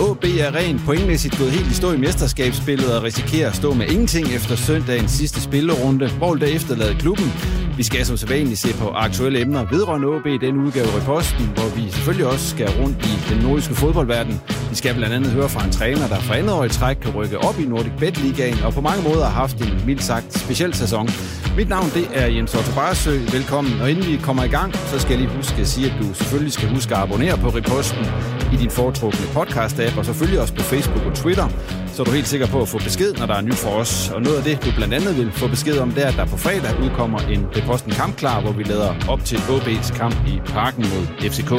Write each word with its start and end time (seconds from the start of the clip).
OB 0.00 0.24
er 0.24 0.54
rent 0.54 0.80
pointmæssigt 0.86 1.38
gået 1.38 1.50
helt 1.50 1.66
i 1.66 1.74
stå 1.74 1.92
i 1.92 1.96
mesterskabsspillet 1.96 2.96
og 2.96 3.02
risikerer 3.02 3.48
at 3.48 3.56
stå 3.56 3.74
med 3.74 3.86
ingenting 3.86 4.26
efter 4.28 4.56
søndagens 4.56 5.10
sidste 5.10 5.40
spillerunde. 5.40 6.08
Hvor 6.08 6.34
der 6.34 6.46
efterlader 6.46 6.98
klubben? 6.98 7.32
Vi 7.76 7.82
skal 7.82 8.06
som 8.06 8.16
sædvanligt 8.16 8.58
se 8.58 8.74
på 8.74 8.88
aktuelle 8.88 9.40
emner 9.40 9.66
vedrørende 9.70 10.08
OB 10.08 10.26
i 10.26 10.38
den 10.46 10.56
udgave 10.56 10.86
af 10.86 11.02
Posten, 11.02 11.46
hvor 11.54 11.76
vi 11.76 11.90
selvfølgelig 11.90 12.26
også 12.26 12.50
skal 12.50 12.68
rundt 12.70 13.06
i 13.06 13.34
den 13.34 13.42
nordiske 13.42 13.74
fodboldverden. 13.74 14.40
Vi 14.70 14.76
skal 14.76 14.94
blandt 14.94 15.14
andet 15.14 15.32
høre 15.32 15.48
fra 15.48 15.64
en 15.64 15.72
træner, 15.72 16.08
der 16.08 16.20
for 16.20 16.34
andet 16.34 16.52
år 16.52 16.64
i 16.64 16.68
træk 16.68 16.96
kan 16.96 17.12
rykke 17.14 17.38
op 17.38 17.60
i 17.60 17.64
Nordic 17.64 17.92
Bet 17.98 18.22
Ligaen, 18.22 18.58
og 18.64 18.72
på 18.72 18.80
mange 18.80 19.02
måder 19.02 19.24
har 19.24 19.40
haft 19.40 19.56
en 19.60 19.86
mildt 19.86 20.02
sagt 20.02 20.38
speciel 20.38 20.74
sæson. 20.74 21.08
Mit 21.56 21.68
navn 21.68 21.90
det 21.94 22.08
er 22.12 22.26
Jens 22.26 22.54
Otto 22.54 22.72
Barsø. 22.74 23.18
Velkommen. 23.32 23.80
Og 23.80 23.90
inden 23.90 24.06
vi 24.06 24.16
kommer 24.22 24.44
i 24.44 24.48
gang, 24.48 24.74
så 24.74 24.98
skal 24.98 25.10
jeg 25.10 25.20
lige 25.20 25.36
huske 25.36 25.60
at 25.60 25.68
sige, 25.68 25.86
at 25.90 25.96
du 26.00 26.14
selvfølgelig 26.14 26.52
skal 26.52 26.68
huske 26.68 26.94
at 26.96 27.02
abonnere 27.02 27.36
på 27.38 27.48
Reposten 27.48 28.04
i 28.54 28.56
din 28.56 28.70
foretrukne 28.70 29.26
podcast-app, 29.38 29.98
og 29.98 30.04
selvfølgelig 30.04 30.40
også 30.40 30.54
på 30.54 30.64
Facebook 30.72 31.04
og 31.10 31.14
Twitter, 31.14 31.48
så 31.94 32.02
er 32.02 32.04
du 32.04 32.12
helt 32.18 32.26
sikker 32.26 32.46
på 32.46 32.58
at 32.62 32.68
få 32.68 32.78
besked, 32.78 33.10
når 33.14 33.26
der 33.26 33.34
er 33.34 33.40
nyt 33.48 33.60
for 33.64 33.70
os. 33.82 34.10
Og 34.10 34.22
noget 34.22 34.36
af 34.40 34.44
det, 34.48 34.56
du 34.64 34.70
blandt 34.76 34.94
andet 34.94 35.12
vil 35.18 35.32
få 35.32 35.48
besked 35.48 35.78
om, 35.78 35.90
det 35.90 36.02
er, 36.04 36.08
at 36.12 36.16
der 36.20 36.26
på 36.26 36.36
fredag 36.36 36.72
udkommer 36.84 37.20
en 37.34 37.42
Reposten 37.56 37.92
kampklar, 37.92 38.40
hvor 38.40 38.52
vi 38.52 38.62
lader 38.62 38.90
op 39.08 39.20
til 39.30 39.36
OB's 39.36 39.96
kamp 40.00 40.16
i 40.32 40.34
parken 40.56 40.84
mod 40.92 41.04
FCK. 41.32 41.52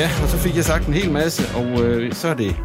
Ja, 0.00 0.08
og 0.22 0.28
så 0.32 0.36
fik 0.44 0.56
jeg 0.56 0.64
sagt 0.64 0.86
en 0.86 0.94
hel 0.94 1.10
masse, 1.12 1.42
og 1.58 1.68
øh, 1.84 2.12
så 2.12 2.28
er 2.28 2.34
det 2.34 2.56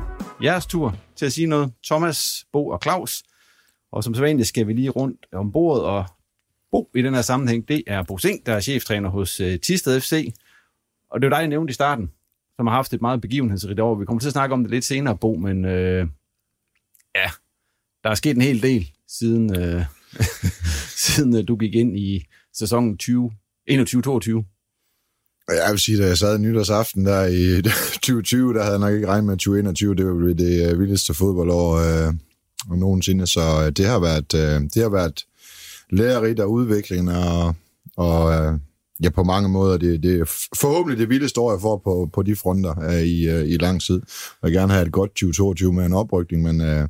jeres 0.44 0.66
tur 0.66 0.96
til 1.16 1.26
at 1.26 1.34
sige 1.34 1.48
noget. 1.48 1.74
Thomas, 1.86 2.46
Bo 2.54 2.68
og 2.68 2.80
Claus. 2.84 3.24
Og 3.92 4.04
som 4.04 4.14
sædvanligt 4.14 4.48
skal 4.48 4.68
vi 4.68 4.74
lige 4.74 4.90
rundt 4.90 5.26
om 5.34 5.52
bordet, 5.52 5.84
og 5.84 6.06
Bo 6.72 6.90
i 6.96 7.02
den 7.02 7.14
her 7.14 7.22
sammenhæng, 7.22 7.68
det 7.68 7.84
er 7.88 8.04
Bo 8.04 8.18
Sing, 8.18 8.46
der 8.46 8.54
er 8.54 8.60
cheftræner 8.60 9.10
hos 9.10 9.40
øh, 9.40 9.60
Tisted 9.60 10.02
FC. 10.02 10.34
Og 11.12 11.22
det 11.22 11.30
var 11.30 11.36
dig, 11.36 11.42
jeg 11.42 11.48
nævnte 11.48 11.72
i 11.72 11.74
starten, 11.74 12.12
som 12.62 12.68
har 12.68 12.76
haft 12.76 12.94
et 12.94 13.02
meget 13.02 13.22
begivenhedsrigt 13.22 13.80
år. 13.80 13.96
Vi 13.96 14.06
kommer 14.06 14.20
til 14.20 14.28
at 14.28 14.34
snakke 14.34 14.54
om 14.54 14.64
det 14.64 14.72
lidt 14.72 14.86
senere, 14.86 15.18
Bo, 15.18 15.36
men 15.36 15.66
øh, 15.66 16.08
ja, 17.16 17.30
der 18.04 18.10
er 18.10 18.16
sket 18.16 18.36
en 18.36 18.42
hel 18.42 18.62
del 18.62 18.92
siden, 19.08 19.56
øh, 19.58 19.86
siden 21.06 21.36
øh, 21.36 21.48
du 21.48 21.56
gik 21.56 21.76
ind 21.76 21.98
i 21.98 22.26
sæsonen 22.54 22.98
20, 22.98 23.32
21-22. 23.70 23.74
Jeg 25.50 25.72
vil 25.72 25.80
sige, 25.80 26.02
da 26.02 26.08
jeg 26.08 26.18
sad 26.18 26.38
nytårsaften 26.38 27.06
der 27.06 27.26
i 27.26 27.62
2020, 27.94 28.54
der 28.54 28.64
havde 28.64 28.72
jeg 28.72 28.80
nok 28.80 28.94
ikke 28.94 29.08
regnet 29.08 29.26
med 29.26 29.34
2021. 29.34 29.96
Det 29.96 30.06
var 30.06 30.34
det 30.34 30.72
øh, 30.72 30.80
vildeste 30.80 31.14
fodboldår 31.14 31.68
øh, 31.74 32.14
nogensinde. 32.80 33.28
Så 33.28 33.64
øh, 33.66 33.72
det 33.72 33.86
har 33.86 34.00
været, 34.00 34.34
øh, 34.34 34.62
det 34.74 34.82
har 34.82 34.90
været 34.90 35.26
lærerigt 35.90 36.40
og 36.40 36.52
udvikling, 36.52 37.12
og, 37.12 37.56
og 37.98 38.34
øh, 38.34 38.60
ja, 39.04 39.10
på 39.10 39.24
mange 39.24 39.50
måder, 39.50 39.78
det, 39.78 40.04
det 40.04 40.20
er 40.20 40.26
forhåbentlig 40.62 41.00
det 41.00 41.10
vildeste 41.10 41.40
år, 41.40 41.52
jeg 41.52 41.62
får 41.62 41.82
på, 41.84 42.10
på 42.14 42.24
de 42.24 42.36
fronter 42.36 42.84
øh, 42.84 43.02
i, 43.02 43.30
øh, 43.30 43.48
i 43.48 43.58
lang 43.58 43.82
tid. 43.82 44.02
Jeg 44.44 44.48
vil 44.48 44.54
gerne 44.54 44.74
have 44.74 44.86
et 44.86 44.92
godt 44.92 45.10
2022 45.10 45.74
med 45.74 45.86
en 45.86 45.94
oprykning, 45.94 46.44
men, 46.44 46.62
øh, 46.62 46.88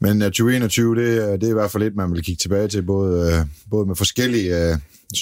men 0.00 0.22
øh, 0.22 0.26
2021, 0.26 0.96
det, 0.96 1.02
øh, 1.02 1.40
det 1.40 1.44
er 1.44 1.50
i 1.50 1.52
hvert 1.52 1.70
fald 1.70 1.82
et, 1.82 1.96
man 1.96 2.12
vil 2.12 2.24
kigge 2.24 2.40
tilbage 2.40 2.68
til, 2.68 2.82
både, 2.82 3.32
øh, 3.32 3.46
både 3.70 3.86
med 3.86 3.96
forskellige 3.96 4.70
øh, 4.70 4.78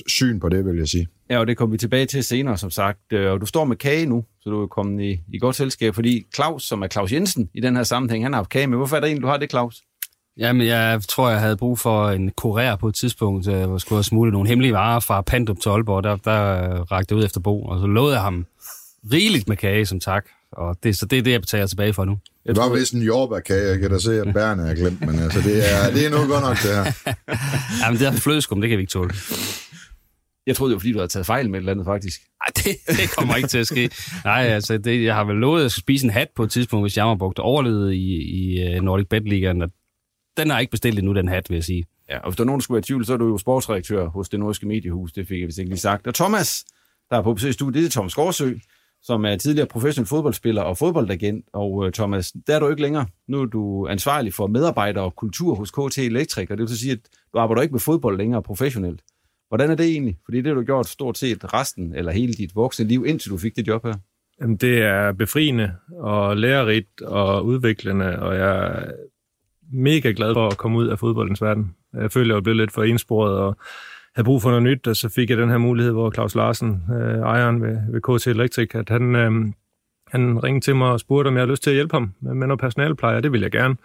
syn 0.09 0.41
på 0.41 0.49
det, 0.49 0.65
vil 0.65 0.77
jeg 0.77 0.89
sige. 0.89 1.09
Ja, 1.31 1.39
og 1.39 1.47
det 1.47 1.56
kommer 1.56 1.75
vi 1.75 1.78
tilbage 1.78 2.06
til 2.06 2.25
senere, 2.25 2.59
som 2.59 2.71
sagt. 2.71 3.12
Øh, 3.12 3.33
og 3.33 3.41
du 3.41 3.47
står 3.47 3.65
med 3.65 3.77
kage 3.77 4.06
nu, 4.06 4.25
så 4.41 4.50
du 4.50 4.62
er 4.62 4.66
kommet 4.66 5.05
i, 5.05 5.21
i 5.33 5.39
godt 5.39 5.56
selskab, 5.56 5.94
fordi 5.94 6.27
Claus, 6.34 6.62
som 6.62 6.83
er 6.83 6.89
Claus 6.89 7.12
Jensen 7.12 7.49
i 7.55 7.60
den 7.60 7.77
her 7.77 7.83
sammenhæng, 7.83 8.25
han 8.25 8.33
har 8.33 8.39
haft 8.39 8.50
kage 8.50 8.66
med. 8.66 8.77
Hvorfor 8.78 8.97
er 8.97 9.00
det 9.00 9.06
egentlig, 9.06 9.22
du 9.22 9.28
har 9.28 9.37
det, 9.37 9.50
Claus? 9.50 9.83
Jamen, 10.39 10.67
jeg 10.67 11.01
tror, 11.09 11.31
jeg 11.31 11.41
havde 11.41 11.57
brug 11.57 11.79
for 11.79 12.09
en 12.09 12.33
kurér 12.41 12.77
på 12.77 12.89
et 12.89 12.95
tidspunkt, 12.95 13.47
hvor 13.47 13.73
jeg 13.73 13.81
skulle 13.81 13.97
have 13.97 14.05
smuglet 14.05 14.33
nogle 14.33 14.49
hemmelige 14.49 14.73
varer 14.73 15.01
fra 15.01 15.21
Pandrup 15.21 15.61
til 15.61 15.69
Aalborg. 15.69 16.05
Der, 16.05 16.17
der 16.17 16.43
rakte 16.93 17.17
ud 17.17 17.25
efter 17.25 17.41
Bo, 17.41 17.63
og 17.63 17.81
så 17.81 17.87
lovede 17.87 18.15
jeg 18.15 18.23
ham 18.23 18.47
rigeligt 19.13 19.49
med 19.49 19.57
kage 19.57 19.87
som 19.87 20.01
tak. 20.01 20.25
Og 20.53 20.77
det, 20.83 20.99
så 20.99 21.07
det 21.07 21.19
er 21.19 21.23
det, 21.23 21.33
jeg 21.33 21.41
betaler 21.41 21.67
tilbage 21.67 21.93
for 21.93 22.05
nu. 22.05 22.19
Jeg 22.45 22.55
det 22.55 22.63
var 22.63 22.79
vist 22.79 22.93
en 22.93 23.03
jordbærkage, 23.03 23.69
jeg 23.71 23.79
kan 23.79 23.91
da 23.91 23.99
se, 23.99 24.21
at 24.21 24.35
bærene 24.35 24.63
er 24.63 24.75
glemt, 24.75 25.01
men 25.01 25.19
altså, 25.19 25.41
det 25.41 25.73
er, 25.73 25.91
det 25.95 26.07
er 26.07 26.11
noget 26.11 26.29
godt 26.29 26.43
nok, 26.45 26.57
det 26.57 26.71
her. 26.77 27.15
Jamen, 27.85 28.01
det 28.01 28.07
er 28.07 28.13
flødeskum, 28.13 28.61
det 28.61 28.71
kan 28.71 28.79
vi 28.79 28.83
ikke 28.83 28.91
tåle. 28.91 29.11
Jeg 30.47 30.57
troede, 30.57 30.71
det 30.71 30.75
var, 30.75 30.81
fordi 30.81 30.93
du 30.93 30.99
havde 30.99 31.09
taget 31.09 31.27
fejl 31.27 31.51
med 31.51 31.59
et 31.59 31.61
eller 31.61 31.73
andet, 31.73 31.87
faktisk. 31.87 32.21
Nej, 32.21 32.53
det, 32.57 32.97
det 32.97 33.11
kommer 33.17 33.37
ikke 33.37 33.49
til 33.49 33.59
at 33.59 33.67
ske. 33.67 33.91
Nej, 34.25 34.43
altså, 34.43 34.79
det, 34.79 35.05
jeg 35.05 35.15
har 35.15 35.25
vel 35.25 35.37
lovet, 35.37 35.59
at 35.59 35.63
jeg 35.63 35.71
spise 35.71 36.05
en 36.05 36.11
hat 36.11 36.29
på 36.37 36.43
et 36.43 36.51
tidspunkt, 36.51 36.85
hvis 36.85 36.97
Jammerbugt 36.97 37.39
overlevede 37.39 37.97
i, 37.97 38.23
i 38.23 38.61
øh, 38.63 38.83
Nordic 38.83 39.07
Bet 39.09 39.29
Ligaen, 39.29 39.63
og 39.63 39.71
den 40.41 40.51
har 40.51 40.59
ikke 40.59 40.71
bestilt 40.71 40.99
endnu, 40.99 41.15
den 41.15 41.28
hat, 41.28 41.51
vil 41.51 41.56
jeg 41.56 41.65
sige. 41.65 41.84
Ja, 42.09 42.19
og 42.19 42.31
hvis 42.31 42.37
der 42.37 42.45
er 42.45 42.47
nogen, 42.47 42.59
der 42.59 42.62
skulle 42.62 42.77
være 42.77 42.81
i 42.81 42.83
tvivl, 42.83 43.05
så 43.05 43.12
er 43.12 43.17
du 43.17 43.28
jo 43.28 43.39
sportsredaktør 43.39 44.09
hos 44.09 44.28
det 44.28 44.41
nordiske 44.41 44.67
mediehus. 44.67 45.12
Det 45.12 45.28
fik 45.28 45.41
jeg 45.41 45.47
vist 45.47 45.59
ikke 45.59 45.71
lige 45.71 45.81
sagt. 45.81 46.06
Og 46.06 46.15
Thomas, 46.15 46.65
der 47.10 47.16
er 47.16 47.22
på 47.22 47.34
besøg 47.34 47.51
i 47.51 47.53
studiet, 47.53 47.83
det 47.83 47.89
er 47.89 47.91
Thomas 47.91 48.15
Gårdsø, 48.15 48.54
som 49.03 49.25
er 49.25 49.37
tidligere 49.37 49.69
professionel 49.69 50.09
fodboldspiller 50.09 50.63
og 50.63 50.78
fodboldagent. 50.78 51.45
Og 51.53 51.72
uh, 51.72 51.91
Thomas, 51.91 52.33
der 52.47 52.54
er 52.54 52.60
du 52.60 52.69
ikke 52.69 52.83
længere. 52.83 53.07
Nu 53.28 53.41
er 53.41 53.47
du 53.47 53.87
ansvarlig 53.89 54.34
for 54.34 54.47
medarbejder 54.47 55.01
og 55.01 55.16
kultur 55.16 55.54
hos 55.54 55.71
KT 55.71 55.98
Elektrik, 55.98 56.51
og 56.51 56.59
det 56.59 56.69
vil 56.69 56.78
sige, 56.78 56.92
at 56.92 56.98
du 57.34 57.39
arbejder 57.39 57.63
ikke 57.63 57.72
med 57.72 57.81
fodbold 57.81 58.19
længere 58.19 58.42
professionelt. 58.42 59.03
Hvordan 59.48 59.71
er 59.71 59.75
det 59.75 59.87
egentlig? 59.87 60.19
Fordi 60.25 60.39
det 60.39 60.47
har 60.47 60.54
du 60.54 60.63
gjort 60.63 60.87
stort 60.87 61.19
set 61.19 61.54
resten, 61.54 61.95
eller 61.95 62.13
hele 62.13 62.33
dit 62.33 62.54
voksne 62.54 62.87
liv, 62.87 63.04
indtil 63.07 63.31
du 63.31 63.39
fik 63.39 63.57
det 63.57 63.69
job 63.69 63.84
her. 63.84 63.95
Jamen, 64.41 64.57
det 64.57 64.83
er 64.83 65.13
befriende 65.13 65.72
og 65.98 66.37
lærerigt 66.37 67.03
og 67.03 67.47
udviklende, 67.47 68.19
og 68.19 68.34
jeg 68.37 68.66
er 68.66 68.92
mega 69.72 70.13
glad 70.17 70.34
for 70.34 70.49
at 70.49 70.57
komme 70.57 70.78
ud 70.78 70.87
af 70.87 70.99
fodboldens 70.99 71.43
verden. 71.43 71.75
Jeg 71.95 72.13
føler, 72.13 72.34
jeg 72.34 72.43
blev 72.43 72.55
lidt 72.55 72.72
for 72.72 72.83
ensporet 72.83 73.39
og 73.39 73.57
havde 74.15 74.25
brug 74.25 74.43
for 74.43 74.49
noget 74.49 74.63
nyt, 74.63 74.87
og 74.87 74.97
så 74.97 75.09
fik 75.09 75.31
jeg 75.31 75.39
den 75.39 75.51
her 75.51 75.59
mulighed, 75.59 75.93
hvor 75.93 76.11
Claus 76.11 76.34
Larsen, 76.34 76.83
øh, 76.93 77.19
ejeren 77.19 77.63
ved, 77.63 77.78
ved 77.93 78.19
KT 78.19 78.27
Electric, 78.27 78.75
at 78.75 78.89
han, 78.89 79.17
øh, 79.17 79.33
han 80.09 80.45
ringede 80.45 80.65
til 80.65 80.77
mig 80.77 80.91
og 80.91 81.01
spurgte, 81.01 81.28
om 81.28 81.34
jeg 81.34 81.41
havde 81.41 81.51
lyst 81.51 81.63
til 81.63 81.71
at 81.71 81.75
hjælpe 81.75 81.95
ham 81.95 82.13
med 82.21 82.47
noget 82.47 82.61
personalpleje, 82.61 83.17
og 83.17 83.22
det 83.22 83.33
ville 83.33 83.45
jeg 83.45 83.53
gerne. 83.53 83.77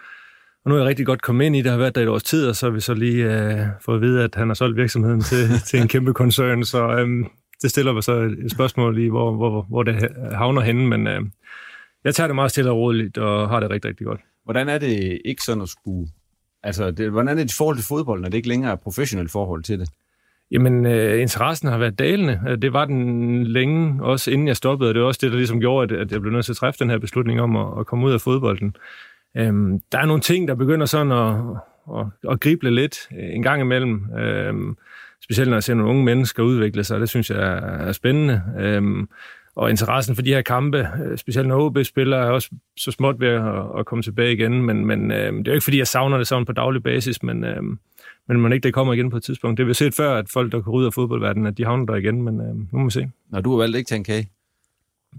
Og 0.66 0.70
nu 0.70 0.76
er 0.76 0.80
jeg 0.80 0.88
rigtig 0.88 1.06
godt 1.06 1.22
kommet 1.22 1.46
ind 1.46 1.56
i 1.56 1.62
det, 1.62 1.72
har 1.72 1.78
været 1.78 1.96
der 1.96 2.02
et 2.02 2.08
års 2.08 2.24
tid, 2.24 2.48
og 2.48 2.56
så 2.56 2.66
har 2.66 2.72
vi 2.72 2.80
så 2.80 2.94
lige 2.94 3.24
øh, 3.24 3.68
fået 3.82 3.96
at 3.96 4.02
vide, 4.02 4.24
at 4.24 4.36
han 4.36 4.48
har 4.48 4.54
solgt 4.54 4.78
virksomheden 4.78 5.22
til, 5.22 5.50
til 5.68 5.82
en 5.82 5.88
kæmpe 5.88 6.14
koncern, 6.14 6.64
så 6.64 6.88
øh, 6.88 7.26
det 7.62 7.70
stiller 7.70 7.94
mig 7.94 8.04
så 8.04 8.14
et 8.46 8.52
spørgsmål 8.52 8.98
i, 8.98 9.08
hvor, 9.08 9.36
hvor, 9.36 9.62
hvor 9.62 9.84
det 9.84 10.10
havner 10.32 10.62
henne, 10.62 10.88
men 10.88 11.08
øh, 11.08 11.22
jeg 12.04 12.16
tager 12.16 12.28
det 12.28 12.36
meget 12.36 12.52
stille 12.52 12.72
og 12.72 12.78
roligt, 12.78 13.18
og 13.18 13.50
har 13.50 13.60
det 13.60 13.70
rigtig, 13.70 13.90
rigtig 13.90 14.06
godt. 14.06 14.22
Hvordan 14.46 14.70
er 14.70 14.78
det 14.78 15.22
ikke 15.26 15.44
sådan 15.44 15.64
at 15.64 15.70
skulle... 15.70 16.10
Altså, 16.64 16.92
det, 16.92 17.12
hvordan 17.12 17.28
er 17.28 17.34
det 17.34 17.52
i 17.52 17.58
forhold 17.58 17.78
til 17.78 17.86
fodbold, 17.86 18.22
når 18.22 18.30
det 18.30 18.38
ikke 18.38 18.48
længere 18.48 18.72
er 18.72 18.76
professionelt 18.76 19.32
forhold 19.32 19.64
til 19.64 19.80
det? 19.80 19.90
Jamen, 20.52 20.86
øh, 20.86 21.22
interessen 21.22 21.68
har 21.68 21.78
været 21.78 22.00
dalende. 22.00 22.42
Øh, 22.48 22.58
det 22.62 22.74
var 22.74 22.86
den 22.86 23.44
længe, 23.44 24.04
også 24.04 24.32
inden 24.32 24.48
jeg 24.48 24.58
stoppede, 24.58 24.90
og 24.90 24.94
det 24.94 25.02
var 25.02 25.08
også 25.08 25.20
det, 25.24 25.32
der 25.32 25.38
ligesom 25.38 25.60
gjorde, 25.60 25.98
at, 26.00 26.12
jeg 26.12 26.22
blev 26.22 26.34
nødt 26.34 26.46
til 26.46 26.52
at 26.52 26.58
træffe 26.58 26.80
den 26.80 26.90
her 26.90 26.98
beslutning 26.98 27.42
om 27.42 27.56
at, 27.56 27.80
at 27.80 27.86
komme 27.86 28.06
ud 28.06 28.12
af 28.12 28.22
fodbolden. 28.22 28.76
Øhm, 29.38 29.80
der 29.92 29.98
er 30.00 30.06
nogle 30.06 30.22
ting, 30.22 30.48
der 30.48 30.56
begynder 30.56 30.86
sådan 30.86 31.12
at, 31.12 31.36
at, 32.00 32.32
at 32.32 32.40
grible 32.40 32.72
lidt 32.72 32.98
øh, 33.12 33.36
en 33.36 33.44
gang 33.44 33.62
imellem. 33.62 34.16
Øhm, 34.18 34.78
specielt 35.24 35.50
når 35.50 35.56
jeg 35.56 35.64
ser 35.64 35.74
nogle 35.74 35.90
unge 35.90 36.04
mennesker 36.04 36.44
udvikle 36.44 36.84
sig, 36.84 37.00
det 37.00 37.10
synes 37.10 37.30
jeg 37.30 37.40
er, 37.40 37.88
er 37.88 37.92
spændende. 37.92 38.42
Øhm, 38.60 39.10
og 39.56 39.70
interessen 39.70 40.16
for 40.16 40.22
de 40.22 40.30
her 40.30 40.42
kampe, 40.42 40.88
øh, 41.06 41.18
specielt 41.18 41.48
når 41.48 41.66
OB 41.66 41.78
spiller, 41.84 42.18
er 42.18 42.30
også 42.30 42.50
så 42.78 42.92
småt 42.92 43.20
ved 43.20 43.28
at, 43.28 43.80
at 43.80 43.86
komme 43.86 44.02
tilbage 44.02 44.34
igen. 44.34 44.62
Men, 44.62 44.86
men 44.86 45.12
øhm, 45.12 45.38
det 45.38 45.48
er 45.48 45.52
jo 45.52 45.56
ikke, 45.56 45.64
fordi 45.64 45.78
jeg 45.78 45.88
savner 45.88 46.18
det 46.18 46.28
sådan 46.28 46.46
på 46.46 46.52
daglig 46.52 46.84
basis, 46.84 47.24
men, 47.24 47.44
øhm, 47.44 47.80
men 48.28 48.42
man 48.42 48.54
ikke 48.54 48.64
det 48.64 48.74
kommer 48.74 48.94
igen 48.94 49.10
på 49.10 49.18
et 49.18 49.24
tidspunkt. 49.24 49.58
Det 49.58 49.64
har 49.64 49.68
vi 49.68 49.74
set 49.74 49.94
før, 49.94 50.16
at 50.16 50.30
folk, 50.30 50.52
der 50.52 50.62
går 50.62 50.72
ud 50.72 50.86
af 50.86 50.94
fodboldverdenen, 50.94 51.48
at 51.48 51.58
de 51.58 51.66
havner 51.66 51.86
der 51.86 51.96
igen, 51.96 52.22
men 52.22 52.42
øhm, 52.42 52.68
nu 52.72 52.80
må 52.80 52.84
vi 52.84 52.92
se. 52.92 53.12
Når 53.30 53.42
du 53.42 53.52
har 53.52 53.58
valgt 53.58 53.78
ikke 53.78 53.86
at 53.86 53.88
tage 53.88 53.98
en 53.98 54.04
kage? 54.04 54.30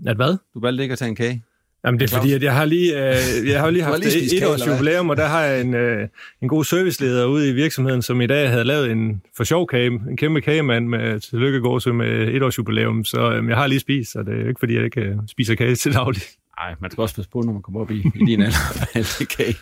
At 0.06 0.16
hvad? 0.16 0.36
Du 0.54 0.60
valgte 0.60 0.82
ikke 0.82 0.92
at 0.92 0.98
tage 0.98 1.08
en 1.08 1.16
kage? 1.16 1.42
Jamen, 1.86 2.00
det 2.00 2.12
er 2.12 2.16
fordi, 2.16 2.32
at 2.32 2.42
jeg 2.42 2.54
har 2.54 2.64
lige, 2.64 3.08
øh, 3.08 3.48
jeg 3.50 3.60
har 3.60 3.70
lige 3.70 3.82
haft 3.82 4.04
lige 4.04 4.36
et 4.36 4.46
års 4.46 4.66
jubilæum, 4.66 5.10
og 5.10 5.16
der 5.16 5.26
har 5.26 5.42
jeg 5.42 5.60
en, 5.60 5.74
øh, 5.74 6.08
en 6.42 6.48
god 6.48 6.64
serviceleder 6.64 7.26
ude 7.26 7.48
i 7.48 7.52
virksomheden, 7.52 8.02
som 8.02 8.20
i 8.20 8.26
dag 8.26 8.50
havde 8.50 8.64
lavet 8.64 8.90
en 8.90 9.22
for 9.36 9.44
sjov 9.44 9.66
kage, 9.66 9.86
en 9.86 10.16
kæmpe 10.16 10.40
kagemand 10.40 10.88
med 10.88 11.20
tillykke 11.20 11.60
gåsø 11.60 11.92
med 11.92 12.28
et 12.28 12.42
års 12.42 12.58
jubilæum, 12.58 13.04
så 13.04 13.32
øh, 13.32 13.48
jeg 13.48 13.56
har 13.56 13.66
lige 13.66 13.80
spist, 13.80 14.12
så 14.12 14.22
det 14.22 14.34
er 14.34 14.48
ikke 14.48 14.58
fordi, 14.58 14.74
jeg 14.74 14.84
ikke 14.84 15.00
øh, 15.00 15.16
spiser 15.28 15.54
kage 15.54 15.74
til 15.74 15.92
daglig. 15.92 16.22
Nej, 16.60 16.74
man 16.80 16.90
skal 16.90 17.02
også 17.02 17.14
passe 17.14 17.30
på, 17.30 17.40
når 17.40 17.52
man 17.52 17.62
kommer 17.62 17.80
op 17.80 17.90
i, 17.90 17.98
i 18.14 18.24
din 18.26 18.42
alder 18.42 19.24
kage. 19.36 19.56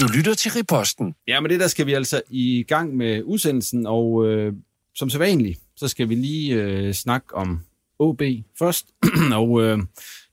Du 0.00 0.06
lytter 0.16 0.34
til 0.34 0.50
Riposten. 0.50 1.14
Ja, 1.28 1.40
men 1.40 1.50
det 1.50 1.60
der 1.60 1.66
skal 1.66 1.86
vi 1.86 1.92
altså 1.92 2.22
i 2.30 2.64
gang 2.68 2.96
med 2.96 3.22
udsendelsen, 3.22 3.86
og 3.86 4.26
øh, 4.28 4.52
som 4.94 5.10
så 5.10 5.18
vanligt, 5.18 5.60
så 5.76 5.88
skal 5.88 6.08
vi 6.08 6.14
lige 6.14 6.54
øh, 6.54 6.92
snakke 6.92 7.34
om 7.34 7.60
OB 7.98 8.22
først, 8.58 8.86
og 9.40 9.62
øh, 9.62 9.78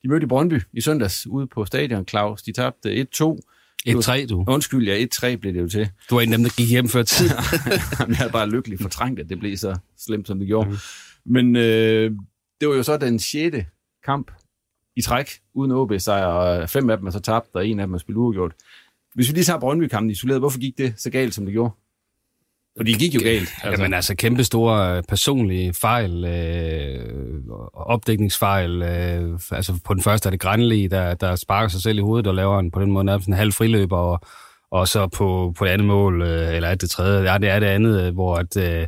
de 0.04 0.10
mødte 0.10 0.28
Brøndby 0.28 0.62
i 0.74 0.82
søndags 0.82 1.28
ude 1.28 1.48
på 1.48 1.66
stadion, 1.66 2.08
Claus. 2.08 2.44
De 2.44 2.52
tabte 2.52 3.08
1-2. 3.16 3.40
1-3, 3.88 4.28
du. 4.28 4.44
Undskyld, 4.48 4.88
ja, 4.88 5.06
1-3 5.16 5.36
blev 5.36 5.54
det 5.54 5.62
jo 5.62 5.70
til. 5.70 5.90
Du 6.10 6.16
var 6.16 6.22
en 6.22 6.34
af 6.34 6.38
dem, 6.38 6.44
der 6.44 6.56
gik 6.58 6.70
hjem 6.70 6.90
før 6.90 7.04
tid. 7.04 7.30
jeg 8.20 8.28
er 8.28 8.32
bare 8.32 8.50
lykkelig 8.50 8.80
fortrængt, 8.80 9.20
at 9.20 9.30
det 9.30 9.40
blev 9.40 9.58
så 9.58 9.78
slemt, 9.98 10.28
som 10.28 10.40
det 10.40 10.48
gjorde. 10.48 10.70
Mm. 10.70 10.76
Men 11.26 11.56
øh, 11.56 12.12
det 12.62 12.70
var 12.70 12.76
jo 12.76 12.84
så 12.84 12.98
den 12.98 13.20
6. 13.20 13.56
kamp 14.06 14.32
i 14.96 15.02
træk, 15.02 15.30
uden 15.54 15.72
OB-sejr, 15.72 16.26
og 16.26 16.70
fem 16.70 16.90
af 16.90 16.98
dem 16.98 17.08
er 17.08 17.12
så 17.12 17.20
tabt, 17.20 17.50
og 17.54 17.68
en 17.68 17.80
af 17.80 17.88
dem 17.88 17.94
er 17.94 17.98
spillet 17.98 18.20
uafgjort. 18.20 18.54
Hvis 19.16 19.30
vi 19.30 19.34
lige 19.34 19.44
tager 19.44 19.60
Brøndby-kampen 19.60 20.12
isoleret, 20.12 20.42
hvorfor 20.42 20.60
gik 20.60 20.78
det 20.78 20.94
så 20.98 21.10
galt, 21.10 21.34
som 21.34 21.46
det 21.46 21.54
gjorde? 21.54 21.74
For 22.80 22.84
det 22.84 23.00
gik 23.00 23.16
jo 23.16 23.20
galt. 23.24 23.50
Altså. 23.64 23.70
Jamen 23.82 23.94
altså 23.94 24.16
kæmpe 24.16 24.44
store 24.44 24.98
øh, 24.98 25.04
personlige 25.04 25.74
fejl, 25.74 26.26
øh, 26.26 27.00
opdækningsfejl. 27.74 28.82
Øh, 28.82 29.40
altså 29.52 29.80
på 29.86 29.94
den 29.94 30.04
første 30.04 30.28
er 30.28 30.32
det 30.32 30.40
Grænlige, 30.40 30.90
der, 30.90 31.14
der 31.14 31.36
sparker 31.36 31.70
sig 31.70 31.82
selv 31.82 31.98
i 31.98 32.02
hovedet 32.02 32.28
og 32.28 32.36
laver 32.36 32.60
en, 32.60 32.72
på 32.72 32.82
den 32.82 32.92
måde 32.92 33.06
nærmest 33.06 33.28
en 33.28 33.34
halv 33.34 33.54
friløber. 33.54 33.98
Og, 33.98 34.22
og 34.72 34.88
så 34.88 35.08
på, 35.08 35.54
på 35.58 35.66
det 35.66 35.72
andet 35.72 35.88
mål, 35.88 36.22
øh, 36.22 36.56
eller 36.56 36.70
er 36.70 36.76
det 36.76 36.90
tredje, 36.90 37.32
ja 37.32 37.38
det 37.38 37.50
er 37.50 37.60
det 37.60 37.68
andet, 37.68 38.02
øh, 38.02 38.14
hvor 38.14 38.36
at, 38.36 38.58
øh, 38.58 38.88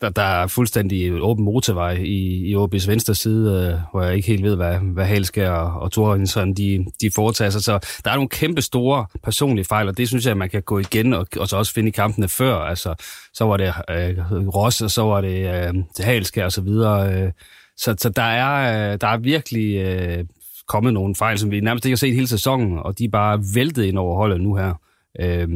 der, 0.00 0.08
der 0.08 0.22
er 0.22 0.46
fuldstændig 0.46 1.22
åben 1.22 1.44
motorvej 1.44 1.92
i, 1.92 2.50
i 2.50 2.54
OB's 2.56 2.88
venstre 2.88 3.14
side, 3.14 3.72
øh, 3.72 3.90
hvor 3.90 4.02
jeg 4.02 4.16
ikke 4.16 4.28
helt 4.28 4.42
ved, 4.42 4.56
hvad, 4.56 4.78
hvad 4.78 5.04
Halskær 5.04 5.50
og, 5.50 5.82
og 5.82 5.92
Thorhinsson, 5.92 6.54
de, 6.54 6.86
de 7.00 7.10
foretager 7.14 7.50
sig. 7.50 7.62
Så 7.62 8.00
der 8.04 8.10
er 8.10 8.14
nogle 8.14 8.28
kæmpe 8.28 8.62
store 8.62 9.06
personlige 9.24 9.64
fejl, 9.64 9.88
og 9.88 9.96
det 9.96 10.08
synes 10.08 10.26
jeg, 10.26 10.36
man 10.36 10.50
kan 10.50 10.62
gå 10.62 10.78
igen 10.78 11.12
og, 11.12 11.26
og 11.36 11.48
så 11.48 11.56
også 11.56 11.72
finde 11.72 11.88
i 11.88 11.92
kampene 11.92 12.28
før. 12.28 12.56
Altså, 12.56 12.94
så 13.34 13.44
var 13.44 13.56
det 13.56 13.66
øh, 13.90 14.48
Ross, 14.48 14.82
og 14.82 14.90
så 14.90 15.02
var 15.02 15.20
det 15.20 15.66
øh, 15.66 15.74
Halskær 15.98 16.44
og 16.44 16.52
så 16.52 16.60
videre. 16.60 17.12
Øh, 17.12 17.32
så, 17.76 17.94
så 17.98 18.08
der, 18.08 18.22
er, 18.22 18.92
øh, 18.92 18.98
der 19.00 19.06
er 19.06 19.16
virkelig 19.16 19.76
øh, 19.76 20.24
kommet 20.68 20.92
nogle 20.92 21.14
fejl, 21.14 21.38
som 21.38 21.50
vi 21.50 21.60
nærmest 21.60 21.84
ikke 21.84 21.92
har 21.92 21.96
set 21.96 22.14
hele 22.14 22.28
sæsonen, 22.28 22.78
og 22.78 22.98
de 22.98 23.04
er 23.04 23.08
bare 23.08 23.40
væltet 23.54 23.84
ind 23.84 23.98
over 23.98 24.16
holdet 24.16 24.40
nu 24.40 24.54
her. 24.54 24.74
Øh, 25.20 25.48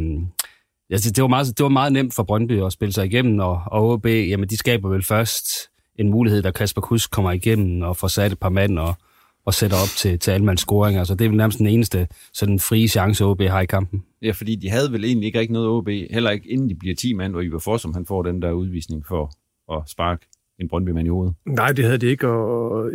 Altså, 0.91 1.11
det, 1.11 1.23
var 1.23 1.29
meget, 1.29 1.59
det 1.59 1.63
var 1.63 1.69
meget 1.69 1.93
nemt 1.93 2.15
for 2.15 2.23
Brøndby 2.23 2.63
at 2.63 2.73
spille 2.73 2.93
sig 2.93 3.07
igennem, 3.07 3.39
og, 3.39 3.63
og 3.67 3.91
OB, 3.91 4.07
jamen, 4.07 4.49
de 4.49 4.57
skaber 4.57 4.89
vel 4.89 5.05
først 5.05 5.47
en 5.99 6.11
mulighed, 6.11 6.43
der 6.43 6.51
Kasper 6.51 6.81
Kuss 6.81 7.07
kommer 7.07 7.33
igennem 7.33 7.83
og 7.83 7.97
får 7.97 8.09
sat 8.09 8.33
et 8.33 8.39
par 8.39 8.49
mand 8.49 8.79
og, 8.79 8.95
og 9.47 9.55
sætter 9.55 9.77
op 9.77 9.89
til, 9.97 10.19
til 10.19 10.31
almands 10.31 10.61
scoring. 10.61 10.99
Altså, 10.99 11.15
det 11.15 11.25
er 11.25 11.29
vel 11.29 11.37
nærmest 11.37 11.59
den 11.59 11.67
eneste 11.67 12.09
sådan 12.33 12.59
frie 12.59 12.89
chance, 12.89 13.25
OB 13.25 13.43
har 13.43 13.61
i 13.61 13.67
kampen. 13.67 14.05
Ja, 14.23 14.31
fordi 14.31 14.57
de 14.57 14.71
havde 14.71 14.93
vel 14.93 15.05
egentlig 15.05 15.27
ikke 15.27 15.39
rigtig 15.39 15.53
noget 15.53 15.69
OB, 15.69 15.89
heller 15.89 16.31
ikke 16.31 16.51
inden 16.51 16.69
de 16.69 16.75
bliver 16.75 16.95
10 16.95 17.13
mand, 17.13 17.33
hvor 17.33 17.41
Ivar 17.41 17.77
som 17.77 17.95
han 17.95 18.07
får 18.07 18.23
den 18.23 18.43
der 18.43 18.51
udvisning 18.53 19.07
for 19.07 19.31
at 19.73 19.83
sparke 19.87 20.27
en 20.61 20.69
Brøndby-mand 20.69 21.07
i 21.07 21.11
hovedet. 21.11 21.35
Nej, 21.47 21.73
det 21.73 21.85
havde 21.85 21.99
de 21.99 22.07
ikke, 22.07 22.29
og 22.29 22.91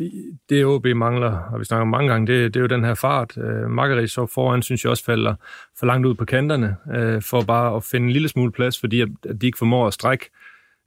det 0.49 0.65
OB 0.65 0.85
mangler, 0.85 1.31
og 1.31 1.59
vi 1.59 1.65
snakker 1.65 1.85
mange 1.85 2.11
gange, 2.11 2.27
det, 2.27 2.53
det 2.53 2.59
er 2.59 2.61
jo 2.61 2.67
den 2.67 2.83
her 2.83 2.93
fart. 2.93 3.37
Øh, 3.37 3.69
Margaret 3.69 4.11
så 4.11 4.25
foran, 4.25 4.61
synes 4.61 4.83
jeg 4.83 4.89
også 4.89 5.05
falder 5.05 5.35
for 5.79 5.85
langt 5.85 6.07
ud 6.07 6.13
på 6.13 6.25
kanterne, 6.25 6.75
øh, 6.95 7.21
for 7.21 7.41
bare 7.41 7.75
at 7.75 7.83
finde 7.83 8.05
en 8.05 8.11
lille 8.11 8.29
smule 8.29 8.51
plads, 8.51 8.79
fordi 8.79 9.01
at, 9.01 9.09
at 9.29 9.41
de 9.41 9.45
ikke 9.45 9.57
formår 9.57 9.87
at 9.87 9.93
strække 9.93 10.29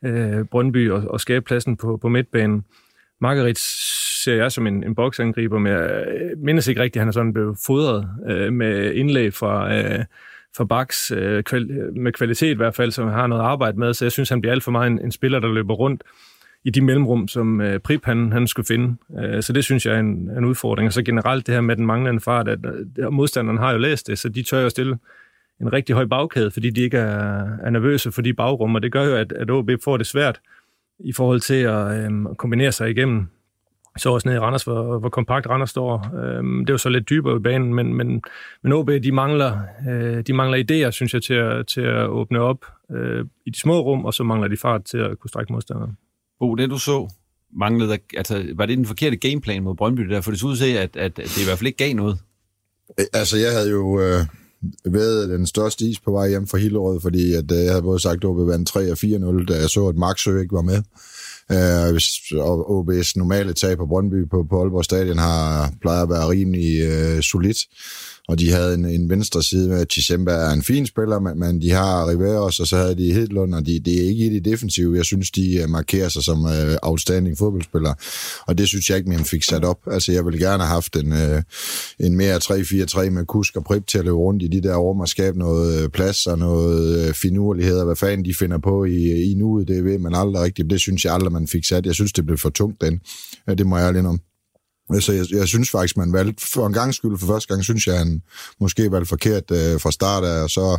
øh, 0.04 0.44
Brøndby 0.44 0.90
og, 0.90 1.02
og 1.10 1.20
skabe 1.20 1.44
pladsen 1.44 1.76
på, 1.76 1.96
på 1.96 2.08
midtbanen. 2.08 2.64
Margaret 3.20 3.58
ser 4.25 4.34
jeg 4.34 4.52
som 4.52 4.66
en, 4.66 4.84
en 4.84 4.94
boksangriber, 4.94 5.58
men 5.58 5.72
jeg 5.72 6.04
mindes 6.36 6.69
ikke 6.69 6.80
rigtigt, 6.80 6.96
at 6.96 7.00
han 7.00 7.08
er 7.08 7.12
sådan 7.12 7.32
blevet 7.32 7.58
fodret 7.66 8.08
øh, 8.28 8.52
med 8.52 8.92
indlæg 8.94 9.34
fra... 9.34 9.75
Øh, 9.75 10.04
for 10.56 10.64
Baks 10.64 11.10
øh, 11.10 11.42
kval- 11.50 12.00
med 12.00 12.12
kvalitet 12.12 12.50
i 12.50 12.56
hvert 12.56 12.75
fald, 12.75 12.90
som 12.90 13.08
har 13.08 13.26
noget 13.26 13.42
arbejde 13.42 13.78
med, 13.78 13.94
så 13.94 14.04
jeg 14.04 14.12
synes, 14.12 14.28
han 14.28 14.40
bliver 14.40 14.52
alt 14.52 14.62
for 14.62 14.70
meget 14.70 14.90
en, 14.90 15.00
en 15.04 15.12
spiller, 15.12 15.38
der 15.38 15.48
løber 15.48 15.75
rundt 15.75 16.02
i 16.69 16.70
de 16.70 16.81
mellemrum, 16.81 17.29
som 17.29 17.61
øh, 17.61 17.81
Prip 17.81 18.05
han, 18.05 18.32
han 18.32 18.47
skulle 18.47 18.67
finde. 18.67 18.97
Øh, 19.19 19.43
så 19.43 19.53
det 19.53 19.65
synes 19.65 19.87
jeg 19.87 19.94
er 19.94 20.00
en, 20.00 20.31
en 20.38 20.44
udfordring. 20.44 20.87
Og 20.87 20.93
så 20.93 21.03
generelt 21.03 21.47
det 21.47 21.55
her 21.55 21.61
med 21.61 21.76
den 21.76 21.87
manglende 21.87 22.20
fart, 22.20 22.49
at, 22.49 22.59
øh, 22.65 23.06
at 23.06 23.12
modstanderen 23.12 23.59
har 23.59 23.73
jo 23.73 23.79
læst 23.79 24.06
det, 24.06 24.19
så 24.19 24.29
de 24.29 24.43
tør 24.43 24.61
jo 24.61 24.69
stille 24.69 24.99
en 25.61 25.73
rigtig 25.73 25.94
høj 25.94 26.05
bagkæde, 26.05 26.50
fordi 26.50 26.70
de 26.70 26.81
ikke 26.81 26.97
er, 26.97 27.47
er 27.62 27.70
nervøse 27.70 28.12
for 28.12 28.23
de 28.23 28.35
bagrum, 28.35 28.75
og 28.75 28.82
det 28.82 28.93
gør 28.93 29.05
jo, 29.05 29.17
at, 29.17 29.32
at 29.32 29.50
OB 29.50 29.70
får 29.85 29.97
det 29.97 30.06
svært 30.06 30.41
i 30.99 31.12
forhold 31.12 31.41
til 31.41 31.55
at 31.55 32.05
øh, 32.05 32.11
kombinere 32.38 32.73
sig 32.73 32.91
igennem. 32.91 33.26
Så 33.97 34.11
også 34.11 34.28
nede 34.28 34.37
i 34.37 34.40
Randers, 34.40 34.64
hvor, 34.64 34.99
hvor 34.99 35.09
kompakt 35.09 35.47
Randers 35.47 35.71
står. 35.71 36.16
Øh, 36.16 36.45
det 36.61 36.71
er 36.71 36.75
jo 36.75 36.78
så 36.78 36.88
lidt 36.88 37.11
dybere 37.11 37.37
i 37.37 37.40
banen, 37.40 37.75
men, 37.75 37.95
men, 37.95 38.23
men 38.62 38.73
OB, 38.73 38.90
de 39.02 39.12
mangler, 39.12 39.59
øh, 39.88 40.23
de 40.26 40.33
mangler 40.33 40.59
idéer, 40.59 40.90
synes 40.90 41.14
jeg, 41.14 41.23
til 41.23 41.35
at, 41.35 41.66
til 41.66 41.81
at 41.81 42.07
åbne 42.07 42.40
op 42.40 42.66
øh, 42.90 43.25
i 43.47 43.50
de 43.50 43.61
små 43.61 43.81
rum, 43.81 44.04
og 44.04 44.14
så 44.14 44.25
mangler 44.25 44.49
de 44.49 44.57
fart 44.57 44.85
til 44.85 44.99
at 44.99 45.19
kunne 45.19 45.28
strække 45.31 45.52
modstanderen. 45.52 45.97
Bo, 46.40 46.54
det 46.54 46.71
du 46.71 46.78
så, 46.78 47.09
manglede, 47.57 47.99
altså, 48.16 48.45
var 48.57 48.66
det 48.66 48.78
den 48.78 48.87
forkerte 48.87 49.16
gameplan 49.16 49.62
mod 49.62 49.75
Brøndby 49.75 50.02
der? 50.02 50.21
For 50.21 50.30
det 50.30 50.40
så 50.40 50.47
ud 50.47 50.57
til, 50.57 50.73
at, 50.73 50.97
at 50.97 51.16
det 51.16 51.40
i 51.40 51.45
hvert 51.45 51.59
fald 51.59 51.66
ikke 51.66 51.85
gav 51.85 51.95
noget. 51.95 52.18
Øh, 53.00 53.07
altså, 53.12 53.37
jeg 53.37 53.52
havde 53.52 53.71
jo 53.71 54.00
øh, 54.00 54.26
været 54.85 55.28
den 55.28 55.47
største 55.47 55.85
is 55.85 56.00
på 56.00 56.12
vej 56.12 56.28
hjem 56.28 56.47
fra 56.47 56.59
Hillerød, 56.59 57.00
fordi 57.00 57.33
at, 57.33 57.52
øh, 57.52 57.59
jeg 57.59 57.71
havde 57.71 57.83
både 57.83 58.00
sagt, 58.00 58.16
at 58.16 58.25
OB 58.25 58.49
vandt 58.49 58.68
3 58.68 58.92
og 58.92 58.99
4-0, 58.99 59.45
da 59.45 59.61
jeg 59.61 59.68
så, 59.68 59.87
at 59.87 59.97
Maxø 59.97 60.40
ikke 60.40 60.54
var 60.54 60.62
med. 60.62 60.83
Øh, 61.52 62.00
og 62.40 62.71
OB's 62.71 63.12
normale 63.16 63.52
tag 63.52 63.76
på 63.76 63.87
Brøndby 63.87 64.28
på, 64.28 64.47
på 64.50 64.61
Aalborg 64.61 64.85
Stadion 64.85 65.18
har 65.18 65.73
plejer 65.80 66.02
at 66.02 66.09
være 66.09 66.28
rimelig 66.28 66.80
øh, 66.80 67.23
solidt 67.23 67.59
og 68.28 68.38
de 68.38 68.52
havde 68.52 68.75
en, 68.75 68.85
en 68.85 69.11
venstre 69.11 69.42
side 69.42 69.68
med, 69.68 69.80
at 69.80 69.92
Chisemba 69.92 70.32
er 70.32 70.50
en 70.50 70.62
fin 70.62 70.87
spiller, 70.87 71.20
men, 71.20 71.38
men 71.38 71.62
de 71.62 71.70
har 71.70 72.08
Riveros, 72.08 72.61
og 72.61 72.66
så 72.66 72.76
havde 72.76 72.94
de 72.94 73.12
Hedlund, 73.12 73.54
og 73.54 73.66
de, 73.66 73.80
det 73.80 74.04
er 74.04 74.08
ikke 74.08 74.26
i 74.26 74.35
det 74.35 74.44
defensive. 74.44 74.97
Jeg 74.97 75.04
synes, 75.04 75.30
de 75.30 75.56
øh, 75.62 75.68
markerer 75.68 76.08
sig 76.08 76.23
som 76.23 76.44
uh, 76.44 76.50
outstanding 76.82 77.38
fodboldspiller, 77.38 77.94
og 78.47 78.58
det 78.58 78.68
synes 78.68 78.90
jeg 78.90 78.99
ikke, 78.99 79.11
man 79.11 79.25
fik 79.25 79.42
sat 79.42 79.64
op. 79.64 79.78
Altså, 79.90 80.12
jeg 80.12 80.25
ville 80.25 80.38
gerne 80.38 80.62
have 80.62 80.75
haft 80.75 80.97
en, 80.97 81.12
uh, 81.12 81.42
en 82.06 82.16
mere 82.16 82.37
3-4-3 82.37 83.11
med 83.11 83.26
Kusk 83.26 83.56
og 83.56 83.64
Prip 83.64 83.87
til 83.87 83.99
at 83.99 84.04
løbe 84.04 84.16
rundt 84.16 84.42
i 84.42 84.49
de 84.49 84.61
der 84.61 84.76
rum 84.76 85.00
og 85.00 85.08
skabe 85.08 85.38
noget 85.38 85.92
plads 85.92 86.26
og 86.26 86.38
noget 86.38 87.16
finurlighed, 87.16 87.78
og 87.78 87.87
hvad 87.87 87.97
fanden 87.97 88.25
de 88.25 88.35
finder 88.35 88.58
på 88.58 88.85
i, 88.85 89.30
i 89.30 89.35
nuet, 89.35 89.68
det 89.68 89.85
ved 89.85 89.99
man 89.99 90.14
aldrig 90.14 90.42
rigtigt. 90.42 90.70
Det 90.70 90.80
synes 90.80 91.04
jeg 91.04 91.14
aldrig, 91.14 91.32
man 91.32 91.49
fik 91.49 91.64
sat. 91.64 91.87
Jeg 91.87 91.94
synes, 91.94 92.12
det 92.12 92.26
blev 92.26 92.38
for 92.38 92.50
tungt 92.50 92.80
den. 92.80 93.00
Ja, 93.49 93.54
det 93.54 93.66
må 93.66 93.78
jeg 93.78 93.92
lige 93.92 94.08
om. 94.08 94.20
Altså, 94.95 95.12
jeg, 95.12 95.26
jeg 95.30 95.49
synes 95.49 95.71
faktisk, 95.71 95.97
man 95.97 96.12
valgte, 96.12 96.47
for 96.47 96.66
en 96.66 96.73
gang 96.73 96.95
skyld 96.95 97.18
for 97.18 97.26
første 97.26 97.49
gang, 97.49 97.64
synes 97.64 97.87
jeg, 97.87 97.99
han 97.99 98.23
måske 98.61 98.92
valgte 98.92 99.09
forkert 99.09 99.50
øh, 99.50 99.80
fra 99.80 99.92
start 99.92 100.25
af, 100.25 100.42
og 100.42 100.50
så, 100.50 100.78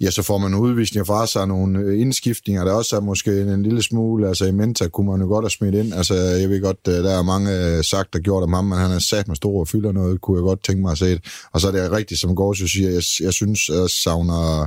ja, 0.00 0.10
så 0.10 0.22
får 0.22 0.38
man 0.38 0.54
udvisninger 0.54 1.04
fra 1.04 1.26
sig, 1.26 1.48
nogle 1.48 1.78
øh, 1.78 2.00
indskiftninger, 2.00 2.64
der 2.64 2.72
også 2.72 2.96
er 2.96 3.00
måske 3.00 3.40
en, 3.40 3.48
en 3.48 3.62
lille 3.62 3.82
smule, 3.82 4.28
altså 4.28 4.44
i 4.44 4.52
Menta 4.52 4.88
kunne 4.88 5.10
man 5.10 5.20
jo 5.20 5.26
godt 5.26 5.44
have 5.44 5.50
smidt 5.50 5.74
ind, 5.74 5.94
altså 5.94 6.14
jeg 6.14 6.50
ved 6.50 6.62
godt, 6.62 6.78
øh, 6.88 6.94
der 6.94 7.18
er 7.18 7.22
mange 7.22 7.76
øh, 7.76 7.84
sagt, 7.84 8.14
og 8.14 8.20
gjort 8.20 8.42
om 8.42 8.52
ham, 8.52 8.64
men 8.64 8.78
han 8.78 8.90
er 8.90 8.98
sat 8.98 9.28
med 9.28 9.36
store 9.36 9.60
og 9.60 9.68
fylder 9.68 9.92
noget, 9.92 10.20
kunne 10.20 10.38
jeg 10.38 10.42
godt 10.42 10.64
tænke 10.64 10.82
mig 10.82 10.92
at 10.92 10.98
se 10.98 11.10
det. 11.10 11.24
Og 11.52 11.60
så 11.60 11.68
er 11.68 11.72
det 11.72 11.92
rigtigt, 11.92 12.20
som 12.20 12.36
Gårds 12.36 12.72
siger, 12.72 12.90
jeg, 12.90 13.02
jeg 13.20 13.32
synes, 13.32 13.68
jeg 13.68 13.90
savner 13.90 14.66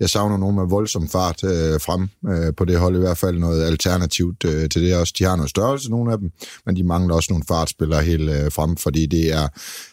jeg 0.00 0.10
savner 0.10 0.36
nogen 0.36 0.56
med 0.56 0.68
voldsom 0.68 1.08
fart 1.08 1.44
øh, 1.44 1.80
frem 1.80 2.08
øh, 2.28 2.54
på 2.56 2.64
det 2.64 2.78
hold, 2.78 2.96
i 2.96 2.98
hvert 2.98 3.18
fald 3.18 3.38
noget 3.38 3.64
alternativt 3.64 4.44
øh, 4.44 4.68
til 4.68 4.82
det 4.82 4.96
også. 4.96 5.14
De 5.18 5.24
har 5.24 5.36
noget 5.36 5.50
størrelse, 5.50 5.90
nogle 5.90 6.12
af 6.12 6.18
dem, 6.18 6.30
men 6.66 6.76
de 6.76 6.84
mangler 6.84 7.14
også 7.14 7.32
nogle 7.32 7.44
fartspillere 7.48 8.02
helt 8.02 8.30
øh, 8.30 8.52
frem, 8.52 8.76
fordi 8.76 9.06
det 9.06 9.32
er, 9.32 9.48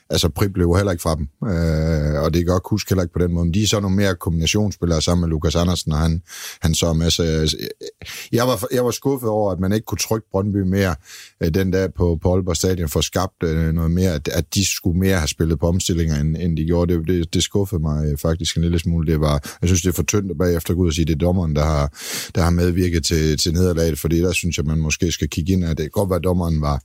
altså 0.09 0.29
Prip 0.29 0.57
løber 0.57 0.75
heller 0.77 0.91
ikke 0.91 1.01
fra 1.01 1.15
dem, 1.15 1.27
øh, 1.50 2.24
og 2.24 2.33
det 2.33 2.45
kan 2.45 2.53
godt 2.53 2.63
huske 2.69 2.89
heller 2.89 3.03
ikke 3.03 3.13
på 3.13 3.19
den 3.19 3.33
måde, 3.33 3.45
men 3.45 3.53
de 3.53 3.63
er 3.63 3.67
så 3.67 3.79
nogle 3.79 3.95
mere 3.95 4.15
kombinationsspillere 4.15 5.01
sammen 5.01 5.21
med 5.21 5.29
Lukas 5.29 5.55
Andersen, 5.55 5.91
og 5.91 5.97
han, 5.97 6.21
han 6.62 6.75
så 6.75 6.91
en 6.91 6.97
masse... 6.97 7.24
Øh, 7.24 7.50
jeg 8.31 8.47
var, 8.47 8.67
jeg 8.74 8.85
var 8.85 8.91
skuffet 8.91 9.29
over, 9.29 9.51
at 9.51 9.59
man 9.59 9.74
ikke 9.74 9.85
kunne 9.85 9.97
trykke 9.97 10.27
Brøndby 10.31 10.57
mere 10.57 10.95
øh, 11.43 11.53
den 11.53 11.71
dag 11.71 11.93
på, 11.93 12.19
på 12.21 12.33
Aalborg 12.33 12.55
Stadion, 12.55 12.89
for 12.89 13.01
skabt 13.01 13.43
øh, 13.43 13.74
noget 13.74 13.91
mere, 13.91 14.12
at, 14.12 14.27
at 14.27 14.55
de 14.55 14.65
skulle 14.65 15.00
mere 15.00 15.17
have 15.17 15.27
spillet 15.27 15.59
på 15.59 15.67
omstillinger, 15.67 16.19
end, 16.19 16.38
end 16.38 16.57
de 16.57 16.65
gjorde. 16.65 16.93
Det, 16.93 17.07
det, 17.07 17.33
det 17.33 17.43
skuffede 17.43 17.81
mig 17.81 18.05
øh, 18.05 18.17
faktisk 18.17 18.55
en 18.57 18.62
lille 18.62 18.79
smule. 18.79 19.12
Det 19.12 19.19
var, 19.19 19.57
jeg 19.62 19.69
synes, 19.69 19.81
det 19.81 19.89
er 19.89 19.93
for 19.93 20.03
tyndt 20.03 20.31
at 20.31 20.38
bagefter 20.38 20.74
gå 20.74 20.81
ud 20.81 20.88
og 20.88 20.93
sige, 20.93 21.05
det 21.05 21.13
er 21.13 21.17
dommeren, 21.17 21.55
der 21.55 21.65
har, 21.65 21.93
der 22.35 22.41
har 22.41 22.50
medvirket 22.50 23.05
til, 23.05 23.38
til 23.38 23.53
nederlaget, 23.53 24.00
fordi 24.00 24.19
der 24.19 24.31
synes 24.31 24.57
jeg, 24.57 24.65
man 24.65 24.77
måske 24.77 25.12
skal 25.12 25.29
kigge 25.29 25.53
ind, 25.53 25.65
at 25.65 25.77
det 25.77 25.83
kan 25.83 25.91
godt 25.91 26.09
være, 26.09 26.17
at 26.17 26.24
dommeren 26.24 26.62
var 26.62 26.81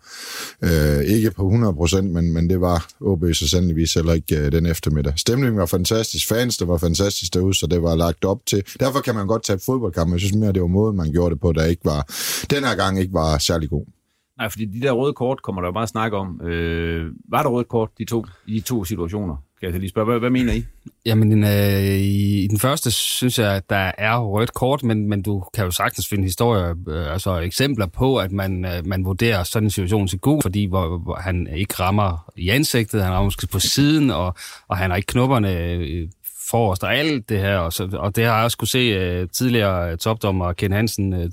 øh, 0.63 1.05
ikke 1.05 1.31
på 1.31 1.51
100%, 1.51 2.01
men, 2.01 2.33
men 2.33 2.51
det 2.51 2.61
var 2.61 2.89
OB 3.11 3.25
så 3.33 3.49
sandeligvis 3.49 3.95
heller 3.95 4.13
ikke 4.13 4.37
øh, 4.39 4.53
den 4.53 4.67
eftermiddag. 4.67 5.13
Stemningen 5.17 5.59
var 5.59 5.67
fantastisk, 5.67 6.29
fans 6.29 6.57
der 6.57 6.67
var 6.67 6.79
fantastisk 6.79 7.35
derude, 7.35 7.55
så 7.55 7.67
det 7.67 7.83
var 7.83 7.95
lagt 7.95 8.25
op 8.25 8.47
til. 8.47 8.63
Derfor 8.81 9.01
kan 9.01 9.15
man 9.15 9.27
godt 9.27 9.45
tage 9.45 9.61
fodboldkamp, 9.67 10.13
jeg 10.13 10.21
synes 10.21 10.35
mere, 10.35 10.53
det 10.53 10.63
var 10.63 10.69
måden, 10.69 10.97
man 10.97 11.13
gjorde 11.13 11.35
det 11.35 11.41
på, 11.41 11.53
der 11.53 11.65
ikke 11.65 11.85
var, 11.85 12.03
den 12.51 12.65
her 12.65 12.75
gang 12.75 13.01
ikke 13.01 13.13
var 13.13 13.39
særlig 13.39 13.71
god. 13.71 14.00
Nej, 14.41 14.49
fordi 14.49 14.65
de 14.65 14.81
der 14.81 14.93
røde 14.93 15.13
kort 15.13 15.43
kommer 15.43 15.61
der 15.63 15.69
jo 15.69 15.73
bare 15.73 15.87
snak 15.87 16.13
om. 16.13 16.41
Øh, 16.43 17.13
var 17.29 17.43
der 17.43 17.51
røde 17.51 17.65
kort 17.65 17.91
de 17.99 18.05
to, 18.05 18.25
i 18.47 18.55
de 18.55 18.61
to 18.61 18.85
situationer? 18.85 19.37
Kan 19.61 19.73
jeg 19.73 19.81
lige 19.81 19.91
spørge, 19.91 20.05
hvad, 20.05 20.19
hvad 20.19 20.31
mener 20.31 20.53
I? 20.53 20.65
Jamen, 21.07 21.45
øh, 21.45 21.99
i, 21.99 22.45
i 22.45 22.47
den 22.47 22.59
første 22.59 22.91
synes 22.91 23.39
jeg, 23.39 23.57
at 23.57 23.71
der 23.71 23.93
er 23.99 24.19
rødt 24.19 24.55
kort, 24.55 24.83
men, 24.83 25.09
men 25.09 25.23
du 25.23 25.45
kan 25.55 25.65
jo 25.65 25.71
sagtens 25.71 26.09
finde 26.09 26.25
historier, 26.25 26.75
øh, 26.89 27.13
altså 27.13 27.39
eksempler 27.39 27.87
på, 27.87 28.17
at 28.17 28.33
man, 28.33 28.65
øh, 28.65 28.87
man 28.87 29.05
vurderer 29.05 29.43
sådan 29.43 29.67
en 29.67 29.71
situation 29.71 30.09
til 30.09 30.19
god, 30.19 30.43
fordi 30.43 30.65
hvor, 30.65 30.99
hvor 30.99 31.15
han 31.15 31.49
ikke 31.57 31.75
rammer 31.75 32.33
i 32.37 32.49
ansigtet, 32.49 33.03
han 33.03 33.13
rammer 33.13 33.25
måske 33.25 33.47
på 33.47 33.61
siden, 33.61 34.11
og, 34.11 34.35
og 34.69 34.77
han 34.77 34.91
har 34.91 34.97
ikke 34.97 35.13
knopperne 35.13 35.59
øh, 35.59 36.09
forrest 36.51 36.85
og 36.85 36.97
alt 36.97 37.29
det 37.29 37.41
her. 37.41 37.57
Og, 37.57 37.73
så, 37.73 37.89
og 37.93 38.17
det 38.17 38.25
har 38.25 38.37
jeg 38.37 38.45
også 38.45 38.57
kunne 38.57 38.69
se 38.69 38.79
øh, 38.79 39.29
tidligere 39.29 39.93
øh, 39.93 39.99
topdommer 39.99 40.53
Ken 40.53 40.73
Hansen 40.73 41.13
øh, 41.13 41.31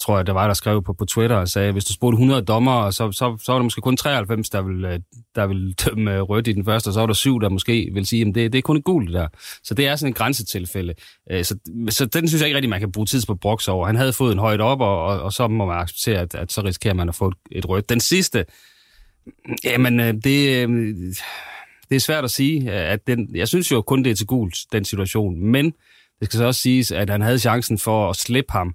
tror 0.00 0.16
jeg, 0.16 0.26
der 0.26 0.32
var, 0.32 0.46
der 0.46 0.54
skrev 0.54 0.82
på, 0.82 0.92
på 0.92 1.04
Twitter 1.04 1.36
og 1.36 1.48
sagde, 1.48 1.72
hvis 1.72 1.84
du 1.84 1.92
spurgte 1.92 2.14
100 2.14 2.42
dommer, 2.42 2.90
så, 2.90 3.12
så, 3.12 3.36
så 3.42 3.52
var 3.52 3.58
der 3.58 3.62
måske 3.62 3.80
kun 3.80 3.96
93, 3.96 4.50
der 4.50 4.62
vil, 4.62 4.84
øh, 4.84 5.00
der 5.34 5.46
vil 5.46 5.72
dømme 5.84 6.14
øh, 6.14 6.20
rødt 6.20 6.48
i 6.48 6.52
den 6.52 6.64
første, 6.64 6.88
og 6.88 6.94
så 6.94 7.00
var 7.00 7.06
der 7.06 7.14
syv, 7.14 7.40
der 7.40 7.48
måske 7.48 7.90
vil 7.92 8.06
sige, 8.06 8.28
at 8.28 8.34
det, 8.34 8.52
det 8.52 8.58
er 8.58 8.62
kun 8.62 8.76
et 8.76 8.84
gult 8.84 9.12
der. 9.12 9.28
Så 9.62 9.74
det 9.74 9.88
er 9.88 9.96
sådan 9.96 10.10
en 10.10 10.14
grænsetilfælde. 10.14 10.94
Øh, 11.30 11.44
så, 11.44 11.56
så 11.88 12.06
den 12.06 12.28
synes 12.28 12.40
jeg 12.40 12.48
ikke 12.48 12.56
rigtig, 12.56 12.70
man 12.70 12.80
kan 12.80 12.92
bruge 12.92 13.06
tid 13.06 13.22
på 13.26 13.32
at 13.32 13.40
brokse 13.40 13.72
over. 13.72 13.86
Han 13.86 13.96
havde 13.96 14.12
fået 14.12 14.32
en 14.32 14.38
højt 14.38 14.60
op, 14.60 14.80
og, 14.80 15.04
og, 15.04 15.22
og 15.22 15.32
så 15.32 15.48
må 15.48 15.66
man 15.66 15.78
acceptere, 15.78 16.20
at, 16.20 16.34
at 16.34 16.52
så 16.52 16.60
risikerer 16.60 16.94
man 16.94 17.08
at 17.08 17.14
få 17.14 17.28
et, 17.28 17.34
et 17.50 17.68
rødt. 17.68 17.88
Den 17.88 18.00
sidste, 18.00 18.44
jamen 19.64 20.00
øh, 20.00 20.14
det, 21.94 22.00
er 22.00 22.00
svært 22.00 22.24
at 22.24 22.30
sige. 22.30 22.72
Øh, 22.72 22.92
at 22.92 23.06
den, 23.06 23.28
jeg 23.34 23.48
synes 23.48 23.72
jo 23.72 23.82
kun, 23.82 24.04
det 24.04 24.10
er 24.10 24.14
til 24.14 24.26
gult, 24.26 24.56
den 24.72 24.84
situation. 24.84 25.40
Men 25.40 25.64
det 26.20 26.28
skal 26.28 26.38
så 26.38 26.44
også 26.44 26.60
siges, 26.60 26.92
at 26.92 27.10
han 27.10 27.20
havde 27.20 27.38
chancen 27.38 27.78
for 27.78 28.10
at 28.10 28.16
slippe 28.16 28.52
ham 28.52 28.74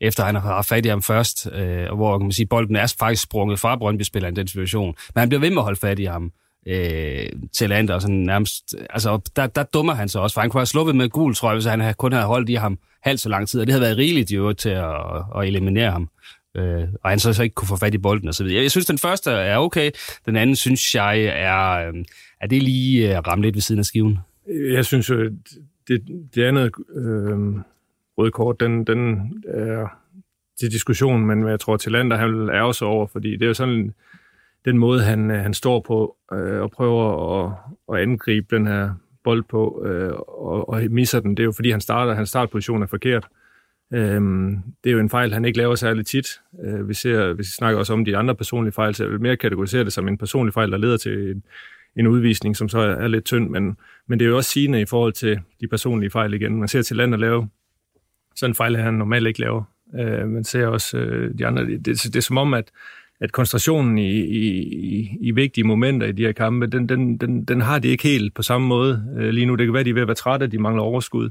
efter 0.00 0.24
han 0.24 0.34
har 0.34 0.40
haft 0.40 0.68
fat 0.68 0.86
i 0.86 0.88
ham 0.88 1.02
først, 1.02 1.48
øh, 1.52 1.94
hvor 1.94 2.18
kan 2.18 2.24
man 2.24 2.32
sige, 2.32 2.46
bolden 2.46 2.76
er 2.76 2.94
faktisk 2.98 3.22
sprunget 3.22 3.58
fra 3.58 3.76
Brøndby-spilleren 3.76 4.34
i 4.34 4.36
den 4.36 4.48
situation. 4.48 4.94
Men 5.14 5.20
han 5.20 5.28
bliver 5.28 5.40
ved 5.40 5.50
med 5.50 5.58
at 5.58 5.64
holde 5.64 5.80
fat 5.80 5.98
i 5.98 6.04
ham 6.04 6.32
øh, 6.66 7.26
til 7.52 7.68
land, 7.68 7.90
og 7.90 8.02
sådan 8.02 8.16
nærmest, 8.16 8.74
altså 8.90 9.20
der, 9.36 9.46
der 9.46 9.62
dummer 9.62 9.94
han 9.94 10.08
sig 10.08 10.20
også, 10.20 10.34
for 10.34 10.40
han 10.40 10.50
kunne 10.50 10.60
have 10.60 10.66
sluppet 10.66 10.96
med 10.96 11.08
gul 11.08 11.34
trøje, 11.34 11.54
hvis 11.54 11.64
han 11.64 11.94
kun 11.94 12.12
havde 12.12 12.26
holdt 12.26 12.48
i 12.48 12.54
ham 12.54 12.78
halvt 13.02 13.20
så 13.20 13.28
lang 13.28 13.48
tid, 13.48 13.60
og 13.60 13.66
det 13.66 13.72
havde 13.72 13.82
været 13.82 13.98
rigeligt 13.98 14.30
i 14.30 14.36
øvrigt 14.36 14.58
til 14.58 14.70
at, 14.70 14.94
at 15.36 15.46
eliminere 15.46 15.90
ham. 15.90 16.08
Øh, 16.56 16.88
og 17.02 17.10
han 17.10 17.18
så, 17.18 17.32
så 17.32 17.42
ikke 17.42 17.54
kunne 17.54 17.68
få 17.68 17.76
fat 17.76 17.94
i 17.94 17.98
bolden 17.98 18.28
og 18.28 18.34
så 18.34 18.44
videre. 18.44 18.62
Jeg 18.62 18.70
synes, 18.70 18.86
den 18.86 18.98
første 18.98 19.30
er 19.30 19.58
okay. 19.58 19.90
Den 20.26 20.36
anden, 20.36 20.56
synes 20.56 20.94
jeg, 20.94 21.24
er, 21.24 21.88
øh, 21.88 22.04
er 22.40 22.46
det 22.46 22.62
lige 22.62 23.16
øh, 23.16 23.18
ramt 23.18 23.42
lidt 23.42 23.54
ved 23.54 23.62
siden 23.62 23.78
af 23.78 23.84
skiven. 23.84 24.18
Jeg 24.48 24.84
synes 24.84 25.10
jo, 25.10 25.30
det, 25.88 26.02
det 26.34 26.44
andet 26.44 26.72
øh, 26.96 27.38
røde 28.18 28.30
kort, 28.30 28.60
den, 28.60 28.84
den 28.84 29.32
er 29.46 29.86
til 30.60 30.72
diskussion, 30.72 31.26
men 31.26 31.48
jeg 31.48 31.60
tror, 31.60 31.76
Tillander 31.76 32.16
han 32.16 32.32
vil 32.32 32.48
ærge 32.48 32.74
sig 32.74 32.86
over, 32.86 33.06
fordi 33.06 33.32
det 33.32 33.42
er 33.42 33.46
jo 33.46 33.54
sådan 33.54 33.94
den 34.64 34.78
måde, 34.78 35.02
han, 35.02 35.30
øh, 35.30 35.42
han 35.42 35.54
står 35.54 35.80
på 35.80 36.16
øh, 36.32 36.60
og 36.60 36.70
prøver 36.70 37.44
at, 37.44 37.52
at 37.92 38.02
angribe 38.02 38.56
den 38.56 38.66
her 38.66 38.94
bold 39.24 39.42
på, 39.42 39.84
øh, 39.86 40.12
og, 40.28 40.68
og 40.68 40.82
misser 40.90 41.20
den. 41.20 41.30
Det 41.30 41.40
er 41.40 41.44
jo 41.44 41.52
fordi, 41.52 41.70
han 41.70 41.80
starter, 41.80 42.14
hans 42.14 42.28
startposition 42.28 42.82
er 42.82 42.86
forkert. 42.86 43.28
Øhm, 43.94 44.56
det 44.84 44.90
er 44.90 44.94
jo 44.94 45.00
en 45.00 45.10
fejl, 45.10 45.32
han 45.32 45.44
ikke 45.44 45.58
laver 45.58 45.74
særlig 45.74 46.06
tit. 46.06 46.26
Øh, 46.64 46.88
vi, 46.88 46.94
ser, 46.94 47.32
vi 47.32 47.44
snakker 47.44 47.78
også 47.78 47.92
om 47.92 48.04
de 48.04 48.16
andre 48.16 48.34
personlige 48.34 48.72
fejl, 48.72 48.94
så 48.94 49.04
jeg 49.04 49.12
vil 49.12 49.20
mere 49.20 49.36
kategorisere 49.36 49.84
det 49.84 49.92
som 49.92 50.08
en 50.08 50.18
personlig 50.18 50.54
fejl, 50.54 50.70
der 50.70 50.76
leder 50.76 50.96
til 50.96 51.30
en, 51.30 51.42
en 51.96 52.06
udvisning, 52.06 52.56
som 52.56 52.68
så 52.68 52.78
er, 52.78 52.90
er 52.90 53.08
lidt 53.08 53.24
tynd, 53.24 53.50
men, 53.50 53.76
men 54.06 54.18
det 54.18 54.24
er 54.24 54.28
jo 54.28 54.36
også 54.36 54.50
sigende 54.50 54.80
i 54.80 54.86
forhold 54.86 55.12
til 55.12 55.40
de 55.60 55.68
personlige 55.68 56.10
fejl 56.10 56.34
igen. 56.34 56.58
Man 56.58 56.68
ser 56.68 56.82
til 56.82 56.96
land 56.96 57.14
at 57.14 57.20
lave 57.20 57.48
sådan 58.34 58.50
en 58.50 58.54
fejl, 58.54 58.76
han 58.76 58.94
normalt 58.94 59.26
ikke 59.26 59.40
laver. 59.40 59.62
Øh, 60.00 60.28
man 60.28 60.44
ser 60.44 60.66
også 60.66 60.98
øh, 60.98 61.38
de 61.38 61.46
andre. 61.46 61.64
Det, 61.64 61.86
det, 61.86 62.02
det 62.04 62.16
er 62.16 62.20
som 62.20 62.38
om, 62.38 62.54
at, 62.54 62.70
at 63.20 63.32
koncentrationen 63.32 63.98
i, 63.98 64.20
i, 64.20 65.10
i 65.20 65.30
vigtige 65.30 65.64
momenter 65.64 66.06
i 66.06 66.12
de 66.12 66.22
her 66.22 66.32
kampe, 66.32 66.66
den, 66.66 66.88
den, 66.88 67.16
den, 67.18 67.44
den 67.44 67.60
har 67.60 67.78
de 67.78 67.88
ikke 67.88 68.02
helt 68.02 68.34
på 68.34 68.42
samme 68.42 68.66
måde 68.66 69.04
øh, 69.18 69.28
lige 69.28 69.46
nu. 69.46 69.54
Det 69.54 69.66
kan 69.66 69.72
være, 69.72 69.80
at 69.80 69.86
de 69.86 69.90
er 69.90 69.94
ved 69.94 70.02
at 70.02 70.08
være 70.08 70.14
trætte, 70.14 70.46
de 70.46 70.58
mangler 70.58 70.82
overskud. 70.82 71.28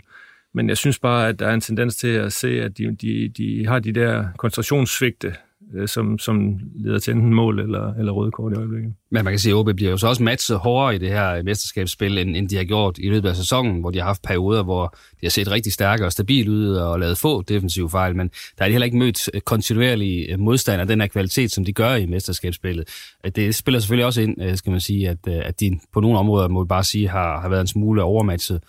Men 0.53 0.69
jeg 0.69 0.77
synes 0.77 1.00
bare, 1.00 1.27
at 1.27 1.39
der 1.39 1.48
er 1.48 1.53
en 1.53 1.62
tendens 1.62 1.95
til 1.95 2.07
at 2.07 2.33
se, 2.33 2.62
at 2.62 2.77
de, 2.77 2.95
de, 3.01 3.29
de 3.38 3.65
har 3.67 3.79
de 3.79 3.93
der 3.93 4.25
koncentrationssvigte, 4.38 5.33
øh, 5.74 5.88
som, 5.88 6.19
som 6.19 6.60
leder 6.75 7.00
til 7.00 7.13
enten 7.13 7.33
mål 7.33 7.60
eller, 7.60 7.93
eller 7.93 8.12
røde 8.12 8.31
kort 8.31 8.53
i 8.53 8.55
øjeblikket. 8.55 8.93
Men 9.12 9.24
man 9.24 9.33
kan 9.33 9.39
sige, 9.39 9.51
at 9.51 9.55
OB 9.55 9.69
bliver 9.75 9.91
jo 9.91 9.98
så 9.98 10.07
også 10.07 10.24
matchet 10.24 10.57
hårdere 10.57 10.95
i 10.95 10.98
det 10.98 11.10
her 11.10 11.43
mesterskabsspil, 11.43 12.17
end, 12.17 12.36
end 12.36 12.50
de 12.50 12.55
har 12.55 12.63
gjort 12.63 12.98
i 12.98 13.10
løbet 13.10 13.29
af 13.29 13.36
sæsonen, 13.36 13.79
hvor 13.79 13.91
de 13.91 13.98
har 14.00 14.05
haft 14.05 14.22
perioder, 14.22 14.63
hvor 14.63 14.95
de 15.12 15.25
har 15.25 15.29
set 15.29 15.51
rigtig 15.51 15.74
stærke 15.74 16.05
og 16.05 16.12
stabile 16.12 16.51
ud 16.51 16.67
og 16.75 17.00
lavet 17.00 17.17
få 17.17 17.41
defensive 17.41 17.89
fejl, 17.89 18.15
men 18.15 18.31
der 18.57 18.63
er 18.63 18.67
de 18.67 18.72
heller 18.72 18.86
ikke 18.86 18.98
mødt 18.98 19.29
øh, 19.33 19.41
kontinuerlige 19.41 20.31
øh, 20.31 20.39
modstand 20.39 20.81
af 20.81 20.88
den 20.88 21.01
her 21.01 21.07
kvalitet, 21.07 21.51
som 21.51 21.65
de 21.65 21.74
gør 21.74 21.95
i 21.95 22.05
mesterskabsspillet. 22.05 22.89
Det 23.36 23.55
spiller 23.55 23.79
selvfølgelig 23.79 24.05
også 24.05 24.22
ind, 24.22 24.57
skal 24.57 24.72
man 24.72 24.81
sige, 24.81 25.10
at, 25.10 25.27
at 25.27 25.60
de 25.60 25.79
på 25.93 26.00
nogle 26.00 26.19
områder, 26.19 26.48
må 26.48 26.63
vi 26.63 26.67
bare 26.67 26.83
sige, 26.83 27.10
har, 27.10 27.41
har 27.41 27.50
været 27.50 27.62
en 27.62 27.67
smule 27.67 28.03
overmatchet, 28.03 28.62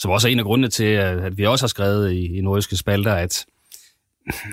som 0.00 0.10
også 0.10 0.28
er 0.28 0.32
en 0.32 0.38
af 0.38 0.44
grundene 0.44 0.68
til, 0.68 0.84
at 0.84 1.38
vi 1.38 1.46
også 1.46 1.62
har 1.62 1.68
skrevet 1.68 2.12
i, 2.12 2.36
i 2.36 2.40
nordiske 2.40 2.76
spalter, 2.76 3.14
at 3.14 3.46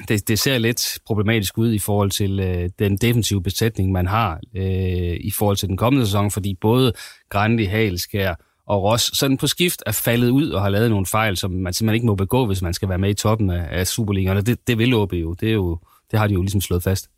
det, 0.08 0.28
det 0.28 0.40
ser 0.40 0.58
lidt 0.58 1.00
problematisk 1.06 1.58
ud 1.58 1.74
i 1.74 1.80
forhold 1.80 2.12
til 2.12 2.40
øh, 2.40 2.70
den 2.80 2.98
defensive 2.98 3.44
besætning, 3.44 3.92
man 3.92 4.08
har 4.08 4.40
øh, 4.56 5.18
i 5.20 5.32
forhold 5.32 5.58
til 5.58 5.68
den 5.68 5.78
kommende 5.78 6.06
sæson, 6.06 6.32
fordi 6.32 6.58
både 6.62 6.94
Grandi, 7.30 7.64
Halskær 7.64 8.36
og 8.66 8.84
Ross 8.84 9.18
sådan 9.18 9.38
på 9.38 9.48
skift 9.48 9.84
er 9.86 9.92
faldet 9.92 10.30
ud 10.30 10.50
og 10.50 10.62
har 10.62 10.70
lavet 10.70 10.90
nogle 10.90 11.06
fejl, 11.06 11.38
som 11.38 11.52
man 11.52 11.74
simpelthen 11.74 11.96
ikke 11.96 12.06
må 12.06 12.16
begå, 12.16 12.46
hvis 12.46 12.62
man 12.62 12.74
skal 12.74 12.90
være 12.90 12.98
med 12.98 13.10
i 13.10 13.14
toppen 13.14 13.50
af, 13.50 13.68
af 13.80 13.88
Superligaen. 13.88 14.38
Og 14.38 14.46
det, 14.46 14.68
det 14.68 14.78
vil 14.78 14.94
OB 14.94 15.14
jo. 15.14 15.34
Det, 15.34 15.50
er 15.50 15.54
jo. 15.54 15.80
det 16.12 16.20
har 16.20 16.28
de 16.28 16.34
jo 16.34 16.42
ligesom 16.42 16.62
slået 16.62 16.84
fast. 16.84 17.10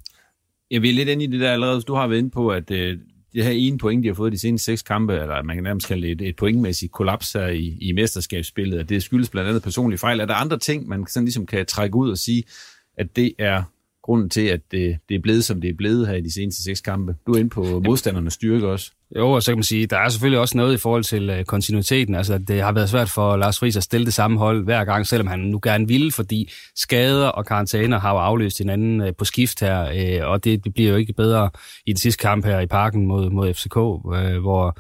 Jeg 0.72 0.82
vil 0.82 0.94
lidt 0.94 1.10
ind 1.10 1.22
i 1.22 1.28
det 1.28 1.40
der 1.40 1.52
allerede. 1.52 1.82
Du 1.82 1.96
har 1.96 2.08
været 2.08 2.20
inde 2.20 2.30
på, 2.30 2.50
at 2.50 2.72
øh, 2.72 2.98
det 3.40 3.48
her 3.48 3.54
ene 3.54 3.78
point, 3.78 4.04
de 4.04 4.08
har 4.08 4.16
fået 4.16 4.32
de 4.32 4.38
seneste 4.40 4.66
seks 4.66 4.82
kampe, 4.82 5.14
eller 5.14 5.44
man 5.44 5.56
kan 5.56 5.64
nærmest 5.64 5.88
kalde 5.88 6.08
det 6.08 6.12
et, 6.12 6.22
et 6.22 6.36
pointmæssigt 6.36 6.92
kollaps 6.92 7.34
her 7.34 7.48
i, 7.48 7.78
i 7.82 7.92
mesterskabsspillet, 7.92 8.80
og 8.80 8.90
det 8.90 9.04
skyldes 9.04 9.30
blandt 9.30 9.50
andet 9.50 9.64
personlige 9.64 9.98
fejl. 9.98 10.20
Er 10.20 10.26
der 10.26 10.34
andre 10.34 10.60
ting, 10.60 10.88
man 10.88 11.08
sådan 11.08 11.26
ligesom 11.26 11.46
kan 11.46 11.66
trække 11.66 11.96
ud 11.96 12.12
og 12.12 12.18
sige, 12.18 12.44
at 12.98 13.16
det 13.16 13.34
er 13.38 13.64
grunden 14.10 14.30
til, 14.30 14.42
at 14.42 14.62
det, 14.72 14.98
det 15.10 15.16
er 15.16 15.20
blevet, 15.20 15.46
som 15.46 15.62
det 15.62 15.70
er 15.70 15.74
blevet 15.74 16.08
her 16.08 16.16
i 16.16 16.22
de 16.22 16.34
seneste 16.34 16.64
seks 16.64 16.82
kampe? 16.82 17.16
Du 17.28 17.32
er 17.32 17.38
inde 17.38 17.50
på 17.50 17.82
modstandernes 17.86 18.34
styrke 18.34 18.68
også. 18.68 18.92
Jo, 19.16 19.32
og 19.32 19.44
så 19.44 19.52
kan 19.52 19.58
man 19.58 19.64
sige, 19.64 19.86
der 19.86 19.98
er 19.98 20.10
selvfølgelig 20.10 20.40
også 20.40 20.58
noget 20.58 20.74
i 20.74 20.78
forhold 20.78 21.04
til 21.04 21.30
uh, 21.30 21.44
kontinuiteten. 21.44 22.16
Altså, 22.16 22.38
det 22.38 22.62
har 22.62 22.72
været 22.72 22.90
svært 22.90 23.10
for 23.10 23.38
Lars 23.38 23.60
Friis 23.60 23.78
at 23.78 23.84
stille 23.84 24.06
det 24.06 24.14
samme 24.14 24.40
hold 24.40 24.64
hver 24.64 24.86
gang, 24.86 25.08
selvom 25.08 25.28
han 25.28 25.40
nu 25.40 25.60
gerne 25.64 25.88
ville, 25.88 26.12
fordi 26.12 26.52
skader 26.76 27.28
og 27.28 27.46
karantæner 27.46 28.00
har 28.00 28.12
jo 28.12 28.18
afløst 28.18 28.58
hinanden 28.58 29.02
uh, 29.02 29.08
på 29.18 29.26
skift 29.26 29.60
her, 29.60 30.22
uh, 30.22 30.32
og 30.32 30.44
det, 30.44 30.74
bliver 30.74 30.90
jo 30.90 30.96
ikke 30.96 31.14
bedre 31.14 31.50
i 31.86 31.94
den 31.94 31.98
sidste 31.98 32.22
kamp 32.22 32.46
her 32.46 32.60
i 32.60 32.68
parken 32.68 33.08
mod, 33.08 33.30
mod 33.30 33.54
FCK, 33.54 33.76
hvor 34.42 34.78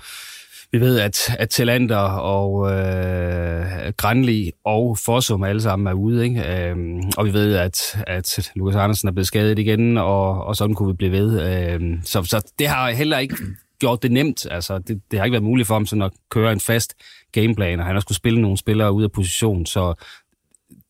vi 0.71 0.79
ved, 0.79 0.99
at, 0.99 1.35
at 1.39 1.49
Talander 1.49 1.97
og 2.19 2.71
øh, 2.71 3.93
Granli 3.97 4.51
og 4.65 4.97
Fossum 4.97 5.43
alle 5.43 5.61
sammen 5.61 5.87
er 5.87 5.93
ude, 5.93 6.23
ikke? 6.23 6.69
Øhm, 6.69 7.01
og 7.17 7.25
vi 7.25 7.33
ved, 7.33 7.55
at, 7.55 8.03
at 8.07 8.51
Lukas 8.55 8.75
Andersen 8.75 9.07
er 9.07 9.11
blevet 9.11 9.27
skadet 9.27 9.59
igen, 9.59 9.97
og, 9.97 10.43
og 10.43 10.55
sådan 10.55 10.75
kunne 10.75 10.87
vi 10.87 10.97
blive 10.97 11.11
ved. 11.11 11.41
Øhm, 11.41 12.01
så, 12.03 12.23
så 12.23 12.51
det 12.59 12.67
har 12.67 12.91
heller 12.91 13.17
ikke 13.17 13.35
gjort 13.79 14.03
det 14.03 14.11
nemt. 14.11 14.47
Altså, 14.51 14.79
det, 14.79 15.01
det 15.11 15.19
har 15.19 15.25
ikke 15.25 15.33
været 15.33 15.43
muligt 15.43 15.67
for 15.67 15.75
ham 15.75 15.85
sådan 15.85 16.01
at 16.01 16.11
køre 16.29 16.51
en 16.51 16.59
fast 16.59 16.93
gameplan, 17.31 17.79
og 17.79 17.85
han 17.85 17.95
har 17.95 17.99
skulle 17.99 18.15
spille 18.15 18.41
nogle 18.41 18.57
spillere 18.57 18.91
ud 18.91 19.03
af 19.03 19.11
position, 19.11 19.65
så 19.65 19.93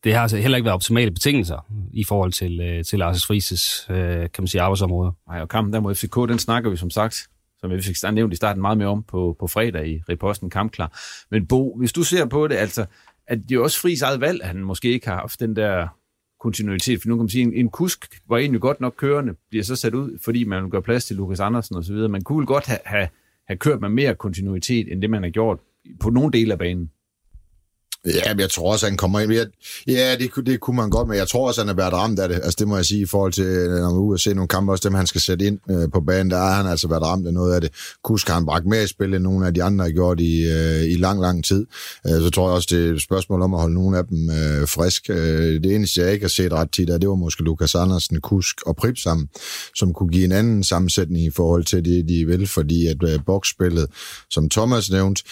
det 0.04 0.14
har 0.14 0.22
altså 0.22 0.36
heller 0.36 0.56
ikke 0.56 0.64
været 0.64 0.74
optimale 0.74 1.10
betingelser 1.10 1.66
i 1.92 2.04
forhold 2.04 2.32
til, 2.32 2.60
øh, 2.60 2.84
til 2.84 2.98
Lars 2.98 3.26
Frises, 3.26 3.86
øh, 3.90 3.96
kan 4.20 4.30
man 4.38 4.46
sige, 4.46 4.62
arbejdsområde. 4.62 5.12
Nej, 5.28 5.40
og 5.40 5.48
kampen 5.48 5.72
der 5.72 5.80
mod 5.80 5.94
FCK, 5.94 6.16
den 6.16 6.38
snakker 6.38 6.70
vi 6.70 6.76
som 6.76 6.90
sagt, 6.90 7.28
som 7.60 7.70
vi 7.70 7.82
fik 7.82 7.96
nævnt 8.12 8.32
i 8.32 8.36
starten, 8.36 8.60
meget 8.60 8.78
mere 8.78 8.88
om 8.88 9.02
på, 9.02 9.36
på 9.40 9.46
fredag 9.46 9.88
i 9.88 10.02
reposten 10.08 10.50
Kampklar. 10.50 11.00
Men 11.30 11.46
Bo, 11.46 11.78
hvis 11.78 11.92
du 11.92 12.02
ser 12.02 12.26
på 12.26 12.48
det, 12.48 12.54
altså, 12.54 12.86
at 13.26 13.38
det 13.48 13.56
er 13.56 13.60
også 13.60 13.80
Fris 13.80 14.02
eget 14.02 14.20
valg, 14.20 14.42
at 14.42 14.48
han 14.48 14.64
måske 14.64 14.88
ikke 14.88 15.08
har 15.08 15.16
haft 15.16 15.40
den 15.40 15.56
der 15.56 15.88
kontinuitet. 16.40 17.00
For 17.00 17.08
nu 17.08 17.14
kan 17.14 17.22
man 17.22 17.28
sige, 17.28 17.42
en, 17.42 17.54
en 17.54 17.68
kusk 17.68 18.20
var 18.28 18.38
egentlig 18.38 18.60
godt 18.60 18.80
nok 18.80 18.94
kørende, 18.96 19.34
bliver 19.50 19.64
så 19.64 19.76
sat 19.76 19.94
ud, 19.94 20.18
fordi 20.24 20.44
man 20.44 20.62
vil 20.62 20.70
gøre 20.70 20.82
plads 20.82 21.04
til 21.04 21.16
Lukas 21.16 21.40
Andersen 21.40 21.76
osv. 21.76 21.96
Man 21.96 22.22
kunne 22.22 22.46
godt 22.46 22.66
have, 22.66 22.78
have, 22.84 23.08
have 23.46 23.56
kørt 23.56 23.80
med 23.80 23.88
mere 23.88 24.14
kontinuitet, 24.14 24.92
end 24.92 25.02
det 25.02 25.10
man 25.10 25.22
har 25.22 25.30
gjort 25.30 25.58
på 26.00 26.10
nogle 26.10 26.32
dele 26.32 26.52
af 26.52 26.58
banen. 26.58 26.90
Ja, 28.06 28.34
men 28.34 28.40
jeg 28.40 28.50
tror 28.50 28.72
også, 28.72 28.86
han 28.86 28.96
kommer 28.96 29.20
ind. 29.20 29.32
Jeg, 29.32 29.46
ja, 29.86 30.16
det, 30.16 30.46
det 30.46 30.60
kunne 30.60 30.76
man 30.76 30.90
godt, 30.90 31.08
men 31.08 31.16
jeg 31.16 31.28
tror 31.28 31.48
også, 31.48 31.60
han 31.60 31.68
er 31.68 31.74
været 31.74 31.92
ramt 31.92 32.18
af 32.18 32.28
det. 32.28 32.34
Altså, 32.34 32.56
det 32.58 32.68
må 32.68 32.76
jeg 32.76 32.84
sige 32.84 33.00
i 33.00 33.06
forhold 33.06 33.32
til, 33.32 33.44
øh, 33.44 33.70
når 33.70 33.76
man 33.76 33.84
er 33.84 34.00
ude 34.00 34.14
og 34.14 34.20
se 34.20 34.34
nogle 34.34 34.48
kampe, 34.48 34.72
også 34.72 34.88
dem, 34.88 34.94
han 34.94 35.06
skal 35.06 35.20
sætte 35.20 35.46
ind 35.46 35.58
øh, 35.70 35.88
på 35.92 36.00
banen, 36.00 36.30
der 36.30 36.36
er 36.36 36.54
han 36.54 36.66
altså 36.66 36.88
været 36.88 37.02
ramt 37.02 37.26
af 37.26 37.32
noget 37.32 37.54
af 37.54 37.60
det. 37.60 37.70
Kusk 38.04 38.28
har 38.28 38.34
han 38.34 38.46
bragt 38.46 38.66
mere 38.66 38.84
i 38.84 38.86
spil, 38.86 39.14
end 39.14 39.22
nogle 39.22 39.46
af 39.46 39.54
de 39.54 39.62
andre 39.62 39.84
har 39.84 39.92
gjort 39.92 40.20
i, 40.20 40.42
øh, 40.42 40.82
i 40.82 40.94
lang, 40.94 41.20
lang 41.20 41.44
tid. 41.44 41.66
Øh, 42.06 42.12
så 42.12 42.30
tror 42.30 42.48
jeg 42.48 42.54
også, 42.54 42.68
det 42.70 42.88
er 42.88 42.94
et 42.94 43.02
spørgsmål 43.02 43.42
om 43.42 43.54
at 43.54 43.60
holde 43.60 43.74
nogle 43.74 43.98
af 43.98 44.04
dem 44.06 44.30
øh, 44.30 44.68
frisk. 44.68 45.10
Øh, 45.10 45.62
det 45.62 45.74
eneste, 45.74 46.00
jeg 46.00 46.12
ikke 46.12 46.24
har 46.24 46.28
set 46.28 46.52
ret 46.52 46.72
tit, 46.72 46.88
det 46.88 47.08
var 47.08 47.14
måske 47.14 47.42
Lukas 47.42 47.74
Andersen, 47.74 48.20
Kusk 48.20 48.62
og 48.66 48.76
Prip 48.76 48.98
sammen, 48.98 49.28
som 49.74 49.92
kunne 49.92 50.08
give 50.08 50.24
en 50.24 50.32
anden 50.32 50.64
sammensætning 50.64 51.24
i 51.24 51.30
forhold 51.30 51.64
til 51.64 51.84
det, 51.84 52.08
de 52.08 52.26
vil, 52.26 52.46
fordi 52.46 52.86
at 52.86 52.96
øh, 53.02 53.18
boksspillet, 53.26 53.86
som 54.30 54.48
Thomas 54.48 54.90
nævnte, 54.90 55.22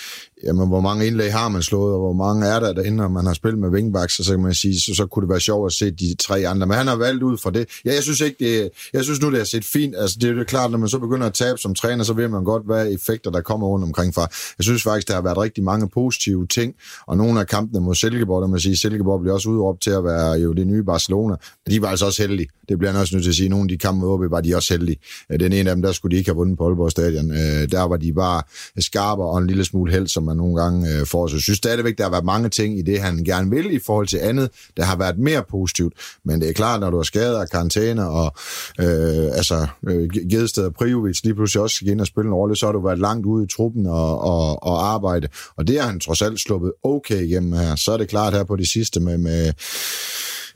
jamen, 0.45 0.69
hvor 0.69 0.81
mange 0.81 1.07
indlæg 1.07 1.33
har 1.33 1.49
man 1.49 1.63
slået, 1.63 1.95
og 1.95 2.01
hvor 2.01 2.13
mange 2.13 2.47
er 2.47 2.61
der 2.61 2.73
derinde, 2.73 2.97
når 2.97 3.09
man 3.09 3.27
har 3.27 3.35
spillet 3.35 3.61
med 3.61 3.69
wingbacks, 3.69 4.17
så, 4.17 4.25
så 4.25 4.31
kan 4.31 4.43
man 4.43 4.55
sige, 4.55 4.81
så, 4.81 4.95
så 4.95 5.07
kunne 5.07 5.23
det 5.23 5.31
være 5.31 5.41
sjovt 5.41 5.67
at 5.67 5.73
se 5.73 5.91
de 5.91 6.15
tre 6.15 6.47
andre. 6.47 6.67
Men 6.67 6.77
han 6.77 6.87
har 6.87 6.97
valgt 6.97 7.23
ud 7.23 7.39
fra 7.39 7.51
det. 7.51 7.69
Ja, 7.85 7.95
jeg 7.95 8.03
synes 8.03 8.21
ikke, 8.21 8.37
det, 8.45 8.71
jeg 8.93 9.05
synes 9.05 9.21
nu, 9.21 9.31
det 9.31 9.39
har 9.39 9.45
set 9.45 9.65
fint. 9.65 9.95
Altså, 9.97 10.19
det 10.21 10.31
er 10.31 10.35
jo 10.35 10.45
klart, 10.45 10.71
når 10.71 10.79
man 10.79 10.89
så 10.89 10.99
begynder 10.99 11.27
at 11.27 11.35
tabe 11.35 11.59
som 11.59 11.75
træner, 11.75 12.05
så 12.05 12.13
ved 12.13 12.29
man 12.29 12.45
godt, 12.45 12.67
hvad 12.67 12.93
effekter 12.93 13.31
der 13.31 13.41
kommer 13.41 13.67
rundt 13.67 13.85
omkring 13.85 14.15
fra. 14.15 14.21
Jeg 14.59 14.65
synes 14.65 14.83
faktisk, 14.83 15.09
der 15.09 15.15
har 15.15 15.23
været 15.23 15.39
rigtig 15.39 15.65
mange 15.65 15.89
positive 15.89 16.47
ting, 16.47 16.75
og 17.07 17.17
nogle 17.17 17.41
af 17.41 17.47
kampene 17.47 17.81
mod 17.81 17.95
Silkeborg, 17.95 18.43
der 18.43 18.49
man 18.49 18.61
sige, 18.61 18.77
Silkeborg 18.77 19.21
bliver 19.21 19.35
også 19.35 19.49
udråbt 19.49 19.83
til 19.83 19.91
at 19.91 20.05
være 20.05 20.31
jo 20.31 20.53
det 20.53 20.67
nye 20.67 20.83
Barcelona. 20.83 21.35
De 21.71 21.83
var 21.83 21.89
altså 21.89 22.07
også 22.07 22.23
heldige. 22.23 22.49
Det 22.69 22.79
bliver 22.79 22.93
jeg 22.93 23.01
også 23.01 23.15
nødt 23.15 23.25
til 23.25 23.31
at 23.31 23.37
sige. 23.37 23.49
Nogle 23.49 23.65
af 23.65 23.69
de 23.69 23.79
kampe 23.79 24.01
mod 24.01 24.15
OB 24.15 24.31
var 24.31 24.41
de 24.41 24.57
også 24.57 24.75
heldige. 24.75 24.99
Øh, 25.33 25.41
den 25.41 25.53
ene 25.53 25.71
af 25.71 25.77
dem, 25.77 25.83
der 25.83 25.93
skulle 25.93 26.13
de 26.13 26.19
ikke 26.19 26.31
have 26.31 26.37
vundet 26.37 26.59
på 26.59 26.67
Aalborg 26.67 26.91
Stadion. 26.91 27.31
Øh, 27.31 27.71
der 27.71 27.83
var 27.83 27.97
de 27.97 28.13
bare 28.13 28.43
skarpe 28.79 29.23
og 29.23 29.39
en 29.39 29.47
lille 29.47 29.65
smule 29.65 29.93
held, 29.93 30.07
som 30.07 30.28
man 30.29 30.37
nogle 30.37 30.63
gange 30.63 30.95
øh, 30.95 31.07
får. 31.07 31.27
Så 31.27 31.37
jeg 31.37 31.43
synes 31.43 31.57
stadigvæk, 31.57 31.99
der 31.99 32.05
har 32.05 32.11
været 32.11 32.25
mange 32.25 32.49
ting 32.49 32.79
i 32.79 32.83
det, 32.83 33.01
han 33.01 33.25
gerne 33.25 33.51
vil 33.51 33.75
i 33.75 33.79
forhold 33.87 34.07
til 34.07 34.17
andet, 34.17 34.51
der 34.77 34.85
har 34.85 34.97
været 34.97 35.19
mere 35.19 35.43
positivt. 35.51 35.93
Men 36.25 36.41
det 36.41 36.49
er 36.49 36.53
klart, 36.53 36.81
når 36.81 36.91
du 36.91 36.97
har 36.97 37.03
skadet 37.03 37.37
og 37.37 37.49
karantæne 37.49 38.09
og 38.09 38.33
øh, 38.81 39.27
altså, 39.41 39.67
øh, 39.89 40.09
Gedsted 40.31 40.65
og 40.65 40.75
Prijovic 40.75 41.21
lige 41.25 41.35
pludselig 41.35 41.63
også 41.63 41.77
skal 41.77 41.89
ind 41.89 42.01
og 42.01 42.07
spille 42.07 42.29
en 42.29 42.35
rolle, 42.35 42.57
så 42.57 42.67
har 42.67 42.73
du 42.73 42.81
været 42.81 42.99
langt 42.99 43.27
ude 43.27 43.45
i 43.45 43.49
truppen 43.57 43.87
og, 43.87 44.21
og, 44.21 44.63
og 44.63 44.87
arbejde. 44.87 45.29
Og 45.57 45.67
det 45.69 45.81
har 45.81 45.87
han 45.87 46.01
trods 46.01 46.23
alt 46.23 46.41
sluppet 46.41 46.73
okay 46.83 47.23
igennem 47.23 47.53
her. 47.53 47.77
Så 47.77 47.93
er 47.93 47.97
det 47.97 48.09
klart 48.09 48.35
her 48.35 48.45
på 48.45 48.57
det 48.57 48.69
sidste 48.69 49.01
med, 49.01 49.19
med 49.19 49.53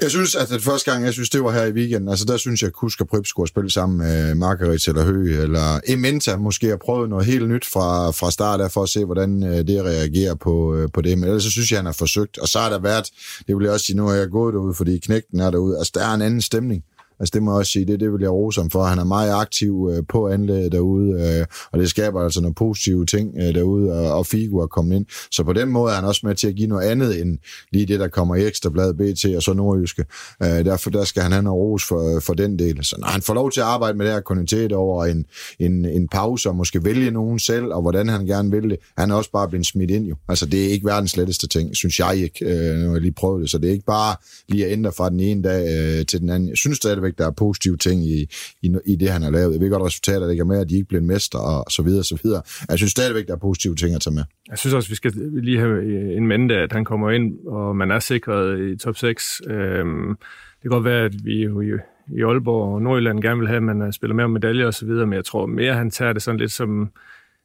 jeg 0.02 0.10
synes, 0.10 0.34
at 0.34 0.48
det 0.48 0.62
første 0.62 0.90
gang, 0.90 1.04
jeg 1.04 1.12
synes, 1.12 1.30
det 1.30 1.44
var 1.44 1.52
her 1.52 1.64
i 1.64 1.72
weekenden, 1.72 2.08
altså 2.08 2.24
der 2.24 2.36
synes 2.36 2.62
jeg, 2.62 2.66
at 2.66 2.72
Kusk 2.72 3.00
og 3.00 3.08
Prip 3.08 3.26
skulle 3.26 3.48
spille 3.48 3.70
sammen 3.70 3.98
med 3.98 4.34
Margaret 4.34 4.88
eller 4.88 5.04
Høge, 5.04 5.42
eller 5.42 5.80
Ementa 5.86 6.36
måske 6.36 6.66
har 6.68 6.76
prøvet 6.76 7.08
noget 7.10 7.26
helt 7.26 7.48
nyt 7.48 7.66
fra, 7.72 8.10
fra 8.10 8.30
start 8.30 8.60
af, 8.60 8.72
for 8.72 8.82
at 8.82 8.88
se, 8.88 9.04
hvordan 9.04 9.42
øh, 9.42 9.66
det 9.66 9.84
reagerer 9.84 10.34
på, 10.34 10.74
øh, 10.74 10.88
på 10.94 11.00
det. 11.00 11.18
Men 11.18 11.28
ellers 11.28 11.42
så 11.42 11.50
synes 11.50 11.70
jeg, 11.70 11.78
han 11.78 11.86
har 11.86 11.92
forsøgt. 11.92 12.38
Og 12.38 12.48
så 12.48 12.58
har 12.58 12.70
der 12.70 12.78
været, 12.78 13.04
det 13.48 13.56
vil 13.56 13.64
jeg 13.64 13.72
også 13.72 13.86
sige, 13.86 13.96
nu 13.96 14.06
har 14.06 14.14
jeg 14.14 14.28
gået 14.28 14.54
derude, 14.54 14.74
fordi 14.74 14.98
knægten 14.98 15.40
er 15.40 15.50
derude. 15.50 15.78
Altså, 15.78 15.92
der 15.94 16.06
er 16.06 16.14
en 16.14 16.22
anden 16.22 16.42
stemning. 16.42 16.84
Altså 17.22 17.30
det 17.34 17.42
må 17.42 17.50
jeg 17.50 17.58
også 17.58 17.72
sige, 17.72 17.84
det, 17.84 18.00
det 18.00 18.12
vil 18.12 18.20
jeg 18.20 18.30
rose 18.30 18.60
ham 18.60 18.70
for. 18.70 18.84
Han 18.84 18.98
er 18.98 19.04
meget 19.04 19.32
aktiv 19.32 19.90
øh, 19.92 20.02
på 20.08 20.28
anlægget 20.28 20.72
derude, 20.72 21.10
øh, 21.12 21.46
og 21.72 21.78
det 21.78 21.90
skaber 21.90 22.20
altså 22.20 22.40
nogle 22.40 22.54
positive 22.54 23.06
ting 23.06 23.34
øh, 23.36 23.54
derude, 23.54 23.92
og, 23.92 24.18
og 24.18 24.26
Figo 24.26 24.56
er 24.58 24.66
kommet 24.66 24.96
ind. 24.96 25.06
Så 25.30 25.44
på 25.44 25.52
den 25.52 25.68
måde 25.68 25.92
er 25.92 25.96
han 25.96 26.04
også 26.04 26.20
med 26.24 26.34
til 26.34 26.48
at 26.48 26.54
give 26.54 26.68
noget 26.68 26.88
andet 26.88 27.20
end 27.20 27.38
lige 27.72 27.86
det, 27.86 28.00
der 28.00 28.08
kommer 28.08 28.34
i 28.34 28.46
Ekstrabladet, 28.46 28.96
BT 28.96 29.24
og 29.36 29.42
så 29.42 29.52
Nordjyske. 29.52 30.04
Øh, 30.42 30.48
derfor 30.48 30.90
der 30.90 31.04
skal 31.04 31.22
han 31.22 31.32
have 31.32 31.42
noget 31.42 31.58
ros 31.58 31.84
for, 31.84 32.20
for 32.20 32.34
den 32.34 32.58
del. 32.58 32.84
Så 32.84 32.96
når 32.98 33.08
han 33.08 33.22
får 33.22 33.34
lov 33.34 33.50
til 33.50 33.60
at 33.60 33.66
arbejde 33.66 33.98
med 33.98 34.06
det 34.06 34.14
her 34.14 34.20
kontinuitet 34.20 34.72
over 34.72 35.06
en, 35.06 35.24
en, 35.58 35.84
en 35.84 36.08
pause, 36.08 36.48
og 36.48 36.56
måske 36.56 36.84
vælge 36.84 37.10
nogen 37.10 37.38
selv, 37.38 37.64
og 37.64 37.82
hvordan 37.82 38.08
han 38.08 38.26
gerne 38.26 38.50
vil 38.50 38.70
det, 38.70 38.78
han 38.98 39.10
er 39.10 39.14
også 39.14 39.30
bare 39.30 39.48
blevet 39.48 39.66
smidt 39.66 39.90
ind 39.90 40.06
jo. 40.06 40.16
Altså 40.28 40.46
det 40.46 40.66
er 40.66 40.68
ikke 40.68 40.86
verdens 40.86 41.16
letteste 41.16 41.46
ting, 41.48 41.76
synes 41.76 41.98
jeg 41.98 42.16
ikke, 42.16 42.44
øh, 42.44 42.78
når 42.78 42.92
jeg 42.92 43.00
lige 43.00 43.12
prøvede 43.12 43.42
det. 43.42 43.50
Så 43.50 43.58
det 43.58 43.68
er 43.68 43.72
ikke 43.72 43.84
bare 43.84 44.16
lige 44.48 44.66
at 44.66 44.72
ændre 44.72 44.92
fra 44.92 45.10
den 45.10 45.20
ene 45.20 45.42
dag 45.42 45.62
øh, 45.62 46.06
til 46.06 46.20
den 46.20 46.30
anden. 46.30 46.48
Jeg 46.48 46.56
synes 46.56 46.76
stadigvæk, 46.76 47.11
stadigvæk, 47.12 47.18
der 47.18 47.26
er 47.26 47.30
positive 47.30 47.76
ting 47.76 48.04
i, 48.04 48.26
i, 48.62 48.68
i 48.86 48.96
det, 48.96 49.10
han 49.10 49.22
har 49.22 49.30
lavet. 49.30 49.52
Jeg 49.52 49.60
ved 49.60 49.70
godt, 49.70 49.82
resultater 49.82 50.02
resultatet 50.02 50.30
ikke 50.30 50.40
er 50.40 50.44
med, 50.44 50.60
at 50.60 50.68
de 50.70 50.74
ikke 50.74 50.88
bliver 50.88 51.02
mester 51.02 51.38
og 51.38 51.70
så 51.70 51.82
videre, 51.82 52.04
så 52.04 52.18
videre. 52.22 52.42
Jeg 52.68 52.78
synes 52.78 52.90
stadigvæk, 52.90 53.26
der 53.26 53.34
er 53.34 53.38
positive 53.38 53.74
ting 53.74 53.94
at 53.94 54.00
tage 54.00 54.14
med. 54.14 54.24
Jeg 54.50 54.58
synes 54.58 54.74
også, 54.74 54.88
vi 54.88 54.94
skal 54.94 55.12
lige 55.42 55.58
have 55.58 55.82
øh, 55.82 56.16
en 56.16 56.26
mente, 56.26 56.54
at 56.54 56.72
han 56.72 56.84
kommer 56.84 57.10
ind, 57.10 57.46
og 57.46 57.76
man 57.76 57.90
er 57.90 57.98
sikret 57.98 58.60
i 58.60 58.76
top 58.76 58.96
6. 58.96 59.42
Øhm, 59.46 60.08
det 60.08 60.62
kan 60.62 60.70
godt 60.70 60.84
være, 60.84 61.04
at 61.04 61.14
vi 61.24 61.42
jo 61.44 61.60
i, 61.60 61.70
i 62.16 62.22
Aalborg 62.22 62.74
og 62.74 62.82
Nordjylland 62.82 63.22
gerne 63.22 63.38
vil 63.40 63.48
have, 63.48 63.56
at 63.56 63.62
man 63.62 63.82
øh, 63.82 63.92
spiller 63.92 64.14
mere 64.14 64.24
om 64.24 64.30
medaljer 64.30 64.66
og 64.66 64.74
så 64.74 64.86
videre, 64.86 65.06
men 65.06 65.16
jeg 65.16 65.24
tror 65.24 65.46
mere, 65.46 65.74
han 65.74 65.90
tager 65.90 66.12
det 66.12 66.22
sådan 66.22 66.40
lidt 66.40 66.52
som 66.52 66.80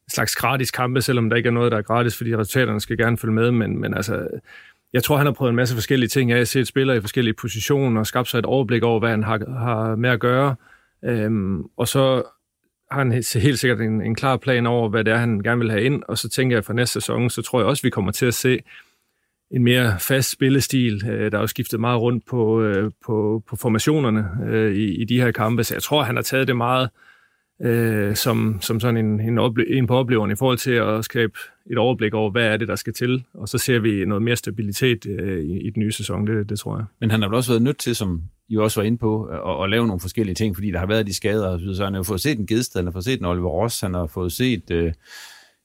en 0.07 0.11
slags 0.11 0.35
gratis 0.35 0.71
kampe, 0.71 1.01
selvom 1.01 1.29
der 1.29 1.37
ikke 1.37 1.47
er 1.47 1.53
noget, 1.53 1.71
der 1.71 1.77
er 1.77 1.81
gratis, 1.81 2.17
fordi 2.17 2.35
resultaterne 2.35 2.79
skal 2.79 2.97
gerne 2.97 3.17
følge 3.17 3.33
med, 3.33 3.51
men, 3.51 3.81
men 3.81 3.93
altså, 3.93 4.27
jeg 4.93 5.03
tror, 5.03 5.17
han 5.17 5.25
har 5.25 5.33
prøvet 5.33 5.49
en 5.49 5.55
masse 5.55 5.75
forskellige 5.75 6.09
ting. 6.09 6.29
Jeg 6.29 6.37
har 6.37 6.45
set 6.45 6.67
spillere 6.67 6.97
i 6.97 7.01
forskellige 7.01 7.33
positioner 7.33 7.99
og 7.99 8.07
skabt 8.07 8.27
sig 8.27 8.39
et 8.39 8.45
overblik 8.45 8.83
over, 8.83 8.99
hvad 8.99 9.09
han 9.09 9.23
har, 9.23 9.39
har 9.59 9.95
med 9.95 10.09
at 10.09 10.19
gøre. 10.19 10.55
Øhm, 11.05 11.63
og 11.77 11.87
så 11.87 12.23
har 12.91 12.97
han 12.97 13.11
helt 13.11 13.59
sikkert 13.59 13.81
en, 13.81 14.01
en 14.01 14.15
klar 14.15 14.37
plan 14.37 14.65
over, 14.65 14.89
hvad 14.89 15.03
det 15.03 15.13
er, 15.13 15.17
han 15.17 15.39
gerne 15.39 15.59
vil 15.59 15.71
have 15.71 15.83
ind. 15.83 16.03
Og 16.07 16.17
så 16.17 16.29
tænker 16.29 16.55
jeg, 16.55 16.57
at 16.57 16.65
for 16.65 16.73
næste 16.73 16.93
sæson, 16.93 17.29
så 17.29 17.41
tror 17.41 17.59
jeg 17.59 17.67
også, 17.67 17.83
vi 17.83 17.89
kommer 17.89 18.11
til 18.11 18.25
at 18.25 18.33
se 18.33 18.59
en 19.51 19.63
mere 19.63 19.99
fast 19.99 20.31
spillestil. 20.31 21.09
Øh, 21.09 21.31
der 21.31 21.37
er 21.37 21.41
jo 21.41 21.47
skiftet 21.47 21.79
meget 21.79 22.01
rundt 22.01 22.25
på, 22.25 22.61
øh, 22.61 22.91
på, 23.05 23.43
på 23.49 23.55
formationerne 23.55 24.27
øh, 24.49 24.75
i, 24.75 25.01
i 25.01 25.05
de 25.05 25.21
her 25.21 25.31
kampe, 25.31 25.63
så 25.63 25.75
jeg 25.75 25.83
tror, 25.83 26.03
han 26.03 26.15
har 26.15 26.23
taget 26.23 26.47
det 26.47 26.57
meget 26.57 26.83
øh, 26.83 27.06
øh, 27.61 28.15
som, 28.15 28.57
som 28.61 28.79
sådan 28.79 28.97
en, 28.97 29.19
en, 29.19 29.39
ople- 29.39 29.73
en 29.73 29.87
på 29.87 29.95
opleveren 29.95 30.31
i 30.31 30.35
forhold 30.35 30.57
til 30.57 30.71
at 30.71 31.05
skabe 31.05 31.33
et 31.71 31.77
overblik 31.77 32.13
over, 32.13 32.31
hvad 32.31 32.45
er 32.45 32.57
det, 32.57 32.67
der 32.67 32.75
skal 32.75 32.93
til. 32.93 33.23
Og 33.33 33.49
så 33.49 33.57
ser 33.57 33.79
vi 33.79 34.05
noget 34.05 34.23
mere 34.23 34.35
stabilitet 34.35 35.05
øh, 35.05 35.43
i, 35.43 35.67
i 35.67 35.69
den 35.69 35.79
nye 35.79 35.91
sæson, 35.91 36.27
det, 36.27 36.49
det 36.49 36.59
tror 36.59 36.77
jeg. 36.77 36.85
Men 36.99 37.11
han 37.11 37.21
har 37.21 37.29
vel 37.29 37.35
også 37.35 37.51
været 37.51 37.61
nødt 37.61 37.77
til, 37.77 37.95
som 37.95 38.21
I 38.49 38.57
også 38.57 38.79
var 38.79 38.85
inde 38.85 38.97
på, 38.97 39.23
at, 39.23 39.63
at 39.63 39.69
lave 39.69 39.87
nogle 39.87 39.99
forskellige 39.99 40.35
ting, 40.35 40.55
fordi 40.55 40.71
der 40.71 40.79
har 40.79 40.87
været 40.87 41.07
de 41.07 41.13
skader 41.13 41.47
og 41.47 41.59
så, 41.75 41.83
han 41.83 41.93
har 41.93 41.99
jo 41.99 42.03
fået 42.03 42.21
set 42.21 42.39
en 42.39 42.47
Gedsted, 42.47 42.79
han 42.79 42.85
har 42.85 42.91
fået 42.91 43.05
set 43.05 43.19
en 43.19 43.25
Oliver 43.25 43.49
Ross, 43.49 43.81
han 43.81 43.93
har 43.93 44.07
fået 44.07 44.31
set... 44.31 44.71
Øh, 44.71 44.93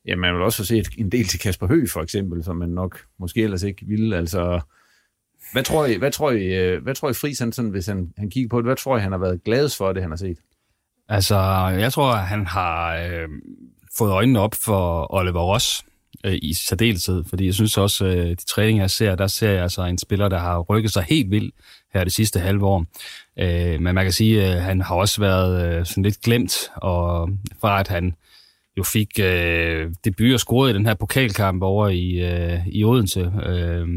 ja, 0.07 0.17
man 0.17 0.35
vil 0.35 0.43
også 0.43 0.59
få 0.59 0.65
set 0.65 0.89
en 0.99 1.13
del 1.13 1.25
til 1.25 1.41
Kasper 1.41 1.67
Høgh, 1.67 1.89
for 1.89 2.01
eksempel, 2.01 2.45
som 2.45 2.57
man 2.57 2.69
nok 2.69 3.01
måske 3.19 3.43
ellers 3.43 3.63
ikke 3.63 3.87
ville. 3.87 4.17
Altså, 4.17 4.61
hvad 5.53 5.63
tror 5.63 5.87
I, 5.87 5.97
hvad 5.97 6.11
tror 6.11 6.31
I, 6.31 6.45
øh, 6.45 6.83
hvad 6.83 6.95
tror 6.95 7.11
I 7.11 7.13
Friis, 7.13 7.39
han, 7.39 7.53
sådan, 7.53 7.71
hvis 7.71 7.87
han, 7.87 8.13
han 8.19 8.31
kigger 8.31 8.49
på 8.49 8.59
det, 8.59 8.65
hvad 8.65 8.77
tror 8.77 8.97
I, 8.97 9.01
han 9.01 9.13
har 9.13 9.19
været 9.19 9.45
gladest 9.45 9.77
for 9.77 9.93
det, 9.93 10.03
han 10.03 10.11
har 10.11 10.17
set? 10.17 10.39
Altså, 11.09 11.37
jeg 11.79 11.93
tror, 11.93 12.13
at 12.13 12.27
han 12.27 12.47
har 12.47 12.97
øh, 12.97 13.29
fået 13.99 14.11
øjnene 14.13 14.41
op 14.41 14.55
for 14.55 15.15
Oliver 15.15 15.43
Ross 15.43 15.85
øh, 16.25 16.39
i 16.43 16.55
særdeleshed, 16.55 17.25
fordi 17.29 17.47
jeg 17.47 17.55
synes 17.55 17.79
også, 17.79 18.05
øh, 18.05 18.31
de 18.31 18.35
træninger, 18.35 18.83
jeg 18.83 18.91
ser, 18.91 19.15
der 19.15 19.27
ser 19.27 19.51
jeg 19.51 19.63
altså 19.63 19.83
en 19.85 19.99
spiller, 19.99 20.29
der 20.29 20.39
har 20.39 20.59
rykket 20.59 20.93
sig 20.93 21.05
helt 21.09 21.31
vildt 21.31 21.55
her 21.95 22.05
det 22.05 22.13
sidste 22.13 22.41
halve 22.41 22.67
år. 22.67 22.87
Øh, 23.39 23.81
men 23.81 23.95
man 23.95 24.05
kan 24.05 24.13
sige, 24.13 24.45
at 24.45 24.57
øh, 24.57 24.63
han 24.63 24.81
har 24.81 24.95
også 24.95 25.21
været 25.21 25.79
øh, 25.79 25.87
sådan 25.87 26.03
lidt 26.03 26.21
glemt, 26.21 26.71
og 26.77 27.29
fra 27.61 27.81
at 27.81 27.89
han 27.89 28.15
jo 28.77 28.83
fik 28.83 29.09
øh, 29.21 29.91
debut 30.05 30.35
og 30.35 30.41
scoret 30.41 30.71
i 30.71 30.75
den 30.75 30.87
her 30.87 30.95
pokalkamp 30.95 31.63
over 31.63 31.89
i, 31.89 32.11
øh, 32.11 32.67
i 32.67 32.85
Odense, 32.85 33.33
øh, 33.47 33.89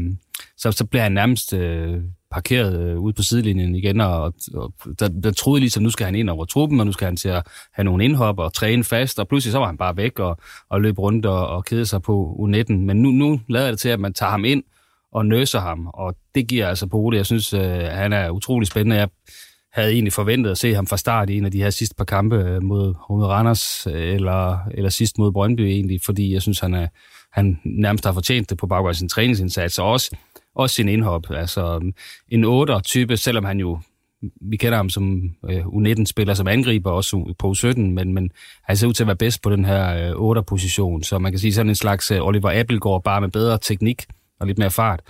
så, 0.56 0.72
så 0.72 0.86
blev 0.86 1.02
han 1.02 1.12
nærmest 1.12 1.52
øh, 1.52 2.00
parkeret 2.30 2.80
øh, 2.80 2.98
ude 2.98 3.12
på 3.12 3.22
sidelinjen 3.22 3.74
igen, 3.74 4.00
og, 4.00 4.34
og 4.54 4.72
der, 5.00 5.08
der 5.08 5.32
troede 5.32 5.60
ligesom, 5.60 5.82
nu 5.82 5.90
skal 5.90 6.04
han 6.04 6.14
ind 6.14 6.30
over 6.30 6.44
truppen, 6.44 6.80
og 6.80 6.86
nu 6.86 6.92
skal 6.92 7.04
han 7.04 7.16
til 7.16 7.28
at 7.28 7.46
have 7.72 7.84
nogle 7.84 8.04
indhop 8.04 8.38
og 8.38 8.52
træne 8.52 8.84
fast, 8.84 9.18
og 9.18 9.28
pludselig 9.28 9.52
så 9.52 9.58
var 9.58 9.66
han 9.66 9.76
bare 9.76 9.96
væk 9.96 10.18
og, 10.18 10.38
og 10.68 10.80
løb 10.80 10.98
rundt 10.98 11.26
og, 11.26 11.48
og 11.48 11.64
kede 11.64 11.86
sig 11.86 12.02
på 12.02 12.36
U19. 12.40 12.72
Men 12.72 13.02
nu, 13.02 13.10
nu 13.10 13.40
lader 13.48 13.70
det 13.70 13.78
til, 13.78 13.88
at 13.88 14.00
man 14.00 14.12
tager 14.12 14.30
ham 14.30 14.44
ind 14.44 14.62
og 15.12 15.26
nøser 15.26 15.60
ham, 15.60 15.86
og 15.94 16.14
det 16.34 16.48
giver 16.48 16.68
altså 16.68 16.86
på 16.86 17.08
det. 17.12 17.16
Jeg 17.16 17.26
synes, 17.26 17.52
øh, 17.52 17.80
han 17.82 18.12
er 18.12 18.30
utrolig 18.30 18.68
spændende. 18.68 18.96
Jeg 18.96 19.08
havde 19.72 19.92
egentlig 19.92 20.12
forventet 20.12 20.50
at 20.50 20.58
se 20.58 20.74
ham 20.74 20.86
fra 20.86 20.96
start 20.96 21.30
i 21.30 21.36
en 21.36 21.44
af 21.44 21.50
de 21.50 21.62
her 21.62 21.70
sidste 21.70 21.94
par 21.94 22.04
kampe 22.04 22.36
øh, 22.36 22.62
mod, 22.62 22.94
mod 23.10 23.24
Randers, 23.24 23.86
øh, 23.86 24.14
eller, 24.14 24.58
eller 24.74 24.90
sidst 24.90 25.18
mod 25.18 25.32
Brøndby 25.32 25.60
egentlig, 25.60 26.00
fordi 26.04 26.32
jeg 26.32 26.42
synes, 26.42 26.60
han, 26.60 26.74
er, 26.74 26.88
han 27.32 27.60
nærmest 27.64 28.04
har 28.04 28.12
fortjent 28.12 28.50
det 28.50 28.58
på 28.58 28.66
baggrund 28.66 28.88
af 28.88 28.96
sin 28.96 29.08
træningsindsats, 29.08 29.78
og 29.78 29.90
også, 29.90 30.16
også 30.56 30.74
sin 30.74 30.88
indhop. 30.88 31.30
Altså 31.30 31.92
en 32.28 32.44
8'er 32.44 32.80
type, 32.80 33.16
selvom 33.16 33.44
han 33.44 33.60
jo 33.60 33.78
vi 34.40 34.56
kender 34.56 34.76
ham 34.76 34.88
som 34.88 35.30
øh, 35.50 35.66
U19-spiller, 35.66 36.34
som 36.34 36.48
angriber 36.48 36.90
også 36.90 37.34
på 37.38 37.52
U17, 37.52 37.78
men, 37.78 38.14
men 38.14 38.30
han 38.62 38.76
ser 38.76 38.86
ud 38.86 38.92
til 38.92 39.02
at 39.02 39.06
være 39.06 39.16
bedst 39.16 39.42
på 39.42 39.50
den 39.50 39.64
her 39.64 40.10
øh, 40.10 40.36
8'er-position, 40.36 41.02
så 41.02 41.18
man 41.18 41.32
kan 41.32 41.38
sige 41.38 41.54
sådan 41.54 41.68
en 41.68 41.74
slags 41.74 42.10
øh, 42.10 42.26
Oliver 42.26 42.60
Appelgaard, 42.60 43.04
bare 43.04 43.20
med 43.20 43.28
bedre 43.28 43.58
teknik 43.58 44.04
og 44.40 44.46
lidt 44.46 44.58
mere 44.58 44.70
fart. 44.70 45.00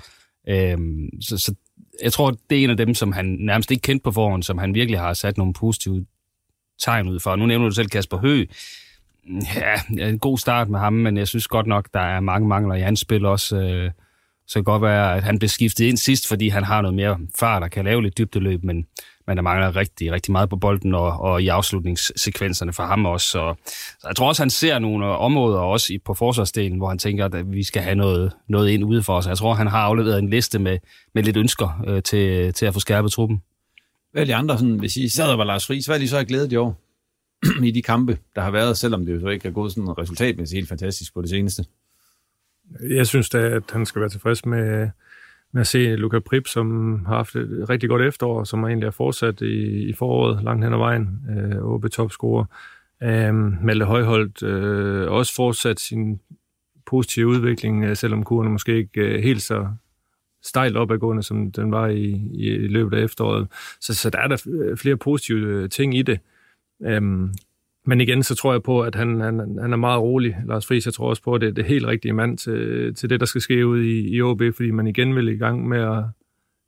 Øh, 0.49 0.79
så, 1.21 1.39
så 1.39 1.55
jeg 2.03 2.13
tror, 2.13 2.35
det 2.51 2.59
er 2.59 2.65
en 2.65 2.71
af 2.71 2.77
dem, 2.77 2.95
som 2.95 3.13
han 3.13 3.37
nærmest 3.41 3.71
ikke 3.71 3.83
kendte 3.83 4.05
på 4.05 4.13
forhånd, 4.13 4.43
som 4.43 4.59
han 4.59 4.75
virkelig 4.75 5.01
har 5.01 5.15
sat 5.15 5.39
nogle 5.39 5.55
positive 5.55 6.07
tegn 6.81 7.09
ud 7.09 7.21
for. 7.21 7.37
Nu 7.37 7.47
nævner 7.47 7.69
du 7.69 7.75
selv 7.75 7.89
Kasper 7.89 8.19
Høgh. 8.19 8.49
Ja, 9.55 10.07
en 10.09 10.19
god 10.19 10.39
start 10.39 10.69
med 10.69 10.79
ham, 10.79 10.93
men 10.93 11.17
jeg 11.17 11.29
synes 11.29 11.49
godt 11.49 11.67
nok, 11.67 11.89
der 11.95 12.01
er 12.01 12.21
mange 12.21 12.49
mangler 12.49 12.75
i 12.75 12.81
hans 12.81 13.01
spil 13.01 13.25
også. 13.25 13.57
Øh, 13.57 13.91
så 14.49 14.55
kan 14.55 14.65
godt 14.65 14.83
være, 14.83 15.17
at 15.17 15.23
han 15.23 15.39
blev 15.39 15.49
skiftet 15.49 15.85
ind 15.85 15.97
sidst, 15.97 16.29
fordi 16.29 16.49
han 16.49 16.65
har 16.65 16.83
noget 16.83 16.95
mere 16.95 17.19
fart 17.39 17.63
og 17.63 17.71
kan 17.71 17.85
lave 17.85 18.03
lidt 18.03 18.19
dybdeløb, 18.19 18.65
men, 18.65 18.87
men 19.27 19.37
der 19.37 19.43
mangler 19.43 19.77
rigtig, 19.77 20.13
rigtig 20.13 20.33
meget 20.33 20.49
på 20.49 20.57
bolden 20.57 20.95
og, 20.95 21.21
og 21.21 21.43
i 21.43 21.49
afslutningssekvenserne 21.49 22.73
for 22.73 22.83
ham 22.83 23.07
også. 23.07 23.27
Så, 23.27 23.55
så 23.99 24.09
jeg 24.09 24.17
tror 24.17 24.29
også, 24.29 24.43
han 24.43 24.51
ser 24.51 24.79
nogle 24.79 25.07
øh, 25.07 25.21
områder 25.21 25.59
også 25.59 25.93
i, 25.93 25.99
på 25.99 26.15
forsvarsdelen, 26.15 26.79
hvor 26.79 26.89
han 26.89 26.99
tænker, 26.99 27.25
at 27.25 27.35
øh, 27.35 27.53
vi 27.53 27.63
skal 27.63 27.83
have 27.83 27.95
noget, 27.95 28.33
noget 28.49 28.71
ind 28.71 28.85
ude 28.85 29.03
for 29.03 29.17
os. 29.17 29.27
Jeg 29.27 29.39
tror, 29.39 29.55
han 29.55 29.67
har 29.67 29.81
afleveret 29.81 30.19
en 30.19 30.31
liste 30.31 30.59
med, 30.59 30.79
med 31.15 31.23
lidt 31.23 31.37
ønsker 31.37 31.83
øh, 31.87 32.03
til, 32.03 32.53
til 32.53 32.67
at 32.67 32.75
få 32.75 32.81
skærpet 32.81 33.13
truppen. 33.13 33.43
Hvad 34.13 34.23
er 34.23 34.27
de 34.27 34.35
andre, 34.35 34.59
sådan, 34.59 34.79
hvis 34.79 34.97
I 34.97 35.09
sad 35.09 35.33
og 35.33 35.39
var 35.39 35.45
Lars 35.45 35.67
Friis, 35.67 35.87
hvad 35.87 35.97
er 35.97 36.01
de 36.01 36.09
så 36.09 36.25
glædet 36.25 36.53
i 36.53 36.57
år 36.57 36.81
i 37.69 37.71
de 37.71 37.83
kampe, 37.83 38.19
der 38.35 38.43
har 38.43 38.51
været, 38.51 38.79
selvom 38.79 39.07
det 39.07 39.15
jo 39.15 39.21
så 39.21 39.29
ikke 39.29 39.49
er 39.49 39.53
gået 39.53 39.73
sådan 39.73 39.99
resultatmæssigt 39.99 40.57
helt 40.57 40.69
fantastisk 40.69 41.15
på 41.15 41.23
det 41.23 41.31
seneste? 41.31 41.65
Jeg 42.81 43.07
synes 43.07 43.31
da, 43.31 43.39
at 43.39 43.63
han 43.73 43.87
skal 43.87 44.01
være 44.01 44.09
tilfreds 44.09 44.47
med, 44.47 44.91
med 45.53 45.61
at 45.61 45.67
se 45.67 45.97
Luca 45.97 46.19
Prip, 46.19 46.47
som 46.47 46.99
har 47.05 47.17
haft 47.17 47.37
et 47.37 47.71
rigtig 47.71 47.89
godt 47.89 48.03
efterår, 48.03 48.45
som 48.45 48.65
egentlig 48.65 48.87
har 48.87 48.91
fortsat 48.91 49.41
i, 49.41 49.89
i 49.89 49.93
foråret 49.93 50.45
langt 50.45 50.65
hen 50.65 50.73
ad 50.73 50.79
vejen, 50.79 51.21
øh, 51.31 51.63
OB 51.63 51.91
topscorer. 51.91 52.45
Øh, 53.03 53.35
Malte 53.65 53.85
Højholdt 53.85 54.43
øh, 54.43 55.11
også 55.11 55.35
fortsat 55.35 55.81
sin 55.81 56.21
positive 56.87 57.27
udvikling, 57.27 57.85
øh, 57.85 57.97
selvom 57.97 58.25
kurven 58.25 58.53
måske 58.53 58.77
ikke 58.77 59.01
øh, 59.01 59.23
helt 59.23 59.43
så 59.43 59.69
stejlt 60.43 60.77
opadgående, 60.77 61.23
som 61.23 61.53
den 61.53 61.73
var 61.73 61.87
i, 61.87 62.05
i, 62.35 62.55
i 62.55 62.69
løbet 62.69 62.97
af 62.97 63.03
efteråret. 63.03 63.49
Så, 63.81 63.95
så 63.95 64.11
der 64.11 64.19
er 64.19 64.29
der 64.29 64.77
flere 64.77 64.97
positive 64.97 65.47
øh, 65.47 65.71
ting 65.71 65.97
i 65.97 66.03
det. 66.03 66.21
Øhm, 66.83 67.31
men 67.87 68.01
igen, 68.01 68.23
så 68.23 68.35
tror 68.35 68.53
jeg 68.53 68.63
på, 68.63 68.81
at 68.81 68.95
han, 68.95 69.21
han, 69.21 69.59
han 69.61 69.73
er 69.73 69.77
meget 69.77 70.01
rolig, 70.01 70.37
Lars 70.47 70.67
Friis. 70.67 70.87
Jeg 70.87 70.95
tror 70.95 71.09
også 71.09 71.23
på, 71.23 71.35
at 71.35 71.41
det 71.41 71.49
er 71.49 71.53
det 71.53 71.65
helt 71.65 71.87
rigtige 71.87 72.13
mand 72.13 72.39
til, 72.39 72.95
til 72.95 73.11
det, 73.11 73.21
der 73.21 73.27
skal 73.27 73.41
ske 73.41 73.67
ud 73.67 73.81
i, 73.83 74.17
i 74.17 74.23
OB, 74.23 74.43
fordi 74.55 74.71
man 74.71 74.87
igen 74.87 75.15
vil 75.17 75.29
i 75.29 75.37
gang 75.37 75.69
med 75.69 75.79
at 75.79 76.05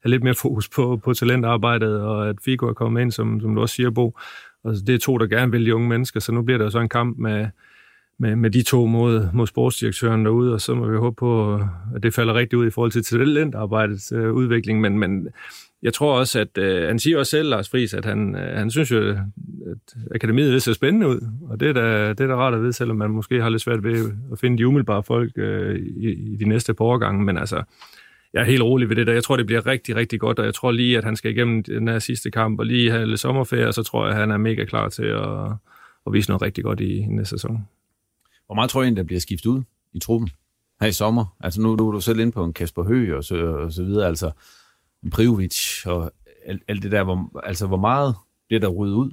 have 0.03 0.11
lidt 0.11 0.23
mere 0.23 0.35
fokus 0.35 0.69
på, 0.69 1.01
på 1.05 1.15
talentarbejdet, 1.15 2.01
og 2.01 2.29
at 2.29 2.37
Figo 2.45 2.67
er 2.67 2.73
kommet 2.73 3.01
ind, 3.01 3.11
som, 3.11 3.41
som 3.41 3.55
du 3.55 3.61
også 3.61 3.75
siger, 3.75 3.91
Bo. 3.91 4.19
Og 4.65 4.75
det 4.87 4.95
er 4.95 4.99
to, 4.99 5.19
der 5.19 5.27
gerne 5.27 5.53
vil 5.53 5.67
de 5.67 5.75
unge 5.75 5.89
mennesker, 5.89 6.21
så 6.21 6.33
nu 6.33 6.43
bliver 6.43 6.59
der 6.59 6.71
så 6.71 6.79
en 6.79 6.89
kamp 6.89 7.19
med, 7.19 7.47
med, 8.19 8.37
med 8.37 8.51
de 8.51 8.63
to 8.63 8.87
mod, 8.87 9.29
mod 9.33 9.47
sportsdirektøren 9.47 10.25
derude, 10.25 10.55
og 10.55 10.61
så 10.61 10.75
må 10.75 10.87
vi 10.87 10.97
håbe 10.97 11.17
på, 11.17 11.55
at 11.95 12.03
det 12.03 12.15
falder 12.15 12.35
rigtigt 12.35 12.59
ud 12.59 12.67
i 12.67 12.71
forhold 12.71 12.93
til 12.93 13.05
talentarbejdets 13.05 14.13
øh, 14.13 14.33
udvikling. 14.33 14.81
Men, 14.81 14.99
men 14.99 15.29
jeg 15.83 15.95
tror 15.95 16.19
også, 16.19 16.41
at 16.41 16.59
øh, 16.59 16.89
han 16.89 16.99
siger 16.99 17.19
også 17.19 17.31
selv, 17.31 17.49
Lars 17.49 17.69
Friis, 17.69 17.95
at 17.95 18.05
han, 18.05 18.37
øh, 18.37 18.59
han 18.59 18.71
synes 18.71 18.91
jo, 18.91 19.11
at 19.11 19.95
akademiet 20.15 20.63
ser 20.63 20.73
spændende 20.73 21.09
ud. 21.09 21.21
Og 21.51 21.61
det 21.61 21.69
er, 21.69 21.73
da, 21.73 22.09
det 22.09 22.21
er 22.21 22.27
da 22.27 22.35
rart 22.35 22.55
at 22.55 22.63
vide, 22.63 22.73
selvom 22.73 22.97
man 22.97 23.11
måske 23.11 23.43
har 23.43 23.49
lidt 23.49 23.63
svært 23.63 23.85
ved 23.85 24.11
at 24.33 24.39
finde 24.39 24.59
de 24.59 24.67
umiddelbare 24.67 25.03
folk 25.03 25.33
øh, 25.37 25.79
i, 25.79 26.33
i 26.33 26.37
de 26.37 26.49
næste 26.49 26.75
par 26.75 26.85
årgange. 26.85 27.25
Men 27.25 27.39
altså, 27.39 27.63
jeg 28.33 28.41
er 28.41 28.45
helt 28.45 28.63
rolig 28.63 28.89
ved 28.89 28.97
det 28.97 29.07
der. 29.07 29.13
Jeg 29.13 29.25
tror, 29.25 29.37
det 29.37 29.47
bliver 29.47 29.67
rigtig, 29.67 29.97
rigtig 29.97 30.21
godt, 30.21 30.39
og 30.39 30.45
jeg 30.45 30.55
tror 30.55 30.71
lige, 30.71 30.99
at 30.99 31.05
han 31.05 31.17
skal 31.17 31.31
igennem 31.31 31.63
den 31.63 31.89
her 31.89 31.99
sidste 31.99 32.31
kamp 32.31 32.61
og 32.61 32.67
lige 32.67 32.91
have 32.91 33.07
lidt 33.07 33.21
sommerferie, 33.21 33.69
og 33.69 33.75
så 33.75 33.83
tror 33.83 34.07
jeg, 34.07 34.15
at 34.15 34.21
han 34.21 34.31
er 34.31 34.37
mega 34.37 34.65
klar 34.65 34.89
til 34.89 35.05
at, 35.05 35.51
at 36.07 36.13
vise 36.13 36.31
noget 36.31 36.43
rigtig 36.43 36.65
godt 36.65 36.81
i, 36.81 36.97
i 36.97 37.07
næste 37.07 37.31
sæson. 37.31 37.69
Hvor 38.47 38.55
meget 38.55 38.71
tror 38.71 38.83
jeg 38.83 38.97
der 38.97 39.03
bliver 39.03 39.21
skiftet 39.21 39.51
ud 39.51 39.63
i 39.93 39.99
truppen 39.99 40.31
her 40.81 40.89
i 40.89 40.93
sommer? 40.93 41.37
Altså 41.41 41.61
nu, 41.61 41.77
nu 41.77 41.89
er 41.89 41.93
du 41.93 42.01
selv 42.01 42.21
inde 42.21 42.33
på 42.33 42.45
en 42.45 42.53
Kasper 42.53 42.85
Høgh 42.85 43.17
og 43.17 43.25
så, 43.25 43.37
og 43.37 43.73
så 43.73 43.85
videre, 43.85 44.07
altså 44.07 44.31
Prijovic 45.13 45.87
og 45.87 46.13
alt, 46.47 46.63
alt 46.69 46.83
det 46.83 46.93
der, 46.93 47.05
hvor, 47.05 47.41
altså 47.47 47.67
hvor 47.67 47.77
meget 47.77 48.15
bliver 48.49 48.61
der 48.61 48.69
ryddet 48.69 48.95
ud 48.95 49.11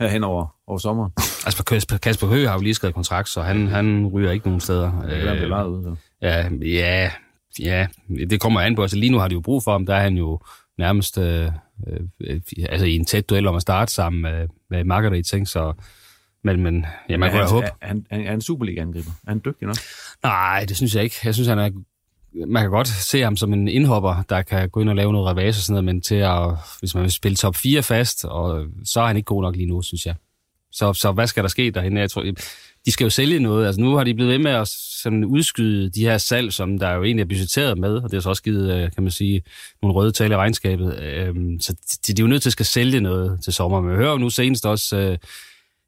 her 0.00 0.08
hen 0.08 0.24
over, 0.24 0.56
over 0.66 0.78
sommeren? 0.78 1.12
Altså 1.46 1.64
Kasper, 1.64 1.96
Kasper 1.96 2.26
Høgh 2.26 2.48
har 2.48 2.54
jo 2.54 2.60
lige 2.60 2.74
skrevet 2.74 2.94
kontrakt, 2.94 3.28
så 3.28 3.42
han, 3.42 3.68
han 3.68 4.06
ryger 4.06 4.30
ikke 4.30 4.46
nogen 4.46 4.60
steder. 4.60 5.02
Ja, 5.08 5.34
det 5.34 5.42
er 5.42 5.64
ud, 5.64 5.82
så. 5.82 5.94
Ja, 6.22 6.48
ja, 6.62 7.10
ja, 7.60 7.86
det 8.30 8.40
kommer 8.40 8.60
an 8.60 8.74
på. 8.74 8.82
Altså 8.82 8.96
lige 8.96 9.12
nu 9.12 9.18
har 9.18 9.28
de 9.28 9.32
jo 9.32 9.40
brug 9.40 9.62
for 9.62 9.72
ham, 9.72 9.86
der 9.86 9.94
er 9.94 10.02
han 10.02 10.16
jo 10.16 10.40
nærmest 10.78 11.18
øh, 11.18 11.50
øh, 12.20 12.40
altså 12.68 12.86
i 12.86 12.96
en 12.96 13.04
tæt 13.04 13.30
duel 13.30 13.46
om 13.46 13.56
at 13.56 13.62
starte 13.62 13.92
sammen 13.92 14.22
med, 14.22 14.48
med 14.70 14.84
Margaret, 14.84 15.32
ikke? 15.34 15.46
så 15.46 15.72
men, 16.44 16.62
men 16.62 16.86
ja, 17.08 17.16
man 17.16 17.30
kan 17.30 17.46
håbe. 17.46 17.66
Er 17.66 17.86
han, 17.86 18.06
er 18.10 18.30
han 18.30 18.40
Superliga-angriber? 18.40 19.10
Er 19.26 19.30
han 19.30 19.42
dygtig 19.44 19.66
nok? 19.66 19.76
Nej, 20.22 20.64
det 20.68 20.76
synes 20.76 20.94
jeg 20.94 21.04
ikke. 21.04 21.16
Jeg 21.24 21.34
synes, 21.34 21.48
han 21.48 21.58
er 21.58 21.70
man 22.32 22.62
kan 22.62 22.70
godt 22.70 22.88
se 22.88 23.20
ham 23.20 23.36
som 23.36 23.52
en 23.52 23.68
indhopper, 23.68 24.22
der 24.28 24.42
kan 24.42 24.70
gå 24.70 24.80
ind 24.80 24.88
og 24.88 24.96
lave 24.96 25.12
noget 25.12 25.28
ravage 25.28 25.48
og 25.48 25.54
sådan 25.54 25.72
noget, 25.72 25.84
men 25.84 26.00
til 26.00 26.14
at, 26.14 26.50
hvis 26.78 26.94
man 26.94 27.02
vil 27.02 27.12
spille 27.12 27.36
top 27.36 27.56
4 27.56 27.82
fast, 27.82 28.24
og 28.24 28.66
så 28.84 29.00
er 29.00 29.06
han 29.06 29.16
ikke 29.16 29.26
god 29.26 29.42
nok 29.42 29.56
lige 29.56 29.68
nu, 29.68 29.82
synes 29.82 30.06
jeg. 30.06 30.14
Så, 30.72 30.92
så 30.92 31.12
hvad 31.12 31.26
skal 31.26 31.42
der 31.42 31.48
ske 31.48 31.70
derhen? 31.70 31.96
Jeg 31.96 32.10
tror, 32.10 32.24
de 32.86 32.92
skal 32.92 33.04
jo 33.04 33.10
sælge 33.10 33.38
noget. 33.38 33.66
Altså 33.66 33.80
nu 33.80 33.96
har 33.96 34.04
de 34.04 34.14
blevet 34.14 34.32
ved 34.32 34.38
med 34.38 34.50
at 34.50 34.68
sådan 35.02 35.24
udskyde 35.24 35.90
de 35.90 36.00
her 36.00 36.18
salg, 36.18 36.52
som 36.52 36.78
der 36.78 36.92
jo 36.92 37.02
egentlig 37.04 37.22
er 37.22 37.28
budgetteret 37.28 37.78
med, 37.78 37.96
og 37.96 38.02
det 38.02 38.12
har 38.12 38.20
så 38.20 38.28
også 38.28 38.42
givet, 38.42 38.74
øh, 38.74 38.92
kan 38.92 39.02
man 39.02 39.10
sige, 39.12 39.42
nogle 39.82 39.94
røde 39.94 40.12
tal 40.12 40.30
i 40.30 40.36
regnskabet. 40.36 41.00
Øhm, 41.00 41.60
så 41.60 41.72
de, 41.72 42.12
de 42.12 42.22
er 42.22 42.24
jo 42.24 42.28
nødt 42.28 42.42
til 42.42 42.48
at 42.48 42.52
skal 42.52 42.66
sælge 42.66 43.00
noget 43.00 43.42
til 43.42 43.52
sommer. 43.52 43.80
Men 43.80 43.90
vi 43.90 43.96
hører 43.96 44.10
jo 44.10 44.18
nu 44.18 44.30
senest 44.30 44.66
også 44.66 45.10
uh, 45.10 45.16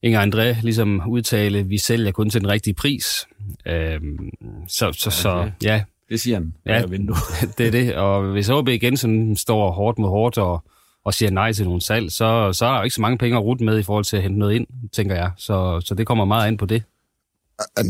Inger 0.03 0.27
André 0.27 0.63
ligesom 0.63 1.09
udtale, 1.09 1.63
vi 1.63 1.79
sælger 1.79 2.13
kun 2.13 2.31
til 2.31 2.41
den 2.41 2.49
rigtige 2.49 2.75
pris. 2.75 3.27
Øhm, 3.67 4.31
så, 4.69 4.93
så, 4.93 5.11
så 5.11 5.51
ja, 5.63 5.85
det 6.09 6.21
siger 6.21 6.37
han. 6.37 6.55
Ja, 6.67 6.83
det 7.59 7.67
er 7.67 7.71
det. 7.71 7.97
Og 7.97 8.33
hvis 8.33 8.49
OB 8.49 8.69
igen 8.69 8.97
sådan 8.97 9.37
står 9.37 9.71
hårdt 9.71 9.99
mod 9.99 10.09
hårdt 10.09 10.39
og, 10.39 10.63
og 11.05 11.15
siger 11.15 11.31
nej 11.31 11.53
til 11.53 11.65
nogle 11.65 11.81
salg, 11.81 12.13
så, 12.13 12.53
så 12.53 12.67
er 12.67 12.77
der 12.77 12.83
ikke 12.83 12.95
så 12.95 13.01
mange 13.01 13.19
penge 13.19 13.37
at 13.37 13.43
rute 13.43 13.65
med 13.65 13.79
i 13.79 13.83
forhold 13.83 14.05
til 14.05 14.17
at 14.17 14.23
hente 14.23 14.39
noget 14.39 14.55
ind, 14.55 14.67
tænker 14.93 15.15
jeg. 15.15 15.31
Så, 15.37 15.81
så 15.85 15.95
det 15.95 16.07
kommer 16.07 16.25
meget 16.25 16.49
ind 16.51 16.59
på 16.59 16.67
det. 16.67 16.83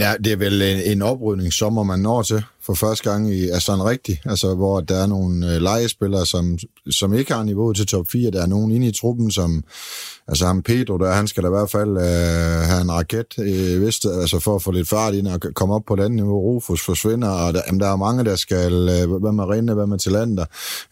Ja, 0.01 0.15
det 0.25 0.33
er 0.33 0.37
vel 0.37 0.63
en, 0.63 0.93
en 0.93 1.03
oprydning, 1.03 1.53
sommer 1.53 1.83
man 1.83 1.99
når 2.01 2.23
til 2.23 2.45
for 2.67 2.75
første 2.75 3.11
gang 3.11 3.35
i, 3.35 3.49
er 3.49 3.59
sådan 3.59 3.85
rigtigt, 3.85 4.19
altså 4.25 4.55
hvor 4.55 4.81
der 4.81 4.97
er 5.03 5.07
nogle 5.07 5.55
øh, 5.55 5.63
legespillere, 5.63 6.27
som, 6.27 6.59
som 6.91 7.15
ikke 7.15 7.33
har 7.33 7.43
niveau 7.43 7.73
til 7.73 7.87
top 7.87 8.07
4, 8.13 8.31
der 8.31 8.43
er 8.43 8.47
nogen 8.47 8.71
inde 8.71 8.87
i 8.87 8.93
truppen, 8.93 9.31
som, 9.31 9.65
altså 10.29 10.47
ham 10.47 10.63
Pedro, 10.63 10.99
der, 10.99 11.13
han 11.13 11.29
skal 11.29 11.43
da 11.43 11.49
i 11.49 11.51
hvert 11.51 11.71
fald 11.71 11.91
øh, 11.91 12.69
have 12.69 12.81
en 12.81 12.93
raket, 12.93 13.39
øh, 13.39 13.87
vist, 13.87 14.05
altså 14.05 14.39
for 14.39 14.57
at 14.57 14.63
få 14.63 14.71
lidt 14.71 14.89
fart 14.89 15.15
ind 15.15 15.29
og 15.29 15.41
komme 15.55 15.75
op 15.75 15.83
på 15.89 15.97
det 15.97 16.03
andet 16.03 16.17
niveau. 16.17 16.41
Rufus 16.41 16.85
forsvinder, 16.85 17.29
og 17.29 17.55
der, 17.55 17.61
jamen, 17.67 17.81
der 17.81 17.89
er 17.89 17.97
mange, 17.97 18.25
der 18.25 18.37
skal, 18.37 18.73
øh, 18.73 19.21
hvad 19.21 19.33
med 19.33 19.45
Rene, 19.45 19.75
hvad 19.75 19.87
med 19.87 19.99
Talander, 19.99 20.45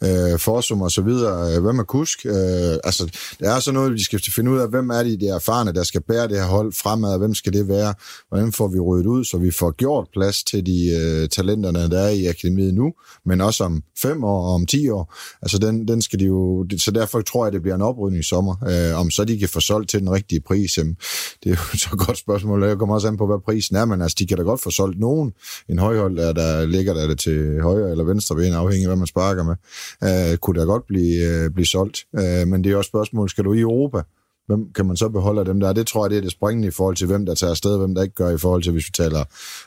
øh, 0.04 0.38
Forsum 0.38 0.82
og 0.82 0.90
så 0.90 1.02
videre, 1.02 1.54
øh, 1.54 1.62
hvad 1.62 1.72
med 1.72 1.84
Kusk, 1.84 2.26
øh, 2.26 2.76
altså 2.84 3.04
det 3.40 3.48
er 3.48 3.60
så 3.60 3.72
noget, 3.72 3.92
vi 3.92 4.02
skal 4.02 4.20
finde 4.34 4.50
ud 4.50 4.58
af, 4.58 4.68
hvem 4.68 4.90
er 4.90 5.02
de 5.02 5.20
de 5.20 5.28
erfarne, 5.28 5.72
der 5.72 5.82
skal 5.82 6.00
bære 6.00 6.28
det 6.28 6.36
her 6.36 6.46
hold 6.46 6.72
fremad, 6.72 7.12
og 7.12 7.18
hvem 7.18 7.34
skal 7.34 7.52
det 7.52 7.68
være, 7.68 7.94
hvordan 8.28 8.52
får 8.52 8.68
vi 8.68 8.78
ryddet 8.78 9.06
ud, 9.06 9.24
så 9.24 9.38
vi 9.38 9.50
får 9.50 9.70
gjort 9.70 10.08
plads 10.12 10.44
til 10.44 10.66
de 10.66 10.88
øh, 11.00 11.28
talenterne, 11.62 11.90
der 11.90 12.00
er 12.00 12.08
i 12.08 12.26
akademiet 12.26 12.74
nu, 12.74 12.92
men 13.26 13.40
også 13.40 13.64
om 13.64 13.82
fem 13.98 14.24
år 14.24 14.46
og 14.46 14.54
om 14.54 14.66
ti 14.66 14.88
år, 14.88 15.14
altså 15.42 15.58
den, 15.58 15.88
den 15.88 16.02
skal 16.02 16.18
de 16.18 16.24
jo, 16.24 16.66
så 16.78 16.90
derfor 16.90 17.20
tror 17.20 17.46
jeg, 17.46 17.52
det 17.52 17.62
bliver 17.62 17.74
en 17.74 17.82
oprydning 17.82 18.20
i 18.20 18.26
sommer, 18.26 18.54
øh, 18.68 19.00
om 19.00 19.10
så 19.10 19.24
de 19.24 19.38
kan 19.38 19.48
få 19.48 19.60
solgt 19.60 19.90
til 19.90 20.00
den 20.00 20.10
rigtige 20.10 20.40
pris, 20.40 20.78
jamen, 20.78 20.96
det 21.44 21.52
er 21.52 21.56
jo 21.56 21.78
så 21.78 21.88
et 21.92 22.06
godt 22.06 22.18
spørgsmål, 22.18 22.64
jeg 22.64 22.78
kommer 22.78 22.94
også 22.94 23.08
an 23.08 23.16
på, 23.16 23.26
hvad 23.26 23.38
prisen 23.44 23.76
er, 23.76 23.84
men 23.84 24.02
altså, 24.02 24.16
de 24.18 24.26
kan 24.26 24.36
da 24.36 24.42
godt 24.42 24.62
få 24.62 24.70
solgt 24.70 25.00
nogen. 25.00 25.32
En 25.68 25.78
højhold, 25.78 26.16
der, 26.16 26.32
der 26.32 26.66
ligger 26.66 26.94
der 26.94 27.06
det 27.06 27.18
til 27.18 27.60
højre 27.62 27.90
eller 27.90 28.04
venstre 28.04 28.36
ben, 28.36 28.52
afhængig 28.52 28.84
af, 28.84 28.88
hvad 28.88 28.96
man 28.96 29.06
sparker 29.06 29.44
med, 29.44 29.56
øh, 30.04 30.38
kunne 30.38 30.60
da 30.60 30.64
godt 30.64 30.86
blive, 30.86 31.44
øh, 31.44 31.50
blive 31.50 31.66
solgt. 31.66 32.04
Øh, 32.18 32.48
men 32.48 32.64
det 32.64 32.72
er 32.72 32.76
også 32.76 32.88
et 32.88 32.90
spørgsmål, 32.90 33.28
skal 33.28 33.44
du 33.44 33.52
i 33.52 33.60
Europa? 33.60 34.02
Hvem 34.50 34.72
kan 34.72 34.86
man 34.86 34.96
så 34.96 35.08
beholde 35.08 35.40
af 35.40 35.44
dem 35.44 35.60
der? 35.60 35.72
Det 35.72 35.86
tror 35.86 36.04
jeg, 36.04 36.10
det 36.10 36.16
er 36.16 36.20
det 36.20 36.32
springende 36.32 36.68
i 36.68 36.70
forhold 36.70 36.96
til, 36.96 37.06
hvem 37.06 37.26
der 37.26 37.34
tager 37.34 37.50
afsted, 37.50 37.78
hvem 37.78 37.94
der 37.94 38.02
ikke 38.02 38.14
gør, 38.14 38.30
i 38.30 38.38
forhold 38.38 38.62
til, 38.62 38.72
hvis 38.72 38.86
vi 38.86 38.92
taler 38.92 39.24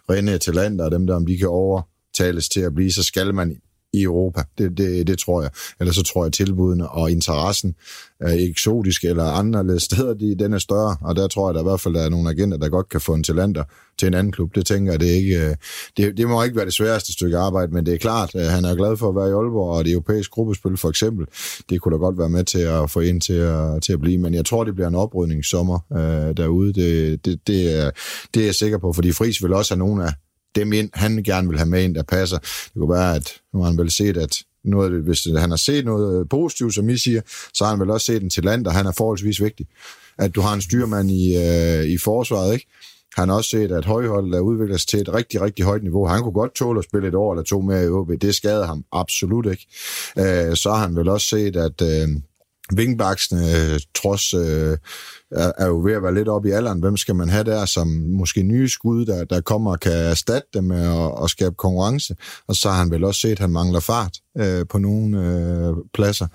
rene 0.09 0.37
talenter 0.37 0.85
og 0.85 0.91
dem 0.91 1.07
der, 1.07 1.15
om 1.15 1.25
de 1.25 1.37
kan 1.37 1.47
overtales 1.47 2.49
til 2.49 2.59
at 2.59 2.75
blive, 2.75 2.91
så 2.91 3.03
skal 3.03 3.35
man 3.35 3.61
i 3.93 4.03
Europa. 4.03 4.43
Det, 4.57 4.77
det, 4.77 5.07
det 5.07 5.19
tror 5.19 5.41
jeg. 5.41 5.51
Eller 5.79 5.93
så 5.93 6.03
tror 6.03 6.23
jeg, 6.23 6.27
at 6.27 6.33
tilbudene 6.33 6.89
og 6.89 7.11
interessen 7.11 7.75
er 8.19 8.33
eksotiske 8.49 9.07
eller 9.07 9.23
anderledes 9.23 9.83
steder, 9.83 10.13
de, 10.13 10.35
den 10.35 10.53
er 10.53 10.57
større. 10.57 10.97
Og 11.01 11.15
der 11.15 11.27
tror 11.27 11.45
jeg, 11.45 11.49
at 11.49 11.55
der 11.55 11.61
i 11.61 11.69
hvert 11.69 11.81
fald 11.81 11.95
er 11.95 12.09
nogle 12.09 12.29
agenter, 12.29 12.57
der 12.57 12.69
godt 12.69 12.89
kan 12.89 13.01
få 13.01 13.13
en 13.13 13.23
talenter 13.23 13.63
til 13.99 14.07
en 14.07 14.13
anden 14.13 14.31
klub. 14.31 14.55
Det 14.55 14.65
tænker 14.65 14.91
jeg, 14.91 14.99
det, 14.99 15.09
er 15.09 15.15
ikke, 15.15 15.49
øh, 15.49 15.55
det, 15.97 16.17
det 16.17 16.27
må 16.27 16.43
ikke 16.43 16.55
være 16.55 16.65
det 16.65 16.73
sværeste 16.73 17.13
stykke 17.13 17.37
arbejde, 17.37 17.73
men 17.73 17.85
det 17.85 17.93
er 17.93 17.97
klart, 17.97 18.35
at 18.35 18.51
han 18.51 18.65
er 18.65 18.75
glad 18.75 18.97
for 18.97 19.09
at 19.09 19.15
være 19.15 19.29
i 19.29 19.31
Aalborg, 19.31 19.77
og 19.77 19.85
det 19.85 19.91
europæiske 19.91 20.31
gruppespil 20.31 20.77
for 20.77 20.89
eksempel, 20.89 21.25
det 21.69 21.81
kunne 21.81 21.93
da 21.93 21.97
godt 21.97 22.17
være 22.17 22.29
med 22.29 22.43
til 22.43 22.59
at 22.59 22.89
få 22.89 22.99
ind 22.99 23.21
til 23.21 23.33
at, 23.33 23.81
til 23.81 23.93
at 23.93 23.99
blive. 24.01 24.17
Men 24.17 24.33
jeg 24.33 24.45
tror, 24.45 24.63
det 24.63 24.75
bliver 24.75 24.87
en 24.87 24.95
oprydningssommer 24.95 25.79
øh, 25.93 26.37
derude. 26.37 26.73
Det, 26.73 27.25
det, 27.25 27.47
det, 27.47 27.79
er, 27.79 27.91
det 28.33 28.41
er 28.41 28.45
jeg 28.45 28.55
sikker 28.55 28.77
på, 28.77 28.93
fordi 28.93 29.11
Friis 29.11 29.43
vil 29.43 29.53
også 29.53 29.73
have 29.73 29.79
nogle 29.79 30.05
af 30.05 30.13
dem 30.55 30.73
ind, 30.73 30.89
han 30.93 31.23
gerne 31.23 31.49
vil 31.49 31.57
have 31.57 31.69
med 31.69 31.83
ind, 31.83 31.95
der 31.95 32.03
passer. 32.03 32.37
Det 32.37 32.71
kunne 32.75 32.95
være, 32.95 33.15
at 33.15 33.33
nu 33.53 33.59
har 33.59 33.69
han 33.69 33.77
vel 33.77 33.91
set, 33.91 34.17
at 34.17 34.37
noget, 34.63 35.03
hvis 35.03 35.27
han 35.37 35.49
har 35.49 35.57
set 35.57 35.85
noget 35.85 36.19
øh, 36.19 36.25
positivt, 36.29 36.73
som 36.73 36.89
I 36.89 36.97
siger, 36.97 37.21
så 37.53 37.63
har 37.63 37.71
han 37.71 37.79
vel 37.79 37.89
også 37.89 38.05
set 38.05 38.23
en 38.23 38.29
til 38.29 38.43
land, 38.43 38.67
og 38.67 38.73
han 38.73 38.85
er 38.85 38.91
forholdsvis 38.91 39.41
vigtig. 39.41 39.67
At 40.17 40.35
du 40.35 40.41
har 40.41 40.53
en 40.53 40.61
styrmand 40.61 41.11
i, 41.11 41.37
øh, 41.37 41.83
i 41.83 41.97
forsvaret, 41.97 42.53
ikke? 42.53 42.67
Han 43.15 43.29
har 43.29 43.35
også 43.35 43.49
set, 43.49 43.71
at 43.71 43.85
højholdet 43.85 44.35
er 44.35 44.39
udviklet 44.39 44.79
sig 44.79 44.87
til 44.87 44.99
et 44.99 45.13
rigtig, 45.13 45.41
rigtig 45.41 45.65
højt 45.65 45.83
niveau. 45.83 46.07
Han 46.07 46.21
kunne 46.21 46.33
godt 46.33 46.55
tåle 46.55 46.79
at 46.79 46.85
spille 46.85 47.07
et 47.07 47.15
år 47.15 47.33
eller 47.33 47.43
to 47.43 47.61
mere 47.61 47.83
i 47.83 47.87
OB. 47.87 48.11
Det 48.21 48.35
skadede 48.35 48.65
ham 48.65 48.85
absolut 48.91 49.45
ikke. 49.45 49.67
Øh, 50.17 50.55
så 50.55 50.69
har 50.71 50.87
han 50.87 50.95
vel 50.95 51.09
også 51.09 51.27
set, 51.27 51.55
at 51.55 51.81
øh, 51.81 52.07
Vingbaksene, 52.71 53.73
øh, 53.73 53.79
trods 53.95 54.33
øh, 54.33 54.77
er, 55.31 55.51
er 55.57 55.67
jo 55.67 55.81
ved 55.83 55.93
at 55.93 56.03
være 56.03 56.13
lidt 56.13 56.27
op 56.27 56.45
i 56.45 56.51
alderen. 56.51 56.79
Hvem 56.79 56.97
skal 56.97 57.15
man 57.15 57.29
have 57.29 57.43
der 57.43 57.65
som 57.65 57.87
måske 57.87 58.43
nye 58.43 58.69
skud, 58.69 59.05
der, 59.05 59.25
der 59.25 59.41
kommer 59.41 59.71
og 59.71 59.79
kan 59.79 59.91
erstatte 59.91 60.47
dem 60.53 60.63
med 60.63 60.87
og 60.87 61.29
skabe 61.29 61.55
konkurrence? 61.55 62.15
Og 62.47 62.55
så 62.55 62.69
har 62.69 62.77
han 62.77 62.91
vel 62.91 63.03
også 63.03 63.21
set, 63.21 63.31
at 63.31 63.39
han 63.39 63.49
mangler 63.49 63.79
fart 63.79 64.17
øh, 64.37 64.65
på 64.69 64.77
nogle 64.77 65.27
øh, 65.27 65.73
pladser. 65.93 66.27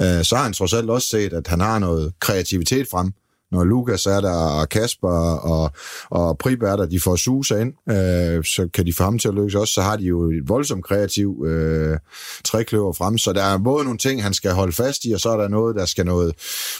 Øh, 0.00 0.24
så 0.24 0.36
har 0.36 0.42
han 0.42 0.52
trods 0.52 0.72
alt 0.72 0.90
også 0.90 1.08
set, 1.08 1.32
at 1.32 1.46
han 1.46 1.60
har 1.60 1.78
noget 1.78 2.12
kreativitet 2.20 2.86
frem 2.90 3.12
når 3.52 3.64
Lukas 3.64 4.06
er 4.06 4.20
der, 4.20 4.60
og 4.60 4.68
Kasper 4.68 5.08
og, 5.52 5.72
og 6.10 6.38
Prib 6.38 6.62
er 6.62 6.76
der, 6.76 6.86
de 6.86 7.00
får 7.00 7.16
suser 7.16 7.56
ind, 7.56 7.72
øh, 7.90 8.44
så 8.44 8.68
kan 8.74 8.86
de 8.86 8.92
få 8.92 9.04
ham 9.04 9.18
til 9.18 9.28
at 9.28 9.34
lykkes 9.34 9.54
også. 9.54 9.72
Så 9.74 9.82
har 9.82 9.96
de 9.96 10.04
jo 10.04 10.30
et 10.30 10.48
voldsomt 10.48 10.84
kreativ 10.84 11.44
øh, 11.46 11.98
trækløver 12.44 12.92
frem, 12.92 13.18
så 13.18 13.32
der 13.32 13.42
er 13.42 13.58
både 13.58 13.84
nogle 13.84 13.98
ting, 13.98 14.22
han 14.22 14.34
skal 14.34 14.52
holde 14.52 14.72
fast 14.72 15.04
i, 15.04 15.12
og 15.12 15.20
så 15.20 15.30
er 15.30 15.36
der 15.36 15.48
noget, 15.48 15.76
der 15.76 15.86
skal 15.86 16.06
noget, 16.06 16.34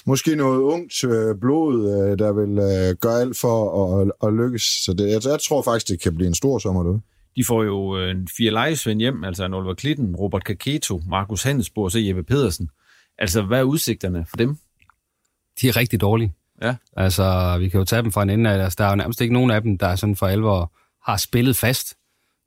måske 0.06 0.36
noget 0.36 0.60
ungt 0.60 1.04
øh, 1.04 1.34
blod, 1.40 1.74
øh, 1.94 2.18
der 2.18 2.32
vil 2.32 2.58
øh, 2.58 2.96
gøre 3.00 3.20
alt 3.20 3.36
for 3.36 3.56
at, 3.80 4.06
at, 4.06 4.28
at 4.28 4.34
lykkes. 4.34 4.62
Så 4.62 4.92
det, 4.92 5.04
jeg, 5.10 5.20
jeg 5.24 5.40
tror 5.48 5.62
faktisk, 5.62 5.88
det 5.88 6.00
kan 6.00 6.14
blive 6.14 6.28
en 6.28 6.34
stor 6.34 6.58
sommer 6.58 6.82
derude. 6.82 7.00
De 7.36 7.44
får 7.44 7.62
jo 7.62 7.98
øh, 7.98 8.14
fire 8.36 8.50
lejesvend 8.50 9.00
hjem, 9.00 9.24
altså 9.24 9.44
en 9.44 9.54
Oliver 9.54 9.74
Klitten, 9.74 10.16
Robert 10.16 10.44
Kaketo, 10.44 11.00
Markus 11.08 11.42
Handelsborg 11.42 11.84
og 11.84 11.92
så 11.92 11.98
Jeppe 11.98 12.22
Pedersen. 12.22 12.68
Altså, 13.18 13.42
hvad 13.42 13.58
er 13.58 13.62
udsigterne 13.62 14.26
for 14.30 14.36
dem? 14.36 14.56
De 15.60 15.68
er 15.68 15.76
rigtig 15.76 16.00
dårlige. 16.00 16.34
Ja. 16.62 16.74
Altså, 16.96 17.56
vi 17.58 17.68
kan 17.68 17.78
jo 17.78 17.84
tage 17.84 18.02
dem 18.02 18.12
fra 18.12 18.22
en 18.22 18.30
ende 18.30 18.50
af. 18.50 18.58
deres. 18.58 18.76
der 18.76 18.84
er 18.84 18.90
jo 18.90 18.96
nærmest 18.96 19.20
ikke 19.20 19.34
nogen 19.34 19.50
af 19.50 19.62
dem, 19.62 19.78
der 19.78 19.96
sådan 19.96 20.16
for 20.16 20.26
alvor 20.26 20.72
har 21.04 21.16
spillet 21.16 21.56
fast. 21.56 21.96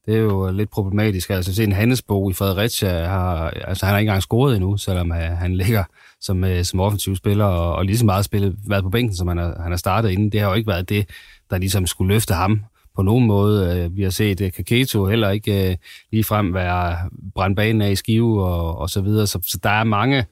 Det 0.05 0.15
er 0.15 0.19
jo 0.19 0.51
lidt 0.51 0.69
problematisk. 0.69 1.29
Altså, 1.29 1.55
se 1.55 1.63
en 1.63 1.71
Hannesbo 1.71 2.29
i 2.29 2.33
Fredericia, 2.33 3.07
har, 3.07 3.49
altså, 3.49 3.85
han 3.85 3.93
har 3.93 3.99
ikke 3.99 4.09
engang 4.09 4.21
scoret 4.21 4.55
endnu, 4.55 4.77
selvom 4.77 5.11
uh, 5.11 5.17
han 5.17 5.55
ligger 5.55 5.83
som, 6.21 6.43
uh, 6.43 6.61
som 6.63 6.79
offensiv 6.79 7.15
spiller, 7.15 7.45
og, 7.45 7.75
og 7.75 7.85
lige 7.85 7.97
så 7.97 8.05
meget 8.05 8.25
spillet, 8.25 8.55
været 8.67 8.83
på 8.83 8.89
bænken, 8.89 9.15
som 9.15 9.27
han 9.27 9.37
har, 9.37 9.61
han 9.61 9.71
har 9.71 9.77
startet 9.77 10.11
inden. 10.11 10.31
Det 10.31 10.39
har 10.39 10.47
jo 10.47 10.53
ikke 10.53 10.67
været 10.67 10.89
det, 10.89 11.09
der 11.49 11.57
ligesom 11.57 11.87
skulle 11.87 12.13
løfte 12.13 12.33
ham 12.33 12.63
på 12.95 13.01
nogen 13.01 13.25
måde. 13.25 13.85
Uh, 13.85 13.97
vi 13.97 14.03
har 14.03 14.09
set 14.09 14.41
uh, 14.41 14.49
Kaketo 14.51 15.05
heller 15.05 15.29
ikke 15.29 15.69
uh, 15.69 15.75
lige 16.11 16.23
frem 16.23 16.53
være 16.53 16.97
brændt 17.35 17.55
banen 17.55 17.81
af 17.81 17.91
i 17.91 17.95
skive 17.95 18.45
og, 18.45 18.77
og 18.77 18.89
så 18.89 19.01
videre. 19.01 19.27
Så, 19.27 19.39
så 19.47 19.59
der 19.63 19.69
er 19.69 19.83
mange, 19.83 20.25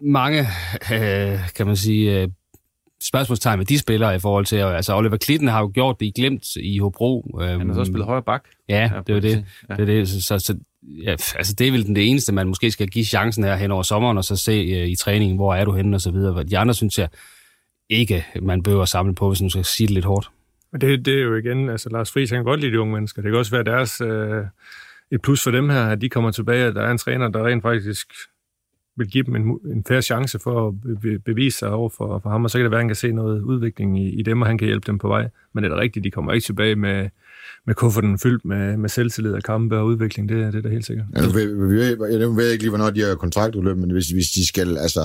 mange, 0.00 0.46
kan 1.56 1.66
man 1.66 1.76
sige, 1.76 2.32
spørgsmålstegn 3.02 3.58
med 3.58 3.66
de 3.66 3.78
spillere 3.78 4.14
i 4.14 4.18
forhold 4.18 4.46
til, 4.46 4.56
altså 4.56 4.96
Oliver 4.96 5.16
Klitten 5.16 5.48
har 5.48 5.60
jo 5.60 5.70
gjort 5.74 6.00
det 6.00 6.06
i 6.06 6.12
glemt 6.16 6.56
i 6.56 6.78
Hobro. 6.78 7.38
Han 7.40 7.68
har 7.68 7.74
så 7.74 7.84
spillet 7.84 8.04
højre 8.04 8.22
bak. 8.22 8.44
Ja, 8.68 8.90
det 9.06 9.10
er 9.10 9.14
jo 9.14 9.20
det. 9.20 9.44
Ja. 9.68 9.74
det, 9.74 9.82
er 9.82 9.86
det. 9.86 10.08
Så, 10.08 10.20
så, 10.20 10.38
så 10.38 10.58
ja, 10.82 11.10
altså 11.10 11.54
det 11.58 11.68
er 11.68 11.72
vel 11.72 11.86
det 11.86 12.10
eneste, 12.10 12.32
man 12.32 12.48
måske 12.48 12.70
skal 12.70 12.88
give 12.88 13.04
chancen 13.04 13.44
her 13.44 13.56
hen 13.56 13.70
over 13.70 13.82
sommeren, 13.82 14.18
og 14.18 14.24
så 14.24 14.36
se 14.36 14.82
uh, 14.82 14.88
i 14.88 14.96
træningen, 14.96 15.36
hvor 15.36 15.54
er 15.54 15.64
du 15.64 15.72
henne 15.72 15.96
og 15.96 16.00
så 16.00 16.10
videre. 16.10 16.44
De 16.44 16.58
andre 16.58 16.74
synes 16.74 16.98
jeg 16.98 17.08
ikke, 17.88 18.26
man 18.42 18.62
bør 18.62 18.84
samle 18.84 19.14
på, 19.14 19.28
hvis 19.28 19.40
man 19.40 19.50
skal 19.50 19.64
sige 19.64 19.86
det 19.86 19.94
lidt 19.94 20.04
hårdt. 20.04 20.30
Men 20.72 20.80
det, 20.80 21.06
det 21.06 21.14
er 21.14 21.22
jo 21.22 21.34
igen, 21.34 21.68
altså 21.68 21.88
Lars 21.88 22.12
Friis, 22.12 22.30
han 22.30 22.38
kan 22.38 22.44
godt 22.44 22.60
lide 22.60 22.72
de 22.72 22.80
unge 22.80 22.94
mennesker. 22.94 23.22
Det 23.22 23.30
kan 23.30 23.38
også 23.38 23.50
være 23.50 23.64
deres, 23.64 24.00
øh, 24.00 24.44
et 25.10 25.22
plus 25.22 25.42
for 25.42 25.50
dem 25.50 25.68
her, 25.68 25.86
at 25.86 26.00
de 26.00 26.08
kommer 26.08 26.30
tilbage, 26.30 26.64
at 26.64 26.74
der 26.74 26.82
er 26.82 26.90
en 26.90 26.98
træner, 26.98 27.28
der 27.28 27.46
rent 27.46 27.62
faktisk 27.62 28.06
vil 28.98 29.08
give 29.08 29.24
dem 29.24 29.36
en, 29.36 29.58
en 29.64 29.84
færre 29.88 30.02
chance 30.02 30.38
for 30.38 30.68
at 30.68 31.00
be, 31.00 31.18
bevise 31.18 31.58
sig 31.58 31.70
over 31.70 31.88
for, 31.88 32.20
for 32.22 32.30
ham, 32.30 32.44
og 32.44 32.50
så 32.50 32.58
kan 32.58 32.64
det 32.64 32.70
være, 32.70 32.78
at 32.78 32.82
han 32.82 32.88
kan 32.88 32.96
se 32.96 33.12
noget 33.12 33.42
udvikling 33.42 33.98
i, 34.02 34.08
i 34.08 34.22
dem, 34.22 34.42
og 34.42 34.48
han 34.48 34.58
kan 34.58 34.66
hjælpe 34.66 34.86
dem 34.86 34.98
på 34.98 35.08
vej. 35.08 35.28
Men 35.52 35.64
det 35.64 35.70
er 35.70 35.74
da 35.74 35.80
rigtigt, 35.80 36.04
de 36.04 36.10
kommer 36.10 36.32
ikke 36.32 36.44
tilbage 36.44 36.76
med, 36.76 37.08
med 37.66 37.74
kufferten 37.74 38.18
fyldt 38.18 38.44
med, 38.44 38.76
med 38.76 38.88
selvtillid 38.88 39.32
og 39.32 39.42
kampe 39.42 39.78
og 39.78 39.86
udvikling, 39.86 40.28
det, 40.28 40.52
det 40.52 40.58
er 40.58 40.62
da 40.62 40.68
helt 40.68 40.86
sikkert. 40.86 41.06
Altså, 41.14 41.38
ja, 41.38 41.46
vi, 41.46 41.52
ved, 41.52 41.84
jeg, 41.84 42.20
jeg 42.20 42.28
ved 42.36 42.50
ikke 42.50 42.64
lige, 42.64 42.70
hvornår 42.70 42.90
de 42.90 43.00
har 43.00 43.14
kontraktudløb, 43.14 43.76
men 43.76 43.90
hvis, 43.90 44.08
hvis 44.08 44.28
de 44.34 44.48
skal, 44.48 44.78
altså, 44.78 45.00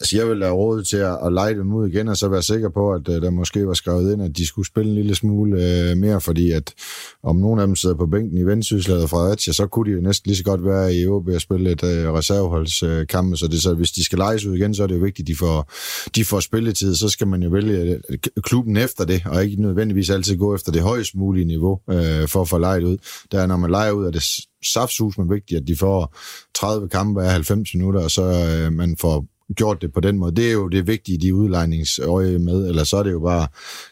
Altså, 0.00 0.16
jeg 0.16 0.28
ville 0.28 0.44
have 0.44 0.56
råd 0.56 0.82
til 0.82 0.96
at, 0.96 1.18
at 1.26 1.32
lege 1.32 1.54
dem 1.54 1.74
ud 1.74 1.88
igen, 1.88 2.08
og 2.08 2.16
så 2.16 2.28
være 2.28 2.42
sikker 2.42 2.68
på, 2.68 2.92
at 2.92 3.08
uh, 3.08 3.14
der 3.14 3.30
måske 3.30 3.66
var 3.66 3.74
skrevet 3.74 4.12
ind, 4.12 4.22
at 4.22 4.36
de 4.36 4.46
skulle 4.46 4.66
spille 4.66 4.88
en 4.90 4.94
lille 4.94 5.14
smule 5.14 5.52
uh, 5.56 5.98
mere, 5.98 6.20
fordi 6.20 6.50
at 6.50 6.74
om 7.22 7.36
nogen 7.36 7.60
af 7.60 7.66
dem 7.66 7.76
sidder 7.76 7.94
på 7.94 8.06
bænken 8.06 8.38
i 8.38 8.42
Vendsyssel 8.42 8.92
eller 8.92 9.06
Fredericia, 9.06 9.52
så 9.52 9.66
kunne 9.66 9.90
de 9.90 9.96
jo 9.96 10.02
næsten 10.02 10.28
lige 10.28 10.36
så 10.36 10.44
godt 10.44 10.64
være 10.64 10.94
i 10.94 11.06
OB 11.06 11.28
og 11.28 11.40
spille 11.40 11.70
et 11.70 11.84
øh, 11.84 12.08
uh, 12.08 12.14
reserveholdskamp, 12.14 13.32
uh, 13.32 13.36
så, 13.36 13.48
det, 13.48 13.62
så 13.62 13.74
hvis 13.74 13.90
de 13.90 14.04
skal 14.04 14.18
lejes 14.18 14.44
ud 14.44 14.56
igen, 14.56 14.74
så 14.74 14.82
er 14.82 14.86
det 14.86 14.94
jo 14.94 15.00
vigtigt, 15.00 15.24
at 15.24 15.28
de 15.28 15.36
får, 15.36 15.72
de 16.16 16.24
får 16.24 16.40
spilletid, 16.40 16.94
så 16.94 17.08
skal 17.08 17.26
man 17.26 17.42
jo 17.42 17.50
vælge 17.50 18.00
klubben 18.42 18.76
efter 18.76 19.04
det, 19.04 19.22
og 19.26 19.44
ikke 19.44 19.62
nødvendigvis 19.62 20.10
altid 20.10 20.36
gå 20.36 20.54
efter 20.54 20.72
det 20.72 20.82
højst 20.82 21.14
mulige 21.14 21.44
niveau 21.44 21.72
uh, 21.72 22.28
for 22.28 22.40
at 22.40 22.48
få 22.48 22.58
lejet 22.58 22.82
ud. 22.82 22.96
Der 23.32 23.40
er, 23.40 23.46
når 23.46 23.56
man 23.56 23.70
leger 23.70 23.92
ud, 23.92 24.06
er 24.06 24.10
det 24.10 24.24
saftsus 24.72 25.18
men 25.18 25.30
vigtigt, 25.30 25.60
at 25.60 25.66
de 25.66 25.76
får 25.76 26.16
30 26.54 26.88
kampe 26.88 27.24
af 27.24 27.30
90 27.30 27.74
minutter, 27.74 28.00
og 28.00 28.10
så 28.10 28.22
uh, 28.22 28.72
man 28.72 28.96
får 29.00 29.26
gjort 29.56 29.82
det 29.82 29.92
på 29.92 30.00
den 30.00 30.18
måde. 30.18 30.36
Det 30.36 30.48
er 30.48 30.52
jo 30.52 30.68
det 30.68 30.86
vigtige, 30.86 31.18
de 31.18 31.34
udlejningsøje 31.34 32.38
med, 32.38 32.68
eller 32.68 32.84
så 32.84 32.96
er 32.96 33.02
det 33.02 33.12
jo 33.12 33.20
bare, 33.20 33.48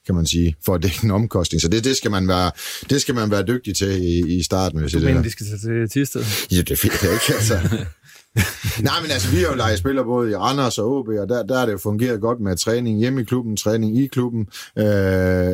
kan 0.07 0.15
man 0.15 0.27
sige, 0.27 0.57
for 0.65 0.75
at 0.75 0.83
dække 0.83 0.99
en 1.05 1.11
omkostning. 1.11 1.63
Så 1.63 1.69
det, 1.69 1.85
det, 1.85 1.97
skal, 1.97 2.11
man 2.11 2.29
være, 2.29 2.51
det 2.91 3.01
skal 3.01 3.15
man 3.15 3.31
være 3.31 3.43
dygtig 3.43 3.77
til 3.77 4.03
i, 4.03 4.39
i 4.39 4.43
starten. 4.43 4.81
Hvis 4.81 4.93
du 4.93 4.99
mener, 4.99 5.23
de 5.23 5.31
skal 5.31 5.47
til 5.47 5.89
Tisted? 5.89 6.25
Ja, 6.51 6.57
det 6.57 6.69
det 6.69 6.85
er 6.85 7.13
ikke, 7.13 7.35
altså. 7.35 7.61
Nej, 8.83 9.01
men 9.03 9.11
altså, 9.11 9.31
vi 9.31 9.37
har 9.37 9.49
jo 9.49 9.55
leget 9.57 9.79
spiller 9.79 10.03
både 10.03 10.31
i 10.31 10.35
Randers 10.37 10.79
og 10.79 10.97
OB, 10.97 11.09
og 11.09 11.29
der, 11.29 11.43
der 11.43 11.59
er 11.59 11.67
det 11.67 11.73
jo 11.73 11.79
fungeret 11.79 12.21
godt 12.21 12.41
med 12.41 12.57
træning 12.57 12.99
hjemme 12.99 13.21
i 13.21 13.25
klubben, 13.25 13.57
træning 13.57 13.99
i 13.99 14.07
klubben, 14.07 14.49
øh, 14.79 14.85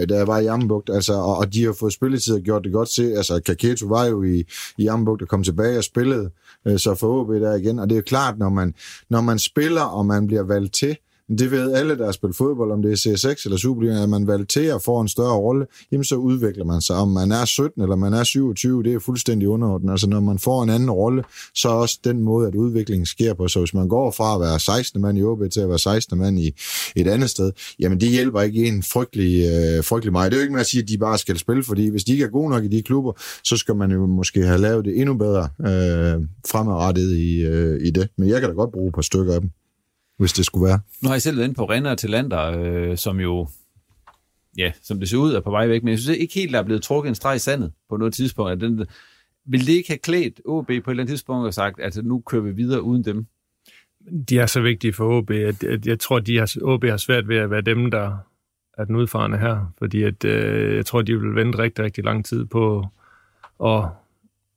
da 0.09 0.14
jeg 0.16 0.27
var 0.27 0.38
i 0.38 0.45
Jammerbugt, 0.45 0.90
altså, 0.90 1.12
og, 1.12 1.37
og 1.37 1.55
de 1.55 1.64
har 1.64 1.73
fået 1.73 1.93
spilletid 1.93 2.35
og 2.35 2.40
gjort 2.40 2.64
det 2.64 2.73
godt 2.73 2.88
til. 2.88 3.12
Altså, 3.12 3.40
Kaketo 3.47 3.87
var 3.87 4.05
jo 4.05 4.23
i, 4.23 4.45
i 4.79 4.83
Jammerbugt 4.83 5.23
og 5.23 5.29
kom 5.29 5.43
tilbage 5.43 5.79
og 5.79 5.85
spillede, 5.85 6.31
øh, 6.66 6.79
så 6.79 6.95
for 6.95 7.21
OB 7.21 7.29
der 7.29 7.55
igen, 7.55 7.79
og 7.79 7.88
det 7.88 7.95
er 7.95 7.99
jo 7.99 8.05
klart, 8.07 8.38
når 8.38 8.49
man, 8.49 8.75
når 9.11 9.21
man 9.21 9.38
spiller, 9.38 9.83
og 9.83 10.07
man 10.07 10.27
bliver 10.27 10.43
valgt 10.43 10.75
til, 10.75 10.97
det 11.38 11.51
ved 11.51 11.73
alle, 11.73 11.99
der 11.99 12.05
har 12.05 12.12
spillet 12.12 12.37
fodbold, 12.37 12.73
om 12.73 12.83
det 12.83 12.93
er 12.93 12.97
CS6 12.97 13.43
eller 13.45 13.57
Superliga, 13.57 14.03
at 14.03 14.09
man 14.09 14.27
valgt 14.27 14.59
for 14.85 15.03
en 15.03 15.09
større 15.09 15.37
rolle, 15.37 15.66
jamen 15.93 16.05
så 16.05 16.14
udvikler 16.14 16.64
man 16.64 16.81
sig. 16.81 16.97
Om 16.97 17.09
man 17.09 17.33
er 17.33 17.45
17 17.45 17.83
eller 17.83 17.97
man 17.97 18.12
er 18.12 18.25
27, 18.25 18.83
det 18.83 18.95
er 18.95 18.99
fuldstændig 18.99 19.49
underordnet. 19.49 19.90
Altså 19.90 20.09
når 20.09 20.21
man 20.21 20.38
får 20.38 20.62
en 20.62 20.71
anden 20.71 20.90
rolle, 20.90 21.25
så 21.55 21.69
er 21.69 21.73
også 21.73 21.99
den 22.05 22.23
måde, 22.23 22.49
at 22.49 22.55
udviklingen 22.55 23.07
sker 23.07 23.35
på. 23.35 23.49
Så 23.49 23.59
hvis 23.59 23.75
man 23.75 23.88
går 23.88 24.11
fra 24.11 24.35
at 24.35 24.40
være 24.40 24.61
16. 24.61 25.01
mand 25.01 25.19
i 25.19 25.23
OB 25.23 25.43
til 25.53 25.61
at 25.61 25.69
være 25.69 25.79
16. 25.79 26.19
mand 26.19 26.38
i 26.38 26.55
et 26.97 27.07
andet 27.07 27.31
sted, 27.31 27.53
jamen 27.81 28.01
det 28.01 28.09
hjælper 28.09 28.40
ikke 28.40 28.66
en 28.66 28.83
frygtelig, 28.83 29.45
øh, 29.45 29.85
frygtelig 29.85 30.12
meget. 30.12 30.33
Det 30.33 30.37
er 30.37 30.40
jo 30.40 30.43
ikke 30.43 30.53
med 30.53 30.61
at 30.61 30.66
sige, 30.66 30.83
at 30.83 30.88
de 30.88 30.99
bare 30.99 31.19
skal 31.19 31.38
spille, 31.38 31.64
fordi 31.64 31.88
hvis 31.88 32.05
de 32.05 32.12
ikke 32.12 32.25
er 32.25 32.29
gode 32.29 32.51
nok 32.51 32.64
i 32.64 32.69
de 32.69 32.83
klubber, 32.83 33.12
så 33.45 33.57
skal 33.57 33.77
man 33.77 33.90
jo 33.90 34.07
måske 34.07 34.47
have 34.47 34.61
lavet 34.61 34.85
det 34.85 35.01
endnu 35.01 35.14
bedre 35.14 35.49
øh, 35.61 36.27
fremadrettet 36.51 37.16
i, 37.16 37.40
øh, 37.40 37.87
i 37.87 37.90
det. 37.90 38.09
Men 38.19 38.29
jeg 38.29 38.40
kan 38.40 38.49
da 38.49 38.55
godt 38.55 38.73
bruge 38.73 38.88
et 38.88 38.95
par 38.95 39.03
stykker 39.03 39.35
af 39.35 39.40
dem 39.40 39.51
hvis 40.20 40.33
det 40.33 40.46
skulle 40.46 40.66
være. 40.66 40.80
Nu 41.02 41.09
har 41.09 41.14
jeg 41.14 41.22
selv 41.22 41.37
været 41.37 41.46
inde 41.46 41.54
på 41.54 41.64
Renner 41.64 41.94
til 41.94 42.11
Lander, 42.11 42.59
øh, 42.59 42.96
som 42.96 43.20
jo, 43.20 43.48
ja, 44.59 44.72
som 44.83 45.00
det 45.00 45.09
ser 45.09 45.16
ud, 45.16 45.33
er 45.33 45.40
på 45.40 45.50
vej 45.50 45.66
væk, 45.66 45.83
men 45.83 45.90
jeg 45.90 45.98
synes 45.98 46.18
ikke 46.18 46.35
helt, 46.35 46.52
der 46.52 46.59
er 46.59 46.62
blevet 46.62 46.83
trukket 46.83 47.09
en 47.09 47.14
streg 47.14 47.37
i 47.37 47.38
sandet 47.38 47.72
på 47.88 47.96
noget 47.96 48.14
tidspunkt. 48.14 48.52
At 48.52 48.61
den, 48.61 48.87
vil 49.44 49.66
det 49.66 49.72
ikke 49.72 49.88
have 49.88 49.98
klædt 49.98 50.40
OB 50.44 50.66
på 50.66 50.72
et 50.72 50.76
eller 50.76 50.90
andet 50.90 51.09
tidspunkt 51.09 51.46
og 51.46 51.54
sagt, 51.54 51.80
at 51.80 51.98
nu 52.04 52.22
kører 52.26 52.42
vi 52.42 52.50
videre 52.50 52.83
uden 52.83 53.04
dem? 53.04 53.26
De 54.28 54.38
er 54.38 54.46
så 54.46 54.61
vigtige 54.61 54.92
for 54.92 55.18
OB, 55.18 55.30
at, 55.30 55.64
at 55.64 55.87
jeg 55.87 56.00
tror, 56.00 56.18
de 56.18 56.37
har, 56.38 56.56
OB 56.62 56.85
har 56.85 56.96
svært 56.96 57.28
ved 57.28 57.37
at 57.37 57.50
være 57.50 57.61
dem, 57.61 57.90
der 57.90 58.16
er 58.78 58.85
den 58.85 58.96
udfarende 58.96 59.38
her, 59.38 59.72
fordi 59.78 60.02
at, 60.02 60.24
øh, 60.24 60.76
jeg 60.76 60.87
tror, 60.87 61.02
de 61.02 61.20
vil 61.20 61.35
vente 61.35 61.59
rigtig, 61.59 61.85
rigtig 61.85 62.04
lang 62.04 62.24
tid 62.24 62.44
på 62.44 62.87
at, 63.64 63.85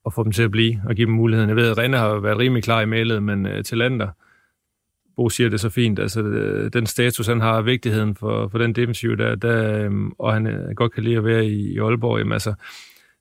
at 0.05 0.13
få 0.13 0.23
dem 0.23 0.31
til 0.31 0.43
at 0.43 0.51
blive 0.51 0.81
og 0.85 0.95
give 0.95 1.05
dem 1.05 1.15
muligheden. 1.15 1.49
Jeg 1.49 1.55
ved, 1.55 1.71
at 1.71 1.77
Rene 1.77 1.97
har 1.97 2.19
været 2.19 2.37
rimelig 2.37 2.63
klar 2.63 2.81
i 2.81 2.85
mailet, 2.85 3.23
men 3.23 3.45
øh, 3.45 3.63
til 3.63 3.77
Lander, 3.77 4.07
Bo 5.15 5.29
siger 5.29 5.49
det 5.49 5.59
så 5.59 5.69
fint, 5.69 5.99
altså 5.99 6.21
øh, 6.21 6.73
den 6.73 6.85
status, 6.85 7.27
han 7.27 7.41
har, 7.41 7.61
vigtigheden 7.61 8.15
for, 8.15 8.47
for 8.47 8.57
den 8.57 8.75
defensiv 8.75 9.17
der, 9.17 9.35
der 9.35 9.85
øhm, 9.85 10.11
og 10.11 10.33
han 10.33 10.47
øh, 10.47 10.75
godt 10.75 10.91
kan 10.91 11.03
lide 11.03 11.17
at 11.17 11.25
være 11.25 11.45
i, 11.45 11.73
i 11.73 11.77
Aalborg, 11.79 12.17
jamen, 12.17 12.33
altså, 12.33 12.53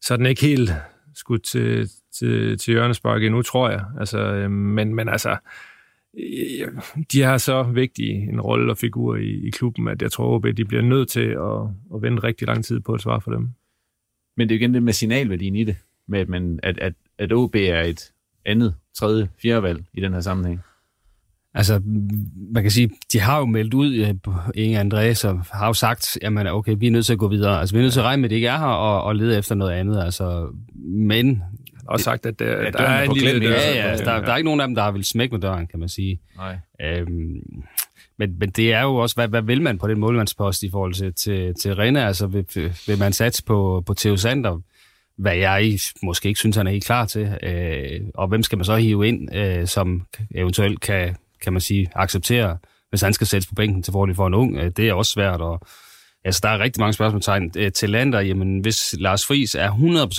så 0.00 0.14
er 0.14 0.16
den 0.16 0.26
ikke 0.26 0.46
helt 0.46 0.70
skudt 1.14 1.42
til, 1.42 1.88
til, 2.18 2.58
til 2.58 2.72
hjørnespark 2.72 3.22
endnu, 3.22 3.42
tror 3.42 3.70
jeg. 3.70 3.84
Altså, 4.00 4.18
øhm, 4.18 4.52
men, 4.52 4.94
men 4.94 5.08
altså, 5.08 5.36
øh, 6.18 6.68
de 7.12 7.22
har 7.22 7.38
så 7.38 7.62
vigtig 7.62 8.10
en 8.10 8.40
rolle 8.40 8.72
og 8.72 8.78
figur 8.78 9.16
i, 9.16 9.46
i 9.46 9.50
klubben, 9.50 9.88
at 9.88 10.02
jeg 10.02 10.12
tror, 10.12 10.48
at 10.48 10.56
de 10.56 10.64
bliver 10.64 10.82
nødt 10.82 11.08
til 11.08 11.26
at, 11.26 11.62
at 11.94 12.02
vente 12.02 12.22
rigtig 12.22 12.48
lang 12.48 12.64
tid 12.64 12.80
på 12.80 12.94
et 12.94 13.02
svar 13.02 13.18
for 13.18 13.30
dem. 13.30 13.48
Men 14.36 14.48
det 14.48 14.54
er 14.54 14.58
jo 14.58 14.60
igen 14.60 14.74
det 14.74 14.82
med 14.82 14.92
signalværdien 14.92 15.56
i 15.56 15.64
det, 15.64 15.76
med 16.08 16.20
at, 16.20 16.28
man, 16.28 16.60
at, 16.62 16.78
at, 16.78 16.94
at 17.18 17.32
OB 17.32 17.54
er 17.54 17.82
et 17.82 18.12
andet, 18.46 18.74
tredje, 18.94 19.28
fjerde 19.42 19.62
valg 19.62 19.84
i 19.94 20.00
den 20.00 20.12
her 20.12 20.20
sammenhæng. 20.20 20.60
Altså, 21.54 21.80
man 22.54 22.62
kan 22.62 22.70
sige, 22.70 22.90
de 23.12 23.20
har 23.20 23.38
jo 23.38 23.44
meldt 23.44 23.74
ud, 23.74 24.16
Inge 24.54 24.78
Andreas 24.78 25.22
har 25.52 25.66
jo 25.66 25.72
sagt, 25.72 26.18
jamen 26.22 26.46
okay, 26.46 26.76
vi 26.78 26.86
er 26.86 26.90
nødt 26.90 27.06
til 27.06 27.12
at 27.12 27.18
gå 27.18 27.28
videre. 27.28 27.60
Altså, 27.60 27.74
vi 27.74 27.78
er 27.78 27.82
nødt 27.82 27.92
til 27.92 28.00
at 28.00 28.06
regne 28.06 28.20
med, 28.20 28.26
at 28.26 28.30
det 28.30 28.36
ikke 28.36 28.48
er 28.48 28.58
her, 28.58 28.66
og, 28.66 29.02
og 29.02 29.16
lede 29.16 29.38
efter 29.38 29.54
noget 29.54 29.72
andet. 29.72 30.04
Altså, 30.04 30.48
men... 30.84 31.42
Og 31.86 32.00
sagt, 32.00 32.26
at 32.26 32.38
der, 32.38 32.46
ja, 32.46 32.70
der 32.70 32.78
er 32.78 33.02
en 33.02 33.16
lille... 33.16 33.48
Ja, 33.48 33.74
ja, 33.74 33.82
altså, 33.82 34.04
der, 34.04 34.20
der 34.20 34.32
er 34.32 34.36
ikke 34.36 34.44
nogen 34.44 34.60
af 34.60 34.66
dem, 34.66 34.74
der 34.74 34.90
vil 34.90 35.04
smække 35.04 35.34
med 35.34 35.40
døren, 35.40 35.66
kan 35.66 35.80
man 35.80 35.88
sige. 35.88 36.20
Nej. 36.36 36.56
Øhm, 36.82 37.42
men, 38.18 38.38
men 38.38 38.50
det 38.50 38.72
er 38.72 38.82
jo 38.82 38.96
også, 38.96 39.14
hvad, 39.16 39.28
hvad 39.28 39.42
vil 39.42 39.62
man 39.62 39.78
på 39.78 39.88
den 39.88 40.00
målmandspost 40.00 40.62
i 40.62 40.70
forhold 40.70 40.94
til, 40.94 41.14
til, 41.14 41.54
til 41.54 41.74
Rene? 41.74 42.04
Altså, 42.04 42.26
vil, 42.26 42.46
vil 42.86 42.98
man 42.98 43.12
satse 43.12 43.44
på, 43.44 43.82
på 43.86 43.94
Theo 43.94 44.16
Sander? 44.16 44.60
hvad 45.18 45.36
jeg 45.36 45.78
måske 46.02 46.28
ikke 46.28 46.38
synes, 46.38 46.56
han 46.56 46.66
er 46.66 46.70
helt 46.70 46.84
klar 46.84 47.06
til. 47.06 47.38
Øh, 47.42 48.00
og 48.14 48.28
hvem 48.28 48.42
skal 48.42 48.58
man 48.58 48.64
så 48.64 48.76
hive 48.76 49.08
ind, 49.08 49.34
øh, 49.34 49.66
som 49.66 50.06
eventuelt 50.34 50.80
kan, 50.80 51.16
kan 51.42 51.52
man 51.52 51.60
sige, 51.60 51.90
acceptere, 51.94 52.58
hvis 52.90 53.00
han 53.00 53.12
skal 53.12 53.26
sættes 53.26 53.46
på 53.46 53.54
bænken 53.54 53.82
til 53.82 53.92
fordel 53.92 54.14
for 54.14 54.26
en 54.26 54.34
ung. 54.34 54.56
Øh, 54.56 54.70
det 54.76 54.88
er 54.88 54.94
også 54.94 55.12
svært, 55.12 55.40
og 55.40 55.60
altså, 56.24 56.40
der 56.42 56.48
er 56.48 56.58
rigtig 56.58 56.80
mange 56.80 56.92
spørgsmålstegn 56.92 57.50
øh, 57.56 57.72
til 57.72 57.90
Lander. 57.90 58.20
Jamen, 58.20 58.60
hvis 58.60 58.94
Lars 58.98 59.26
Friis 59.26 59.54
er 59.54 59.70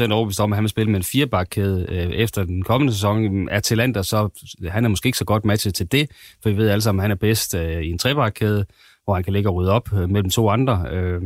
100% 0.10 0.12
overbevist 0.12 0.40
om, 0.40 0.54
at 0.54 0.58
han 0.58 0.64
vil 0.64 0.70
spille 0.70 0.92
med 0.92 1.00
en 1.00 1.04
firebakkæde 1.04 1.86
øh, 1.90 2.12
efter 2.12 2.44
den 2.44 2.64
kommende 2.64 2.94
sæson, 2.94 3.50
er 3.50 3.60
til 3.60 3.78
Lander, 3.78 4.02
så 4.02 4.30
han 4.70 4.86
er 4.86 4.90
måske 4.90 5.08
ikke 5.08 5.18
så 5.18 5.26
godt 5.26 5.46
matchet 5.46 5.76
til 5.76 5.92
det, 5.92 6.12
for 6.44 6.50
vi 6.50 6.58
ved 6.58 6.70
alle 6.70 6.82
sammen, 6.82 7.00
at 7.00 7.04
han 7.04 7.12
er 7.12 7.16
bedst 7.16 7.54
i 7.54 7.90
en 7.90 7.98
trebakkæde 7.98 8.66
hvor 9.04 9.14
han 9.14 9.24
kan 9.24 9.34
ligge 9.34 9.50
og 9.50 9.56
rydde 9.56 9.72
op 9.72 9.92
mellem 9.92 10.30
to 10.30 10.50
andre. 10.50 10.88
Øh, 10.92 11.22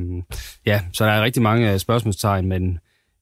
ja, 0.66 0.82
så 0.94 1.06
der 1.06 1.12
er 1.12 1.24
rigtig 1.24 1.42
mange 1.42 1.80
spørgsmålstegn, 1.80 2.48
men, 2.48 2.80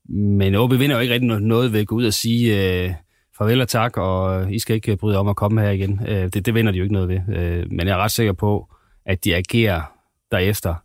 men 0.09 0.55
OB 0.55 0.71
vinder 0.71 0.95
jo 0.95 1.01
ikke 1.01 1.13
rigtig 1.13 1.29
noget 1.39 1.73
ved 1.73 1.79
at 1.79 1.88
gå 1.88 1.95
ud 1.95 2.05
og 2.05 2.13
sige, 2.13 2.83
øh, 2.83 2.93
farvel 3.38 3.62
og 3.62 3.67
tak, 3.67 3.98
og 3.98 4.54
I 4.54 4.60
skal 4.60 4.76
ikke 4.76 4.98
bryde 4.98 5.17
om 5.17 5.28
at 5.28 5.36
komme 5.36 5.62
her 5.62 5.69
igen. 5.69 6.02
Øh, 6.08 6.30
det, 6.34 6.45
det 6.45 6.54
vinder 6.54 6.71
de 6.71 6.78
jo 6.78 6.84
ikke 6.84 6.93
noget 6.93 7.10
ved. 7.10 7.36
Øh, 7.36 7.65
men 7.71 7.88
jeg 7.88 7.93
er 7.93 7.98
ret 7.98 8.12
sikker 8.12 8.34
på, 8.34 8.67
at 9.06 9.24
de 9.24 9.36
agerer 9.36 9.82
derefter. 10.32 10.76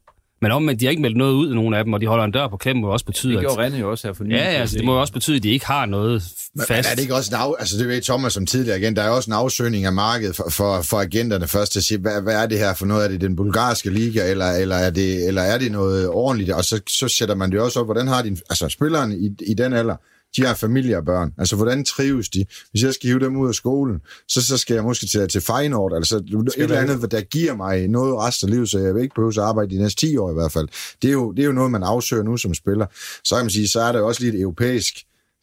Men 0.43 0.53
om, 0.53 0.69
at 0.69 0.81
de 0.81 0.85
har 0.85 0.91
ikke 0.91 1.03
meldt 1.03 1.17
noget 1.17 1.33
ud, 1.33 1.55
nogen 1.55 1.75
af 1.75 1.85
dem, 1.85 1.93
og 1.93 2.01
de 2.01 2.07
holder 2.07 2.25
en 2.25 2.31
dør 2.31 2.49
på 2.49 2.57
klemmen, 2.57 2.83
må 2.83 2.93
også 2.93 3.05
betyde, 3.05 3.33
Det 3.33 3.41
gjorde 3.41 3.63
Rene 3.63 3.79
jo 3.79 3.91
også 3.91 4.09
her 4.09 4.13
for 4.13 4.25
nylig. 4.25 4.37
Ja, 4.37 4.53
ja 4.53 4.61
altså, 4.61 4.77
det 4.77 4.85
må 4.85 4.93
jo 4.93 5.01
også 5.01 5.13
betyde, 5.13 5.37
at 5.37 5.43
de 5.43 5.51
ikke 5.51 5.67
har 5.67 5.87
noget 5.87 6.23
fast. 6.59 6.71
Men 6.71 6.77
er 6.79 6.95
det 6.95 7.03
ikke 7.03 7.15
også 7.15 7.31
en 7.35 7.41
af, 7.41 7.55
altså 7.59 7.79
det 7.79 7.89
ved 7.89 8.03
Thomas 8.03 8.33
som 8.33 8.47
tidligere 8.47 8.79
igen, 8.79 8.97
der 8.97 9.03
er 9.03 9.09
også 9.09 9.31
en 9.31 9.35
afsøgning 9.35 9.85
af 9.85 9.93
markedet 9.93 10.37
for, 10.37 10.51
for, 10.51 10.83
for 10.83 11.01
agenterne 11.01 11.49
først 11.49 11.73
til 11.73 11.79
at 11.79 11.85
sige, 11.85 11.99
hvad, 11.99 12.23
hvad 12.23 12.43
er 12.43 12.47
det 12.47 12.59
her 12.59 12.75
for 12.75 12.87
noget? 12.87 13.05
Er 13.05 13.09
det 13.09 13.21
den 13.21 13.37
bulgarske 13.37 13.91
liga, 13.91 14.31
eller, 14.31 14.51
eller, 14.51 14.77
er, 14.77 14.91
det, 14.91 15.29
eller 15.29 15.43
er 15.43 15.59
det 15.59 15.73
noget 15.73 16.09
ordentligt? 16.09 16.53
Og 16.53 16.65
så, 16.65 16.81
så 16.89 17.09
sætter 17.09 17.35
man 17.35 17.53
det 17.53 17.61
også 17.61 17.81
op, 17.81 17.87
hvordan 17.87 18.09
har 18.09 18.23
de, 18.23 18.29
altså 18.29 18.69
spilleren 18.69 19.13
i, 19.13 19.51
i 19.51 19.55
den 19.55 19.73
alder, 19.73 19.97
de 20.37 20.47
har 20.47 20.55
familie 20.55 20.97
og 20.97 21.05
børn. 21.05 21.33
Altså, 21.39 21.57
hvordan 21.57 21.85
trives 21.85 22.29
de? 22.29 22.45
Hvis 22.71 22.83
jeg 22.83 22.95
skal 22.95 23.09
hive 23.09 23.21
dem 23.21 23.37
ud 23.37 23.49
af 23.49 23.55
skolen, 23.55 24.01
så, 24.29 24.45
så 24.45 24.57
skal 24.57 24.75
jeg 24.75 24.85
måske 24.85 25.07
til, 25.07 25.29
til 25.29 25.41
Feyenoord, 25.41 25.93
altså 25.95 26.17
et 26.17 26.53
eller 26.57 26.81
andet, 26.81 27.11
der 27.11 27.21
giver 27.21 27.55
mig 27.55 27.89
noget 27.89 28.17
resten 28.17 28.49
af 28.49 28.53
livet, 28.53 28.71
så 28.71 28.79
jeg 28.79 28.95
vil 28.95 29.03
ikke 29.03 29.15
behøve 29.15 29.29
at 29.31 29.39
arbejde 29.39 29.71
de 29.71 29.79
næste 29.83 30.07
10 30.07 30.17
år 30.17 30.31
i 30.31 30.35
hvert 30.35 30.53
fald. 30.53 30.69
Det 31.03 31.09
er 31.09 31.13
jo, 31.13 31.33
det 31.33 31.43
er 31.43 31.47
jo 31.47 31.53
noget, 31.53 31.71
man 31.71 31.83
afsøger 31.83 32.23
nu 32.23 32.37
som 32.37 32.55
spiller. 32.55 32.87
Så 33.25 33.35
kan 33.37 33.45
man 33.45 33.51
sige, 33.51 33.69
så 33.69 33.81
er 33.81 33.93
der 33.93 34.01
også 34.01 34.23
lidt 34.23 34.35
europæisk 34.35 34.95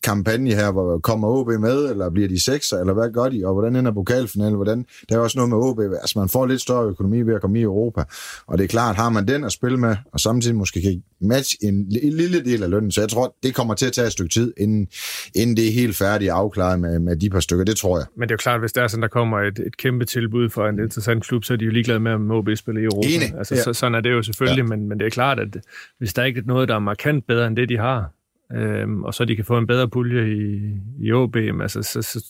kampagne 0.03 0.53
her, 0.53 0.71
hvor 0.71 0.99
kommer 0.99 1.27
OB 1.27 1.47
med, 1.47 1.89
eller 1.91 2.09
bliver 2.09 2.27
de 2.27 2.43
sekser, 2.43 2.79
eller 2.79 2.93
hvad 2.93 3.11
gør 3.13 3.29
de, 3.29 3.45
og 3.45 3.53
hvordan 3.53 3.75
ender 3.75 3.91
pokalfinalen, 3.91 4.55
hvordan, 4.55 4.85
der 5.09 5.15
er 5.15 5.19
også 5.19 5.37
noget 5.37 5.49
med 5.49 5.57
OB, 5.57 5.79
altså 5.79 6.19
man 6.19 6.29
får 6.29 6.45
lidt 6.45 6.61
større 6.61 6.85
økonomi 6.89 7.21
ved 7.21 7.35
at 7.35 7.41
komme 7.41 7.59
i 7.59 7.61
Europa, 7.61 8.03
og 8.47 8.57
det 8.57 8.63
er 8.63 8.67
klart, 8.67 8.95
har 8.95 9.09
man 9.09 9.27
den 9.27 9.43
at 9.43 9.51
spille 9.51 9.77
med, 9.77 9.95
og 10.13 10.19
samtidig 10.19 10.55
måske 10.55 10.81
kan 10.81 11.03
match 11.21 11.55
en, 11.63 11.75
en 12.03 12.13
lille 12.13 12.43
del 12.45 12.63
af 12.63 12.69
lønnen, 12.69 12.91
så 12.91 13.01
jeg 13.01 13.09
tror, 13.09 13.35
det 13.43 13.55
kommer 13.55 13.73
til 13.73 13.85
at 13.85 13.91
tage 13.93 14.05
et 14.05 14.11
stykke 14.11 14.33
tid, 14.33 14.53
inden, 14.57 14.87
inden 15.35 15.57
det 15.57 15.67
er 15.67 15.71
helt 15.71 15.95
færdigt 15.95 16.31
afklaret 16.31 16.79
med, 16.79 16.99
med 16.99 17.15
de 17.17 17.29
par 17.29 17.39
stykker, 17.39 17.65
det 17.65 17.77
tror 17.77 17.97
jeg. 17.97 18.05
Men 18.17 18.21
det 18.21 18.31
er 18.31 18.33
jo 18.33 18.37
klart, 18.37 18.59
hvis 18.59 18.73
der 18.73 18.83
er 18.83 18.87
sådan, 18.87 19.01
der 19.01 19.07
kommer 19.07 19.39
et, 19.39 19.59
et 19.59 19.77
kæmpe 19.77 20.05
tilbud 20.05 20.49
for 20.49 20.67
en 20.67 20.79
interessant 20.79 21.23
klub, 21.23 21.43
så 21.43 21.53
er 21.53 21.57
de 21.57 21.65
jo 21.65 21.71
ligeglade 21.71 21.99
med, 21.99 22.11
om 22.11 22.31
OB 22.31 22.49
spiller 22.55 22.81
i 22.81 22.85
Europa. 22.85 23.07
Enig. 23.07 23.37
Altså, 23.37 23.55
Ja. 23.55 23.61
så, 23.63 23.73
sådan 23.73 23.95
er 23.95 24.01
det 24.01 24.11
jo 24.11 24.21
selvfølgelig, 24.21 24.63
ja. 24.63 24.67
men, 24.75 24.89
men 24.89 24.99
det 24.99 25.05
er 25.05 25.09
klart, 25.09 25.39
at 25.39 25.57
hvis 25.99 26.13
der 26.13 26.23
ikke 26.23 26.39
er 26.39 26.43
noget, 26.45 26.69
der 26.69 26.75
er 26.75 26.79
markant 26.79 27.27
bedre 27.27 27.47
end 27.47 27.55
det, 27.55 27.69
de 27.69 27.77
har, 27.77 28.11
øhm, 28.53 29.03
og 29.03 29.13
så 29.13 29.25
de 29.25 29.35
kan 29.35 29.45
få 29.45 29.57
en 29.57 29.67
bedre 29.67 29.87
pulje 29.89 30.35
i, 30.35 30.71
i 30.99 31.11
OB, 31.11 31.35
altså, 31.35 31.81
så, 31.83 32.01
så, 32.01 32.25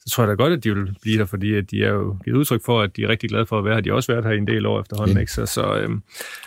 så 0.00 0.10
tror 0.10 0.24
jeg 0.24 0.28
da 0.28 0.42
godt, 0.42 0.52
at 0.52 0.64
de 0.64 0.74
vil 0.74 0.96
blive 1.02 1.18
der, 1.18 1.24
fordi 1.24 1.54
at 1.54 1.70
de 1.70 1.84
er 1.84 1.90
jo 1.90 2.16
givet 2.24 2.36
udtryk 2.36 2.64
for, 2.64 2.80
at 2.80 2.96
de 2.96 3.02
er 3.02 3.08
rigtig 3.08 3.28
glade 3.28 3.46
for 3.46 3.58
at 3.58 3.64
være 3.64 3.74
her. 3.74 3.80
De 3.80 3.88
har 3.88 3.96
også 3.96 4.12
været 4.12 4.24
her 4.24 4.32
i 4.32 4.38
en 4.38 4.46
del 4.46 4.66
år 4.66 4.80
efterhånden. 4.80 5.16
Ja. 5.16 5.20
Ikke? 5.20 5.32
Så, 5.32 5.46
så, 5.46 5.76
øhm, 5.76 6.02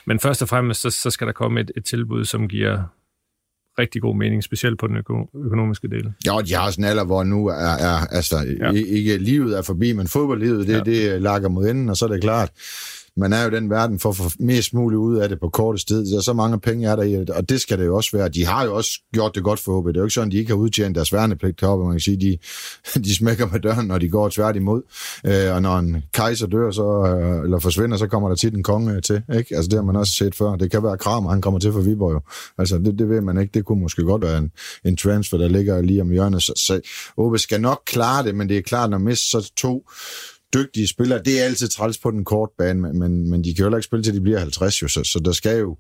men 0.05 0.19
først 0.19 0.41
og 0.41 0.49
fremmest, 0.49 0.81
så, 0.81 0.89
så 0.89 1.09
skal 1.09 1.27
der 1.27 1.33
komme 1.33 1.61
et, 1.61 1.71
et 1.77 1.85
tilbud, 1.85 2.25
som 2.25 2.47
giver 2.47 2.83
rigtig 3.79 4.01
god 4.01 4.15
mening, 4.15 4.43
specielt 4.43 4.79
på 4.79 4.87
den 4.87 4.97
øko- 4.97 5.45
økonomiske 5.45 5.87
del. 5.87 6.13
Ja, 6.25 6.35
og 6.35 6.47
de 6.47 6.53
har 6.53 6.71
sådan 6.71 6.83
en 6.83 6.89
alder, 6.89 7.03
hvor 7.05 7.23
nu 7.23 7.47
er, 7.47 7.53
er 7.53 8.07
altså, 8.11 8.35
ja. 8.59 8.71
ikke 8.71 9.17
livet 9.17 9.57
er 9.57 9.61
forbi, 9.61 9.93
men 9.93 10.07
fodboldlivet, 10.07 10.67
det, 10.67 10.73
ja. 10.73 10.79
det 10.79 11.21
lakker 11.21 11.49
mod 11.49 11.69
enden, 11.69 11.89
og 11.89 11.97
så 11.97 12.05
er 12.05 12.09
det 12.09 12.21
klart, 12.21 12.51
man 13.17 13.33
er 13.33 13.43
jo 13.43 13.49
den 13.49 13.69
verden 13.69 13.99
for 13.99 14.09
at 14.09 14.15
få 14.15 14.23
mest 14.39 14.73
muligt 14.73 14.97
ud 14.97 15.17
af 15.17 15.29
det 15.29 15.39
på 15.39 15.49
kortest 15.49 15.87
tid. 15.87 16.05
Så, 16.05 16.21
så 16.21 16.33
mange 16.33 16.59
penge 16.59 16.87
er 16.87 16.95
der 16.95 17.03
i 17.03 17.11
det, 17.13 17.29
og 17.29 17.49
det 17.49 17.61
skal 17.61 17.79
det 17.79 17.85
jo 17.85 17.95
også 17.95 18.17
være. 18.17 18.29
De 18.29 18.45
har 18.45 18.65
jo 18.65 18.75
også 18.75 19.01
gjort 19.13 19.35
det 19.35 19.43
godt 19.43 19.59
for 19.59 19.77
OB. 19.77 19.87
Det 19.87 19.97
er 19.97 19.99
jo 19.99 20.05
ikke 20.05 20.13
sådan, 20.13 20.31
de 20.31 20.37
ikke 20.37 20.51
har 20.51 20.57
udtjent 20.57 20.95
deres 20.95 21.13
værnepligt 21.13 21.61
heroppe. 21.61 21.85
Man 21.85 21.93
kan 21.93 21.99
sige, 21.99 22.17
de, 22.17 22.37
de 23.05 23.15
smækker 23.15 23.47
med 23.51 23.59
døren, 23.59 23.87
når 23.87 23.97
de 23.97 24.09
går 24.09 24.29
tværtimod. 24.29 24.81
Øh, 25.25 25.55
og 25.55 25.61
når 25.61 25.77
en 25.77 26.03
kejser 26.13 26.47
dør, 26.47 26.71
så, 26.71 26.83
øh, 26.83 27.43
eller 27.43 27.59
forsvinder, 27.59 27.97
så 27.97 28.07
kommer 28.07 28.29
der 28.29 28.35
tit 28.35 28.53
en 28.53 28.63
konge 28.63 29.01
til. 29.01 29.21
Ikke? 29.37 29.55
Altså, 29.55 29.69
det 29.69 29.73
har 29.73 29.83
man 29.83 29.95
også 29.95 30.13
set 30.13 30.35
før. 30.35 30.55
Det 30.55 30.71
kan 30.71 30.83
være 30.83 30.97
Kramer, 30.97 31.29
han 31.29 31.41
kommer 31.41 31.59
til 31.59 31.71
for 31.71 31.81
Viborg 31.81 32.13
jo. 32.13 32.21
Altså, 32.57 32.77
det, 32.77 32.99
det 32.99 33.09
ved 33.09 33.21
man 33.21 33.37
ikke. 33.37 33.51
Det 33.53 33.65
kunne 33.65 33.81
måske 33.81 34.03
godt 34.03 34.21
være 34.21 34.37
en, 34.37 34.51
en 34.85 34.97
transfer, 34.97 35.37
der 35.37 35.47
ligger 35.47 35.81
lige 35.81 36.01
om 36.01 36.09
hjørnet. 36.09 36.43
Så, 36.43 36.53
så 36.55 36.81
OB 37.17 37.37
skal 37.37 37.61
nok 37.61 37.81
klare 37.85 38.23
det, 38.23 38.35
men 38.35 38.49
det 38.49 38.57
er 38.57 38.61
klart, 38.61 38.89
når 38.89 38.97
mist 38.97 39.31
så 39.31 39.51
to 39.57 39.83
dygtige 40.53 40.87
spillere. 40.87 41.21
Det 41.25 41.39
er 41.41 41.43
altid 41.45 41.67
træls 41.67 41.97
på 41.97 42.11
den 42.11 42.25
korte 42.25 42.53
bane, 42.57 42.81
men, 42.81 42.99
men, 42.99 43.29
men 43.29 43.43
de 43.43 43.53
kan 43.53 43.59
jo 43.59 43.65
heller 43.65 43.77
ikke 43.77 43.85
spille 43.85 44.03
til 44.03 44.13
de 44.13 44.21
bliver 44.21 44.39
50, 44.39 44.81
jo, 44.81 44.87
så, 44.87 45.03
så 45.03 45.19
der 45.25 45.31
skal 45.31 45.59
jo, 45.59 45.77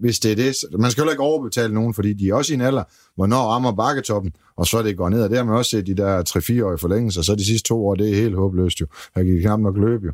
hvis 0.00 0.18
det 0.20 0.32
er 0.32 0.36
det, 0.36 0.54
så- 0.56 0.76
man 0.78 0.90
skal 0.90 1.02
heller 1.02 1.12
ikke 1.12 1.22
overbetale 1.22 1.74
nogen, 1.74 1.94
fordi 1.94 2.12
de 2.12 2.28
er 2.28 2.34
også 2.34 2.52
i 2.52 2.54
en 2.54 2.60
alder, 2.60 2.84
hvornår 3.16 3.42
rammer 3.52 3.72
bakketoppen, 3.72 4.32
og 4.56 4.66
så 4.66 4.78
er 4.78 4.82
det 4.82 4.96
går 4.96 5.08
ned, 5.08 5.22
og 5.22 5.30
det 5.30 5.38
har 5.38 5.44
man 5.44 5.54
også 5.54 5.70
set 5.70 5.86
de 5.86 5.94
der 5.96 6.22
3-4-årige 6.28 6.78
forlængelser, 6.78 7.22
så 7.22 7.34
de 7.34 7.44
sidste 7.46 7.68
to 7.68 7.86
år, 7.86 7.94
det 7.94 8.10
er 8.10 8.14
helt 8.14 8.34
håbløst 8.36 8.80
jo. 8.80 8.86
Her 9.16 9.22
kan 9.24 9.40
knap 9.40 9.60
nok 9.60 9.76
løbe 9.76 10.06
jo. 10.06 10.12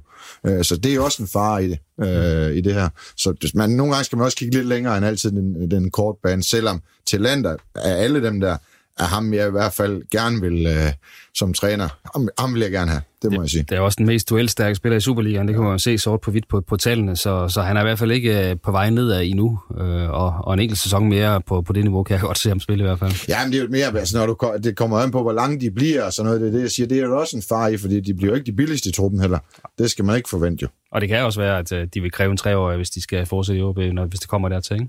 Øh, 0.50 0.64
så 0.64 0.76
det 0.76 0.94
er 0.94 1.00
også 1.00 1.22
en 1.22 1.28
fare 1.28 1.64
i 1.64 1.68
det, 1.68 1.78
øh, 2.04 2.56
i 2.56 2.60
det 2.60 2.74
her. 2.74 2.88
Så 3.16 3.50
man, 3.54 3.70
nogle 3.70 3.92
gange 3.92 4.04
skal 4.04 4.16
man 4.18 4.24
også 4.24 4.36
kigge 4.36 4.54
lidt 4.56 4.66
længere 4.68 4.96
end 4.96 5.06
altid 5.06 5.30
den, 5.30 5.70
den 5.70 5.90
korte 5.90 6.18
bane, 6.22 6.42
selvom 6.44 6.80
talenter 7.10 7.56
af 7.74 8.02
alle 8.04 8.22
dem 8.22 8.40
der, 8.40 8.56
er 8.98 9.04
ham 9.04 9.34
jeg 9.34 9.48
i 9.48 9.50
hvert 9.50 9.72
fald 9.72 10.02
gerne 10.10 10.40
vil 10.40 10.66
øh, 10.66 10.92
som 11.34 11.54
træner. 11.54 11.88
Ham, 12.14 12.28
ham 12.38 12.54
vil 12.54 12.60
jeg 12.60 12.70
gerne 12.70 12.90
have, 12.90 13.02
det 13.22 13.32
må 13.32 13.42
jeg 13.42 13.50
sige. 13.50 13.62
Det 13.62 13.76
er 13.76 13.80
også 13.80 13.96
den 13.96 14.06
mest 14.06 14.30
duelstærke 14.30 14.74
spiller 14.74 14.96
i 14.96 15.00
Superligaen, 15.00 15.48
det 15.48 15.54
kan 15.54 15.64
man 15.64 15.72
jo 15.72 15.78
se 15.78 15.98
sort 15.98 16.20
på 16.20 16.30
hvidt 16.30 16.48
på, 16.48 16.60
på 16.60 16.76
tallene, 16.76 17.16
så, 17.16 17.48
så 17.48 17.62
han 17.62 17.76
er 17.76 17.80
i 17.80 17.84
hvert 17.84 17.98
fald 17.98 18.12
ikke 18.12 18.50
øh, 18.50 18.56
på 18.64 18.70
vej 18.70 18.90
nedad 18.90 19.22
endnu, 19.24 19.58
øh, 19.80 20.10
og, 20.10 20.34
og 20.44 20.54
en 20.54 20.60
enkelt 20.60 20.80
sæson 20.80 21.08
mere 21.08 21.40
på, 21.40 21.62
på 21.62 21.72
det 21.72 21.84
niveau 21.84 22.02
kan 22.02 22.14
jeg 22.14 22.20
godt 22.20 22.38
se 22.38 22.48
ham 22.48 22.60
spille 22.60 22.84
i 22.84 22.86
hvert 22.86 22.98
fald. 22.98 23.12
Ja, 23.28 23.44
men 23.44 23.52
det 23.52 23.58
er 23.58 23.62
jo 23.62 23.68
mere, 23.70 23.98
altså, 23.98 24.18
når 24.18 24.26
du, 24.26 24.36
det 24.64 24.76
kommer 24.76 24.98
an 24.98 25.10
på, 25.10 25.22
hvor 25.22 25.32
lange 25.32 25.60
de 25.60 25.70
bliver, 25.70 26.04
og 26.04 26.12
sådan 26.12 26.26
noget, 26.26 26.40
det 26.40 26.48
er 26.48 26.52
det, 26.52 26.60
jeg 26.60 26.70
siger, 26.70 26.86
det 26.86 26.98
er 26.98 27.02
jo 27.02 27.20
også 27.20 27.36
en 27.36 27.42
far 27.48 27.68
i, 27.68 27.76
fordi 27.76 28.00
de 28.00 28.14
bliver 28.14 28.30
jo 28.30 28.34
ikke 28.34 28.46
de 28.46 28.56
billigste 28.56 28.88
i 28.88 28.92
truppen 28.92 29.20
heller. 29.20 29.38
Det 29.78 29.90
skal 29.90 30.04
man 30.04 30.16
ikke 30.16 30.28
forvente 30.28 30.62
jo, 30.62 30.68
Og 30.92 31.00
det 31.00 31.08
kan 31.08 31.24
også 31.24 31.40
være, 31.40 31.58
at 31.58 31.72
øh, 31.72 31.86
de 31.94 32.00
vil 32.00 32.12
kræve 32.12 32.30
en 32.30 32.36
treårig, 32.36 32.76
hvis 32.76 32.90
de 32.90 33.02
skal 33.02 33.26
fortsætte 33.26 33.60
i 33.60 33.62
OB, 33.62 33.78
når, 33.78 34.06
hvis 34.06 34.20
det 34.20 34.28
kommer 34.28 34.48
dertil. 34.48 34.74
Ikke? 34.74 34.88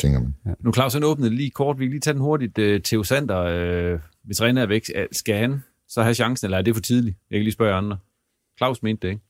Tænker 0.00 0.20
man. 0.20 0.34
Ja. 0.46 0.50
Nu 0.60 0.72
Claus, 0.72 0.94
han 0.94 1.04
åbnede 1.04 1.30
lige 1.30 1.50
kort. 1.50 1.78
Vi 1.78 1.84
kan 1.84 1.90
lige 1.90 2.00
tage 2.00 2.14
den 2.14 2.22
hurtigt. 2.22 2.58
Uh, 2.58 2.80
Theo 2.84 3.02
Sander, 3.02 3.94
uh, 3.94 4.00
hvis 4.24 4.40
René 4.40 4.58
er 4.60 4.66
væk, 4.66 4.82
skal 5.12 5.36
han 5.36 5.62
så 5.88 6.02
have 6.02 6.14
chancen, 6.14 6.46
eller 6.46 6.58
er 6.58 6.62
det 6.62 6.74
for 6.74 6.82
tidligt? 6.82 7.16
Jeg 7.30 7.38
kan 7.38 7.44
lige 7.44 7.52
spørge 7.52 7.74
andre. 7.74 7.98
Claus 8.58 8.82
mente 8.82 9.06
det, 9.06 9.12
ikke? 9.12 9.22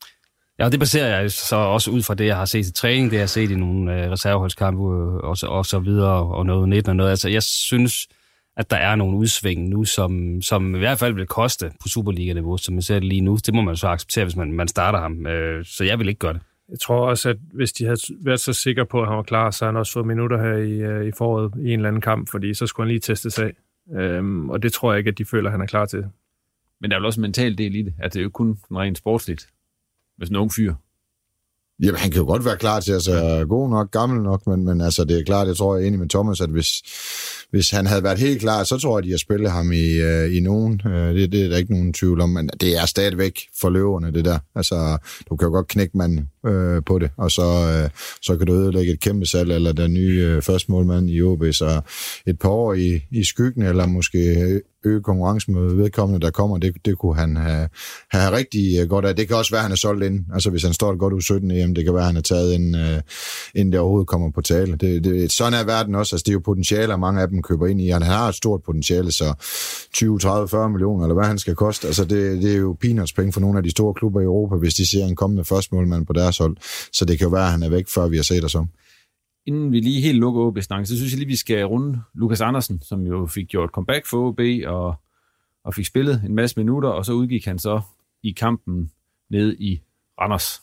Ja, 0.59 0.69
det 0.69 0.79
baserer 0.79 1.19
jeg 1.19 1.31
så 1.31 1.55
også 1.55 1.91
ud 1.91 2.01
fra 2.01 2.13
det, 2.13 2.25
jeg 2.25 2.37
har 2.37 2.45
set 2.45 2.67
i 2.67 2.73
træning, 2.73 3.11
det 3.11 3.17
jeg 3.17 3.21
har 3.21 3.27
set 3.27 3.51
i 3.51 3.55
nogle 3.55 4.03
øh, 4.03 4.11
reserveholdskampe 4.11 4.83
øh, 4.83 5.29
og, 5.29 5.37
så, 5.37 5.47
og 5.47 5.65
så 5.65 5.79
videre, 5.79 6.35
og 6.35 6.45
noget 6.45 6.69
19 6.69 6.89
og 6.89 6.95
noget. 6.95 7.09
Altså, 7.09 7.29
jeg 7.29 7.43
synes, 7.43 8.07
at 8.57 8.69
der 8.69 8.77
er 8.77 8.95
nogle 8.95 9.17
udsving 9.17 9.69
nu, 9.69 9.83
som, 9.83 10.41
som 10.41 10.75
i 10.75 10.79
hvert 10.79 10.99
fald 10.99 11.13
vil 11.13 11.27
koste 11.27 11.71
på 11.81 11.87
Superliga-niveau, 11.87 12.57
som 12.57 12.73
man 12.73 12.81
ser 12.81 12.95
det 12.95 13.03
lige 13.03 13.21
nu. 13.21 13.37
Det 13.45 13.53
må 13.53 13.61
man 13.61 13.75
så 13.75 13.87
acceptere, 13.87 14.25
hvis 14.25 14.35
man, 14.35 14.51
man 14.51 14.67
starter 14.67 14.99
ham. 14.99 15.27
Øh, 15.27 15.65
så 15.65 15.83
jeg 15.83 15.99
vil 15.99 16.07
ikke 16.07 16.19
gøre 16.19 16.33
det. 16.33 16.41
Jeg 16.69 16.79
tror 16.79 17.09
også, 17.09 17.29
at 17.29 17.37
hvis 17.53 17.73
de 17.73 17.85
havde 17.85 17.99
været 18.21 18.39
så 18.39 18.53
sikre 18.53 18.85
på, 18.85 19.01
at 19.01 19.07
han 19.07 19.17
var 19.17 19.23
klar, 19.23 19.51
så 19.51 19.65
har 19.65 19.71
han 19.71 19.79
også 19.79 19.93
fået 19.93 20.07
minutter 20.07 20.41
her 20.41 20.57
i, 20.57 20.71
øh, 20.71 21.07
i 21.07 21.11
foråret 21.17 21.53
i 21.57 21.59
en 21.59 21.79
eller 21.79 21.87
anden 21.87 22.01
kamp, 22.01 22.29
fordi 22.29 22.53
så 22.53 22.67
skulle 22.67 22.85
han 22.85 22.91
lige 22.91 22.99
testes 22.99 23.39
af. 23.39 23.51
Øhm, 23.93 24.49
og 24.49 24.63
det 24.63 24.73
tror 24.73 24.91
jeg 24.91 24.97
ikke, 24.97 25.09
at 25.09 25.17
de 25.17 25.25
føler, 25.25 25.49
at 25.49 25.51
han 25.51 25.61
er 25.61 25.65
klar 25.65 25.85
til. 25.85 26.05
Men 26.81 26.91
der 26.91 26.97
er 26.97 26.99
vel 26.99 27.05
også 27.05 27.19
en 27.19 27.21
mental 27.21 27.57
del 27.57 27.75
i 27.75 27.81
det. 27.81 27.93
At 27.99 28.13
det 28.13 28.19
er 28.19 28.23
jo 28.23 28.29
kun 28.29 28.57
rent 28.71 28.97
sportsligt. 28.97 29.47
Hvis 30.17 30.29
en 30.29 30.35
ung 30.35 30.53
fyr. 30.53 30.73
Jamen, 31.83 31.95
han 31.95 32.11
kan 32.11 32.21
jo 32.21 32.27
godt 32.27 32.45
være 32.45 32.57
klar 32.57 32.79
til, 32.79 32.93
altså 32.93 33.45
god 33.49 33.69
nok, 33.69 33.91
gammel 33.91 34.21
nok, 34.21 34.47
men, 34.47 34.65
men 34.65 34.81
altså, 34.81 35.03
det 35.03 35.19
er 35.19 35.23
klart, 35.23 35.47
jeg 35.47 35.55
tror, 35.55 35.75
jeg 35.75 35.83
er 35.83 35.87
enig 35.87 35.99
med 35.99 36.09
Thomas, 36.09 36.41
at 36.41 36.49
hvis, 36.49 36.69
hvis 37.49 37.69
han 37.69 37.85
havde 37.85 38.03
været 38.03 38.19
helt 38.19 38.41
klar, 38.41 38.63
så 38.63 38.77
tror 38.77 38.97
jeg, 38.97 39.03
de 39.03 39.09
har 39.09 39.17
spillet 39.17 39.51
ham 39.51 39.71
i, 39.71 39.91
øh, 39.91 40.35
i 40.35 40.39
nogen. 40.39 40.81
Øh, 40.85 41.15
det, 41.15 41.31
det 41.31 41.45
er 41.45 41.49
der 41.49 41.57
ikke 41.57 41.73
nogen 41.73 41.93
tvivl 41.93 42.21
om, 42.21 42.29
men 42.29 42.49
det 42.61 42.77
er 42.77 42.85
stadigvæk 42.85 43.39
for 43.61 43.69
løverne, 43.69 44.11
det 44.11 44.25
der. 44.25 44.39
Altså, 44.55 44.97
du 45.29 45.35
kan 45.35 45.45
jo 45.45 45.51
godt 45.51 45.67
knække 45.67 45.97
manden 45.97 46.29
øh, 46.45 46.81
på 46.85 46.99
det, 46.99 47.09
og 47.17 47.31
så, 47.31 47.41
øh, 47.43 47.89
så 48.21 48.37
kan 48.37 48.47
du 48.47 48.53
ødelægge 48.53 48.93
et 48.93 48.99
kæmpe 48.99 49.25
salg, 49.25 49.51
eller 49.51 49.71
den 49.71 49.93
nye 49.93 50.23
øh, 50.25 50.41
første 50.41 50.71
målmand 50.71 51.09
i 51.09 51.21
OB, 51.21 51.43
så 51.51 51.81
et 52.27 52.39
par 52.39 52.49
år 52.49 52.73
i, 52.73 53.01
i 53.11 53.23
skyggen, 53.23 53.63
eller 53.63 53.85
måske 53.85 54.61
øge 54.85 55.01
konkurrencen 55.01 55.53
med 55.53 55.75
vedkommende, 55.75 56.25
der 56.25 56.31
kommer, 56.31 56.57
det, 56.57 56.73
det 56.85 56.97
kunne 56.97 57.15
han 57.15 57.35
have, 57.35 57.69
have 58.11 58.31
rigtig 58.31 58.79
øh, 58.81 58.89
godt 58.89 59.05
af. 59.05 59.15
Det 59.15 59.27
kan 59.27 59.37
også 59.37 59.51
være, 59.51 59.59
at 59.59 59.63
han 59.63 59.71
er 59.71 59.75
solgt 59.75 60.03
ind. 60.03 60.25
Altså 60.33 60.49
hvis 60.49 60.63
han 60.63 60.73
står 60.73 60.95
godt 60.95 61.13
u 61.13 61.19
17 61.19 61.51
EM, 61.51 61.75
det 61.75 61.83
kan 61.83 61.93
være, 61.93 62.03
at 62.03 62.07
han 62.07 62.17
er 62.17 62.21
taget 62.21 62.53
ind, 62.53 62.75
øh, 62.75 63.01
inden 63.55 63.71
det 63.71 63.79
overhovedet 63.79 64.07
kommer 64.07 64.31
på 64.31 64.41
tale. 64.41 64.75
Det, 64.75 65.03
det, 65.03 65.31
sådan 65.31 65.53
er 65.53 65.63
verden 65.63 65.95
også. 65.95 66.15
Altså 66.15 66.23
det 66.23 66.31
er 66.31 66.33
jo 66.33 66.39
potentialer, 66.39 66.97
mange 66.97 67.21
af 67.21 67.27
dem 67.27 67.41
køber 67.41 67.67
ind 67.67 67.81
i. 67.81 67.89
Han 67.89 68.01
har 68.01 68.29
et 68.29 68.35
stort 68.35 68.61
potentiale, 68.63 69.11
så 69.11 69.33
20, 69.93 70.19
30, 70.19 70.47
40 70.47 70.69
millioner, 70.69 71.03
eller 71.03 71.15
hvad 71.15 71.25
han 71.25 71.39
skal 71.39 71.55
koste. 71.55 71.87
Altså 71.87 72.05
det, 72.05 72.41
det 72.41 72.53
er 72.53 72.57
jo 72.57 72.77
peanuts 72.81 73.13
penge 73.13 73.31
for 73.31 73.41
nogle 73.41 73.57
af 73.57 73.63
de 73.63 73.71
store 73.71 73.93
klubber 73.93 74.21
i 74.21 74.23
Europa, 74.23 74.55
hvis 74.55 74.73
de 74.73 74.89
ser 74.89 75.05
en 75.05 75.15
kommende 75.15 75.45
førstmålmand 75.45 76.05
på 76.05 76.13
deres 76.13 76.34
hold. 76.37 76.57
Så 76.93 77.05
det 77.05 77.17
kan 77.17 77.25
jo 77.25 77.31
være, 77.31 77.45
at 77.45 77.51
han 77.51 77.63
er 77.63 77.69
væk, 77.69 77.85
før 77.89 78.07
vi 78.07 78.15
har 78.15 78.23
set 78.23 78.43
os 78.43 78.55
om 78.55 78.69
inden 79.45 79.71
vi 79.71 79.79
lige 79.79 80.01
helt 80.01 80.19
lukker 80.19 80.41
OB 80.41 80.59
snakken, 80.61 80.85
så 80.85 80.95
synes 80.97 81.11
jeg 81.11 81.19
lige, 81.19 81.27
vi 81.27 81.35
skal 81.35 81.65
runde 81.65 82.01
Lukas 82.13 82.41
Andersen, 82.41 82.81
som 82.81 83.01
jo 83.01 83.25
fik 83.25 83.47
gjort 83.47 83.69
comeback 83.69 84.05
for 84.05 84.27
OB 84.27 84.39
og, 84.65 84.95
og 85.63 85.73
fik 85.73 85.85
spillet 85.85 86.21
en 86.25 86.35
masse 86.35 86.59
minutter, 86.59 86.89
og 86.89 87.05
så 87.05 87.13
udgik 87.13 87.45
han 87.45 87.59
så 87.59 87.81
i 88.23 88.31
kampen 88.31 88.91
ned 89.29 89.55
i 89.59 89.81
Randers, 90.21 90.61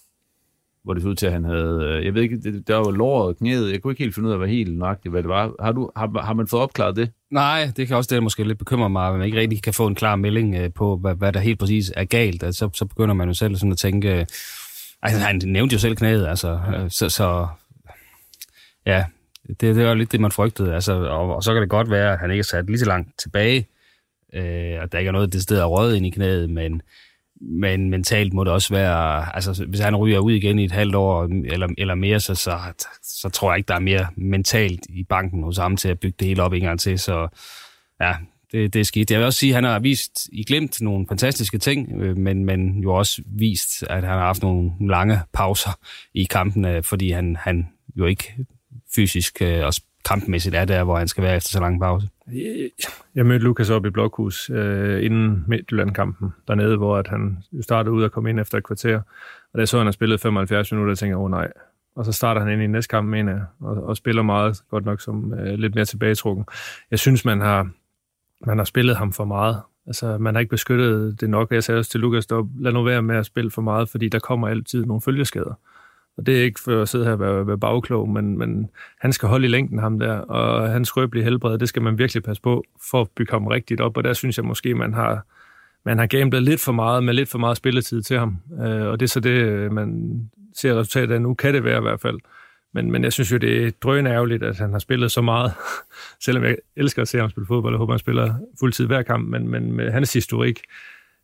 hvor 0.85 0.95
det 0.95 1.03
så 1.03 1.09
ud 1.09 1.15
til, 1.15 1.27
at 1.27 1.33
han 1.33 1.45
havde, 1.45 1.81
øh, 1.83 2.05
jeg 2.05 2.15
ved 2.15 2.23
ikke, 2.23 2.41
det, 2.41 2.69
der 2.69 2.77
var 2.77 2.91
låret 2.91 3.27
og 3.27 3.37
knæet, 3.37 3.73
jeg 3.73 3.83
kunne 3.83 3.93
ikke 3.93 4.03
helt 4.03 4.15
finde 4.15 4.29
ud 4.29 4.33
af, 4.33 4.39
hvad 4.39 4.49
helt 4.49 4.79
nøjagtigt, 4.79 5.13
hvad 5.13 5.23
det 5.23 5.29
var. 5.29 5.53
Har, 5.61 5.73
du, 5.73 5.91
har, 5.97 6.21
har 6.21 6.35
man 6.35 6.47
fået 6.47 6.63
opklaret 6.63 6.97
det? 6.97 7.11
Nej, 7.31 7.73
det 7.77 7.89
kan 7.89 7.97
også 7.97 8.09
det, 8.09 8.17
der 8.17 8.23
måske 8.23 8.45
lidt 8.45 8.59
bekymre 8.59 8.91
mig, 8.91 9.09
at 9.09 9.15
man 9.15 9.27
ikke 9.27 9.39
rigtig 9.39 9.63
kan 9.63 9.75
få 9.75 9.87
en 9.87 9.95
klar 9.95 10.17
melding 10.17 10.55
øh, 10.55 10.73
på, 10.73 10.97
hvad, 10.97 11.15
hvad 11.15 11.33
der 11.33 11.41
helt 11.41 11.59
præcis 11.59 11.93
er 11.97 12.05
galt. 12.05 12.43
Altså, 12.43 12.59
så, 12.59 12.71
så 12.75 12.85
begynder 12.85 13.15
man 13.15 13.29
jo 13.29 13.35
selv 13.35 13.57
sådan 13.57 13.73
at 13.73 13.79
tænke, 13.79 14.27
altså, 15.03 15.21
han 15.21 15.43
nævnte 15.45 15.73
jo 15.73 15.79
selv 15.79 15.97
knæet, 15.97 16.27
altså, 16.27 16.61
ja. 16.73 16.89
så, 16.89 17.09
så 17.09 17.47
ja, 18.87 19.05
det, 19.49 19.61
det 19.61 19.87
var 19.87 19.95
lidt 19.95 20.13
det, 20.13 20.21
man 20.21 20.33
frygtede. 20.33 20.75
Altså, 20.75 20.93
og, 20.93 21.37
og 21.37 21.43
så 21.43 21.53
kan 21.53 21.63
det 21.63 21.71
godt 21.71 21.91
være, 21.91 22.13
at 22.13 22.19
han 22.19 22.31
ikke 22.31 22.41
er 22.41 22.45
sat 22.45 22.67
lige 22.67 22.79
så 22.79 22.87
langt 22.87 23.19
tilbage, 23.19 23.67
øh, 24.33 24.81
og 24.83 24.93
der 24.93 24.99
ikke 24.99 25.09
er 25.09 25.13
noget, 25.13 25.33
det 25.33 25.43
sted 25.43 25.59
er 25.59 25.65
røget 25.65 25.97
ind 25.97 26.07
i 26.07 26.11
knæet, 26.11 26.51
men, 26.51 26.83
men 27.41 27.91
mentalt 27.91 28.33
må 28.33 28.45
det 28.45 28.53
også 28.53 28.75
være, 28.75 29.35
altså 29.35 29.65
hvis 29.69 29.81
han 29.81 29.97
ryger 29.97 30.19
ud 30.19 30.33
igen 30.33 30.59
i 30.59 30.65
et 30.65 30.73
halvt 30.73 30.95
år 30.95 31.25
eller, 31.25 31.69
eller 31.79 31.95
mere, 31.95 32.21
så, 32.21 32.35
så, 32.35 32.59
så 33.03 33.29
tror 33.29 33.51
jeg 33.53 33.59
ikke, 33.59 33.69
der 33.69 33.75
er 33.75 33.79
mere 33.79 34.07
mentalt 34.17 34.87
i 34.89 35.05
banken 35.05 35.43
hos 35.43 35.57
ham 35.57 35.77
til 35.77 35.89
at 35.89 36.01
bygge 36.01 36.17
det 36.19 36.29
hele 36.29 36.43
op 36.43 36.53
en 36.53 36.63
gang 36.63 36.81
til, 36.81 36.99
så 36.99 37.29
ja, 38.01 38.15
det, 38.53 38.75
det 38.75 38.81
er 38.81 38.85
skidt. 38.85 39.11
Jeg 39.11 39.19
vil 39.19 39.27
også 39.27 39.39
sige, 39.39 39.51
at 39.51 39.55
han 39.55 39.65
har 39.65 39.79
vist 39.79 40.29
i 40.33 40.45
glemt 40.45 40.81
nogle 40.81 41.07
fantastiske 41.09 41.59
ting, 41.59 42.03
øh, 42.03 42.17
men, 42.17 42.45
men 42.45 42.79
jo 42.83 42.95
også 42.95 43.23
vist, 43.27 43.83
at 43.83 43.95
han 43.95 44.05
har 44.05 44.19
haft 44.19 44.43
nogle 44.43 44.71
lange 44.81 45.19
pauser 45.33 45.79
i 46.15 46.25
kampen, 46.25 46.65
øh, 46.65 46.83
fordi 46.83 47.11
han, 47.11 47.37
han 47.37 47.69
jo 47.97 48.07
ikke 48.07 48.35
fysisk 48.95 49.43
øh, 49.43 49.65
og 49.65 49.73
kampmæssigt 50.05 50.55
er 50.55 50.65
der, 50.65 50.85
hvor 50.85 50.99
han 50.99 51.09
skal 51.09 51.25
være 51.25 51.37
efter 51.37 51.51
så 51.51 51.61
lang 51.61 51.81
pause. 51.81 52.09
Jeg 53.15 53.27
mødte 53.27 53.45
Lukas 53.45 53.71
op 53.71 53.87
i 53.87 53.91
Blokhus 53.91 54.51
øh, 54.51 55.05
inden 55.05 55.45
Midtjylland-kampen 55.49 56.29
dernede, 56.49 56.77
hvor 56.77 56.97
at 56.97 57.09
han 57.09 57.39
startede 57.61 57.93
ud 57.93 58.03
og 58.03 58.13
kom 58.13 58.27
ind 58.27 58.41
efter 58.41 58.59
et 58.59 58.65
kvarter. 58.65 59.01
Og 59.55 59.61
da 59.61 59.67
så 59.67 59.77
han 59.77 59.87
har 59.87 59.93
spillet 59.93 60.21
75 60.21 60.73
minutter, 60.73 60.95
tænkte 60.95 61.11
jeg, 61.11 61.17
åh 61.17 61.25
oh, 61.25 61.31
nej. 61.31 61.49
Og 61.97 62.05
så 62.05 62.13
starter 62.13 62.41
han 62.41 62.53
ind 62.53 62.63
i 62.63 62.67
næste 62.67 62.89
kamp, 62.89 63.09
mener 63.09 63.33
jeg, 63.33 63.43
og, 63.61 63.85
og 63.85 63.97
spiller 63.97 64.23
meget, 64.23 64.63
godt 64.71 64.85
nok 64.85 65.01
som 65.01 65.35
øh, 65.35 65.59
lidt 65.59 65.75
mere 65.75 65.85
tilbagetrukken. 65.85 66.45
Jeg 66.91 66.99
synes, 66.99 67.25
man 67.25 67.41
har, 67.41 67.71
man 68.47 68.59
har 68.59 68.65
spillet 68.65 68.97
ham 68.97 69.13
for 69.13 69.25
meget. 69.25 69.61
Altså, 69.87 70.19
man 70.19 70.35
har 70.35 70.41
ikke 70.41 70.51
beskyttet 70.51 71.21
det 71.21 71.31
nok. 71.31 71.53
Jeg 71.53 71.65
sagde 71.65 71.79
også 71.79 71.91
til 71.91 72.01
Lukas, 72.01 72.27
lad 72.59 72.73
nu 72.73 72.83
være 72.83 73.03
med 73.03 73.17
at 73.17 73.27
spille 73.27 73.51
for 73.51 73.63
meget, 73.63 73.89
fordi 73.89 74.09
der 74.09 74.19
kommer 74.19 74.49
altid 74.49 74.85
nogle 74.85 75.01
følgeskader. 75.01 75.55
Og 76.17 76.27
det 76.27 76.39
er 76.39 76.45
ikke 76.45 76.61
for 76.61 76.83
at 76.83 76.89
sidde 76.89 77.05
her 77.05 77.13
og 77.13 77.21
være, 77.21 77.47
være 77.47 77.59
bagklog, 77.59 78.09
men, 78.09 78.39
men 78.39 78.71
han 79.01 79.13
skal 79.13 79.29
holde 79.29 79.47
i 79.47 79.49
længden, 79.49 79.79
ham 79.79 79.99
der, 79.99 80.13
og 80.13 80.71
hans 80.71 80.89
skrøbelige 80.89 81.25
helbred, 81.25 81.59
det 81.59 81.69
skal 81.69 81.83
man 81.83 81.99
virkelig 81.99 82.23
passe 82.23 82.43
på, 82.43 82.65
for 82.91 83.01
at 83.01 83.09
bygge 83.17 83.33
ham 83.33 83.47
rigtigt 83.47 83.81
op, 83.81 83.97
og 83.97 84.05
der 84.05 84.13
synes 84.13 84.37
jeg 84.37 84.45
måske, 84.45 84.75
man 84.75 84.95
har, 84.95 85.27
man 85.85 85.99
har 85.99 86.07
gamblet 86.07 86.43
lidt 86.43 86.61
for 86.61 86.73
meget, 86.73 87.05
med 87.05 87.15
lidt 87.15 87.29
for 87.29 87.39
meget 87.39 87.57
spilletid 87.57 88.03
til 88.03 88.19
ham, 88.19 88.37
øh, 88.61 88.87
og 88.87 89.01
det 89.01 89.07
er 89.07 89.11
så 89.11 89.21
det, 89.21 89.73
man 89.73 90.21
ser 90.57 90.75
resultatet 90.75 91.15
af 91.15 91.23
nu, 91.23 91.35
kan 91.35 91.55
det 91.55 91.65
være 91.65 91.79
i 91.79 91.83
hvert 91.83 92.01
fald. 92.01 92.19
Men, 92.75 92.93
men 92.93 93.05
jeg 93.05 93.13
synes 93.13 93.33
jo, 93.33 93.37
det 93.37 93.67
er 93.67 93.71
drøn 93.83 94.07
ærgerligt, 94.07 94.43
at 94.43 94.59
han 94.59 94.73
har 94.73 94.79
spillet 94.79 95.13
så 95.13 95.23
meget, 95.23 95.53
selvom 96.25 96.45
jeg 96.45 96.57
elsker 96.77 97.03
at 97.03 97.09
se 97.09 97.19
ham 97.19 97.31
spille 97.31 97.47
fodbold, 97.47 97.75
og 97.75 97.79
håber, 97.79 97.93
han 97.93 97.99
spiller 97.99 98.35
fuldtid 98.61 98.87
hver 98.87 99.03
kamp, 99.03 99.29
men, 99.29 99.49
men 99.49 99.73
med 99.73 99.91
hans 99.91 100.13
historik, 100.13 100.61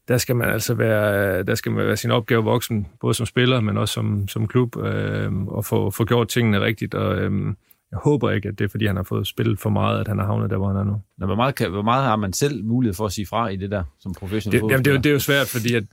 der 0.08 0.18
skal 0.18 0.36
man 0.36 0.48
altså 0.48 0.74
være, 0.74 1.42
der 1.42 1.54
skal 1.54 1.72
man 1.72 1.86
være 1.86 1.96
sin 1.96 2.10
opgave 2.10 2.44
voksen, 2.44 2.86
både 3.00 3.14
som 3.14 3.26
spiller, 3.26 3.60
men 3.60 3.78
også 3.78 3.94
som, 3.94 4.28
som 4.28 4.46
klub, 4.46 4.76
øh, 4.76 5.32
og 5.46 5.64
få, 5.64 5.90
få 5.90 6.04
gjort 6.04 6.28
tingene 6.28 6.60
rigtigt. 6.60 6.94
Og, 6.94 7.18
øh, 7.18 7.54
jeg 7.90 7.98
håber 8.04 8.30
ikke, 8.30 8.48
at 8.48 8.58
det 8.58 8.64
er, 8.64 8.68
fordi 8.68 8.86
han 8.86 8.96
har 8.96 9.02
fået 9.02 9.26
spillet 9.26 9.60
for 9.60 9.70
meget, 9.70 10.00
at 10.00 10.08
han 10.08 10.18
har 10.18 10.26
havnet 10.26 10.50
der, 10.50 10.56
hvor 10.56 10.66
han 10.66 10.76
er 10.76 10.84
nu. 10.84 11.00
Nå, 11.18 11.26
hvor, 11.26 11.34
meget, 11.34 11.54
kan, 11.54 11.70
hvor 11.70 11.82
meget 11.82 12.04
har 12.04 12.16
man 12.16 12.32
selv 12.32 12.64
mulighed 12.64 12.94
for 12.94 13.06
at 13.06 13.12
sige 13.12 13.26
fra 13.26 13.48
i 13.48 13.56
det 13.56 13.70
der, 13.70 13.84
som 14.00 14.14
professionel 14.14 14.60
det, 14.60 14.70
jamen, 14.70 14.84
det, 14.84 14.90
er 14.90 14.94
jo, 14.94 15.00
det 15.00 15.06
er 15.06 15.12
jo 15.12 15.18
svært, 15.18 15.46
fordi 15.46 15.74
at 15.74 15.84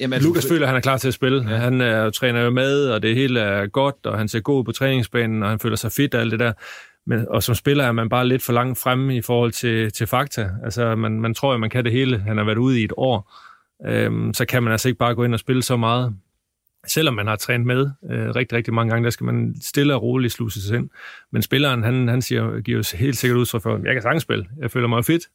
Jamen, 0.00 0.22
Lukas 0.22 0.44
du... 0.44 0.48
føler, 0.48 0.62
at 0.62 0.68
han 0.68 0.76
er 0.76 0.80
klar 0.80 0.96
til 0.96 1.08
at 1.08 1.14
spille. 1.14 1.50
Ja. 1.50 1.56
Han 1.56 1.80
er, 1.80 2.10
træner 2.10 2.40
jo 2.40 2.50
med, 2.50 2.88
og 2.88 3.02
det 3.02 3.14
hele 3.14 3.40
er 3.40 3.66
godt, 3.66 3.96
og 4.04 4.18
han 4.18 4.28
ser 4.28 4.40
god 4.40 4.64
på 4.64 4.72
træningsbanen, 4.72 5.42
og 5.42 5.48
han 5.48 5.58
føler 5.58 5.76
sig 5.76 5.92
fit 5.92 6.14
og 6.14 6.20
alt 6.20 6.30
det 6.30 6.40
der. 6.40 6.52
Men, 7.06 7.26
og 7.28 7.42
som 7.42 7.54
spiller 7.54 7.84
er 7.84 7.92
man 7.92 8.08
bare 8.08 8.28
lidt 8.28 8.42
for 8.42 8.52
langt 8.52 8.78
fremme 8.78 9.16
i 9.16 9.22
forhold 9.22 9.52
til, 9.52 9.92
til 9.92 10.06
fakta. 10.06 10.50
Altså, 10.64 10.94
man, 10.94 11.20
man 11.20 11.34
tror, 11.34 11.54
at 11.54 11.60
man 11.60 11.70
kan 11.70 11.84
det 11.84 11.92
hele. 11.92 12.18
Han 12.18 12.36
har 12.36 12.44
været 12.44 12.58
ude 12.58 12.80
i 12.80 12.84
et 12.84 12.92
år 12.96 13.30
øhm, 13.86 14.34
så 14.34 14.44
kan 14.44 14.62
man 14.62 14.72
altså 14.72 14.88
ikke 14.88 14.98
bare 14.98 15.14
gå 15.14 15.24
ind 15.24 15.34
og 15.34 15.40
spille 15.40 15.62
så 15.62 15.76
meget. 15.76 16.16
Selvom 16.86 17.14
man 17.14 17.26
har 17.26 17.36
trænet 17.36 17.66
med 17.66 17.90
øh, 18.10 18.34
rigtig, 18.34 18.56
rigtig 18.56 18.74
mange 18.74 18.90
gange, 18.90 19.04
der 19.04 19.10
skal 19.10 19.24
man 19.24 19.54
stille 19.60 19.94
og 19.94 20.02
roligt 20.02 20.32
sluse 20.32 20.62
sig 20.62 20.76
ind. 20.76 20.90
Men 21.30 21.42
spilleren, 21.42 21.82
han, 21.82 22.08
han 22.08 22.22
siger, 22.22 22.60
giver 22.60 22.78
jo 22.78 22.96
helt 22.96 23.16
sikkert 23.16 23.38
udtryk 23.38 23.62
for, 23.62 23.80
jeg 23.84 23.94
kan 23.94 24.02
sagtens 24.02 24.22
spille. 24.22 24.46
Jeg 24.58 24.70
føler 24.70 24.88
mig 24.88 25.04
fit. 25.04 25.28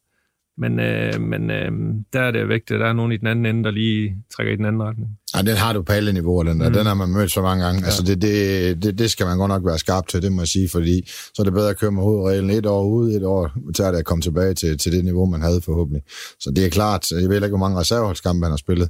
Men, 0.60 0.80
øh, 0.80 1.20
men 1.20 1.50
øh, 1.50 1.70
der 2.12 2.20
er 2.20 2.30
det 2.30 2.48
vigtigt, 2.48 2.80
der 2.80 2.86
er 2.86 2.92
nogen 2.92 3.12
i 3.12 3.16
den 3.16 3.26
anden 3.26 3.46
ende, 3.46 3.64
der 3.64 3.70
lige 3.70 4.16
trækker 4.36 4.52
i 4.52 4.56
den 4.56 4.64
anden 4.64 4.82
retning. 4.82 5.10
Ja, 5.34 5.42
den 5.42 5.56
har 5.56 5.72
du 5.72 5.82
på 5.82 5.92
alle 5.92 6.12
niveauer, 6.12 6.42
den 6.42 6.60
der. 6.60 6.68
Mm. 6.68 6.74
Den 6.74 6.86
har 6.86 6.94
man 6.94 7.08
mødt 7.08 7.30
så 7.30 7.42
mange 7.42 7.64
gange. 7.64 7.80
Ja. 7.80 7.86
Altså, 7.86 8.02
det, 8.02 8.22
det, 8.22 8.82
det, 8.82 8.98
det, 8.98 9.10
skal 9.10 9.26
man 9.26 9.38
godt 9.38 9.48
nok 9.48 9.66
være 9.66 9.78
skarp 9.78 10.08
til, 10.08 10.22
det 10.22 10.32
må 10.32 10.40
jeg 10.40 10.48
sige, 10.48 10.68
fordi 10.68 11.08
så 11.08 11.42
er 11.42 11.44
det 11.44 11.52
bedre 11.52 11.70
at 11.70 11.78
køre 11.78 11.92
med 11.92 12.02
hovedreglen 12.02 12.50
et 12.50 12.66
år 12.66 12.84
ud, 12.84 13.10
et 13.12 13.24
år 13.24 13.50
tager 13.74 13.90
det 13.90 13.98
at 13.98 14.04
komme 14.04 14.22
tilbage 14.22 14.54
til, 14.54 14.78
til 14.78 14.92
det 14.92 15.04
niveau, 15.04 15.26
man 15.26 15.42
havde 15.42 15.60
forhåbentlig. 15.60 16.02
Så 16.40 16.52
det 16.56 16.66
er 16.66 16.70
klart, 16.70 17.10
jeg 17.10 17.28
ved 17.28 17.36
ikke, 17.36 17.48
hvor 17.48 17.66
mange 17.66 17.78
reserveholdskampe 17.78 18.44
han 18.44 18.52
har 18.52 18.56
spillet, 18.56 18.88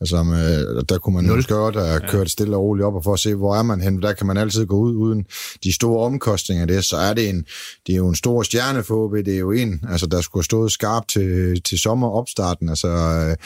Altså, 0.00 0.16
øh, 0.16 0.84
der 0.88 0.98
kunne 0.98 1.14
man 1.14 1.26
jo 1.26 1.42
godt 1.48 1.76
have 1.76 2.00
kørt 2.08 2.30
stille 2.30 2.56
og 2.56 2.62
roligt 2.62 2.84
op 2.84 2.94
og 2.94 3.04
for 3.04 3.12
at 3.12 3.18
se, 3.18 3.34
hvor 3.34 3.56
er 3.56 3.62
man 3.62 3.80
hen. 3.80 4.02
Der 4.02 4.12
kan 4.12 4.26
man 4.26 4.36
altid 4.36 4.66
gå 4.66 4.76
ud 4.76 4.94
uden 4.94 5.26
de 5.64 5.74
store 5.74 6.04
omkostninger 6.04 6.62
af 6.62 6.68
det. 6.68 6.84
Så 6.84 6.96
er 6.96 7.14
det, 7.14 7.28
en, 7.28 7.44
det 7.86 7.92
er 7.92 7.96
jo 7.96 8.08
en 8.08 8.14
stor 8.14 8.42
stjerne 8.42 8.82
for 8.82 9.04
OB. 9.04 9.12
Det 9.12 9.34
er 9.34 9.38
jo 9.38 9.50
en, 9.50 9.84
altså, 9.88 10.06
der 10.06 10.20
skulle 10.20 10.40
have 10.40 10.44
stået 10.44 10.72
skarpt 10.72 11.08
til, 11.08 11.62
til 11.62 11.78
sommeropstarten. 11.78 12.68
Altså, 12.68 12.88
øh, 12.88 13.36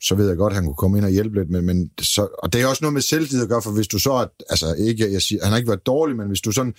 så 0.00 0.14
ved 0.14 0.28
jeg 0.28 0.36
godt, 0.36 0.50
at 0.52 0.54
han 0.54 0.64
kunne 0.64 0.74
komme 0.74 0.98
ind 0.98 1.04
og 1.04 1.10
hjælpe 1.10 1.38
lidt. 1.38 1.50
Men, 1.50 1.66
men 1.66 1.90
så, 2.00 2.28
og 2.38 2.52
det 2.52 2.60
er 2.60 2.66
også 2.66 2.84
noget 2.84 2.94
med 2.94 3.02
selvtid 3.02 3.42
at 3.42 3.48
gøre, 3.48 3.62
for 3.62 3.70
hvis 3.70 3.88
du 3.88 3.98
så, 3.98 4.16
at, 4.16 4.28
altså 4.50 4.74
ikke, 4.78 5.12
jeg 5.12 5.22
siger, 5.22 5.40
han 5.42 5.52
har 5.52 5.58
ikke 5.58 5.70
været 5.70 5.86
dårlig, 5.86 6.16
men 6.16 6.28
hvis 6.28 6.40
du 6.40 6.52
sådan 6.52 6.74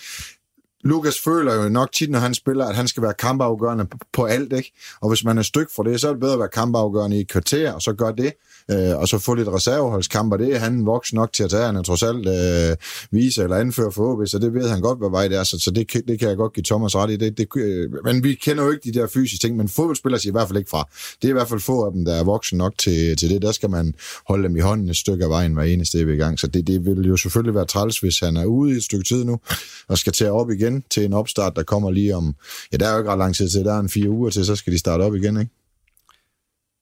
Lukas 0.84 1.20
føler 1.20 1.64
jo 1.64 1.70
nok 1.70 1.92
tit, 1.92 2.10
når 2.10 2.20
han 2.20 2.34
spiller, 2.34 2.66
at 2.66 2.76
han 2.76 2.88
skal 2.88 3.04
være 3.04 3.14
kampafgørende 3.14 3.88
på 4.14 4.26
alt, 4.26 4.54
ikke? 4.54 4.74
Og 5.02 5.10
hvis 5.10 5.24
man 5.24 5.38
er 5.38 5.42
styk 5.42 5.68
for 5.76 5.84
det, 5.84 6.02
så 6.02 6.08
er 6.08 6.12
det 6.12 6.20
bedre 6.20 6.34
at 6.34 6.40
være 6.40 6.48
kampafgørende 6.48 7.18
i 7.18 7.22
et 7.22 7.28
kvarter, 7.28 7.72
og 7.72 7.82
så 7.82 7.94
gør 7.94 8.12
det, 8.12 8.34
øh, 8.72 8.98
og 8.98 9.08
så 9.08 9.20
få 9.20 9.34
lidt 9.34 9.48
reserveholdskamper. 9.48 10.38
Det 10.38 10.56
er 10.56 10.60
han 10.60 10.86
voksen 10.86 11.16
nok 11.16 11.34
til 11.34 11.44
at 11.44 11.50
tage. 11.50 11.66
Han 11.66 11.76
er 11.76 11.84
trods 11.84 12.04
alt 12.04 12.28
øh, 12.28 12.78
vise 13.12 13.44
eller 13.44 13.56
anføre 13.56 13.92
for 13.92 14.14
OB, 14.14 14.28
så 14.28 14.40
det 14.40 14.54
ved 14.54 14.70
han 14.70 14.82
godt, 14.82 15.00
hvad 15.00 15.10
vej 15.10 15.28
det 15.28 15.38
er. 15.38 15.44
Så, 15.44 15.60
så 15.60 15.72
det, 15.72 15.94
det 16.08 16.20
kan 16.20 16.30
jeg 16.30 16.38
godt 16.38 16.54
give 16.54 16.64
Thomas 16.64 16.96
ret 16.96 17.12
i. 17.12 17.16
Det, 17.18 17.38
det, 17.38 17.48
øh, 17.58 17.90
men 18.04 18.24
vi 18.24 18.34
kender 18.34 18.64
jo 18.64 18.72
ikke 18.72 18.92
de 18.92 19.00
der 19.00 19.08
fysiske 19.08 19.48
ting, 19.48 19.58
men 19.58 19.70
fodboldspillere 19.70 20.20
siger 20.20 20.32
i 20.32 20.38
hvert 20.38 20.48
fald 20.48 20.58
ikke 20.58 20.70
fra. 20.70 20.88
Det 21.22 21.28
er 21.28 21.30
i 21.30 21.34
hvert 21.34 21.50
fald 21.50 21.60
få 21.60 21.86
af 21.86 21.92
dem, 21.92 22.06
der 22.06 22.14
er 22.14 22.24
voksen 22.24 22.58
nok 22.58 22.74
til, 22.78 23.18
til 23.18 23.30
det. 23.30 23.42
Der 23.42 23.52
skal 23.52 23.70
man 23.70 23.94
holde 24.28 24.44
dem 24.48 24.56
i 24.56 24.60
hånden 24.60 24.90
et 24.90 24.98
stykke 24.98 25.24
af 25.24 25.30
vejen 25.30 25.54
hver 25.54 25.64
eneste 25.64 26.02
i 26.02 26.18
gang. 26.18 26.40
Så 26.40 26.48
det, 26.48 26.68
det 26.68 26.86
vil 26.86 27.06
jo 27.08 27.18
selvfølgelig 27.18 27.56
være 27.56 27.66
træls, 27.66 28.00
hvis 28.00 28.20
han 28.20 28.38
er 28.38 28.46
ude 28.46 28.74
i 28.74 28.78
et 28.78 28.84
stykke 28.84 29.06
tid 29.06 29.24
nu, 29.24 29.40
og 29.88 29.98
skal 29.98 30.14
tage 30.14 30.32
op 30.32 30.50
igen 30.50 30.84
til 30.90 31.06
en 31.06 31.14
opstart, 31.14 31.56
der 31.56 31.64
kommer 31.64 31.92
lige 31.92 32.16
om... 32.16 32.36
Ja, 32.72 32.78
der 32.78 32.88
er 32.88 32.92
jo 32.92 32.98
ikke 32.98 33.12
ret 33.12 33.18
lang 33.18 33.36
tid 33.36 33.50
til. 33.50 33.66
Der 33.66 33.74
er 33.74 33.80
en 33.80 33.90
fire 33.90 34.10
uger 34.10 34.30
til, 34.30 34.46
så 34.46 34.56
skal 34.56 34.74
de 34.74 34.80
starte 34.80 35.02
op 35.02 35.16
igen, 35.16 35.40
ikke? 35.40 35.65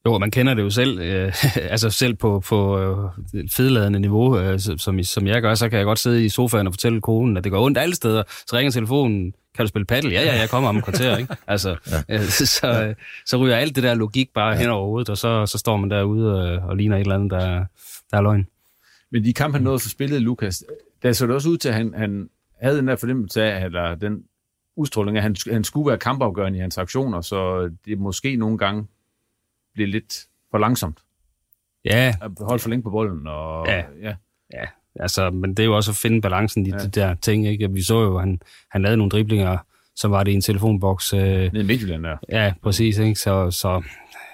Jo, 0.06 0.18
man 0.18 0.32
kender 0.32 0.54
det 0.54 0.62
jo 0.64 0.70
selv, 0.70 1.00
øh, 1.00 1.34
altså 1.74 1.90
selv 1.90 2.16
på, 2.16 2.44
på 2.50 2.80
øh, 2.80 3.50
fedladende 3.52 4.00
niveau, 4.00 4.40
øh, 4.40 4.60
som, 4.60 5.04
som 5.04 5.28
jeg 5.28 5.42
gør, 5.42 5.56
så 5.56 5.70
kan 5.70 5.78
jeg 5.78 5.86
godt 5.86 6.00
sidde 6.00 6.26
i 6.26 6.30
sofaen 6.30 6.68
og 6.68 6.74
fortælle 6.74 7.02
konen, 7.02 7.38
at 7.38 7.44
det 7.44 7.52
går 7.52 7.66
ondt 7.66 7.78
alle 7.78 7.96
steder. 7.96 8.24
Så 8.28 8.56
ringer 8.58 8.72
telefonen, 8.72 9.34
kan 9.56 9.66
du 9.66 9.68
spille 9.68 9.86
paddle? 9.86 10.12
Ja, 10.12 10.22
ja, 10.22 10.40
jeg 10.40 10.50
kommer 10.50 10.70
om 10.70 10.76
en 10.76 10.82
kvarter, 10.82 11.18
ikke? 11.18 11.36
Altså, 11.48 11.76
ja. 12.10 12.16
øh, 12.16 12.22
så, 12.56 12.84
øh, 12.88 12.96
så 13.26 13.38
ryger 13.38 13.56
alt 13.56 13.76
det 13.76 13.84
der 13.84 13.94
logik 13.94 14.30
bare 14.34 14.52
ja. 14.52 14.60
hen 14.60 14.70
over 14.70 14.86
hovedet, 14.86 15.10
og 15.10 15.18
så, 15.18 15.46
så 15.46 15.58
står 15.58 15.78
man 15.78 15.90
derude 15.90 16.42
og, 16.42 16.70
og 16.70 16.78
ligner 16.78 16.98
et 16.98 17.02
eller 17.02 17.16
andet, 17.16 17.32
der, 17.32 17.66
der 18.12 18.18
er 18.18 18.22
løgn. 18.22 18.48
Men 19.12 19.24
de 19.24 19.34
kampe, 19.34 19.58
han 19.58 19.64
nåede 19.64 19.80
for 19.80 19.90
spillet, 19.90 20.22
Lukas, 20.22 20.64
der 21.04 21.14
så 21.14 21.28
det 21.28 21.36
også 21.36 21.50
ud 21.50 21.58
til, 21.58 21.70
at 21.70 21.76
han, 21.76 21.94
han 21.98 22.30
havde 22.62 22.78
den 22.78 22.88
der 22.88 22.96
fornemmelse 22.96 23.44
af, 23.44 23.66
eller 23.66 23.96
den 23.96 24.24
udstråling, 24.76 25.18
at 25.18 25.24
han, 25.24 25.36
han 25.52 25.64
skulle 25.64 25.88
være 25.88 25.98
kampafgørende 25.98 26.58
i 26.58 26.62
hans 26.62 26.78
aktioner, 26.78 27.22
så 27.22 27.70
det 27.86 28.00
måske 28.00 28.36
nogle 28.36 28.58
gange 28.58 28.88
bliver 29.74 29.88
lidt 29.88 30.26
for 30.52 30.58
langsomt. 30.58 30.98
Ja. 31.86 32.14
At 32.22 32.32
holde 32.40 32.62
for 32.62 32.70
længe 32.70 32.84
på 32.84 32.90
bolden. 32.90 33.28
Og, 33.28 33.68
Ja. 33.68 33.84
ja. 34.02 34.16
Ja, 34.54 34.66
altså, 35.00 35.30
men 35.30 35.50
det 35.50 35.60
er 35.60 35.68
jo 35.68 35.76
også 35.76 35.92
at 35.92 35.96
finde 35.96 36.22
balancen 36.22 36.66
i 36.66 36.70
ja. 36.70 36.78
de 36.78 36.88
der 36.90 37.14
ting, 37.16 37.48
ikke? 37.48 37.72
Vi 37.72 37.84
så 37.84 38.02
jo, 38.02 38.16
at 38.16 38.22
han, 38.22 38.40
han 38.72 38.82
lavede 38.82 38.98
nogle 38.98 39.10
driblinger, 39.12 39.58
så 39.96 40.08
var 40.08 40.24
det 40.24 40.32
i 40.32 40.36
en 40.36 40.42
telefonboks. 40.42 41.14
Øh, 41.14 41.20
Nede 41.22 41.60
i 41.60 41.64
Midtjylland 41.64 42.04
der. 42.04 42.18
Ja, 42.30 42.54
præcis, 42.64 42.98
ikke? 42.98 43.16
Så, 43.16 43.52
så 43.52 43.84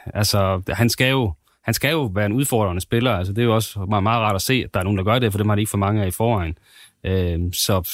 altså, 0.06 0.62
han 0.70 0.90
skal 0.90 1.10
jo, 1.10 1.34
han 1.64 1.74
skal 1.74 1.92
jo 1.92 2.04
være 2.04 2.26
en 2.26 2.34
udfordrende 2.34 2.82
spiller. 2.82 3.12
Altså, 3.12 3.34
det 3.34 3.42
er 3.42 3.46
jo 3.46 3.56
også 3.56 3.80
meget, 3.80 4.04
meget 4.04 4.20
rart 4.22 4.36
at 4.36 4.42
se, 4.42 4.54
at 4.66 4.74
der 4.74 4.80
er 4.80 4.84
nogen, 4.84 4.98
der 4.98 5.04
gør 5.04 5.20
det, 5.20 5.32
for 5.32 5.38
dem 5.38 5.50
har 5.50 5.56
de 5.56 5.62
ikke 5.62 5.70
for 5.70 5.78
mange 5.78 6.04
af 6.04 6.08
i 6.08 6.12
forvejen. 6.12 6.58
Øh, 7.04 7.40
så 7.54 7.90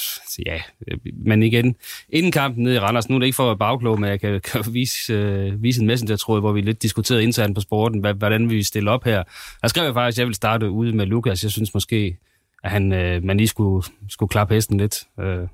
ja, 0.46 0.62
øh, 0.88 0.98
men 1.14 1.44
igen, 1.44 1.76
inden 2.10 2.32
kampen 2.32 2.64
nede 2.64 2.76
i 2.76 2.80
Randers, 2.80 3.10
nu 3.10 3.16
er 3.16 3.20
det 3.20 3.26
ikke 3.26 3.36
for 3.36 3.44
at 3.44 3.48
være 3.48 3.58
bagklog, 3.58 4.00
men 4.00 4.10
jeg 4.10 4.20
kan, 4.20 4.42
kan 4.42 4.64
vise, 4.72 5.14
øh, 5.14 5.64
vise 5.64 5.82
en 5.82 5.88
messenger-tråd, 5.88 6.40
hvor 6.40 6.52
vi 6.52 6.62
lidt 6.62 6.82
diskuterede 6.82 7.24
internt 7.24 7.56
på 7.56 7.62
sporten, 7.62 8.00
hvordan 8.18 8.50
vi 8.50 8.64
stiller 8.64 8.92
op 8.92 9.04
her. 9.04 9.24
Der 9.62 9.68
skrev 9.68 9.84
jeg 9.84 9.94
faktisk, 9.94 10.18
at 10.18 10.20
jeg 10.20 10.28
vil 10.28 10.36
starte 10.36 10.70
ude 10.70 10.96
med 10.96 11.06
Lukas. 11.06 11.44
Jeg 11.44 11.52
synes 11.52 11.74
måske, 11.74 12.18
at 12.64 12.72
han, 12.72 12.94
øh, 12.94 13.24
man 13.24 13.38
lige 13.38 13.48
skulle, 13.48 13.88
skulle 14.10 14.30
klappe 14.30 14.54
hesten 14.54 14.78
lidt. 14.78 15.04
Øh, 15.20 15.48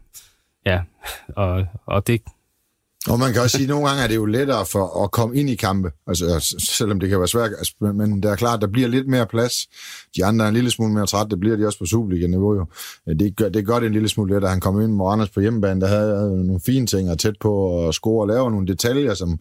ja, 0.66 0.82
og, 1.36 1.66
og 1.86 2.08
det, 2.08 2.22
og 3.08 3.20
man 3.20 3.34
kan 3.34 3.42
også 3.42 3.58
sige, 3.58 3.64
at 3.64 3.70
nogle 3.70 3.88
gange 3.88 4.04
er 4.04 4.08
det 4.08 4.16
jo 4.16 4.26
lettere 4.26 4.66
for 4.66 5.04
at 5.04 5.12
komme 5.12 5.36
ind 5.36 5.50
i 5.50 5.56
kampe, 5.56 5.92
altså, 6.08 6.56
selvom 6.70 7.00
det 7.00 7.10
kan 7.10 7.20
være 7.20 7.28
svært, 7.28 7.52
altså, 7.58 7.74
men 7.80 8.24
det 8.24 8.32
er 8.32 8.36
klart, 8.36 8.62
der 8.62 8.68
bliver 8.68 8.88
lidt 8.88 9.08
mere 9.08 9.28
plads. 9.28 9.54
De 10.16 10.26
andre 10.26 10.46
er 10.46 10.50
en 10.50 10.56
lille 10.56 10.72
smule 10.72 10.94
mere 10.94 11.06
træt, 11.08 11.28
det 11.32 11.40
bliver 11.40 11.56
de 11.56 11.66
også 11.68 11.80
på 11.80 11.86
Superliga-niveau 11.86 12.56
jo. 12.56 12.66
Øh, 13.10 13.20
det 13.20 13.36
gør, 13.36 13.50
det 13.50 13.66
gør 13.66 13.80
det 13.80 13.86
en 13.88 13.94
lille 13.94 14.10
smule 14.10 14.34
lettere. 14.34 14.52
Han 14.52 14.60
kom 14.60 14.82
ind 14.82 14.92
med 14.92 15.06
Anders 15.10 15.30
på 15.30 15.40
hjemmebane, 15.40 15.82
der 15.82 15.88
havde 15.88 16.46
nogle 16.46 16.62
fine 16.66 16.88
ting 16.88 17.12
og 17.12 17.20
tæt 17.20 17.36
på 17.40 17.88
at 17.88 17.94
score 17.94 18.24
og 18.24 18.28
lave 18.28 18.52
nogle 18.52 18.68
detaljer, 18.68 19.14
som 19.14 19.40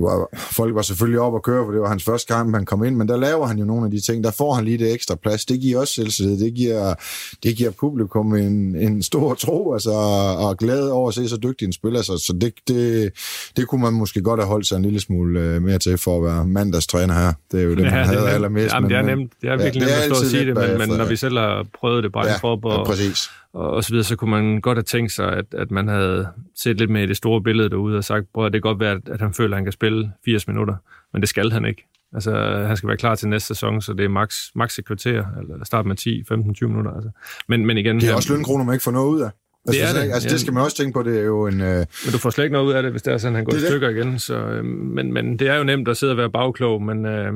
var- 0.00 0.28
folk 0.36 0.74
var 0.74 0.82
selvfølgelig 0.82 1.20
op 1.20 1.34
og 1.34 1.42
køre, 1.42 1.64
for 1.64 1.72
det 1.72 1.80
var 1.80 1.88
hans 1.88 2.04
første 2.04 2.34
kamp, 2.34 2.54
han 2.54 2.64
kom 2.64 2.84
ind, 2.84 2.96
men 2.96 3.08
der 3.08 3.16
laver 3.16 3.46
han 3.46 3.58
jo 3.58 3.64
nogle 3.64 3.84
af 3.84 3.90
de 3.90 4.00
ting. 4.00 4.24
Der 4.24 4.30
får 4.30 4.52
han 4.54 4.64
lige 4.64 4.78
det 4.78 4.92
ekstra 4.94 5.14
plads. 5.14 5.44
Det 5.44 5.60
giver 5.60 5.80
også 5.80 5.94
selvtillid. 5.94 6.40
Det 6.44 6.54
giver, 6.54 6.94
det 7.42 7.56
giver 7.56 7.70
publikum 7.70 8.34
en, 8.34 8.76
en 8.76 9.02
stor 9.02 9.34
tro 9.34 9.72
altså, 9.72 9.90
og 10.38 10.56
glæde 10.56 10.92
over 10.92 11.08
at 11.08 11.14
se 11.14 11.28
så 11.28 11.36
dygtig 11.42 11.66
en 11.66 11.72
spiller. 11.72 12.02
Så, 12.02 12.18
så 12.18 12.32
det, 12.40 12.52
det, 12.68 13.12
det 13.56 13.68
kunne 13.68 13.80
man 13.82 13.92
måske 13.92 14.20
godt 14.22 14.40
have 14.40 14.48
holdt 14.48 14.66
sig 14.66 14.76
en 14.76 14.82
lille 14.82 15.00
smule 15.00 15.40
øh, 15.40 15.62
mere 15.62 15.78
til 15.78 15.98
for 15.98 16.16
at 16.16 16.24
være 16.34 16.46
mandagstræner 16.46 17.14
her. 17.14 17.32
Det 17.52 17.60
er 17.60 17.64
jo 17.64 17.70
det, 17.70 17.78
man 17.78 17.86
det 17.86 17.92
er 17.92 18.04
havde 18.04 18.28
allermest. 18.30 18.74
Jamen, 18.74 18.90
det 18.90 18.96
er 18.96 19.02
men- 19.02 19.18
nemt. 19.18 19.32
Det 19.42 19.50
er 19.50 19.56
virkelig 19.56 19.80
nemt 19.80 19.92
at 19.92 20.04
stå 20.16 20.24
og 20.24 20.30
sige 20.30 20.46
det, 20.46 20.54
men, 20.54 20.78
men 20.78 20.88
når 20.88 20.96
ja. 21.04 21.08
vi 21.08 21.16
selv 21.16 21.38
har 21.38 21.66
prøvet 21.80 22.04
det 22.04 22.12
bare 22.12 22.26
Ja, 22.26 22.32
ja, 22.42 22.48
op 22.48 22.64
og, 22.64 22.72
ja, 22.78 22.84
præcis. 22.84 23.28
Og, 23.54 23.70
og 23.70 23.84
så 23.84 23.90
videre, 23.90 24.04
så 24.04 24.16
kunne 24.16 24.30
man 24.30 24.60
godt 24.60 24.78
have 24.78 24.82
tænkt 24.82 25.12
sig, 25.12 25.32
at, 25.32 25.44
at 25.54 25.70
man 25.70 25.88
havde 25.88 26.28
set 26.56 26.78
lidt 26.78 26.90
mere 26.90 27.02
i 27.04 27.06
det 27.06 27.16
store 27.16 27.42
billede 27.42 27.70
derude 27.70 27.96
og 27.98 28.04
sagt, 28.04 28.26
bror, 28.34 28.44
det 28.44 28.52
kan 28.52 28.60
godt 28.60 28.80
være, 28.80 28.92
at, 28.92 29.08
at 29.08 29.20
han 29.20 29.34
føler, 29.34 29.50
at 29.50 29.58
han 29.58 29.64
kan 29.64 29.72
spille 29.72 30.12
80 30.24 30.48
minutter, 30.48 30.74
men 31.12 31.20
det 31.22 31.28
skal 31.28 31.50
han 31.50 31.64
ikke. 31.64 31.88
Altså, 32.14 32.64
han 32.66 32.76
skal 32.76 32.86
være 32.88 32.96
klar 32.96 33.14
til 33.14 33.28
næste 33.28 33.46
sæson, 33.46 33.82
så 33.82 33.92
det 33.92 34.04
er 34.04 34.08
max, 34.08 34.36
max 34.54 34.78
et 34.78 34.84
kvarter, 34.86 35.24
eller 35.40 35.64
start 35.64 35.86
med 35.86 35.96
10, 35.96 36.24
15, 36.28 36.54
20 36.54 36.68
minutter. 36.68 36.90
Altså. 36.92 37.10
Men, 37.48 37.66
men 37.66 37.78
igen... 37.78 37.96
Det 37.96 38.02
er 38.04 38.08
her- 38.08 38.16
også 38.16 38.32
lønkroner, 38.34 38.64
man 38.64 38.74
ikke 38.74 38.82
får 38.82 38.90
noget 38.90 39.08
ud 39.08 39.20
af. 39.20 39.30
Altså, 39.66 39.80
Det 39.82 39.88
er 39.88 39.92
det, 39.94 40.02
ikke- 40.02 40.14
Altså, 40.14 40.28
det 40.28 40.40
skal 40.40 40.52
man 40.52 40.62
også 40.62 40.76
tænke 40.76 40.92
på, 40.94 41.02
det 41.02 41.18
er 41.18 41.22
jo 41.24 41.46
en... 41.46 41.60
Øh, 41.60 41.76
Men 41.76 42.12
du 42.12 42.18
får 42.18 42.30
slet 42.30 42.44
ikke 42.44 42.52
noget 42.52 42.66
ud 42.66 42.72
af 42.72 42.82
det, 42.82 42.90
hvis 42.92 43.02
det 43.02 43.12
er 43.12 43.18
sådan, 43.18 43.34
han 43.34 43.44
går 43.44 43.52
i 43.52 43.56
er 43.56 43.60
stykker 43.66 43.88
igen. 43.88 44.18
Så, 44.18 44.34
øh, 44.38 44.64
men, 44.64 45.12
men 45.12 45.38
det 45.38 45.48
er 45.48 45.54
jo 45.56 45.64
nemt 45.64 45.88
at 45.88 45.96
sidde 45.96 46.12
og 46.12 46.16
være 46.16 46.30
bagklog, 46.30 46.82
men 46.82 47.06
øh, 47.06 47.32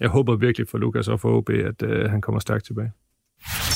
jeg 0.00 0.08
håber 0.08 0.36
virkelig 0.36 0.68
for 0.68 0.78
Lukas 0.78 1.08
og 1.08 1.20
for 1.20 1.36
OB, 1.36 1.50
at 1.50 1.82
øh, 1.82 2.10
han 2.10 2.20
kommer 2.20 2.40
stærkt 2.40 2.64
tilbage. 2.64 2.92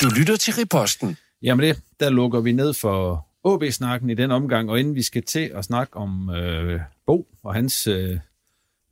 Du 0.03 0.09
lytter 0.19 0.37
til 0.37 0.55
Riposten. 0.55 1.17
Jamen 1.43 1.67
det, 1.67 1.81
der 2.01 2.11
lukker 2.11 2.41
vi 2.41 2.53
ned 2.53 2.75
for 2.75 3.27
OB-snakken 3.45 4.11
i 4.11 4.15
den 4.15 4.31
omgang, 4.31 4.71
og 4.71 4.81
inden 4.81 4.95
vi 4.95 5.03
skal 5.03 5.23
til 5.23 5.51
at 5.55 5.65
snakke 5.65 5.97
om 5.97 6.31
øh, 6.31 6.81
Bo 7.07 7.29
og 7.43 7.55
hans 7.55 7.87
øh, 7.87 8.19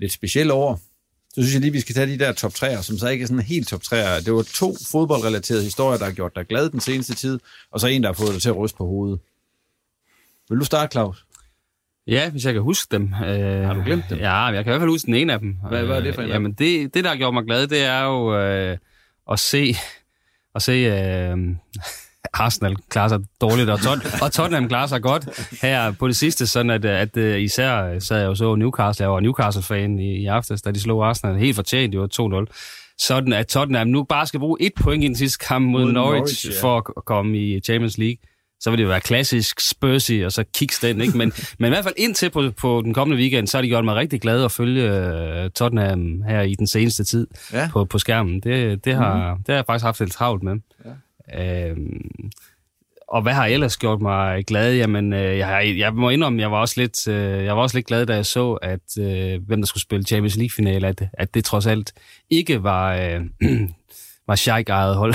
lidt 0.01 0.13
specielle 0.13 0.53
år, 0.53 0.81
så 1.29 1.43
synes 1.43 1.53
jeg 1.55 1.61
lige, 1.61 1.73
vi 1.73 1.81
skal 1.81 1.95
tage 1.95 2.07
de 2.07 2.19
der 2.19 2.33
top 2.33 2.53
3'er, 2.53 2.83
som 2.83 2.99
så 2.99 3.09
ikke 3.09 3.23
er 3.23 3.27
sådan 3.27 3.43
helt 3.43 3.69
top 3.69 3.81
3'er. 3.83 4.25
Det 4.25 4.33
var 4.33 4.43
to 4.55 4.75
fodboldrelaterede 4.93 5.63
historier, 5.65 5.99
der 5.99 6.05
har 6.05 6.13
gjort 6.13 6.37
dig 6.37 6.47
glad 6.47 6.71
den 6.71 6.81
seneste 6.81 7.15
tid, 7.15 7.39
og 7.71 7.81
så 7.81 7.87
en, 7.87 8.03
der 8.03 8.09
har 8.09 8.15
fået 8.15 8.33
dig 8.33 8.43
til 8.43 8.49
at 8.49 8.57
ryste 8.57 8.77
på 8.77 8.85
hovedet. 8.87 9.21
Vil 10.51 10.59
du 10.61 10.65
starte, 10.65 10.93
Claus? 10.93 11.25
Ja, 12.07 12.31
hvis 12.31 12.45
jeg 12.45 12.53
kan 12.53 12.63
huske 12.63 12.89
dem. 12.97 13.03
Øh, 13.25 13.63
Har 13.67 13.75
du 13.75 13.83
glemt 13.83 14.05
dem? 14.11 14.19
Ja, 14.19 14.35
jeg 14.45 14.65
kan 14.65 14.71
i 14.71 14.73
hvert 14.73 14.81
fald 14.81 14.91
huske 14.91 15.07
den 15.07 15.15
ene 15.15 15.33
af 15.33 15.39
dem. 15.41 15.57
Hvad- 15.69 15.85
hvad 15.85 15.97
er 15.97 16.01
det 16.01 16.15
for 16.15 16.23
en 16.23 16.29
Øh, 16.29 16.35
Jamen, 16.35 16.53
det, 16.53 16.95
det, 16.95 17.05
der 17.05 17.11
har 17.11 17.17
gjort 17.17 17.35
mig 17.35 17.45
glad, 17.45 17.67
det 17.67 17.83
er 17.85 18.03
jo 18.05 18.37
øh, 18.39 18.79
at 19.33 19.39
se, 19.39 19.75
at 20.55 20.63
se 20.63 20.73
øh, 20.73 21.39
Arsenal 22.35 22.77
klarer 22.91 23.09
sig 23.09 23.21
dårligt, 23.41 23.71
og, 23.71 23.79
Tot- 23.79 24.23
og 24.23 24.33
Tottenham 24.33 24.69
klarer 24.69 24.87
sig 24.87 25.03
godt 25.03 25.29
her 25.63 25.93
på 25.93 26.09
det 26.09 26.17
sidste, 26.17 26.47
sådan 26.47 26.71
at, 26.71 26.85
at 26.85 27.17
øh, 27.17 27.41
især 27.41 27.99
sad 27.99 28.19
jeg 28.19 28.27
jo 28.27 28.35
så 28.35 28.55
Newcastle, 28.55 29.03
jeg 29.03 29.13
var 29.13 29.21
Newcastle-fan 29.21 29.99
i, 29.99 30.17
i 30.17 30.27
aftes, 30.27 30.63
da 30.63 30.71
de 30.71 30.81
slog 30.81 31.09
Arsenal 31.09 31.39
helt 31.39 31.57
fortjent, 31.57 31.93
det 31.93 32.01
var 32.01 32.45
2-0. 32.47 32.95
Sådan 32.99 33.33
at 33.33 33.47
Tottenham 33.47 33.87
nu 33.87 34.05
bare 34.05 34.27
skal 34.27 34.41
bruge 34.41 34.63
et 34.63 34.73
point 34.81 35.05
i 35.05 35.07
den 35.07 35.17
sidste 35.17 35.45
kamp 35.47 35.67
mod, 35.67 35.85
Mod 35.85 35.93
Norwich, 35.93 36.17
Norwich, 36.45 36.47
ja. 36.47 36.63
for 36.63 36.99
at 36.99 37.05
komme 37.05 37.39
i 37.39 37.61
Champions 37.61 37.99
League 37.99 38.17
så 38.61 38.71
vil 38.71 38.79
det 38.79 38.85
jo 38.85 38.89
være 38.89 39.01
klassisk 39.01 39.61
Spursy, 39.61 40.13
og 40.25 40.33
så 40.33 40.45
kicks 40.55 40.81
den, 40.81 41.01
ikke? 41.01 41.19
Men, 41.19 41.33
men 41.59 41.67
i 41.67 41.71
hvert 41.75 41.85
fald 41.85 41.95
indtil 41.97 42.31
på, 42.31 42.51
på 42.57 42.83
den 42.85 42.95
kommende 42.95 43.21
weekend, 43.21 43.47
så 43.47 43.57
har 43.57 43.63
de 43.63 43.69
gjort 43.69 43.85
mig 43.85 43.95
rigtig 43.95 44.21
glad 44.21 44.45
at 44.45 44.53
følge 44.53 44.83
øh, 44.83 45.51
Tottenham 45.51 46.23
her 46.23 46.41
i 46.41 46.55
den 46.55 46.67
seneste 46.67 47.05
tid 47.05 47.27
Ja. 47.53 47.69
på, 47.73 47.85
på 47.85 47.99
skærmen. 47.99 48.41
Det, 48.41 48.85
det, 48.85 48.95
har, 48.95 49.15
mm-hmm. 49.15 49.45
det 49.45 49.49
har 49.49 49.55
jeg 49.55 49.67
faktisk 49.67 49.85
haft 49.85 50.01
lidt 50.01 50.13
travlt 50.13 50.43
med. 50.43 50.53
Ja. 50.85 50.91
Øh, 51.35 51.77
og 53.09 53.23
hvad 53.23 53.33
har 53.33 53.47
ellers 53.47 53.77
gjort 53.77 54.01
mig 54.01 54.45
glad? 54.45 54.77
Jamen, 54.77 55.13
øh, 55.13 55.39
jeg, 55.39 55.75
jeg 55.77 55.95
må 55.95 56.11
indrømme, 56.11 56.41
jeg 56.41 56.51
var 56.51 56.61
også 56.61 56.81
lidt, 56.81 57.09
øh, 57.09 57.45
jeg 57.45 57.57
var 57.57 57.63
også 57.63 57.77
lidt 57.77 57.87
glad, 57.87 58.07
da 58.07 58.15
jeg 58.15 58.27
så, 58.27 58.53
at 58.53 58.99
øh, 59.01 59.43
hvem 59.47 59.61
der 59.61 59.67
skulle 59.67 59.83
spille 59.83 60.05
Champions 60.05 60.37
League-finale, 60.37 60.87
at, 60.87 61.03
at 61.13 61.35
det 61.35 61.45
trods 61.45 61.67
alt 61.67 61.93
ikke 62.31 62.63
var, 62.63 62.95
øh, 62.95 63.21
var 64.29 64.35
Scheik 64.35 64.69
eget 64.69 64.97
hold. 64.97 65.15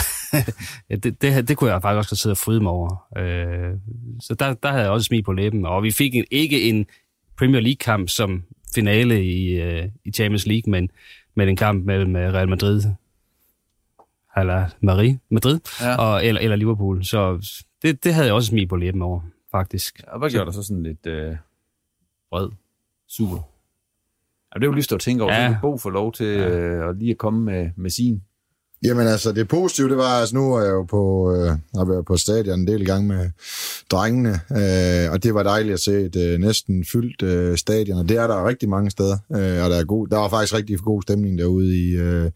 Ja, 0.90 0.96
det, 1.04 1.22
det, 1.22 1.48
det 1.48 1.58
kunne 1.58 1.72
jeg 1.72 1.82
faktisk 1.82 2.12
også 2.12 2.22
sidde 2.22 2.34
og 2.34 2.38
fryde 2.38 2.62
mig 2.62 2.72
over. 2.72 3.06
Øh, 3.18 3.74
så 4.20 4.36
der, 4.36 4.54
der 4.54 4.70
havde 4.70 4.84
jeg 4.84 4.92
også 4.92 5.06
smil 5.06 5.24
på 5.24 5.34
læben. 5.34 5.66
Og 5.66 5.84
vi 5.84 5.92
fik 5.92 6.16
en, 6.16 6.26
ikke 6.32 6.62
en 6.70 6.86
Premier 7.38 7.62
League-kamp 7.62 8.10
som 8.10 8.44
finale 8.76 9.26
i, 9.26 9.62
øh, 9.62 9.86
i 10.06 10.12
Champions 10.12 10.48
League, 10.48 10.72
men, 10.72 10.90
men 11.36 11.50
en 11.50 11.56
kamp 11.56 11.86
mellem 11.86 12.16
øh, 12.16 12.34
Real 12.34 12.50
Madrid 12.50 12.84
eller 14.38 14.66
Marie, 14.82 15.20
Madrid, 15.32 15.60
Ja. 15.82 15.90
ja. 15.90 15.98
og, 15.98 16.26
eller, 16.26 16.42
eller 16.42 16.56
Liverpool. 16.56 17.04
Så 17.06 17.48
det, 17.82 18.04
det 18.04 18.14
havde 18.14 18.28
jeg 18.28 18.36
også 18.36 18.48
smil 18.50 18.68
på 18.68 18.76
læben 18.76 19.02
over, 19.02 19.22
faktisk. 19.52 20.02
Og 20.08 20.20
hvad 20.20 20.30
gjorde 20.30 20.46
dig 20.46 20.54
så 20.54 20.64
sådan 20.64 20.84
lidt 20.84 21.06
øh, 21.08 21.36
vred? 22.32 22.50
Super. 23.08 23.36
Ja, 24.56 24.60
det 24.60 24.64
er 24.64 24.68
jo 24.70 24.72
lyst 24.76 24.94
at 24.94 25.00
tænke 25.00 25.24
over, 25.24 25.34
ja. 25.34 25.42
Ja. 25.42 25.48
så 25.48 25.54
kan 25.54 25.62
Bo 25.62 25.78
få 25.78 25.90
lov 25.90 26.12
til 26.14 26.26
øh, 26.26 26.90
at 26.90 26.98
lige 26.98 27.12
at 27.12 27.18
komme 27.18 27.40
med, 27.46 27.70
med 27.76 27.90
sin. 27.90 28.24
Jamen 28.86 29.08
altså, 29.08 29.32
det 29.32 29.48
positive, 29.48 29.90
det 29.90 29.98
var, 29.98 30.20
altså 30.20 30.36
nu 30.36 30.54
er 30.54 30.62
jeg 30.62 30.72
jo 30.72 30.84
på, 30.84 31.34
øh, 31.36 31.48
har 31.76 31.86
været 31.86 32.06
på 32.06 32.18
stadion 32.18 32.60
en 32.60 32.68
del 32.68 32.86
gange 32.86 33.08
med 33.08 33.30
drengene, 33.92 34.40
øh, 34.52 35.12
og 35.12 35.24
det 35.24 35.34
var 35.34 35.44
dejligt 35.44 35.74
at 35.74 35.80
se 35.80 36.02
et 36.02 36.16
øh, 36.16 36.40
næsten 36.40 36.86
fyldt 36.92 37.22
øh, 37.22 37.58
stadion, 37.58 37.98
og 37.98 38.10
det 38.10 38.18
er 38.18 38.28
der 38.28 38.48
rigtig 38.48 38.70
mange 38.70 38.92
steder, 38.92 39.18
øh, 39.32 39.64
og 39.64 39.70
der 39.70 39.80
er 39.80 39.84
god, 39.84 40.08
der 40.08 40.18
var 40.18 40.30
faktisk 40.30 40.54
rigtig 40.54 40.80
god 40.80 41.02
stemning 41.02 41.38
derude 41.38 41.78
i, 41.78 41.92
øh, 41.92 42.32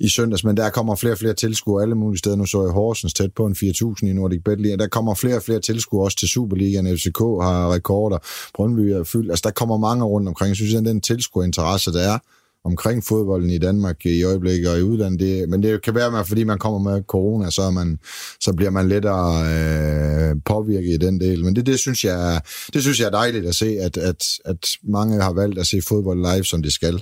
i 0.00 0.08
søndags, 0.08 0.44
men 0.44 0.56
der 0.56 0.70
kommer 0.70 0.94
flere 0.94 1.14
og 1.14 1.18
flere 1.18 1.34
tilskuere 1.34 1.82
alle 1.82 1.94
mulige 1.94 2.18
steder. 2.18 2.36
Nu 2.36 2.46
så 2.46 2.62
jeg 2.62 2.72
Horsens 2.72 3.14
tæt 3.14 3.32
på 3.36 3.46
en 3.46 3.56
4.000 3.58 4.06
i 4.06 4.12
Nordic 4.12 4.40
Bet 4.44 4.60
League, 4.60 4.74
og 4.74 4.78
der 4.78 4.88
kommer 4.88 5.14
flere 5.14 5.36
og 5.36 5.42
flere 5.42 5.60
tilskuere 5.60 6.04
også 6.04 6.16
til 6.16 6.28
Superligaen. 6.28 6.98
FCK 6.98 7.18
har 7.18 7.72
rekorder, 7.72 8.18
Brøndby 8.54 8.80
er 8.80 9.04
fyldt, 9.04 9.30
altså 9.30 9.42
der 9.44 9.50
kommer 9.50 9.76
mange 9.76 10.04
rundt 10.04 10.28
omkring. 10.28 10.48
Jeg 10.48 10.56
synes, 10.56 10.74
at 10.74 10.84
den 10.84 11.00
tilskuerinteresse, 11.00 11.92
der 11.92 12.00
er, 12.00 12.18
omkring 12.66 13.04
fodbolden 13.04 13.50
i 13.50 13.58
Danmark 13.58 14.06
i 14.06 14.22
øjeblikket 14.22 14.70
og 14.70 14.78
i 14.78 14.82
udlandet. 14.82 15.20
Det, 15.20 15.48
men 15.48 15.62
det 15.62 15.82
kan 15.82 15.94
være, 15.94 16.18
at 16.18 16.28
fordi 16.28 16.44
man 16.44 16.58
kommer 16.58 16.90
med 16.90 17.02
corona, 17.02 17.50
så, 17.50 17.70
man, 17.70 17.98
så 18.40 18.52
bliver 18.52 18.70
man 18.70 18.88
lettere 18.88 19.26
øh, 20.30 20.36
påvirket 20.44 20.94
i 20.94 20.96
den 20.96 21.20
del. 21.20 21.44
Men 21.44 21.56
det, 21.56 21.66
det, 21.66 21.78
synes 21.78 22.04
jeg, 22.04 22.40
det 22.72 22.82
synes 22.82 23.00
jeg 23.00 23.06
er 23.06 23.10
dejligt 23.10 23.46
at 23.46 23.54
se, 23.54 23.78
at, 23.80 23.96
at, 23.96 24.24
at 24.44 24.68
mange 24.82 25.22
har 25.22 25.32
valgt 25.32 25.58
at 25.58 25.66
se 25.66 25.82
fodbold 25.88 26.18
live, 26.18 26.44
som 26.44 26.62
de 26.62 26.70
skal. 26.70 26.94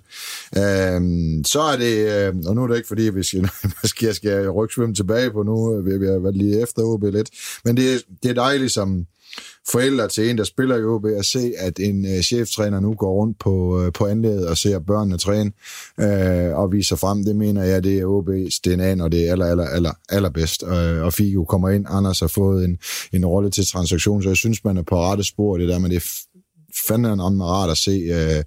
Øh, 0.56 1.00
så 1.46 1.60
er 1.72 1.76
det, 1.76 1.96
øh, 2.14 2.34
og 2.46 2.54
nu 2.54 2.62
er 2.62 2.66
det 2.66 2.76
ikke 2.76 2.88
fordi, 2.88 3.02
vi 3.02 3.22
skal, 3.22 3.48
måske 3.82 4.06
jeg 4.06 4.14
skal 4.14 4.50
rygsvømme 4.50 4.94
tilbage 4.94 5.30
på 5.30 5.42
nu, 5.42 5.76
øh, 5.76 5.86
vi 5.86 5.98
vi 5.98 6.06
har 6.06 6.18
været 6.18 6.36
lige 6.36 6.62
efter 6.62 6.82
OB 6.82 7.02
lidt, 7.02 7.30
men 7.64 7.76
det, 7.76 8.02
det 8.22 8.30
er 8.30 8.34
dejligt 8.34 8.72
som, 8.72 9.06
forældre 9.70 10.08
til 10.08 10.30
en, 10.30 10.38
der 10.38 10.44
spiller 10.44 10.76
i 10.76 10.84
OB, 10.84 11.06
at 11.06 11.24
se, 11.24 11.52
at 11.58 11.78
en 11.78 12.04
øh, 12.06 12.22
cheftræner 12.22 12.80
nu 12.80 12.94
går 12.94 13.12
rundt 13.12 13.38
på, 13.38 13.82
øh, 13.82 13.92
på 13.92 14.06
anlægget 14.06 14.48
og 14.48 14.56
ser 14.56 14.78
børnene 14.78 15.18
træne 15.18 15.52
øh, 16.00 16.58
og 16.58 16.72
viser 16.72 16.96
frem. 16.96 17.24
Det 17.24 17.36
mener 17.36 17.62
jeg, 17.62 17.84
det 17.84 17.98
er 17.98 18.04
OB's 18.04 18.60
DNA, 18.64 18.94
når 18.94 19.08
det 19.08 19.28
er 19.28 19.32
aller, 19.32 19.46
aller, 19.46 19.66
aller, 19.66 19.92
allerbedst. 20.08 20.62
Øh, 20.62 21.02
og 21.02 21.12
Figo 21.12 21.44
kommer 21.44 21.68
ind, 21.68 21.86
Anders 21.88 22.20
har 22.20 22.26
fået 22.26 22.64
en, 22.64 22.78
en 23.12 23.26
rolle 23.26 23.50
til 23.50 23.66
transaktion, 23.66 24.22
så 24.22 24.28
jeg 24.28 24.36
synes, 24.36 24.64
man 24.64 24.76
er 24.76 24.82
på 24.82 25.00
rette 25.00 25.24
spor, 25.24 25.56
det 25.56 25.68
der 25.68 25.78
men 25.78 25.90
det 25.90 26.02
er 26.74 26.78
f- 26.78 26.88
fanden 26.88 27.42
rart 27.42 27.70
at 27.70 27.76
se 27.76 27.90
øh, 27.90 28.44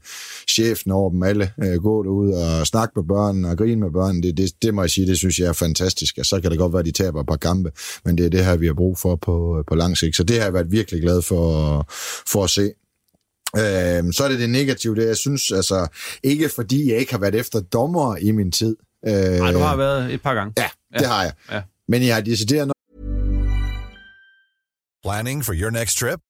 chefen 0.49 0.91
over 0.91 1.09
dem 1.09 1.23
alle 1.23 1.51
øh, 1.63 1.83
gå 1.83 2.03
derud 2.03 2.31
og 2.33 2.67
snakke 2.67 2.93
med 2.95 3.03
børnene 3.07 3.49
og 3.49 3.57
grine 3.57 3.81
med 3.81 3.91
børnene. 3.91 4.23
Det, 4.27 4.37
det, 4.37 4.51
det 4.61 4.73
må 4.73 4.81
jeg 4.81 4.89
sige, 4.89 5.07
det 5.07 5.17
synes 5.17 5.39
jeg 5.39 5.47
er 5.47 5.53
fantastisk. 5.53 6.15
Og 6.19 6.25
så 6.25 6.41
kan 6.41 6.51
det 6.51 6.59
godt 6.59 6.73
være, 6.73 6.79
at 6.79 6.85
de 6.85 6.91
taber 6.91 7.21
et 7.21 7.27
par 7.27 7.37
kampe, 7.37 7.71
men 8.05 8.17
det 8.17 8.25
er 8.25 8.29
det 8.29 8.45
her, 8.45 8.55
vi 8.57 8.67
har 8.67 8.73
brug 8.73 8.97
for 8.99 9.15
på, 9.15 9.63
på 9.67 9.75
lang 9.75 9.97
sigt. 9.97 10.15
Så 10.15 10.23
det 10.23 10.35
har 10.37 10.43
jeg 10.43 10.53
været 10.53 10.71
virkelig 10.71 11.01
glad 11.01 11.21
for, 11.21 11.85
for 12.31 12.43
at 12.43 12.49
se. 12.49 12.71
Øh, 13.57 14.13
så 14.13 14.23
er 14.23 14.27
det 14.27 14.39
det 14.39 14.49
negative, 14.49 14.95
det 14.95 15.07
jeg 15.07 15.17
synes, 15.17 15.51
altså, 15.51 15.87
ikke 16.23 16.49
fordi 16.49 16.91
jeg 16.91 16.97
ikke 16.99 17.11
har 17.11 17.19
været 17.19 17.35
efter 17.35 17.59
dommer 17.61 18.15
i 18.17 18.31
min 18.31 18.51
tid. 18.51 18.75
Øh, 19.07 19.13
Nej, 19.13 19.51
du 19.51 19.57
har 19.59 19.75
været 19.75 20.13
et 20.13 20.21
par 20.21 20.33
gange. 20.33 20.53
Ja, 20.57 20.69
det 20.93 21.01
ja. 21.01 21.07
har 21.07 21.23
jeg. 21.23 21.33
Ja. 21.51 21.61
Men 21.87 22.05
jeg 22.07 22.15
har 22.15 22.21
decideret... 22.21 22.71
Planning 25.03 25.45
for 25.45 25.53
your 25.53 25.69
next 25.69 25.97
trip? 25.97 26.19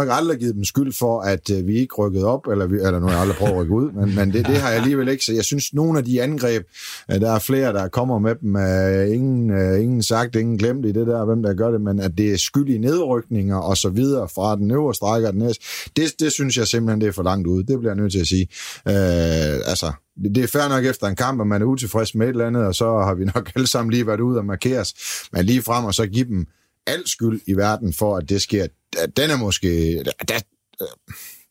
Nok 0.00 0.16
aldrig 0.16 0.38
givet 0.38 0.54
dem 0.54 0.64
skyld 0.64 0.92
for, 0.92 1.20
at 1.20 1.50
øh, 1.50 1.66
vi 1.66 1.78
ikke 1.78 1.94
rykkede 1.94 2.24
op, 2.24 2.46
eller, 2.46 2.66
vi, 2.66 2.76
eller 2.76 2.98
nu 2.98 3.06
har 3.06 3.12
jeg 3.12 3.20
aldrig 3.20 3.36
prøvet 3.36 3.52
at 3.52 3.58
rykke 3.58 3.72
ud, 3.72 3.92
men, 3.92 4.14
men 4.14 4.32
det, 4.32 4.46
det 4.46 4.56
har 4.56 4.68
jeg 4.68 4.78
alligevel 4.78 5.08
ikke. 5.08 5.24
Så 5.24 5.32
jeg 5.32 5.44
synes, 5.44 5.74
nogle 5.74 5.98
af 5.98 6.04
de 6.04 6.22
angreb, 6.22 6.62
øh, 7.10 7.20
der 7.20 7.30
er 7.30 7.38
flere, 7.38 7.72
der 7.72 7.88
kommer 7.88 8.18
med 8.18 8.34
dem, 8.34 8.54
uh, 8.54 9.14
ingen, 9.14 9.50
øh, 9.50 9.82
ingen 9.82 10.02
sagt, 10.02 10.36
ingen 10.36 10.58
glemt 10.58 10.86
i 10.86 10.92
det 10.92 11.06
der, 11.06 11.24
hvem 11.24 11.42
der 11.42 11.54
gør 11.54 11.70
det, 11.70 11.80
men 11.80 12.00
at 12.00 12.18
det 12.18 12.32
er 12.32 12.36
skyld 12.36 12.68
i 12.68 12.78
nedrykninger 12.78 13.56
og 13.56 13.76
så 13.76 13.88
videre 13.88 14.28
fra 14.28 14.56
den 14.56 14.70
øvre 14.70 14.94
og 15.26 15.32
den 15.32 15.38
næste, 15.38 15.64
det, 15.96 16.20
det 16.20 16.32
synes 16.32 16.56
jeg 16.56 16.66
simpelthen, 16.66 17.00
det 17.00 17.08
er 17.08 17.12
for 17.12 17.22
langt 17.22 17.46
ude. 17.46 17.66
Det 17.66 17.78
bliver 17.78 17.92
jeg 17.92 18.02
nødt 18.02 18.12
til 18.12 18.20
at 18.20 18.26
sige. 18.26 18.48
Øh, 18.88 19.70
altså, 19.72 19.92
det, 20.22 20.34
det 20.34 20.44
er 20.44 20.48
fair 20.48 20.68
nok 20.68 20.84
efter 20.84 21.06
en 21.06 21.16
kamp, 21.16 21.40
at 21.40 21.46
man 21.46 21.62
er 21.62 21.66
utilfreds 21.66 22.14
med 22.14 22.26
et 22.26 22.30
eller 22.30 22.46
andet, 22.46 22.64
og 22.64 22.74
så 22.74 22.84
har 22.84 23.14
vi 23.14 23.24
nok 23.34 23.50
alle 23.56 23.66
sammen 23.66 23.92
lige 23.92 24.06
været 24.06 24.20
ude 24.20 24.38
og 24.38 24.44
markeres, 24.44 24.94
men 25.32 25.44
lige 25.44 25.62
frem 25.62 25.84
og 25.84 25.94
så 25.94 26.06
give 26.06 26.24
dem 26.24 26.46
al 26.86 27.08
skyld 27.08 27.40
i 27.46 27.52
verden 27.52 27.92
for, 27.92 28.16
at 28.16 28.28
det 28.28 28.42
sker, 28.42 28.66
den 29.16 29.30
er 29.30 29.36
måske... 29.36 29.94
Der, 30.04 30.12
der 30.28 30.40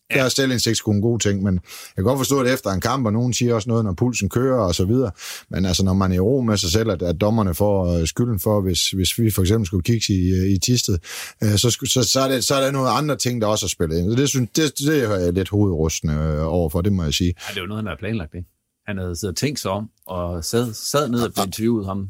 er 0.09 0.29
selvindsigt 0.29 0.77
sgu 0.77 0.91
en 0.91 1.01
god 1.01 1.19
ting, 1.19 1.43
men 1.43 1.53
jeg 1.53 1.95
kan 1.95 2.03
godt 2.03 2.19
forstå 2.19 2.43
det 2.43 2.53
efter 2.53 2.69
en 2.69 2.81
kamp, 2.81 3.05
og 3.05 3.13
nogen 3.13 3.33
siger 3.33 3.55
også 3.55 3.69
noget, 3.69 3.85
når 3.85 3.93
pulsen 3.93 4.29
kører 4.29 4.61
og 4.61 4.75
så 4.75 4.85
videre. 4.85 5.11
Men 5.49 5.65
altså, 5.65 5.85
når 5.85 5.93
man 5.93 6.11
er 6.11 6.15
i 6.15 6.19
ro 6.19 6.41
med 6.41 6.57
sig 6.57 6.71
selv, 6.71 6.91
at, 6.91 7.01
at 7.01 7.21
dommerne 7.21 7.53
får 7.55 7.99
øh, 7.99 8.07
skylden 8.07 8.39
for, 8.39 8.61
hvis, 8.61 8.89
hvis 8.89 9.19
vi 9.19 9.31
for 9.31 9.41
eksempel 9.41 9.65
skulle 9.65 9.83
kigge 9.83 10.13
i, 10.13 10.29
øh, 10.29 10.49
i 10.49 10.57
tistet, 10.57 11.03
øh, 11.43 11.57
så, 11.57 11.69
så, 11.85 12.03
så, 12.03 12.19
er 12.19 12.27
det, 12.27 12.43
så 12.43 12.55
er 12.55 12.63
der 12.63 12.71
nogle 12.71 12.89
andre 12.89 13.15
ting, 13.15 13.41
der 13.41 13.47
også 13.47 13.65
har 13.65 13.69
spillet 13.69 13.97
ind. 13.97 14.17
Det, 14.17 14.29
synes, 14.29 14.49
det, 14.55 14.79
det 14.79 15.03
er 15.03 15.15
jeg 15.15 15.33
lidt 15.33 15.49
hovedrustende 15.49 16.43
overfor, 16.43 16.81
det 16.81 16.93
må 16.93 17.03
jeg 17.03 17.13
sige. 17.13 17.33
Ja, 17.37 17.53
det 17.53 17.57
er 17.57 17.61
jo 17.61 17.67
noget, 17.67 17.83
han 17.83 17.87
har 17.87 17.97
planlagt, 17.99 18.35
ikke? 18.35 18.49
Han 18.87 18.97
havde 18.97 19.15
siddet 19.15 19.33
og 19.33 19.37
tænkt 19.37 19.59
sig 19.59 19.71
om, 19.71 19.89
og 20.07 20.45
sad, 20.45 20.73
sad 20.73 21.09
ned 21.09 21.21
og 21.21 21.33
blev 21.33 21.45
interviewet 21.45 21.85
ham 21.85 22.09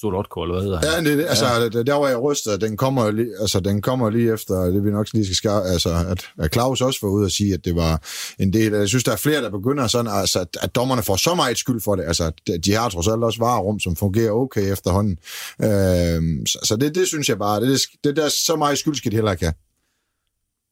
Solotko, 0.00 0.42
eller 0.42 0.54
hvad 0.54 0.62
hedder 0.62 0.94
han? 0.94 1.06
Ja, 1.06 1.16
det, 1.16 1.26
altså, 1.28 1.46
ja. 1.46 1.82
der 1.82 1.94
var 1.94 2.08
jeg 2.08 2.22
rystet, 2.22 2.60
den 2.60 2.76
kommer, 2.76 3.10
lige, 3.10 3.30
altså, 3.40 3.60
den 3.60 3.82
kommer 3.82 4.10
lige 4.10 4.32
efter, 4.32 4.54
det 4.54 4.84
vi 4.84 4.90
nok 4.90 5.06
lige 5.12 5.24
skal 5.24 5.36
skære, 5.36 5.66
altså, 5.66 6.04
at, 6.08 6.30
at 6.38 6.52
Claus 6.52 6.80
også 6.80 6.98
var 7.02 7.08
ude 7.08 7.24
og 7.24 7.30
sige, 7.30 7.54
at 7.54 7.64
det 7.64 7.76
var 7.76 8.02
en 8.38 8.52
del, 8.52 8.72
jeg 8.72 8.88
synes, 8.88 9.04
der 9.04 9.12
er 9.12 9.16
flere, 9.16 9.42
der 9.42 9.50
begynder 9.50 9.86
sådan, 9.86 10.12
altså, 10.12 10.40
at, 10.40 10.48
at 10.60 10.74
dommerne 10.74 11.02
får 11.02 11.16
så 11.16 11.34
meget 11.34 11.58
skyld 11.58 11.80
for 11.80 11.96
det, 11.96 12.04
altså, 12.04 12.32
de 12.64 12.72
har 12.72 12.88
trods 12.88 13.08
alt 13.08 13.24
også 13.24 13.38
varerum, 13.38 13.80
som 13.80 13.96
fungerer 13.96 14.30
okay 14.30 14.72
efterhånden, 14.72 15.18
øhm, 15.62 16.46
så, 16.46 16.58
så 16.62 16.76
det, 16.76 16.94
det 16.94 17.08
synes 17.08 17.28
jeg 17.28 17.38
bare, 17.38 17.60
det, 17.60 17.68
det, 17.68 17.80
det 18.04 18.16
der 18.16 18.28
så 18.28 18.56
meget 18.56 18.78
skyld 18.78 18.94
skal 18.94 19.10
de 19.12 19.16
heller 19.16 19.32
ikke 19.32 19.44
have. 19.44 19.54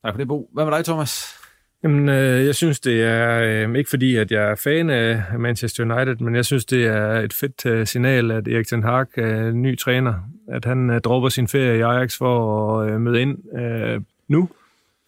Tak 0.04 0.14
for 0.14 0.18
det, 0.18 0.28
Bo. 0.28 0.48
Hvad 0.54 0.64
med 0.64 0.72
dig, 0.72 0.84
Thomas? 0.84 1.43
Jamen, 1.84 2.08
øh, 2.08 2.46
jeg 2.46 2.54
synes, 2.54 2.80
det 2.80 3.02
er 3.02 3.40
øh, 3.68 3.76
ikke 3.76 3.90
fordi, 3.90 4.16
at 4.16 4.30
jeg 4.32 4.50
er 4.50 4.54
fan 4.54 4.90
af 4.90 5.22
Manchester 5.38 5.84
United, 5.84 6.16
men 6.16 6.34
jeg 6.34 6.44
synes, 6.44 6.64
det 6.64 6.86
er 6.86 7.20
et 7.20 7.32
fedt 7.32 7.66
øh, 7.66 7.86
signal, 7.86 8.30
at 8.30 8.48
Erik 8.48 8.66
Ten 8.66 8.82
Hag 8.82 9.06
er 9.16 9.52
ny 9.52 9.78
træner. 9.78 10.14
At 10.48 10.64
han 10.64 10.90
øh, 10.90 11.00
dropper 11.00 11.28
sin 11.28 11.48
ferie 11.48 11.78
i 11.78 11.80
Ajax 11.80 12.18
for 12.18 12.80
at 12.80 12.90
øh, 12.90 13.00
møde 13.00 13.22
ind 13.22 13.58
øh, 13.58 14.00
nu, 14.28 14.48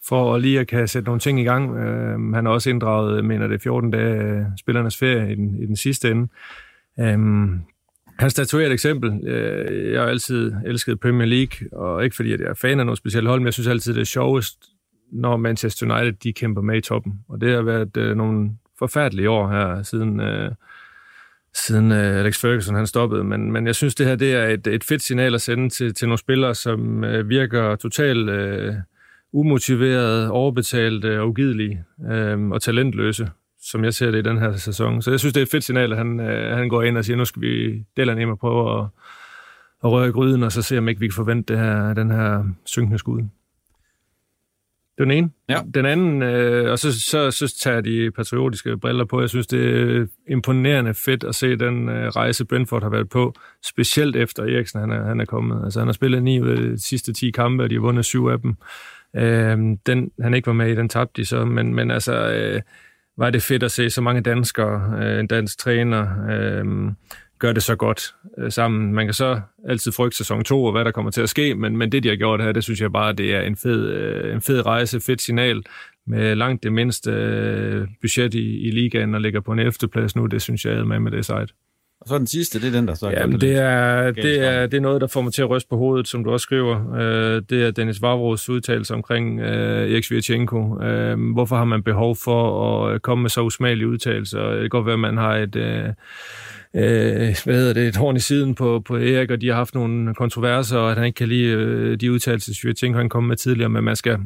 for 0.09 0.35
at 0.35 0.43
lige 0.43 0.61
at 0.61 0.67
kan 0.67 0.89
sætte 0.89 1.07
nogle 1.07 1.21
ting 1.21 1.41
i 1.41 1.45
gang. 1.45 1.77
Øh, 1.77 2.35
han 2.35 2.47
har 2.47 2.53
også 2.53 2.71
inddraget, 2.71 3.25
mener 3.25 3.47
det, 3.47 3.63
14 3.63 3.91
dage 3.91 4.23
øh, 4.23 4.45
spillernes 4.61 4.97
ferie 4.97 5.33
i 5.33 5.35
den, 5.35 5.63
i 5.63 5.67
den 5.67 5.77
sidste 5.77 6.11
ende. 6.11 6.29
Øh, 7.01 7.19
han 8.19 8.31
statuerer 8.31 8.67
et 8.67 8.73
eksempel. 8.73 9.29
Øh, 9.29 9.93
jeg 9.93 10.01
har 10.01 10.09
altid 10.09 10.53
elsket 10.67 11.01
Premier 11.01 11.27
League, 11.27 11.79
og 11.79 12.05
ikke 12.05 12.17
fordi, 12.17 12.33
at 12.33 12.41
jeg 12.41 12.49
er 12.49 12.55
fan 12.55 12.81
af 12.81 12.87
noget 12.87 12.99
specielt 12.99 13.29
hold, 13.29 13.41
men 13.41 13.47
jeg 13.47 13.55
synes 13.55 13.69
altid, 13.69 13.95
det 13.95 14.01
er 14.01 14.05
sjovest, 14.05 14.59
når 15.13 15.37
Manchester 15.37 15.97
United 15.97 16.13
de 16.13 16.33
kæmper 16.33 16.63
med 16.63 16.77
i 16.77 16.81
toppen. 16.81 17.21
Og 17.29 17.41
det 17.41 17.55
har 17.55 17.63
været 17.63 17.97
øh, 17.97 18.17
nogle 18.17 18.51
forfærdelige 18.79 19.31
år 19.31 19.49
her, 19.49 19.83
siden, 19.83 20.21
øh, 20.21 20.51
siden 21.55 21.93
øh, 21.93 22.17
Alex 22.17 22.41
Ferguson 22.41 22.75
han 22.75 22.87
stoppede. 22.87 23.25
Men, 23.25 23.53
men 23.53 23.67
jeg 23.67 23.75
synes, 23.75 23.95
det 23.95 24.07
her 24.07 24.17
det 24.17 24.35
er 24.35 24.47
et, 24.47 24.67
et 24.67 24.85
fedt 24.85 25.03
signal 25.03 25.35
at 25.35 25.41
sende 25.41 25.69
til, 25.69 25.95
til 25.95 26.09
nogle 26.09 26.19
spillere, 26.19 26.55
som 26.55 27.05
øh, 27.05 27.29
virker 27.29 27.77
totalt 27.77 28.31
øh, 28.31 28.75
umotiverede, 29.33 30.31
overbetalte 30.31 31.09
øh, 31.09 31.21
og 31.21 31.29
ugidelige 31.29 31.85
øh, 32.11 32.49
og 32.49 32.63
talentløse 32.63 33.31
som 33.71 33.85
jeg 33.85 33.95
ser 33.95 34.11
det 34.11 34.19
i 34.19 34.23
den 34.23 34.39
her 34.39 34.57
sæson. 34.57 35.03
Så 35.03 35.11
jeg 35.11 35.21
synes, 35.21 35.33
det 35.33 35.41
er 35.41 35.45
et 35.45 35.51
fedt 35.51 35.65
signal, 35.65 35.93
at 35.93 35.99
han, 35.99 36.21
øh, 36.21 36.57
han 36.57 36.69
går 36.69 36.83
ind 36.83 36.99
og 36.99 37.05
siger, 37.05 37.17
nu 37.17 37.25
skal 37.25 37.43
vi 37.43 37.85
dele 37.97 38.15
ned 38.15 38.27
og 38.27 38.39
prøve 38.39 38.79
at, 38.79 38.87
at 39.85 39.91
røre 39.91 40.09
i 40.09 40.11
gryden, 40.11 40.43
og 40.43 40.53
så 40.53 40.63
se, 40.63 40.79
om 40.79 40.89
ikke 40.89 41.01
vi 41.01 41.09
kan 41.09 41.15
forvente 41.15 41.53
det 41.55 41.63
her, 41.63 41.95
den 41.95 42.11
her 42.11 42.45
synkende 42.65 42.99
skud. 42.99 43.23
Det 44.97 45.03
er 45.03 45.05
den 45.05 45.11
ene. 45.11 45.31
Ja. 45.49 45.61
Den 45.75 45.87
anden, 45.87 46.23
øh, 46.23 46.71
og 46.73 46.79
så, 46.79 47.01
så, 47.01 47.31
så 47.31 47.55
tager 47.61 47.81
de 47.81 48.11
patriotiske 48.11 48.79
briller 48.79 49.05
på. 49.05 49.21
Jeg 49.21 49.29
synes, 49.29 49.47
det 49.47 49.81
er 49.81 50.07
imponerende 50.29 50.95
fedt 50.95 51.25
at 51.25 51.35
se 51.35 51.57
den 51.57 51.89
øh, 51.89 52.09
rejse, 52.09 52.45
Brentford 52.45 52.83
har 52.83 52.91
været 52.91 53.09
på, 53.09 53.35
specielt 53.65 54.17
efter 54.17 54.43
Eriksen 54.43 54.81
han 54.81 54.91
er, 54.91 55.05
han 55.05 55.21
er 55.21 55.25
kommet. 55.25 55.65
Altså, 55.65 55.79
han 55.81 55.89
har 55.89 55.93
spillet 55.93 56.23
ni 56.23 56.41
ud 56.41 56.49
af 56.49 56.57
de 56.57 56.79
sidste 56.79 57.13
10 57.13 57.31
kampe, 57.31 57.63
og 57.63 57.71
de 57.71 57.75
har 57.75 57.81
vundet 57.81 58.05
syv 58.05 58.27
af 58.27 58.41
dem. 58.41 58.55
Øh, 59.17 59.59
den, 59.87 60.11
han 60.21 60.35
ikke 60.35 60.47
var 60.47 60.53
med 60.53 60.73
i, 60.73 60.75
den 60.75 60.89
tabte 60.89 61.23
de 61.23 61.27
så, 61.27 61.45
men, 61.45 61.75
men 61.75 61.91
altså, 61.91 62.33
øh, 62.33 62.63
var 63.19 63.31
det 63.31 63.43
fedt 63.43 63.63
at 63.63 63.71
se 63.71 63.91
så 63.91 64.01
mange 64.01 64.21
danskere, 64.21 64.99
øh, 65.03 65.21
en 65.21 65.27
dansk 65.27 65.59
træner, 65.59 66.07
øh, 66.31 66.93
gør 67.39 67.53
det 67.53 67.63
så 67.63 67.77
godt 67.77 68.15
øh, 68.39 68.53
sammen. 68.53 68.95
Man 68.95 69.07
kan 69.07 69.15
så 69.15 69.41
altid 69.69 69.93
frygte 69.93 70.17
sæson 70.17 70.45
2 70.45 70.65
og 70.65 70.73
hvad 70.73 70.85
der 70.85 70.91
kommer 70.91 71.11
til 71.11 71.21
at 71.21 71.29
ske, 71.29 71.55
men, 71.55 71.77
men 71.77 71.93
det, 71.93 72.03
de 72.03 72.09
har 72.09 72.17
gjort 72.17 72.43
her, 72.43 72.53
det 72.53 72.65
synes 72.65 72.81
jeg 72.81 72.93
bare, 72.93 73.13
det 73.13 73.35
er 73.35 73.41
en 73.41 73.57
fed, 73.57 73.89
øh, 73.89 74.35
en 74.35 74.41
fed 74.41 74.67
rejse, 74.67 75.01
fedt 75.01 75.23
signal 75.23 75.63
med 76.07 76.35
langt 76.35 76.63
det 76.63 76.73
mindste 76.73 77.11
øh, 77.11 77.89
budget 78.01 78.35
i, 78.35 78.69
i 78.69 78.71
ligaen 78.71 79.15
og 79.15 79.21
ligger 79.21 79.41
på 79.41 79.53
en 79.53 79.59
efterplads 79.59 80.17
nu. 80.17 80.27
Det 80.27 80.43
synes 80.43 80.65
jeg 80.65 80.75
er 80.75 80.85
med 80.85 81.01
med 81.01 81.11
det 81.11 81.25
sejt. 81.25 81.53
Og 82.01 82.09
så 82.09 82.19
den 82.19 82.27
sidste, 82.27 82.61
det 82.61 82.67
er 82.69 82.73
den, 82.73 82.89
der 82.89 82.95
så 82.95 83.11
Jamen, 83.11 83.41
det 83.41 83.57
er, 83.57 84.11
det, 84.11 84.41
er, 84.41 84.67
det 84.67 84.77
er 84.77 84.81
noget, 84.81 85.01
der 85.01 85.07
får 85.07 85.21
mig 85.21 85.33
til 85.33 85.43
at 85.43 85.51
ryste 85.51 85.69
på 85.69 85.77
hovedet, 85.77 86.09
som 86.09 86.25
du 86.25 86.31
også 86.31 86.43
skriver. 86.43 86.95
Øh, 86.95 87.43
det 87.51 87.67
er 87.67 87.71
Dennis 87.71 88.03
Vavros 88.03 88.49
udtalelse 88.49 88.95
omkring 88.95 89.41
øh, 89.41 89.93
Erik 89.93 90.05
Svirchenko. 90.05 90.83
Øh, 90.83 91.33
hvorfor 91.33 91.57
har 91.57 91.65
man 91.65 91.83
behov 91.83 92.17
for 92.17 92.87
at 92.87 93.03
komme 93.03 93.23
med 93.23 93.31
så 93.31 93.41
usmagelige 93.41 93.89
udtalelser? 93.89 94.51
Det 94.51 94.61
kan 94.61 94.69
godt 94.69 94.87
være, 94.87 94.93
at 94.93 95.01
man 95.01 95.17
har 95.17 95.37
et... 95.37 95.57
Øh, 95.57 95.89
øh, 96.75 97.37
hvad 97.45 97.55
hedder 97.55 97.73
det, 97.73 97.89
et 97.89 97.97
horn 97.97 98.17
i 98.17 98.21
siden 98.21 98.55
på, 98.55 98.81
på 98.81 98.97
Erik, 98.97 99.31
og 99.31 99.41
de 99.41 99.49
har 99.49 99.55
haft 99.55 99.75
nogle 99.75 100.15
kontroverser, 100.15 100.79
og 100.79 100.91
at 100.91 100.97
han 100.97 101.07
ikke 101.07 101.17
kan 101.17 101.29
lide 101.29 101.53
øh, 101.53 102.01
de 102.01 102.13
udtalelser, 102.13 102.73
ting, 102.73 102.97
han 102.97 103.09
kom 103.09 103.25
med 103.25 103.37
tidligere, 103.37 103.69
men 103.69 103.85
man 103.85 103.97
skal, 103.97 104.19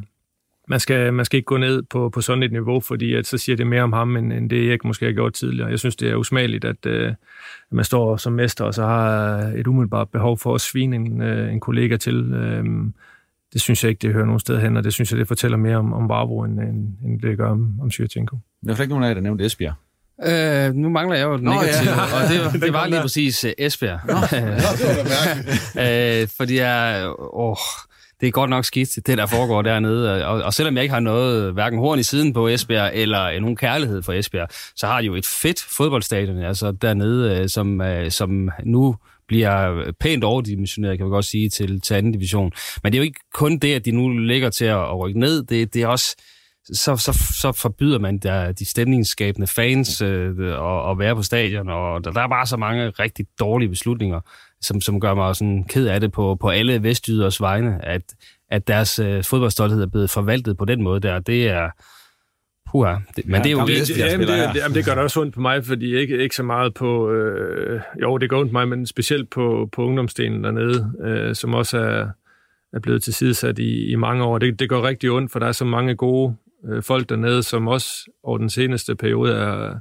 man 0.69 0.81
skal, 0.81 1.15
man 1.15 1.25
skal 1.25 1.37
ikke 1.37 1.47
gå 1.47 1.57
ned 1.57 1.83
på, 1.83 2.09
på 2.09 2.21
sådan 2.21 2.43
et 2.43 2.53
niveau, 2.53 2.81
fordi 2.81 3.15
at 3.15 3.27
så 3.27 3.39
siger 3.39 3.57
det 3.57 3.67
mere 3.67 3.83
om 3.83 3.93
ham, 3.93 4.17
end, 4.17 4.33
end 4.33 4.51
det 4.51 4.69
Erik 4.69 4.85
måske 4.85 5.05
har 5.07 5.13
gjort 5.13 5.33
tidligere. 5.33 5.69
Jeg 5.69 5.79
synes, 5.79 5.97
det 5.97 6.11
er 6.11 6.15
usmageligt, 6.15 6.65
at, 6.65 6.87
øh, 6.87 7.13
man 7.71 7.85
står 7.85 8.17
som 8.17 8.33
mester, 8.33 8.65
og 8.65 8.75
så 8.75 8.83
har 8.83 9.39
et 9.57 9.67
umiddelbart 9.67 10.09
behov 10.09 10.39
for 10.39 10.55
at 10.55 10.61
svine 10.61 10.97
en, 10.97 11.23
øh, 11.23 11.53
en 11.53 11.61
kollega 11.61 11.97
til. 11.97 12.33
Øh, 12.33 12.65
det 13.53 13.61
synes 13.61 13.85
jeg 13.85 13.91
ikke, 13.91 14.03
det 14.07 14.13
hører 14.13 14.27
nogen 14.27 14.41
sted 14.41 14.61
hen, 14.61 14.77
og 14.77 14.85
det 14.85 14.93
synes 14.93 15.13
jeg, 15.13 15.19
det 15.19 15.29
fortæller 15.29 15.57
mere 15.57 15.77
om, 15.77 15.93
om 15.93 16.09
Barbro, 16.09 16.43
end, 16.43 16.61
end, 16.61 16.89
end 17.05 17.21
det 17.21 17.37
gør 17.37 17.49
om, 17.49 17.81
om 17.81 17.91
Svirchenko. 17.91 18.37
Der 18.67 18.75
er 18.75 18.81
ikke 18.81 18.91
nogen 18.91 19.05
af 19.05 19.09
jer, 19.09 19.15
der 19.15 19.21
nævnte 19.21 19.45
Esbjerg. 19.45 19.75
Øh, 20.27 20.75
nu 20.75 20.89
mangler 20.89 21.17
jeg 21.17 21.25
jo 21.25 21.37
den 21.37 21.45
negative, 21.45 21.91
ja. 21.91 22.01
og 22.01 22.53
det, 22.53 22.53
det 22.63 22.73
var 22.73 22.87
lige 22.87 23.01
præcis 23.01 23.45
uh, 23.45 23.51
Esbjerg. 23.59 24.01
Nå, 24.07 24.17
øh, 25.83 26.29
fordi 26.37 26.57
jeg... 26.59 27.07
Åh, 27.33 27.57
det 28.21 28.27
er 28.27 28.31
godt 28.31 28.51
nok 28.51 28.65
skidt, 28.65 29.07
det 29.07 29.19
der 29.19 29.27
foregår 29.27 29.63
dernede. 29.63 30.27
Og, 30.27 30.43
og 30.43 30.55
selvom 30.55 30.75
jeg 30.75 30.83
ikke 30.83 30.93
har 30.93 31.01
noget, 31.01 31.53
hverken 31.53 31.79
horn 31.79 31.99
i 31.99 32.03
siden 32.03 32.33
på 32.33 32.49
Esbjerg, 32.49 32.91
eller 32.95 33.41
nogen 33.41 33.57
kærlighed 33.57 34.03
for 34.03 34.13
Esbjerg, 34.13 34.49
så 34.77 34.87
har 34.87 35.01
de 35.01 35.07
jo 35.07 35.15
et 35.15 35.27
fedt 35.27 35.61
fodboldstadion 35.61 36.43
altså 36.43 36.73
dernede, 36.73 37.37
øh, 37.37 37.49
som, 37.49 37.81
øh, 37.81 38.11
som 38.11 38.51
nu 38.65 38.97
bliver 39.29 39.85
pænt 40.01 40.25
overdimensioneret, 40.25 40.99
kan 40.99 41.07
man 41.07 41.13
godt 41.13 41.25
sige, 41.25 41.49
til, 41.49 41.81
til 41.81 41.95
anden 41.95 42.13
division. 42.13 42.53
Men 42.83 42.93
det 42.93 42.99
er 42.99 43.01
jo 43.01 43.05
ikke 43.05 43.21
kun 43.35 43.59
det, 43.59 43.75
at 43.75 43.85
de 43.85 43.91
nu 43.91 44.09
ligger 44.09 44.51
til 44.51 44.65
at, 44.65 44.81
at 44.81 44.99
rykke 44.99 45.21
ned. 45.21 45.43
Det, 45.43 45.75
det 45.75 45.83
er 45.83 45.87
også 45.87 46.17
så, 46.73 46.97
så, 46.97 47.13
så 47.41 47.53
forbyder 47.53 47.99
man 47.99 48.19
der, 48.19 48.53
de 48.53 48.65
stemningsskabende 48.65 49.47
fans 49.47 50.03
øh, 50.03 50.29
at, 50.39 50.91
at 50.91 50.99
være 50.99 51.17
på 51.17 51.23
stadion, 51.23 51.69
og 51.69 52.05
der, 52.05 52.11
der 52.11 52.21
er 52.21 52.29
bare 52.29 52.47
så 52.47 52.57
mange 52.57 52.91
rigtig 52.91 53.27
dårlige 53.41 53.69
beslutninger, 53.69 54.21
som, 54.61 54.81
som 54.81 55.01
gør 55.01 55.15
mig 55.15 55.37
sådan 55.37 55.65
ked 55.65 55.87
af 55.87 56.01
det 56.01 56.13
på, 56.13 56.35
på 56.41 56.49
alle 56.49 56.83
vestyders 56.83 57.41
vegne, 57.41 57.85
at, 57.85 58.03
at 58.51 58.69
deres 58.69 58.99
øh, 58.99 59.25
fodboldstolthed 59.25 59.83
er 59.83 59.87
blevet 59.87 60.11
forvaltet 60.11 60.57
på 60.57 60.65
den 60.65 60.83
måde 60.83 61.01
der. 61.01 61.19
Det 61.19 61.49
er, 61.49 61.71
Puha. 62.71 62.95
Det, 63.17 63.27
men 63.27 63.35
ja, 63.35 63.43
det 63.43 63.47
er 63.47 63.51
jo 63.51 63.67
det, 63.67 63.89
det, 63.89 63.99
jamen, 63.99 64.29
det, 64.29 64.49
det, 64.55 64.61
jamen, 64.61 64.75
det 64.75 64.85
gør 64.85 64.95
det 64.95 65.05
også 65.05 65.21
ondt 65.21 65.35
på 65.35 65.41
mig, 65.41 65.65
fordi 65.65 65.97
ikke, 65.97 66.19
ikke 66.19 66.37
så 66.37 66.43
meget 66.43 66.75
på... 66.75 67.11
Øh, 67.11 67.81
jo, 68.03 68.19
det 68.19 68.31
gør 68.31 68.37
ondt 68.37 68.51
på 68.51 68.53
mig, 68.53 68.69
men 68.69 68.87
specielt 68.87 69.31
på, 69.31 69.69
på 69.73 69.85
ungdomsdelen 69.85 70.45
dernede, 70.45 70.93
øh, 71.05 71.35
som 71.35 71.55
også 71.55 71.79
er, 71.79 72.09
er 72.73 72.81
blevet 72.81 73.03
tilsidesat 73.03 73.59
i, 73.59 73.91
i 73.91 73.95
mange 73.95 74.25
år. 74.25 74.39
Det, 74.39 74.61
det 74.61 74.69
gør 74.69 74.83
rigtig 74.83 75.11
ondt, 75.11 75.33
for 75.33 75.39
der 75.39 75.47
er 75.47 75.53
så 75.53 75.65
mange 75.65 75.95
gode 75.97 76.37
øh, 76.69 76.83
folk 76.83 77.09
dernede, 77.09 77.43
som 77.43 77.69
også 77.69 78.11
over 78.23 78.39
den 78.39 78.51
seneste 78.51 78.95
periode 78.95 79.33
er, 79.33 79.75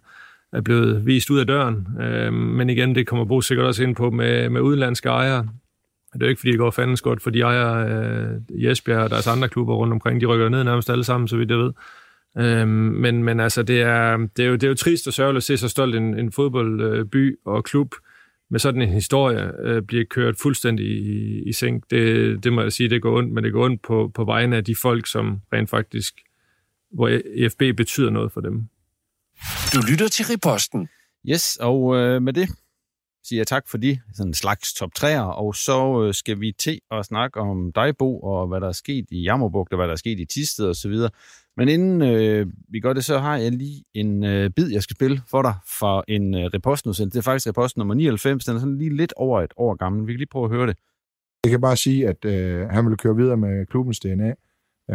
er 0.53 0.61
blevet 0.61 1.05
vist 1.05 1.30
ud 1.30 1.39
af 1.39 1.47
døren. 1.47 1.88
Øh, 2.01 2.34
men 2.34 2.69
igen, 2.69 2.95
det 2.95 3.07
kommer 3.07 3.25
Bo 3.25 3.41
sikkert 3.41 3.67
også 3.67 3.84
ind 3.84 3.95
på 3.95 4.09
med, 4.09 4.49
med 4.49 4.61
udenlandske 4.61 5.09
ejere. 5.09 5.49
Det 6.13 6.21
er 6.21 6.25
jo 6.25 6.30
ikke, 6.30 6.39
fordi 6.39 6.51
det 6.51 6.59
går 6.59 6.71
fandens 6.71 7.01
godt, 7.01 7.21
for 7.21 7.30
de 7.30 7.41
ejer 7.41 7.86
øh, 7.88 8.41
i 8.49 8.67
Esbjerg 8.67 9.03
og 9.03 9.09
deres 9.09 9.27
andre 9.27 9.49
klubber 9.49 9.75
rundt 9.75 9.93
omkring. 9.93 10.21
De 10.21 10.25
rykker 10.25 10.49
ned 10.49 10.63
nærmest 10.63 10.89
alle 10.89 11.03
sammen, 11.03 11.27
så 11.27 11.38
vidt 11.38 11.51
jeg 11.51 11.57
ved. 11.57 11.71
Øhm, 12.38 12.69
men, 12.69 13.23
men 13.23 13.39
altså, 13.39 13.63
det 13.63 13.82
er, 13.82 14.17
det, 14.17 14.45
er 14.45 14.49
jo, 14.49 14.53
det 14.53 14.63
er 14.63 14.67
jo 14.67 14.75
trist 14.75 15.07
og 15.07 15.13
sørgeligt 15.13 15.38
at 15.38 15.43
se 15.43 15.57
så 15.57 15.69
stolt 15.69 15.95
en, 15.95 16.19
en 16.19 16.32
fodboldby 16.32 17.39
og 17.45 17.63
klub 17.63 17.95
med 18.49 18.59
sådan 18.59 18.82
en 18.82 18.89
historie 18.89 19.51
øh, 19.63 19.82
bliver 19.82 20.05
kørt 20.09 20.36
fuldstændig 20.41 20.86
i, 20.86 21.43
i 21.43 21.53
sænk. 21.53 21.84
Det, 21.89 22.43
det 22.43 22.53
må 22.53 22.61
jeg 22.61 22.71
sige, 22.71 22.89
det 22.89 23.01
går 23.01 23.17
ondt, 23.17 23.34
men 23.34 23.43
det 23.43 23.53
går 23.53 23.65
ondt 23.65 23.82
på, 23.82 24.11
på 24.15 24.25
vegne 24.25 24.57
af 24.57 24.63
de 24.63 24.75
folk, 24.75 25.07
som 25.07 25.39
rent 25.53 25.69
faktisk, 25.69 26.15
hvor 26.93 27.07
EFB 27.35 27.77
betyder 27.77 28.09
noget 28.09 28.31
for 28.31 28.41
dem. 28.41 28.69
Du 29.73 29.79
lytter 29.91 30.07
til 30.07 30.25
Riposten. 30.25 30.87
Yes, 31.29 31.57
og 31.61 31.95
øh, 31.95 32.21
med 32.21 32.33
det 32.33 32.49
siger 33.23 33.39
jeg 33.39 33.47
tak 33.47 33.67
for 33.67 33.77
de 33.77 33.99
sådan 34.13 34.29
en 34.29 34.33
slags 34.33 34.73
top 34.73 34.91
3'er, 34.99 35.19
og 35.19 35.55
så 35.55 36.03
øh, 36.03 36.13
skal 36.13 36.39
vi 36.39 36.51
til 36.51 36.79
at 36.91 37.05
snakke 37.05 37.39
om 37.39 37.71
dig, 37.71 37.97
Bo, 37.97 38.19
og 38.19 38.47
hvad 38.47 38.61
der 38.61 38.67
er 38.67 38.71
sket 38.71 39.05
i 39.11 39.21
Jammerbugt, 39.21 39.73
og 39.73 39.77
hvad 39.77 39.87
der 39.87 39.93
er 39.93 39.97
sket 39.97 40.19
i 40.19 40.25
Tisted 40.25 40.65
og 40.65 40.75
så 40.75 40.89
videre. 40.89 41.09
Men 41.57 41.69
inden 41.69 42.01
øh, 42.01 42.47
vi 42.69 42.79
gør 42.79 42.93
det, 42.93 43.05
så 43.05 43.19
har 43.19 43.37
jeg 43.37 43.51
lige 43.51 43.83
en 43.93 44.23
øh, 44.23 44.49
bid, 44.49 44.71
jeg 44.71 44.83
skal 44.83 44.95
spille 44.95 45.21
for 45.27 45.41
dig 45.41 45.53
fra 45.79 46.03
en 46.07 46.35
øh, 46.35 46.45
repostudsendelse. 46.53 47.15
Det 47.15 47.21
er 47.21 47.31
faktisk 47.31 47.47
repost 47.47 47.77
nummer 47.77 47.93
99. 47.93 48.45
Den 48.45 48.55
er 48.55 48.59
sådan 48.59 48.77
lige 48.77 48.95
lidt 48.95 49.13
over 49.15 49.41
et 49.41 49.53
år 49.57 49.75
gammel. 49.75 50.07
Vi 50.07 50.13
kan 50.13 50.17
lige 50.17 50.27
prøve 50.31 50.45
at 50.45 50.51
høre 50.51 50.67
det. 50.67 50.77
Jeg 51.43 51.51
kan 51.51 51.61
bare 51.61 51.77
sige, 51.77 52.07
at 52.07 52.25
øh, 52.25 52.67
han 52.69 52.89
vil 52.89 52.97
køre 52.97 53.15
videre 53.15 53.37
med 53.37 53.65
klubbens 53.65 53.99
DNA 53.99 54.33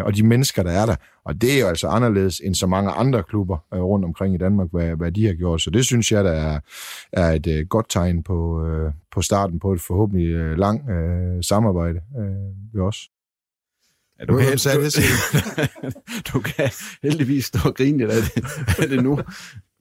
og 0.02 0.16
de 0.16 0.22
mennesker, 0.22 0.62
der 0.62 0.70
er 0.70 0.86
der. 0.86 0.96
Og 1.24 1.40
det 1.40 1.56
er 1.56 1.60
jo 1.60 1.66
altså 1.66 1.88
anderledes 1.88 2.40
end 2.40 2.54
så 2.54 2.66
mange 2.66 2.90
andre 2.90 3.22
klubber 3.22 3.58
øh, 3.74 3.80
rundt 3.80 4.04
omkring 4.04 4.34
i 4.34 4.38
Danmark, 4.38 4.68
hvad, 4.70 4.96
hvad 4.96 5.12
de 5.12 5.26
har 5.26 5.34
gjort. 5.34 5.62
Så 5.62 5.70
det 5.70 5.84
synes 5.84 6.12
jeg, 6.12 6.24
der 6.24 6.32
er, 6.32 6.60
er 7.12 7.32
et 7.32 7.46
øh, 7.46 7.66
godt 7.66 7.86
tegn 7.88 8.22
på, 8.22 8.66
øh, 8.66 8.92
på 9.12 9.22
starten 9.22 9.60
på 9.60 9.72
et 9.72 9.80
forhåbentlig 9.80 10.26
øh, 10.26 10.58
lang 10.58 10.90
øh, 10.90 11.42
samarbejde 11.42 12.00
øh, 12.18 12.74
ved 12.74 12.82
os. 12.82 13.08
Ja, 14.20 14.24
du, 14.24 14.36
kan, 14.36 14.58
du, 14.58 14.90
du 16.32 16.40
kan 16.40 16.70
heldigvis 17.02 17.44
stå 17.44 17.58
og 17.64 17.74
grine 17.74 18.04
af 18.04 18.22
det, 18.22 18.44
af 18.78 18.88
det 18.88 19.02
nu. 19.02 19.18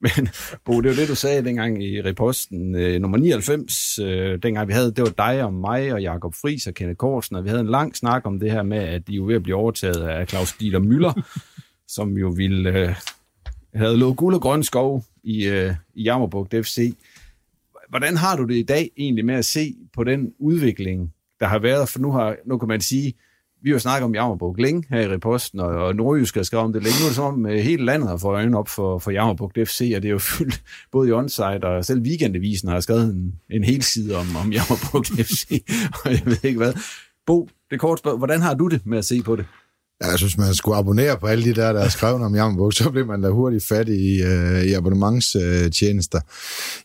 Men 0.04 0.30
Bo, 0.66 0.82
det 0.82 0.90
var 0.90 0.96
det, 0.96 1.08
du 1.08 1.16
sagde 1.16 1.44
dengang 1.44 1.84
i 1.84 2.02
reposten. 2.02 2.76
Øh, 2.76 3.02
nummer 3.02 3.18
99, 3.18 4.00
øh, 4.00 4.40
dengang 4.44 4.68
vi 4.68 4.74
havde, 4.74 4.92
det 4.92 5.02
var 5.02 5.28
dig 5.28 5.44
og 5.44 5.54
mig 5.54 5.94
og 5.94 6.02
Jakob 6.02 6.34
Friis 6.36 6.68
og 6.68 6.74
Kenneth 6.74 6.98
Korsen, 6.98 7.36
og 7.36 7.44
vi 7.44 7.50
havde 7.50 7.62
en 7.62 7.70
lang 7.70 7.96
snak 7.96 8.26
om 8.26 8.40
det 8.40 8.52
her 8.52 8.64
med, 8.64 8.78
at 8.78 9.08
de 9.08 9.14
jo 9.14 9.26
ved 9.26 9.36
at 9.36 9.44
blive 9.44 9.56
overtaget 9.56 10.08
af 10.08 10.30
Claus 10.30 10.54
Dieter 10.54 10.80
Møller, 10.80 11.14
som 11.96 12.18
jo 12.18 12.28
ville 12.28 12.70
øh, 12.70 12.96
havde 13.76 13.98
lovet 13.98 14.18
guld 14.18 14.36
og 14.36 14.42
grøn 14.42 14.64
skov 14.64 15.04
i, 15.24 15.48
øh, 15.48 15.74
i 15.94 16.04
Jammerbugt 16.04 16.56
FC. 16.64 16.96
Hvordan 17.90 18.18
har 18.18 18.38
du 18.38 18.44
det 18.44 18.56
i 18.56 18.64
dag 18.64 18.90
egentlig 18.98 19.26
med 19.26 19.36
at 19.36 19.46
se 19.46 19.76
på 19.94 20.04
den 20.04 20.34
udvikling, 20.40 21.14
der 21.40 21.48
har 21.48 21.60
været? 21.60 21.90
For 21.90 22.00
nu, 22.00 22.12
har, 22.12 22.36
nu 22.46 22.58
kan 22.58 22.68
man 22.68 22.82
sige, 22.82 23.14
vi 23.64 23.72
har 23.72 23.80
snakket 23.80 24.06
om 24.06 24.16
Jammerbugt 24.16 24.62
længe 24.62 24.84
her 24.90 25.00
i 25.00 25.08
Reposten, 25.08 25.60
og, 25.60 25.68
og 25.68 25.96
Nordjysk 25.96 26.36
har 26.36 26.44
skrevet 26.44 26.66
om 26.66 26.74
det 26.74 26.84
længe. 26.84 27.00
Nu 27.00 27.04
er 27.04 27.10
det 27.10 27.16
som 27.16 27.34
om 27.34 27.46
øh, 27.46 27.60
hele 27.60 27.86
landet 27.86 28.10
har 28.10 28.18
fået 28.18 28.36
øjnene 28.36 28.58
op 28.58 28.68
for, 28.68 29.00
for 29.00 29.12
Jammerbugt 29.12 29.58
FC, 29.68 29.92
og 29.96 30.02
det 30.02 30.08
er 30.08 30.12
jo 30.12 30.20
fyldt 30.20 30.64
både 30.92 31.10
i 31.10 31.12
onsite 31.12 31.64
og 31.64 31.86
selv 31.86 32.02
Weekendavisen 32.02 32.70
har 32.70 32.80
skrevet 32.80 33.04
en, 33.04 33.34
en 33.50 33.64
hel 33.64 33.84
side 33.84 34.16
om, 34.16 34.36
om 34.36 34.52
Jammerbugt 34.52 35.08
FC, 35.08 35.64
og 36.06 36.12
jeg 36.12 36.22
ved 36.26 36.44
ikke 36.44 36.58
hvad. 36.58 36.74
Bo, 37.26 37.50
det 37.72 37.80
kort 37.80 38.00
spørgsmål, 38.00 38.18
hvordan 38.18 38.42
har 38.42 38.54
du 38.54 38.68
det 38.68 38.86
med 38.86 38.98
at 38.98 39.06
se 39.06 39.22
på 39.22 39.36
det? 39.36 39.46
Ja, 40.04 40.10
jeg 40.10 40.18
synes, 40.18 40.38
man 40.38 40.56
skulle 40.56 40.78
abonnere 40.78 41.18
på 41.18 41.28
alle 41.28 41.44
de 41.44 41.54
der, 41.54 41.74
der 41.74 41.80
er 41.80 41.90
skrevet 41.90 42.22
om 42.22 42.36
Jammerbog, 42.36 42.74
så 42.74 42.90
bliver 42.90 43.06
man 43.06 43.22
da 43.22 43.30
hurtigt 43.30 43.66
fattig 43.68 43.96
i, 43.96 44.22
øh, 44.22 44.64
i 44.64 44.74
abonnementstjenester. 44.74 46.20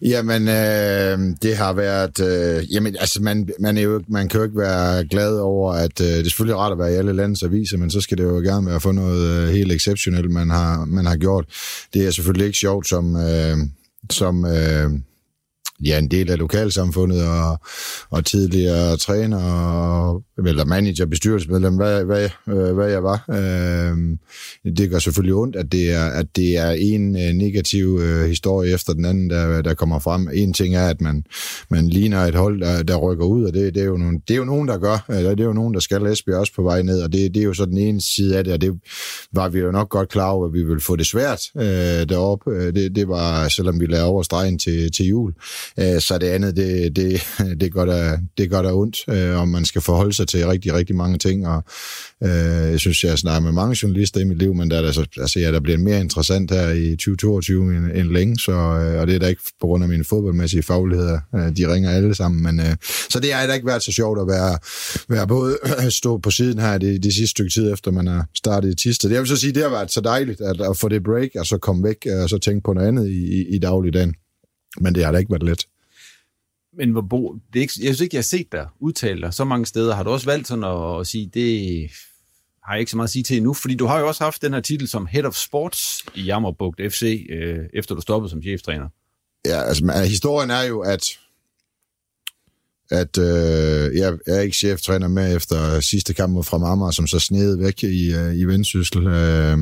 Øh, 0.02 0.10
jamen, 0.10 0.42
øh, 0.48 1.36
det 1.42 1.56
har 1.56 1.72
været... 1.72 2.20
Øh, 2.20 2.74
jamen, 2.74 2.96
altså, 3.00 3.22
man, 3.22 3.48
man, 3.60 3.78
er 3.78 3.82
jo, 3.82 4.02
man 4.08 4.28
kan 4.28 4.38
jo 4.38 4.44
ikke 4.44 4.58
være 4.58 5.04
glad 5.04 5.38
over, 5.38 5.72
at 5.72 6.00
øh, 6.00 6.06
det 6.06 6.20
er 6.20 6.24
selvfølgelig 6.24 6.56
rart 6.56 6.72
at 6.72 6.78
være 6.78 6.92
i 6.92 6.96
alle 6.96 7.12
landets 7.12 7.42
aviser, 7.42 7.78
men 7.78 7.90
så 7.90 8.00
skal 8.00 8.18
det 8.18 8.24
jo 8.24 8.30
gerne 8.30 8.66
være 8.66 8.76
at 8.76 8.82
få 8.82 8.92
noget 8.92 9.42
øh, 9.42 9.48
helt 9.48 9.72
exceptionelt, 9.72 10.30
man 10.30 10.50
har, 10.50 10.84
man 10.84 11.06
har 11.06 11.16
gjort. 11.16 11.44
Det 11.94 12.06
er 12.06 12.10
selvfølgelig 12.10 12.46
ikke 12.46 12.58
sjovt 12.58 12.88
som... 12.88 13.16
Øh, 13.16 13.56
som 14.10 14.44
øh, 14.44 14.90
ja, 15.84 15.98
en 15.98 16.10
del 16.10 16.30
af 16.30 16.38
lokalsamfundet 16.38 17.26
og, 17.28 17.60
og 18.10 18.24
tidligere 18.24 18.96
træner 18.96 19.42
og, 19.42 20.22
eller 20.46 20.64
manager, 20.64 21.06
bestyrelsesmedlem, 21.06 21.74
hvad, 21.74 22.04
hvad, 22.04 22.28
øh, 22.48 22.74
hvad 22.74 22.90
jeg 22.90 23.02
var. 23.02 23.24
Øh, 23.30 23.96
det 24.76 24.90
gør 24.90 24.98
selvfølgelig 24.98 25.34
ondt, 25.34 25.56
at 25.56 25.72
det 25.72 25.92
er, 25.92 26.04
at 26.04 26.26
det 26.36 26.56
er 26.56 26.70
en 26.70 27.16
øh, 27.16 27.32
negativ 27.32 27.98
øh, 28.02 28.28
historie 28.28 28.74
efter 28.74 28.92
den 28.92 29.04
anden, 29.04 29.30
der, 29.30 29.62
der 29.62 29.74
kommer 29.74 29.98
frem. 29.98 30.28
En 30.32 30.52
ting 30.52 30.74
er, 30.74 30.88
at 30.88 31.00
man, 31.00 31.24
man 31.70 31.88
ligner 31.88 32.20
et 32.20 32.34
hold, 32.34 32.60
der, 32.60 32.82
der 32.82 32.96
rykker 32.96 33.24
ud, 33.24 33.44
og 33.44 33.54
det, 33.54 33.74
det, 33.74 33.80
er 33.80 33.86
jo 33.86 33.96
nogen, 33.96 34.18
det 34.28 34.34
er 34.34 34.38
jo 34.38 34.44
nogen, 34.44 34.68
der 34.68 34.78
gør. 34.78 35.04
Eller 35.08 35.30
det 35.30 35.40
er 35.40 35.44
jo 35.44 35.52
nogen, 35.52 35.74
der 35.74 35.80
skal 35.80 36.06
Esbjerg 36.06 36.38
også 36.38 36.54
på 36.54 36.62
vej 36.62 36.82
ned, 36.82 37.02
og 37.02 37.12
det, 37.12 37.34
det 37.34 37.40
er 37.40 37.44
jo 37.44 37.54
så 37.54 37.64
den 37.64 37.78
ene 37.78 38.00
side 38.00 38.38
af 38.38 38.44
det, 38.44 38.52
og 38.52 38.60
det 38.60 38.80
var 39.32 39.48
vi 39.48 39.58
jo 39.58 39.70
nok 39.70 39.88
godt 39.88 40.08
klar 40.08 40.30
over, 40.30 40.46
at 40.46 40.52
vi 40.52 40.62
ville 40.62 40.80
få 40.80 40.96
det 40.96 41.06
svært 41.06 41.40
øh, 41.56 42.08
deroppe. 42.08 42.50
Øh, 42.50 42.74
det, 42.74 42.96
det 42.96 43.08
var, 43.08 43.48
selvom 43.48 43.80
vi 43.80 43.86
lavede 43.86 44.06
over 44.06 44.22
stregen 44.22 44.58
til, 44.58 44.92
til 44.92 45.06
jul. 45.06 45.32
Øh, 45.80 46.00
så 46.00 46.18
det 46.18 46.26
andet, 46.26 46.56
det, 46.56 46.96
det, 46.96 47.22
det, 47.60 47.72
gør 47.72 47.84
der, 47.84 48.18
det 48.38 48.50
gør 48.50 48.62
der 48.62 48.72
ondt, 48.72 49.04
øh, 49.08 49.40
om 49.40 49.48
man 49.48 49.64
skal 49.64 49.80
forholde 49.80 50.12
sig 50.12 50.28
til 50.28 50.46
rigtig, 50.46 50.74
rigtig 50.74 50.96
mange 50.96 51.18
ting, 51.18 51.46
og 51.46 51.64
øh, 52.24 52.70
jeg 52.70 52.80
synes, 52.80 53.04
jeg 53.04 53.18
snakker 53.18 53.40
med 53.40 53.52
mange 53.52 53.76
journalister 53.82 54.20
i 54.20 54.24
mit 54.24 54.38
liv, 54.38 54.54
men 54.54 54.70
der, 54.70 54.82
der, 54.82 55.04
altså, 55.20 55.40
jeg, 55.40 55.52
der 55.52 55.60
bliver 55.60 55.78
mere 55.78 56.00
interessant 56.00 56.50
her 56.50 56.70
i 56.70 56.90
2022 56.90 57.76
end, 57.76 57.84
end 57.94 58.08
længe, 58.08 58.38
så, 58.38 58.52
øh, 58.52 59.00
og 59.00 59.06
det 59.06 59.14
er 59.14 59.18
da 59.18 59.26
ikke 59.26 59.42
på 59.60 59.66
grund 59.66 59.84
af 59.84 59.88
mine 59.88 60.04
fodboldmæssige 60.04 60.62
fagligheder, 60.62 61.20
øh, 61.34 61.56
de 61.56 61.72
ringer 61.74 61.90
alle 61.90 62.14
sammen, 62.14 62.42
men 62.42 62.60
øh, 62.60 62.76
så 63.10 63.20
det 63.20 63.32
har 63.32 63.46
da 63.46 63.52
ikke 63.52 63.66
været 63.66 63.82
så 63.82 63.92
sjovt 63.92 64.20
at 64.20 64.26
være, 64.26 64.58
være 65.08 65.26
både 65.26 65.58
stå 65.90 66.18
på 66.18 66.30
siden 66.30 66.58
her 66.58 66.78
det, 66.78 67.02
det 67.02 67.12
sidste 67.12 67.30
stykke 67.30 67.50
tid, 67.50 67.72
efter 67.72 67.90
man 67.90 68.06
har 68.06 68.26
startet 68.34 68.72
i 68.72 68.74
Tisted. 68.74 69.10
Jeg 69.10 69.20
vil 69.20 69.28
så 69.28 69.36
sige, 69.36 69.52
det 69.52 69.62
har 69.62 69.70
været 69.70 69.92
så 69.92 70.00
dejligt 70.00 70.40
at, 70.40 70.60
at 70.60 70.76
få 70.76 70.88
det 70.88 71.02
break, 71.02 71.28
og 71.38 71.46
så 71.46 71.58
komme 71.58 71.84
væk, 71.84 71.96
øh, 72.06 72.22
og 72.22 72.28
så 72.28 72.38
tænke 72.38 72.62
på 72.64 72.72
noget 72.72 72.88
andet 72.88 73.08
i, 73.08 73.40
i, 73.40 73.54
i 73.54 73.58
dagligdagen. 73.58 74.14
Men 74.80 74.94
det 74.94 75.04
har 75.04 75.12
da 75.12 75.18
ikke 75.18 75.30
været 75.30 75.42
let. 75.42 75.66
Men 76.72 76.90
hvor 76.90 77.00
Bo, 77.00 77.34
det 77.52 77.58
er 77.58 77.60
ikke, 77.60 77.72
jeg 77.76 77.94
synes 77.94 78.00
ikke, 78.00 78.14
jeg 78.14 78.18
har 78.18 78.22
set 78.22 78.52
dig 78.52 78.68
udtale 78.80 79.20
dig 79.20 79.34
så 79.34 79.44
mange 79.44 79.66
steder. 79.66 79.94
Har 79.94 80.02
du 80.02 80.10
også 80.10 80.26
valgt 80.26 80.48
sådan 80.48 80.64
at, 80.64 81.00
at 81.00 81.06
sige, 81.06 81.30
det 81.34 81.90
har 82.64 82.74
jeg 82.74 82.80
ikke 82.80 82.90
så 82.90 82.96
meget 82.96 83.06
at 83.06 83.12
sige 83.12 83.22
til 83.22 83.36
endnu, 83.36 83.54
fordi 83.54 83.74
du 83.74 83.86
har 83.86 84.00
jo 84.00 84.08
også 84.08 84.24
haft 84.24 84.42
den 84.42 84.52
her 84.52 84.60
titel 84.60 84.88
som 84.88 85.06
Head 85.06 85.24
of 85.24 85.34
Sports 85.34 86.04
i 86.14 86.22
Jammerbugt 86.22 86.80
FC, 86.90 87.26
øh, 87.30 87.58
efter 87.74 87.94
du 87.94 88.00
stoppede 88.00 88.30
som 88.30 88.42
cheftræner. 88.42 88.88
Ja, 89.46 89.62
altså 89.62 90.04
historien 90.08 90.50
er 90.50 90.62
jo, 90.62 90.80
at 90.80 91.18
at 92.90 93.18
øh, 93.18 93.96
jeg 93.96 94.18
er 94.26 94.40
ikke 94.40 94.56
cheftræner 94.56 95.08
med 95.08 95.36
efter 95.36 95.80
sidste 95.80 96.14
kamp 96.14 96.32
mod 96.32 96.44
fra 96.44 96.72
Amager, 96.72 96.90
som 96.90 97.06
så 97.06 97.18
sned 97.18 97.56
væk 97.56 97.82
i, 97.82 98.14
øh, 98.14 98.34
i 98.34 98.44
Vendsyssel, 98.44 99.06
øh, 99.06 99.58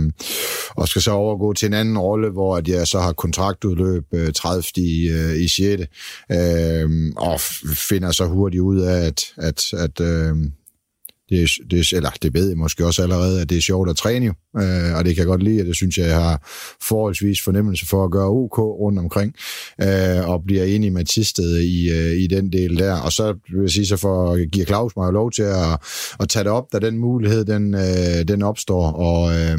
og 0.77 0.89
skal 0.89 1.03
så 1.03 1.11
overgå 1.11 1.53
til 1.53 1.67
en 1.67 1.75
anden 1.75 1.99
rolle, 1.99 2.31
hvor 2.31 2.57
at 2.57 2.69
jeg 2.69 2.87
så 2.87 3.01
har 3.01 3.13
kontraktudløb 3.13 4.05
øh, 4.13 4.33
30. 4.33 4.63
i, 4.77 5.09
øh, 5.09 5.37
i 5.37 5.49
6. 5.49 5.83
Øh, 6.33 7.13
og 7.17 7.41
finder 7.75 8.11
så 8.11 8.27
hurtigt 8.27 8.61
ud 8.61 8.81
af, 8.81 9.07
at, 9.07 9.25
at, 9.37 9.73
at 9.73 10.01
øh, 10.01 10.37
det, 11.31 11.51
det, 11.71 11.93
eller 11.93 12.11
det 12.23 12.35
ved 12.35 12.49
jeg 12.49 12.57
måske 12.57 12.87
også 12.87 13.03
allerede, 13.03 13.41
at 13.41 13.51
det 13.51 13.57
er 13.57 13.63
sjovt 13.63 13.91
at 13.91 13.97
træne 13.97 14.27
jo, 14.27 14.33
øh, 14.61 14.97
og 14.97 15.05
det 15.05 15.15
kan 15.15 15.19
jeg 15.19 15.27
godt 15.27 15.43
lide, 15.43 15.61
og 15.61 15.67
det 15.67 15.77
synes 15.77 15.99
jeg, 15.99 16.07
jeg 16.07 16.23
har 16.23 16.49
forholdsvis 16.89 17.43
fornemmelse 17.43 17.87
for 17.87 18.05
at 18.05 18.11
gøre 18.11 18.29
OK 18.29 18.59
rundt 18.59 18.99
omkring, 18.99 19.35
øh, 19.83 20.29
og 20.29 20.43
bliver 20.47 20.65
enig 20.65 20.93
med 20.93 21.05
Tisted 21.05 21.59
i, 21.59 21.91
øh, 21.91 22.23
i 22.23 22.27
den 22.27 22.53
del 22.53 22.79
der. 22.79 23.01
Og 23.01 23.13
så 23.13 23.35
vil 23.53 23.61
jeg 23.61 23.71
sige, 23.71 23.87
så 23.87 23.97
for 23.97 24.47
giver 24.51 24.67
Claus 24.67 24.93
mig 24.97 25.13
lov 25.13 25.31
til 25.31 25.43
at, 25.43 25.81
at 26.21 26.29
tage 26.29 26.45
det 26.45 26.53
op, 26.53 26.65
da 26.73 26.79
den 26.79 26.99
mulighed 26.99 27.45
den, 27.45 27.75
øh, 27.75 28.29
den 28.29 28.43
opstår, 28.43 28.93
og, 28.93 29.35
øh, 29.35 29.59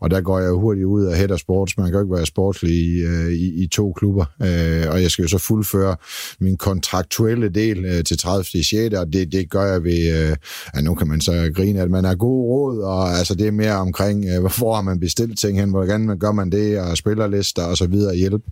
og 0.00 0.10
der 0.10 0.20
går 0.20 0.38
jeg 0.38 0.48
jo 0.48 0.60
hurtigt 0.60 0.86
ud 0.86 1.04
af 1.04 1.16
head 1.16 1.30
og 1.30 1.38
sports. 1.38 1.78
Man 1.78 1.86
kan 1.86 1.94
jo 1.94 2.00
ikke 2.00 2.14
være 2.14 2.26
sportslig 2.26 2.72
i, 2.72 3.02
øh, 3.02 3.32
i, 3.32 3.62
i 3.62 3.66
to 3.66 3.92
klubber, 3.92 4.24
øh, 4.42 4.92
og 4.92 5.02
jeg 5.02 5.10
skal 5.10 5.22
jo 5.22 5.28
så 5.28 5.38
fuldføre 5.38 5.96
min 6.40 6.56
kontraktuelle 6.56 7.48
del 7.48 7.84
øh, 7.84 8.04
til 8.04 8.18
30. 8.18 8.44
6. 8.44 8.94
og 8.94 9.12
det, 9.12 9.32
det 9.32 9.50
gør 9.50 9.72
jeg 9.72 9.84
ved, 9.84 10.30
øh, 10.30 10.36
at 10.74 10.84
nu 10.84 10.94
kan 10.94 11.03
man 11.04 11.20
så 11.20 11.52
grine, 11.54 11.80
at 11.80 11.90
man 11.90 12.04
er 12.04 12.14
god 12.14 12.44
råd, 12.44 12.78
og 12.78 13.10
altså 13.10 13.34
det 13.34 13.46
er 13.46 13.52
mere 13.52 13.74
omkring, 13.74 14.24
øh, 14.24 14.42
har 14.44 14.82
man 14.82 15.00
bestilt 15.00 15.38
ting 15.38 15.60
hen, 15.60 15.70
hvordan 15.70 16.00
man 16.00 16.18
gør 16.18 16.32
man 16.32 16.50
det, 16.50 16.80
og 16.80 16.96
spillerlister 16.96 17.64
og 17.64 17.76
så 17.76 17.86
videre, 17.86 18.16
hjælp 18.16 18.42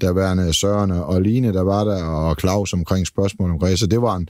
der 0.00 0.12
værende 0.12 0.52
Søren 0.52 0.90
og 0.90 1.22
Line, 1.22 1.52
der 1.52 1.62
var 1.62 1.84
der, 1.84 2.04
og 2.04 2.36
Claus 2.40 2.72
omkring 2.72 3.06
spørgsmål 3.06 3.50
omkring, 3.50 3.78
så 3.78 3.86
det 3.86 4.02
var 4.02 4.16
en 4.16 4.28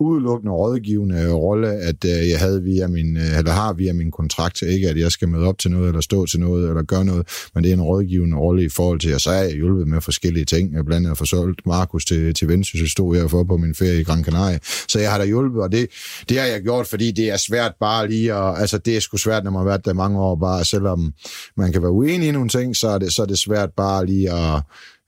udelukkende 0.00 0.52
rådgivende 0.52 1.32
rolle, 1.32 1.68
at 1.68 2.04
øh, 2.04 2.28
jeg 2.28 2.38
havde 2.38 2.62
via 2.62 2.86
min, 2.86 3.16
øh, 3.16 3.38
eller 3.38 3.52
har 3.52 3.72
via 3.72 3.92
min 3.92 4.10
kontrakt, 4.10 4.62
ikke 4.62 4.88
at 4.88 4.98
jeg 4.98 5.12
skal 5.12 5.28
møde 5.28 5.46
op 5.46 5.58
til 5.58 5.70
noget, 5.70 5.88
eller 5.88 6.00
stå 6.00 6.26
til 6.26 6.40
noget, 6.40 6.68
eller 6.68 6.82
gøre 6.82 7.04
noget, 7.04 7.28
men 7.54 7.64
det 7.64 7.70
er 7.70 7.74
en 7.74 7.82
rådgivende 7.82 8.36
rolle 8.36 8.64
i 8.64 8.68
forhold 8.68 9.00
til, 9.00 9.10
at 9.10 9.20
så 9.20 9.30
er 9.30 9.42
jeg 9.42 9.52
hjulpet 9.52 9.88
med 9.88 10.00
forskellige 10.00 10.44
ting. 10.44 10.74
Jeg 10.74 10.84
blandt 10.84 11.06
andet 11.06 11.10
at 11.10 11.18
få 11.18 11.24
solgt 11.24 11.66
Markus 11.66 12.04
til, 12.04 12.34
til 12.34 12.48
Vendsyssel, 12.48 12.90
stod 12.90 13.16
jeg 13.16 13.30
for 13.30 13.44
på 13.44 13.56
min 13.56 13.74
ferie 13.74 14.00
i 14.00 14.04
Gran 14.04 14.24
Canaria. 14.24 14.58
Så 14.88 14.98
jeg 14.98 15.10
har 15.10 15.18
da 15.18 15.24
hjulpet, 15.24 15.62
og 15.62 15.72
det, 15.72 15.88
det 16.28 16.38
har 16.38 16.46
jeg 16.46 16.62
gjort, 16.62 16.86
fordi 16.86 17.10
det 17.10 17.30
er 17.30 17.36
svært 17.36 17.72
bare 17.80 18.08
lige 18.08 18.34
og, 18.34 18.60
altså 18.60 18.78
det 18.78 18.96
er 18.96 19.00
sgu 19.00 19.16
svært, 19.16 19.44
når 19.44 19.50
man 19.50 19.58
har 19.58 19.66
været 19.66 19.84
der 19.84 19.92
mange 19.92 20.20
år, 20.20 20.36
bare 20.36 20.64
selvom 20.64 21.12
man 21.56 21.72
kan 21.72 21.82
være 21.82 21.90
uenig 21.90 22.28
i 22.28 22.32
nogle 22.32 22.48
ting, 22.48 22.76
så 22.76 22.88
er 22.88 22.98
det, 22.98 23.12
så 23.12 23.22
er 23.22 23.26
det 23.26 23.38
svært 23.38 23.70
bare 23.76 24.06
lige 24.06 24.32
at 24.32 24.62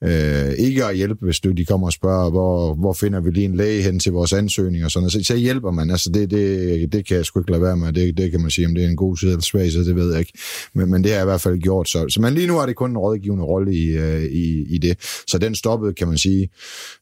øh, 0.05 0.53
ikke 0.59 0.85
at 0.85 0.97
hjælpe, 0.97 1.25
hvis 1.25 1.41
du, 1.41 1.51
de 1.51 1.65
kommer 1.65 1.87
og 1.87 1.93
spørger, 1.93 2.31
hvor, 2.31 2.75
hvor 2.75 2.93
finder 2.93 3.21
vi 3.21 3.31
lige 3.31 3.45
en 3.45 3.55
læge 3.55 3.83
hen 3.83 3.99
til 3.99 4.13
vores 4.13 4.33
ansøgning 4.33 4.85
og 4.85 4.91
sådan 4.91 5.03
noget. 5.03 5.13
Så, 5.13 5.25
så 5.25 5.37
hjælper 5.37 5.71
man. 5.71 5.91
Altså, 5.91 6.11
det, 6.11 6.31
det, 6.31 6.93
det 6.93 7.07
kan 7.07 7.17
jeg 7.17 7.25
sgu 7.25 7.41
ikke 7.41 7.51
lade 7.51 7.63
være 7.63 7.77
med. 7.77 7.93
Det, 7.93 8.17
det 8.17 8.31
kan 8.31 8.41
man 8.41 8.51
sige, 8.51 8.67
om 8.67 8.75
det 8.75 8.85
er 8.85 8.89
en 8.89 8.97
god 8.97 9.17
side 9.17 9.31
eller 9.31 9.43
svag 9.43 9.73
side, 9.73 9.85
det 9.85 9.97
ved 9.97 10.11
jeg 10.11 10.21
ikke. 10.21 10.39
Men, 10.75 10.91
men 10.91 11.05
det 11.05 11.11
har 11.11 11.19
jeg 11.19 11.25
i 11.25 11.31
hvert 11.31 11.41
fald 11.41 11.59
gjort. 11.59 11.89
Så, 11.89 12.09
så 12.09 12.21
men 12.21 12.35
lige 12.35 12.47
nu 12.47 12.55
har 12.59 12.67
det 12.67 12.77
kun 12.77 12.91
en 12.91 12.99
rådgivende 12.99 13.45
rolle 13.45 13.75
i, 13.75 13.87
øh, 13.87 14.23
i, 14.23 14.75
i 14.75 14.79
det. 14.79 14.99
Så 15.27 15.39
den 15.39 15.55
stoppede, 15.55 15.95
kan 15.95 16.09
man 16.09 16.19
sige, 16.19 16.51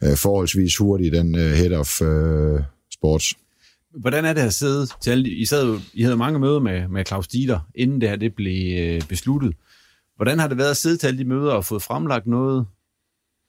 øh, 0.04 0.16
forholdsvis 0.16 0.76
hurtigt, 0.76 1.14
den 1.14 1.34
øh, 1.34 1.50
head 1.50 1.72
of 1.72 2.00
uh, 2.00 2.60
sports. 2.92 3.34
Hvordan 4.00 4.24
er 4.24 4.32
det 4.32 4.40
at 4.40 4.54
sidde 4.54 4.86
til 5.02 5.10
alle, 5.10 5.30
I, 5.30 5.44
sad 5.44 5.78
I 5.94 6.02
havde 6.02 6.16
mange 6.16 6.38
møder 6.38 6.60
med, 6.60 6.88
med 6.88 7.04
Claus 7.06 7.28
Dieter, 7.28 7.60
inden 7.74 8.00
det 8.00 8.08
her 8.08 8.16
det 8.16 8.34
blev 8.34 9.00
besluttet. 9.08 9.54
Hvordan 10.16 10.38
har 10.38 10.48
det 10.48 10.58
været 10.58 10.70
at 10.70 10.76
sidde 10.76 10.96
til 10.96 11.06
alle 11.06 11.18
de 11.18 11.24
møder 11.24 11.52
og 11.52 11.64
fået 11.64 11.82
fremlagt 11.82 12.26
noget, 12.26 12.66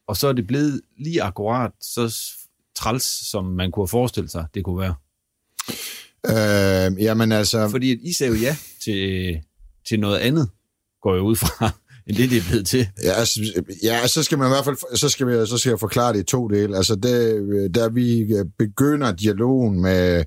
og 0.10 0.18
så 0.18 0.28
er 0.28 0.34
det 0.34 0.48
blevet 0.48 0.82
lige 0.98 1.24
akkurat 1.24 1.72
så 1.82 2.16
træls, 2.76 3.04
som 3.04 3.46
man 3.46 3.72
kunne 3.72 3.82
have 3.82 3.88
forestillet 3.88 4.32
sig, 4.32 4.46
det 4.54 4.64
kunne 4.64 4.80
være. 4.80 4.96
Øh, 6.26 7.04
jamen 7.04 7.32
altså... 7.32 7.70
Fordi 7.70 7.92
at 7.92 7.98
I 8.02 8.14
sagde 8.14 8.34
jo 8.34 8.40
ja 8.40 8.56
til, 8.84 9.42
til 9.90 10.00
noget 10.00 10.18
andet, 10.18 10.50
går 11.02 11.14
jeg 11.14 11.22
ud 11.22 11.36
fra, 11.36 11.72
end 12.10 12.18
det, 12.18 12.30
det 12.30 12.38
er 12.38 12.50
blevet 12.50 12.66
til. 12.66 12.88
Ja, 13.04 13.12
altså, 13.12 13.40
ja, 13.84 14.08
så 14.08 14.24
skal 14.24 14.38
man 14.38 14.48
i 14.48 14.50
hvert 14.50 14.66
fald, 14.66 14.98
så 14.98 15.10
skal, 15.10 15.28
vi, 15.28 15.46
så 15.46 15.58
skal 15.58 15.70
jeg 15.70 15.80
forklare 15.80 16.14
det 16.14 16.20
i 16.20 16.24
to 16.24 16.48
dele. 16.48 16.78
Altså, 16.78 16.96
det, 16.96 17.76
da 17.76 17.88
vi 17.88 18.20
øh, 18.22 18.46
begynder 18.60 19.12
dialogen 19.12 19.82
med, 19.82 20.24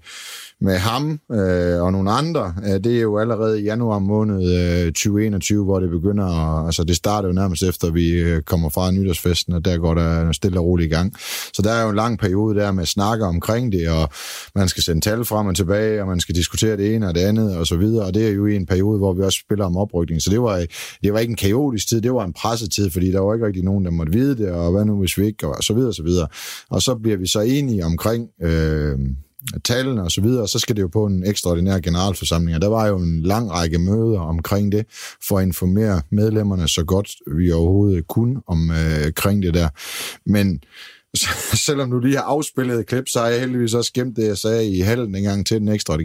med 0.61 0.79
ham 0.79 1.21
øh, 1.33 1.83
og 1.83 1.93
nogle 1.93 2.11
andre, 2.11 2.55
øh, 2.65 2.85
det 2.85 2.97
er 2.97 3.01
jo 3.01 3.19
allerede 3.19 3.61
i 3.61 3.65
januar 3.65 3.99
måned 3.99 4.41
øh, 4.87 4.87
2021, 4.87 5.65
hvor 5.65 5.81
det 5.81 5.91
begynder, 5.91 6.27
at, 6.27 6.67
altså 6.67 6.85
det 6.85 6.97
starter 6.97 7.29
jo 7.29 7.35
nærmest 7.35 7.63
efter, 7.63 7.91
vi 7.91 8.11
øh, 8.11 8.43
kommer 8.43 8.69
fra 8.69 8.91
nytårsfesten, 8.91 9.55
og 9.55 9.65
der 9.65 9.79
går 9.79 9.95
der 9.95 10.33
stille 10.33 10.61
og 10.61 10.67
roligt 10.67 10.93
i 10.93 10.95
gang. 10.95 11.15
Så 11.55 11.63
der 11.63 11.73
er 11.73 11.83
jo 11.83 11.89
en 11.89 11.97
lang 11.97 12.19
periode 12.19 12.59
der 12.61 12.73
med 12.73 12.87
snakker 12.87 13.27
omkring 13.27 13.73
det, 13.73 13.89
og 13.89 14.09
man 14.55 14.69
skal 14.69 14.83
sende 14.83 15.01
tal 15.01 15.25
frem 15.25 15.47
og 15.47 15.57
tilbage, 15.57 16.01
og 16.03 16.09
man 16.09 16.21
skal 16.21 16.35
diskutere 16.35 16.77
det 16.77 16.95
ene 16.95 17.09
og 17.09 17.15
det 17.15 17.21
andet, 17.21 17.57
og 17.57 17.67
så 17.67 17.77
videre, 17.77 18.07
og 18.07 18.15
det 18.15 18.27
er 18.27 18.31
jo 18.31 18.47
i 18.47 18.57
en 18.57 18.67
periode, 18.67 18.99
hvor 18.99 19.13
vi 19.13 19.23
også 19.23 19.39
spiller 19.47 19.65
om 19.65 19.77
oprykning. 19.77 20.23
Så 20.23 20.31
det 20.31 20.41
var, 20.41 20.67
det 21.03 21.13
var 21.13 21.19
ikke 21.19 21.31
en 21.31 21.37
kaotisk 21.73 21.89
tid, 21.89 22.01
det 22.01 22.15
var 22.15 22.25
en 22.25 22.33
pressetid, 22.33 22.91
fordi 22.91 23.13
der 23.13 23.21
var 23.21 23.35
ikke 23.35 23.47
rigtig 23.47 23.65
nogen, 23.65 23.85
der 23.85 23.91
måtte 23.91 24.13
vide 24.13 24.37
det, 24.37 24.51
og 24.51 24.73
hvad 24.73 24.85
nu 24.85 24.99
hvis 24.99 25.19
vi 25.19 25.27
ikke, 25.27 25.49
og 25.49 25.63
så 25.63 25.75
videre, 25.75 25.89
og 25.89 25.95
så 25.95 26.03
videre. 26.03 26.29
Og 26.69 26.83
så 26.83 26.95
bliver 26.95 27.17
vi 27.17 27.27
så 27.27 27.41
enige 27.41 27.85
omkring... 27.85 28.29
Øh, 28.43 28.99
tallene 29.65 30.03
og 30.03 30.11
så 30.11 30.21
videre, 30.21 30.43
og 30.43 30.49
så 30.49 30.59
skal 30.59 30.77
det 30.77 30.83
jo 30.83 30.89
på 30.89 31.07
en 31.07 31.27
ekstraordinær 31.27 31.79
generalforsamling, 31.79 32.55
og 32.57 32.63
der 32.63 32.69
var 32.69 32.87
jo 32.87 32.99
en 32.99 33.23
lang 33.23 33.51
række 33.51 33.79
møder 33.79 34.21
omkring 34.21 34.73
det, 34.73 34.87
for 35.29 35.39
at 35.39 35.47
informere 35.47 36.03
medlemmerne 36.11 36.69
så 36.69 36.85
godt 36.85 37.11
vi 37.37 37.53
overhovedet 37.53 38.09
kunne 38.09 38.41
om, 38.47 38.71
øh, 38.71 39.43
det 39.43 39.55
der. 39.55 39.69
Men 40.27 40.63
selvom 41.67 41.91
du 41.91 41.99
lige 41.99 42.17
har 42.17 42.23
afspillet 42.25 42.81
et 42.81 42.87
klip, 42.87 43.09
så 43.09 43.21
har 43.21 43.27
jeg 43.27 43.41
heldigvis 43.41 43.75
også 43.75 43.93
gemt 43.93 44.17
det, 44.17 44.27
jeg 44.27 44.39
sagde 44.39 44.69
i 44.69 44.81
halen 44.81 45.15
en 45.15 45.23
gang 45.23 45.47
til 45.47 45.61
den 45.61 45.69
ekstra 45.69 45.97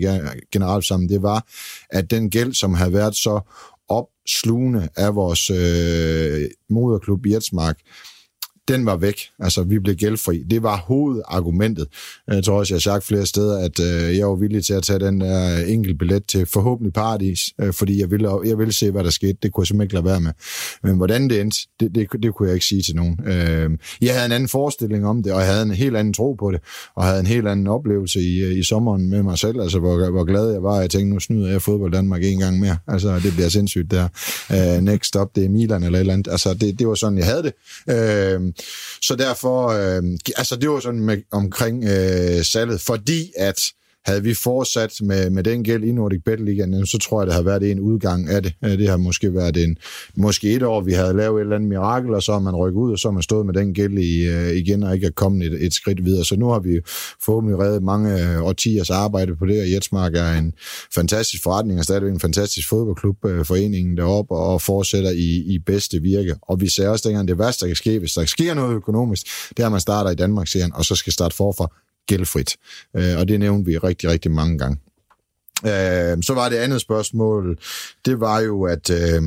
generalforsamling, 0.52 1.10
det 1.10 1.22
var, 1.22 1.46
at 1.90 2.12
den 2.12 2.30
gæld, 2.30 2.54
som 2.54 2.74
havde 2.74 2.94
været 2.94 3.16
så 3.16 3.40
slugende 4.28 4.90
af 4.96 5.16
vores 5.16 5.50
øh, 5.50 6.50
moderklub 6.70 7.26
Jetsmark, 7.26 7.80
den 8.68 8.86
var 8.86 8.98
væk. 8.98 9.20
Altså, 9.40 9.64
vi 9.64 9.80
blev 9.80 9.96
gældfri. 9.96 10.44
Det 10.50 10.64
var 10.64 10.78
hovedargumentet. 10.78 11.88
Jeg 12.28 12.44
tror 12.44 12.60
også, 12.60 12.74
jeg 12.74 12.76
har 12.76 12.80
sagt 12.80 13.06
flere 13.06 13.26
steder, 13.26 13.58
at 13.66 13.80
øh, 13.80 14.18
jeg 14.18 14.28
var 14.28 14.36
villig 14.36 14.66
til 14.66 14.74
at 14.74 14.84
tage 14.84 15.00
den 15.00 15.22
der 15.22 15.66
enkelt 15.66 16.00
billet 16.00 16.26
til 16.26 16.46
forhåbentlig 16.46 16.94
paradis, 16.94 17.40
øh, 17.62 17.74
fordi 17.74 18.00
jeg 18.00 18.12
ville, 18.12 18.30
jeg 18.46 18.58
ville 18.58 18.74
se, 18.74 18.92
hvad 18.92 19.04
der 19.04 19.10
skete. 19.10 19.38
Det 19.44 19.52
kunne 19.52 19.62
jeg 19.62 19.68
simpelthen 19.68 19.86
ikke 19.86 19.94
lade 19.94 20.06
være 20.06 20.22
med. 20.22 20.32
Men 20.84 20.96
hvordan 20.96 21.30
det 21.30 21.42
endte, 21.42 21.60
det, 21.80 21.96
det, 21.96 22.24
det 22.24 22.34
kunne 22.34 22.48
jeg 22.48 22.54
ikke 22.54 22.66
sige 22.66 22.82
til 22.82 22.96
nogen. 22.96 23.20
Øh, 23.26 23.70
jeg 24.02 24.14
havde 24.14 24.26
en 24.26 24.32
anden 24.32 24.50
forestilling 24.50 25.08
om 25.08 25.24
det, 25.24 25.34
og 25.34 25.40
jeg 25.40 25.48
havde 25.48 25.64
en 25.64 25.72
helt 25.72 25.98
anden 25.98 26.14
tro 26.14 26.34
på 26.34 26.52
det, 26.52 26.62
og 26.96 27.04
havde 27.04 27.20
en 27.20 27.28
helt 27.28 27.48
anden 27.48 27.68
oplevelse 27.68 28.20
i, 28.20 28.40
øh, 28.40 28.58
i 28.58 28.64
sommeren 28.64 29.10
med 29.10 29.24
mig 29.24 29.38
selv, 29.38 29.62
altså 29.62 29.80
hvor, 29.80 30.10
hvor 30.10 30.24
glad 30.24 30.52
jeg 30.52 30.64
var. 30.64 30.80
Jeg 30.80 30.90
tænkte, 30.90 31.14
nu 31.14 31.20
snyder 31.20 31.52
jeg 31.52 31.62
fodbold 31.62 31.92
Danmark 31.92 32.24
en 32.24 32.40
gang 32.40 32.60
mere. 32.60 32.78
Altså, 32.88 33.20
det 33.20 33.34
bliver 33.34 33.50
sindssygt 33.50 33.92
der. 33.92 34.08
Øh, 34.52 34.84
next 34.84 35.16
up, 35.16 35.36
det 35.36 35.46
er 35.46 35.50
Milan 35.50 35.84
eller 35.84 35.98
et 35.98 36.00
eller 36.00 36.14
andet. 36.14 36.32
Altså, 36.32 36.54
det, 36.54 36.80
det 36.80 36.88
var 36.88 36.96
sådan, 36.96 37.18
jeg 37.18 37.26
havde 37.26 37.44
det. 37.44 37.54
Øh, 37.90 38.54
så 39.02 39.16
derfor, 39.16 39.68
øh, 39.68 40.04
altså 40.36 40.56
det 40.56 40.70
var 40.70 40.80
sådan 40.80 41.00
med, 41.00 41.22
omkring 41.32 41.84
øh, 41.84 42.46
salget, 42.46 42.82
fordi 42.82 43.32
at 43.38 43.62
havde 44.08 44.24
vi 44.24 44.34
fortsat 44.34 44.94
med, 45.02 45.30
med 45.30 45.44
den 45.44 45.64
gæld 45.64 45.84
i 45.84 45.92
Nordic 45.92 46.22
Bet 46.26 46.40
Ligaen, 46.40 46.86
så 46.86 46.98
tror 46.98 47.22
jeg, 47.22 47.28
det 47.28 47.36
har 47.36 47.42
været 47.42 47.72
en 47.72 47.80
udgang 47.80 48.30
af 48.30 48.44
det. 48.44 48.54
Det 48.62 48.90
har 48.90 48.98
måske 48.98 49.34
været 49.34 49.58
en, 49.58 49.78
måske 50.16 50.54
et 50.54 50.64
år, 50.64 50.82
vi 50.82 50.94
havde 50.94 51.14
lavet 51.14 51.38
et 51.38 51.42
eller 51.42 51.56
andet 51.56 51.70
mirakel, 51.70 52.14
og 52.14 52.24
så 52.24 52.32
har 52.32 52.40
man 52.40 52.56
rykket 52.56 52.80
ud, 52.80 52.92
og 52.92 53.00
så 53.00 53.08
har 53.08 53.14
man 53.14 53.24
stået 53.24 53.46
med 53.46 53.54
den 53.54 53.74
gæld 53.74 53.98
i, 53.98 54.28
øh, 54.28 54.56
igen, 54.56 54.84
og 54.84 54.96
ikke 54.96 55.08
er 55.08 55.12
kommet 55.12 55.48
et, 55.48 55.66
et 55.66 55.74
skridt 55.74 56.06
videre. 56.06 56.26
Så 56.26 56.36
nu 56.36 56.48
har 56.48 56.60
vi 56.60 56.80
forhåbentlig 57.26 57.60
reddet 57.60 57.84
mange 57.84 58.24
øh, 58.24 58.44
årtiers 58.44 58.90
arbejde 58.90 59.36
på 59.36 59.46
det, 59.46 59.62
og 59.62 59.72
Jetsmark 59.72 60.16
er 60.16 60.34
en 60.34 60.54
fantastisk 60.96 61.44
forretning, 61.44 61.80
og 61.80 61.84
stadigvæk 61.84 62.14
en 62.14 62.20
fantastisk 62.20 62.70
fodboldklub, 62.70 63.26
øh, 63.26 63.46
foreningen 63.46 63.98
deroppe, 63.98 64.36
og 64.36 64.62
fortsætter 64.62 65.12
i, 65.12 65.54
i 65.54 65.60
bedste 65.66 66.02
virke. 66.02 66.36
Og 66.42 66.62
vi 66.62 66.70
ser 66.70 66.90
også 66.90 67.10
dengang, 67.10 67.28
det 67.28 67.40
værste, 67.40 67.62
der 67.62 67.68
kan 67.68 67.76
ske, 67.76 68.00
hvis 68.00 68.14
der 68.14 68.26
sker 68.26 68.54
noget 68.54 68.76
økonomisk, 68.76 69.28
det 69.50 69.60
er, 69.60 69.66
at 69.66 69.72
man 69.72 69.82
starter 69.82 70.12
i 70.12 70.16
Danmark-serien, 70.16 70.74
og 70.76 70.86
så 70.86 70.96
skal 70.96 71.14
starte 71.14 71.36
forfra 71.36 71.87
gældfrit. 72.08 72.58
Øh, 72.96 73.18
og 73.20 73.28
det 73.28 73.40
nævnte 73.40 73.72
vi 73.72 73.78
rigtig, 73.78 74.10
rigtig 74.10 74.32
mange 74.32 74.58
gange. 74.58 74.78
Øh, 75.66 76.24
så 76.24 76.34
var 76.34 76.50
det 76.50 76.58
andet 76.58 76.82
spørgsmål, 76.82 77.60
det 78.06 78.20
var 78.20 78.40
jo, 78.40 78.64
at... 78.64 78.90
Øh, 78.90 79.22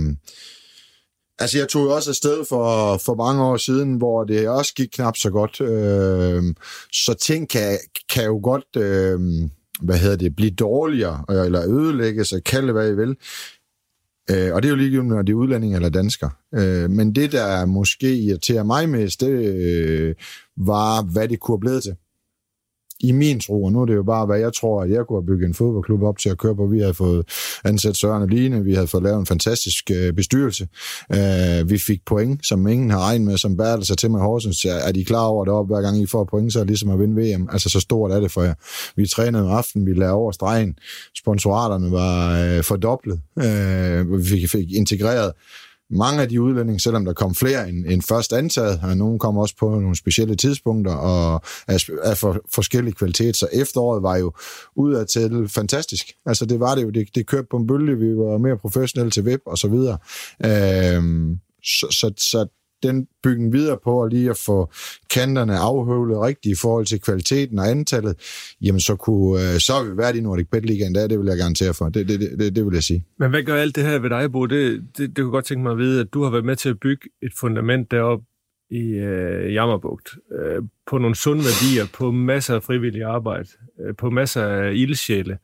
Altså, 1.40 1.58
jeg 1.58 1.68
tog 1.68 1.84
jo 1.84 1.94
også 1.94 2.10
afsted 2.10 2.44
for, 2.48 2.96
for 2.96 3.14
mange 3.14 3.42
år 3.42 3.56
siden, 3.56 3.94
hvor 3.94 4.24
det 4.24 4.48
også 4.48 4.74
gik 4.74 4.88
knap 4.92 5.16
så 5.16 5.30
godt. 5.30 5.60
Øh, 5.60 6.54
så 6.92 7.14
ting 7.20 7.48
kan, 7.48 7.78
kan 8.12 8.24
jo 8.24 8.40
godt, 8.42 8.76
øh, 8.76 9.20
hvad 9.80 9.98
hedder 9.98 10.16
det, 10.16 10.36
blive 10.36 10.50
dårligere, 10.50 11.24
øh, 11.30 11.44
eller 11.44 11.68
ødelægges, 11.68 12.32
og 12.32 12.44
kalde 12.44 12.72
hvad 12.72 12.90
I 12.90 12.94
vil. 12.94 13.16
Øh, 14.30 14.54
og 14.54 14.62
det 14.62 14.68
er 14.68 14.70
jo 14.70 14.76
ligegyldigt, 14.76 15.08
når 15.08 15.22
det 15.22 15.32
er 15.32 15.36
udlændinge 15.36 15.76
eller 15.76 15.88
dansker. 15.88 16.28
Øh, 16.54 16.90
men 16.90 17.14
det, 17.14 17.32
der 17.32 17.66
måske 17.66 18.16
irriterer 18.16 18.62
mig 18.62 18.88
mest, 18.88 19.20
det 19.20 19.28
øh, 19.28 20.14
var, 20.56 21.02
hvad 21.02 21.28
det 21.28 21.40
kunne 21.40 21.54
have 21.54 21.60
blevet 21.60 21.82
til 21.82 21.94
i 23.00 23.12
min 23.12 23.40
tro, 23.40 23.64
og 23.64 23.72
nu 23.72 23.82
er 23.82 23.86
det 23.86 23.94
jo 23.94 24.02
bare, 24.02 24.26
hvad 24.26 24.38
jeg 24.38 24.52
tror, 24.54 24.82
at 24.82 24.90
jeg 24.90 25.06
kunne 25.06 25.20
have 25.20 25.26
bygget 25.26 25.46
en 25.46 25.54
fodboldklub 25.54 26.02
op 26.02 26.18
til 26.18 26.28
at 26.28 26.38
køre 26.38 26.56
på. 26.56 26.66
Vi 26.66 26.80
havde 26.80 26.94
fået 26.94 27.28
ansat 27.64 27.96
Søren 27.96 28.22
og 28.22 28.28
Line, 28.28 28.64
vi 28.64 28.74
havde 28.74 28.86
fået 28.86 29.02
lavet 29.02 29.18
en 29.18 29.26
fantastisk 29.26 29.90
øh, 29.90 30.12
bestyrelse. 30.12 30.68
Øh, 31.12 31.70
vi 31.70 31.78
fik 31.78 32.00
point, 32.06 32.46
som 32.46 32.68
ingen 32.68 32.90
har 32.90 33.00
regnet 33.00 33.26
med, 33.26 33.36
som 33.36 33.56
bærte 33.56 33.84
sig 33.84 33.98
til 33.98 34.10
med 34.10 34.20
Horsens. 34.20 34.64
Er 34.64 34.92
de 34.92 35.04
klar 35.04 35.24
over 35.24 35.44
det 35.44 35.54
op, 35.54 35.66
hver 35.66 35.80
gang 35.80 36.02
I 36.02 36.06
får 36.06 36.24
point, 36.24 36.52
så 36.52 36.58
er 36.58 36.62
det 36.62 36.70
ligesom 36.70 36.90
at 36.90 36.98
vinde 36.98 37.22
VM. 37.22 37.48
Altså, 37.52 37.68
så 37.68 37.80
stort 37.80 38.10
er 38.10 38.20
det 38.20 38.30
for 38.30 38.42
jer. 38.42 38.54
Vi 38.96 39.06
trænede 39.06 39.42
om 39.42 39.50
aftenen, 39.50 39.86
vi 39.86 39.92
lavede 39.92 40.14
over 40.14 40.32
stregen. 40.32 40.74
Sponsoraterne 41.16 41.90
var 41.90 42.40
øh, 42.40 42.62
fordoblet. 42.62 43.20
Øh, 43.38 44.18
vi 44.18 44.24
fik, 44.24 44.50
fik 44.50 44.72
integreret 44.72 45.32
mange 45.90 46.22
af 46.22 46.28
de 46.28 46.42
udlændinge, 46.42 46.80
selvom 46.80 47.04
der 47.04 47.12
kom 47.12 47.34
flere 47.34 47.68
end, 47.68 47.86
end 47.86 48.02
først 48.02 48.32
antaget, 48.32 48.80
og 48.82 48.96
nogen 48.96 49.18
kom 49.18 49.36
også 49.36 49.56
på 49.56 49.68
nogle 49.68 49.96
specielle 49.96 50.36
tidspunkter 50.36 50.94
og 50.94 51.42
af, 51.68 51.88
af 52.02 52.18
for, 52.18 52.40
forskellige 52.54 52.94
kvalitet, 52.94 53.36
så 53.36 53.48
efteråret 53.52 54.02
var 54.02 54.16
jo 54.16 54.32
udadtil 54.76 55.48
fantastisk. 55.48 56.12
Altså 56.26 56.46
det 56.46 56.60
var 56.60 56.74
det 56.74 56.82
jo, 56.82 56.90
det, 56.90 57.08
det 57.14 57.26
kørte 57.26 57.46
på 57.50 57.56
en 57.56 57.66
bølge, 57.66 57.98
vi 57.98 58.16
var 58.16 58.38
mere 58.38 58.58
professionelle 58.58 59.10
til 59.10 59.22
web 59.22 59.40
og 59.46 59.58
så 59.58 59.68
videre. 59.68 59.98
Øhm, 60.44 61.38
så, 61.62 61.86
så, 61.90 62.12
så 62.16 62.46
den 62.82 63.06
bygge 63.22 63.52
videre 63.52 63.78
på, 63.84 64.02
og 64.02 64.08
lige 64.08 64.30
at 64.30 64.38
få 64.46 64.72
kanterne 65.10 65.56
afhøvlet 65.56 66.20
rigtigt 66.20 66.58
i 66.58 66.60
forhold 66.60 66.86
til 66.86 67.00
kvaliteten 67.00 67.58
og 67.58 67.70
antallet, 67.70 68.14
jamen 68.62 68.80
så, 68.80 68.96
kunne, 68.96 69.42
øh, 69.42 69.58
så 69.58 69.72
har 69.72 69.84
vi 69.90 69.96
været 69.96 70.16
i 70.16 70.20
Nordic 70.20 70.46
Bet 70.52 70.66
League 70.66 70.94
der, 70.94 71.06
det 71.08 71.18
vil 71.18 71.26
jeg 71.26 71.36
garantere 71.36 71.74
for. 71.74 71.88
Det, 71.88 72.08
det, 72.08 72.20
det, 72.20 72.56
det 72.56 72.64
vil 72.64 72.74
jeg 72.74 72.82
sige. 72.82 73.04
Men 73.18 73.30
hvad 73.30 73.42
gør 73.42 73.56
alt 73.56 73.76
det 73.76 73.84
her 73.84 73.98
ved 73.98 74.10
dig, 74.10 74.32
Bo? 74.32 74.46
Det, 74.46 74.82
det, 74.98 75.16
det 75.16 75.16
kunne 75.16 75.30
godt 75.30 75.44
tænke 75.44 75.62
mig 75.62 75.72
at 75.72 75.78
vide, 75.78 76.00
at 76.00 76.14
du 76.14 76.22
har 76.22 76.30
været 76.30 76.44
med 76.44 76.56
til 76.56 76.68
at 76.68 76.80
bygge 76.80 77.08
et 77.22 77.32
fundament 77.40 77.90
deroppe 77.90 78.24
i 78.70 78.82
øh, 78.82 79.54
Jammerbugt, 79.54 80.08
øh, 80.38 80.62
på 80.86 80.98
nogle 80.98 81.16
sunde 81.16 81.42
værdier, 81.42 81.86
på 81.94 82.10
masser 82.10 82.54
af 82.54 82.62
frivillig 82.62 83.02
arbejde, 83.02 83.48
øh, 83.80 83.94
på 83.96 84.10
masser 84.10 84.46
af 84.46 84.72
ildsjæle, 84.74 85.38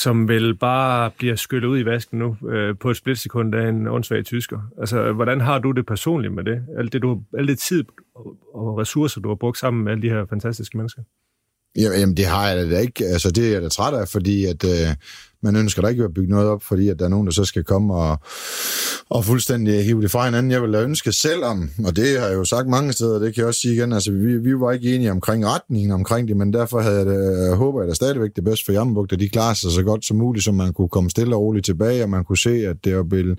som 0.00 0.28
vel 0.28 0.54
bare 0.54 1.10
bliver 1.10 1.36
skyllet 1.36 1.68
ud 1.68 1.78
i 1.78 1.84
vasken 1.84 2.18
nu 2.18 2.36
øh, 2.48 2.78
på 2.78 2.90
et 2.90 2.96
splitsekund 2.96 3.54
af 3.54 3.68
en 3.68 3.86
åndssvag 3.86 4.24
tysker. 4.24 4.58
Altså, 4.80 5.12
hvordan 5.12 5.40
har 5.40 5.58
du 5.58 5.70
det 5.70 5.86
personligt 5.86 6.34
med 6.34 6.44
det? 6.44 6.62
Alt 6.78 6.92
det, 6.92 7.02
du, 7.02 7.22
alt 7.38 7.48
det 7.48 7.58
tid 7.58 7.84
og 8.54 8.78
ressourcer, 8.78 9.20
du 9.20 9.28
har 9.28 9.34
brugt 9.34 9.58
sammen 9.58 9.84
med 9.84 9.92
alle 9.92 10.02
de 10.02 10.08
her 10.08 10.26
fantastiske 10.30 10.76
mennesker? 10.76 11.02
Jamen, 11.76 12.16
det 12.16 12.26
har 12.26 12.48
jeg 12.48 12.70
da 12.70 12.78
ikke. 12.78 13.04
Altså, 13.04 13.30
det 13.30 13.48
er 13.48 13.52
jeg 13.52 13.62
da 13.62 13.68
træt 13.68 13.94
af, 13.94 14.08
fordi 14.08 14.44
at, 14.44 14.64
øh, 14.64 14.96
man 15.42 15.56
ønsker 15.56 15.82
da 15.82 15.88
ikke 15.88 16.04
at 16.04 16.14
bygge 16.14 16.30
noget 16.30 16.48
op, 16.48 16.62
fordi 16.62 16.88
at 16.88 16.98
der 16.98 17.04
er 17.04 17.08
nogen, 17.08 17.26
der 17.26 17.32
så 17.32 17.44
skal 17.44 17.64
komme 17.64 17.94
og, 17.94 18.18
og 19.10 19.24
fuldstændig 19.24 19.84
hive 19.84 20.02
det 20.02 20.10
fra 20.10 20.24
hinanden. 20.24 20.52
Jeg 20.52 20.62
ville 20.62 20.78
ønske 20.78 21.12
selvom, 21.12 21.70
og 21.86 21.96
det 21.96 22.20
har 22.20 22.26
jeg 22.26 22.34
jo 22.34 22.44
sagt 22.44 22.68
mange 22.68 22.92
steder, 22.92 23.18
det 23.18 23.34
kan 23.34 23.40
jeg 23.40 23.48
også 23.48 23.60
sige 23.60 23.74
igen, 23.74 23.92
altså 23.92 24.12
vi, 24.12 24.36
vi 24.38 24.60
var 24.60 24.72
ikke 24.72 24.94
enige 24.94 25.10
omkring 25.10 25.46
retningen 25.46 25.90
omkring 25.90 26.28
det, 26.28 26.36
men 26.36 26.52
derfor 26.52 26.80
havde 26.80 26.96
jeg 26.96 27.06
det, 27.06 27.50
øh, 27.50 27.56
håber 27.56 27.80
jeg 27.80 27.88
da 27.88 27.94
stadigvæk 27.94 28.30
det 28.36 28.44
bedste 28.44 28.64
for 28.64 28.72
Jammerbugt, 28.72 29.12
at 29.12 29.20
de 29.20 29.28
klarer 29.28 29.54
sig 29.54 29.70
så 29.70 29.82
godt 29.82 30.04
som 30.04 30.16
muligt, 30.16 30.44
så 30.44 30.52
man 30.52 30.72
kunne 30.72 30.88
komme 30.88 31.10
stille 31.10 31.36
og 31.36 31.42
roligt 31.42 31.64
tilbage, 31.64 32.02
og 32.02 32.10
man 32.10 32.24
kunne 32.24 32.38
se, 32.38 32.66
at 32.66 32.76
det 32.84 32.96
var 32.96 33.02
blevet 33.02 33.38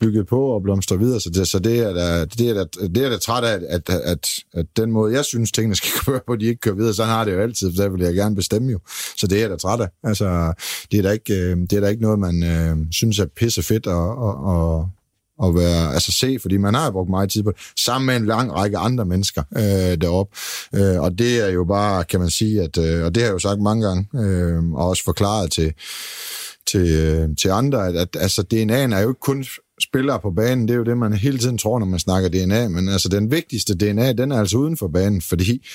bygget 0.00 0.26
på 0.26 0.46
og 0.46 0.62
blomstre 0.62 0.98
videre. 0.98 1.20
Så 1.20 1.30
det, 1.30 1.48
så 1.48 1.58
det 1.58 1.78
er 1.78 1.92
da, 1.92 2.24
det 2.24 2.48
er 2.48 2.54
da, 2.54 2.86
det 2.86 3.04
er 3.04 3.08
da 3.08 3.16
træt 3.16 3.44
af, 3.44 3.54
at, 3.68 3.90
at, 3.90 4.00
at, 4.04 4.28
at 4.54 4.66
den 4.76 4.90
måde, 4.90 5.14
jeg 5.14 5.24
synes, 5.24 5.52
tingene 5.52 5.76
skal 5.76 5.90
køre 6.04 6.20
på, 6.26 6.36
de 6.36 6.46
ikke 6.46 6.60
kører 6.60 6.74
videre. 6.74 6.94
Sådan 6.94 7.12
har 7.12 7.24
det 7.24 7.32
jo 7.32 7.40
altid, 7.40 7.72
for 7.76 7.82
der 7.82 7.88
vil 7.88 8.00
jeg 8.00 8.14
gerne 8.14 8.36
bestemme 8.36 8.72
jo. 8.72 8.78
Så 9.16 9.26
det 9.26 9.42
er 9.42 9.48
da 9.48 9.56
træt 9.56 9.80
af. 9.80 9.88
Altså, 10.04 10.52
det 10.92 10.98
er 10.98 11.02
da 11.02 11.10
ikke, 11.10 11.34
øh, 11.34 11.56
det 11.56 11.72
er 11.72 11.80
da 11.80 11.88
ikke 11.88 12.02
noget, 12.02 12.18
man 12.18 12.42
øh, 12.42 12.76
synes 12.90 13.18
er 13.18 13.26
pisse 13.36 13.62
fedt 13.62 13.86
at, 13.86 13.92
at, 13.92 14.34
at, 14.54 14.84
at 15.44 15.54
være, 15.54 15.94
altså 15.94 16.12
se, 16.12 16.38
fordi 16.40 16.56
man 16.56 16.74
har 16.74 16.90
brugt 16.90 17.10
meget 17.10 17.30
tid 17.30 17.42
på 17.42 17.50
det, 17.50 17.60
sammen 17.76 18.06
med 18.06 18.16
en 18.16 18.26
lang 18.26 18.52
række 18.52 18.78
andre 18.78 19.04
mennesker 19.04 19.42
øh, 19.56 20.00
deroppe. 20.00 20.36
Øh, 20.74 21.00
og 21.00 21.18
det 21.18 21.46
er 21.46 21.52
jo 21.52 21.64
bare, 21.64 22.04
kan 22.04 22.20
man 22.20 22.30
sige, 22.30 22.62
at, 22.62 22.78
øh, 22.78 23.04
og 23.04 23.14
det 23.14 23.22
har 23.22 23.28
jeg 23.28 23.32
jo 23.32 23.38
sagt 23.38 23.60
mange 23.60 23.86
gange, 23.86 24.08
øh, 24.14 24.72
og 24.72 24.88
også 24.88 25.04
forklaret 25.04 25.52
til, 25.52 25.72
til, 26.66 26.88
øh, 26.88 27.28
til 27.36 27.48
andre, 27.48 27.86
at, 27.86 27.96
at 27.96 28.16
altså, 28.20 28.42
DNA'en 28.54 28.94
er 28.94 29.00
jo 29.00 29.08
ikke 29.08 29.20
kun 29.20 29.44
spillere 29.82 30.20
på 30.20 30.30
banen, 30.30 30.68
det 30.68 30.74
er 30.74 30.78
jo 30.78 30.84
det, 30.84 30.98
man 30.98 31.12
hele 31.12 31.38
tiden 31.38 31.58
tror, 31.58 31.78
når 31.78 31.86
man 31.86 31.98
snakker 31.98 32.28
DNA, 32.28 32.68
men 32.68 32.88
altså 32.88 33.08
den 33.08 33.30
vigtigste 33.30 33.74
DNA, 33.74 34.12
den 34.12 34.32
er 34.32 34.38
altså 34.38 34.56
uden 34.56 34.76
for 34.76 34.88
banen, 34.88 35.20
fordi 35.20 35.66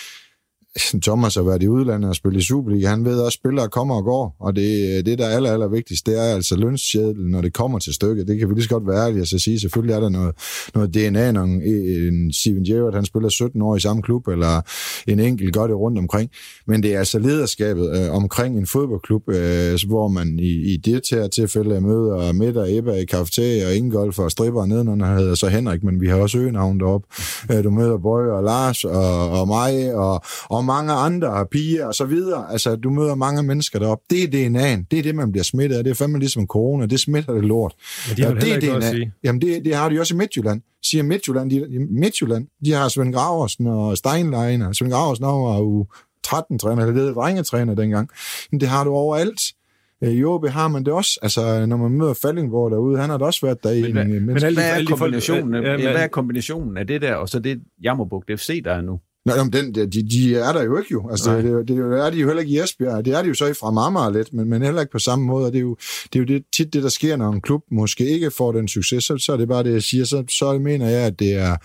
Thomas 1.04 1.36
har 1.36 1.44
været 1.44 1.64
i 1.64 1.68
udlandet 1.68 2.10
og 2.10 2.16
spillet 2.16 2.42
i 2.42 2.46
Superliga. 2.46 2.88
Han 2.88 3.06
ved 3.06 3.20
også, 3.20 3.28
at 3.28 3.34
spillere 3.34 3.70
kommer 3.70 3.96
og 3.96 4.04
går, 4.04 4.36
og 4.40 4.56
det, 4.56 4.98
øh, 4.98 5.06
det 5.06 5.20
der 5.20 5.26
er 5.26 5.36
aller, 5.36 5.52
aller 5.54 5.68
vigtigst, 5.68 6.06
det 6.06 6.20
er 6.20 6.36
altså 6.36 6.56
lønsjædel, 6.56 7.30
når 7.30 7.42
det 7.42 7.54
kommer 7.54 7.80
til 7.80 7.94
stykket. 7.94 8.28
Det 8.28 8.40
kan 8.40 8.50
vi 8.50 8.54
lige 8.54 8.64
så 8.64 8.70
godt 8.70 8.88
være 8.88 9.08
ærlige 9.08 9.22
at 9.22 9.28
sige. 9.28 9.60
Selvfølgelig 9.60 9.94
er 9.96 10.00
der 10.00 10.10
noget, 10.10 10.36
noget 10.76 10.94
DNA, 10.94 11.32
når 11.32 11.44
en 11.44 12.34
Steven 12.34 12.64
Gerrard, 12.64 12.94
han 12.94 13.06
spiller 13.06 13.30
17 13.30 13.62
år 13.62 13.76
i 13.76 13.80
samme 13.80 14.02
klub, 14.02 14.28
eller 14.28 14.62
en 15.08 15.20
enkelt 15.20 15.54
gør 15.54 15.68
det 15.68 15.76
rundt 15.76 15.98
omkring. 15.98 16.30
Men 16.68 16.84
det 16.84 16.94
er 16.94 17.00
altså 17.00 17.20
lederskabet 17.20 17.98
øh, 17.98 18.16
omkring 18.16 18.58
en 18.58 18.68
fodboldklub, 18.68 19.30
øh, 19.30 19.80
hvor 19.88 20.08
man 20.08 20.40
i, 20.40 20.74
i 20.74 20.78
det 20.78 21.08
her 21.12 21.28
tilfælde 21.28 21.82
møder 21.82 22.34
Mette 22.34 22.58
og 22.58 22.78
Ebba 22.78 22.94
i 22.94 23.06
kafeteria 23.06 23.68
og 23.68 23.76
Ingolf 23.76 24.20
og 24.20 24.32
stripper 24.32 24.66
nedenunder, 24.66 25.06
han 25.06 25.18
hedder 25.18 25.36
så 25.36 25.48
Henrik, 25.48 25.84
men 25.84 26.02
vi 26.02 26.08
har 26.08 26.18
også 26.18 26.38
øgenavn 26.38 26.80
deroppe. 26.80 27.08
Øh, 27.52 27.64
du 27.64 27.70
møder 27.70 27.98
Bøje 27.98 28.32
og 28.32 28.44
Lars 28.44 28.84
og, 28.84 29.30
og 29.30 29.48
mig 29.48 29.96
og, 29.96 30.22
og 30.50 30.63
og 30.64 30.68
mange 30.68 30.94
andre 30.94 31.46
piger 31.52 31.86
og 31.86 31.94
så 31.96 32.06
videre. 32.06 32.52
Altså, 32.52 32.76
du 32.76 32.90
møder 32.90 33.16
mange 33.16 33.44
mennesker 33.44 33.80
deroppe. 33.80 34.06
Det 34.10 34.24
er 34.24 34.28
DNA'en. 34.28 34.86
Det 34.92 35.00
er 35.00 35.04
det, 35.04 35.16
man 35.16 35.32
bliver 35.32 35.44
smittet 35.44 35.78
af. 35.78 35.84
Det 35.84 35.92
er 35.92 35.96
fandme 35.96 36.20
ligesom 36.20 36.48
corona. 36.48 36.86
Det 36.86 37.00
smitter 37.00 37.34
det 37.34 37.44
lort. 37.46 37.74
Men 38.10 38.18
de 38.18 38.24
har 38.24 38.30
ja, 38.34 38.40
det 38.40 38.54
er 38.54 38.60
DNA. 38.60 38.78
at 38.78 38.84
sige. 38.84 39.12
Jamen, 39.24 39.42
det, 39.42 39.66
det 39.66 39.76
har 39.76 39.90
de 39.90 40.00
også 40.00 40.14
i 40.14 40.18
Midtjylland. 40.18 40.62
Siger 40.84 41.04
Midtjylland. 41.04 41.50
De, 41.52 41.88
Midtjylland, 41.90 42.48
de 42.66 42.72
har 42.72 42.88
Svend 42.88 43.14
Graversen 43.14 43.68
og 43.68 43.98
Steinlein, 43.98 44.62
og 44.62 44.76
Svend 44.76 44.92
Graversen 44.92 45.26
var 45.26 45.58
jo 45.58 45.86
13-træner, 46.28 46.86
eller 46.86 47.06
det 47.06 47.16
drengetræner 47.16 47.76
dengang. 47.76 48.10
Men 48.52 48.60
det 48.60 48.68
har 48.68 48.84
du 48.84 48.90
overalt. 48.92 49.42
Øh, 50.04 50.10
I 50.12 50.24
OB 50.24 50.48
har 50.48 50.68
man 50.68 50.84
det 50.86 50.94
også. 50.94 51.20
Altså, 51.22 51.66
når 51.66 51.78
man 51.78 51.92
møder 51.92 52.14
Fallingborg 52.14 52.72
derude, 52.72 53.00
han 53.00 53.10
har 53.10 53.18
da 53.18 53.26
også 53.26 53.46
været 53.46 53.64
der 53.64 53.72
i 53.72 53.82
Men, 53.82 53.92
hvad, 53.92 54.04
en... 54.04 54.12
men 54.12 54.26
Men 54.26 54.38
hvad, 54.54 54.54
er 54.58 54.86
kombinationen, 54.90 55.64
ja, 55.64 55.72
ja, 55.72 55.78
men- 55.78 55.86
hvad 55.92 56.04
er 56.04 56.08
kombinationen 56.08 56.78
af 56.78 56.88
det 56.88 57.02
der, 57.02 57.16
og 57.16 57.30
så 57.30 57.40
det 57.40 57.62
Jammerbugt 57.84 58.32
FC, 58.40 58.64
der 58.64 58.72
er 58.74 58.82
nu? 58.82 59.00
Nej, 59.26 59.36
jamen, 59.38 59.54
den, 59.54 59.76
de, 59.76 60.10
de 60.10 60.36
er 60.36 60.54
der 60.54 60.64
jo 60.64 60.78
ikke 60.78 60.92
jo. 60.92 61.10
Altså, 61.10 61.38
det, 61.38 61.44
det, 61.44 61.68
det, 61.68 61.78
er 61.78 62.10
de 62.10 62.18
jo 62.18 62.28
heller 62.28 62.42
ikke 62.42 62.54
i 62.54 62.60
Esbjerg. 62.60 63.06
Det 63.06 63.14
er 63.14 63.22
de 63.22 63.28
jo 63.28 63.34
så 63.34 63.46
i 63.46 63.54
fra 63.54 63.72
Marmar 63.72 64.10
lidt, 64.10 64.34
men, 64.34 64.50
men 64.50 64.62
heller 64.62 64.82
ikke 64.82 64.92
på 64.92 65.00
samme 65.00 65.26
måde. 65.26 65.46
Og 65.46 65.52
det 65.52 65.58
er 65.58 65.62
jo, 65.62 65.76
det 66.14 66.16
er 66.16 66.20
jo 66.20 66.26
det, 66.26 66.44
tit 66.54 66.74
det, 66.74 66.84
der 66.84 66.90
sker, 66.90 67.16
når 67.16 67.32
en 67.32 67.42
klub 67.42 67.62
måske 67.72 68.10
ikke 68.10 68.32
får 68.32 68.52
den 68.52 68.68
succes. 68.68 69.04
Så, 69.04 69.18
så 69.18 69.34
er 69.34 69.38
det 69.38 69.48
bare 69.48 69.64
det, 69.64 69.74
jeg 69.74 69.84
siger. 69.84 70.06
Så, 70.06 70.24
så 70.30 70.60
mener 70.60 70.90
jeg, 70.90 71.02
at 71.02 71.20
det 71.20 71.34
er, 71.34 71.58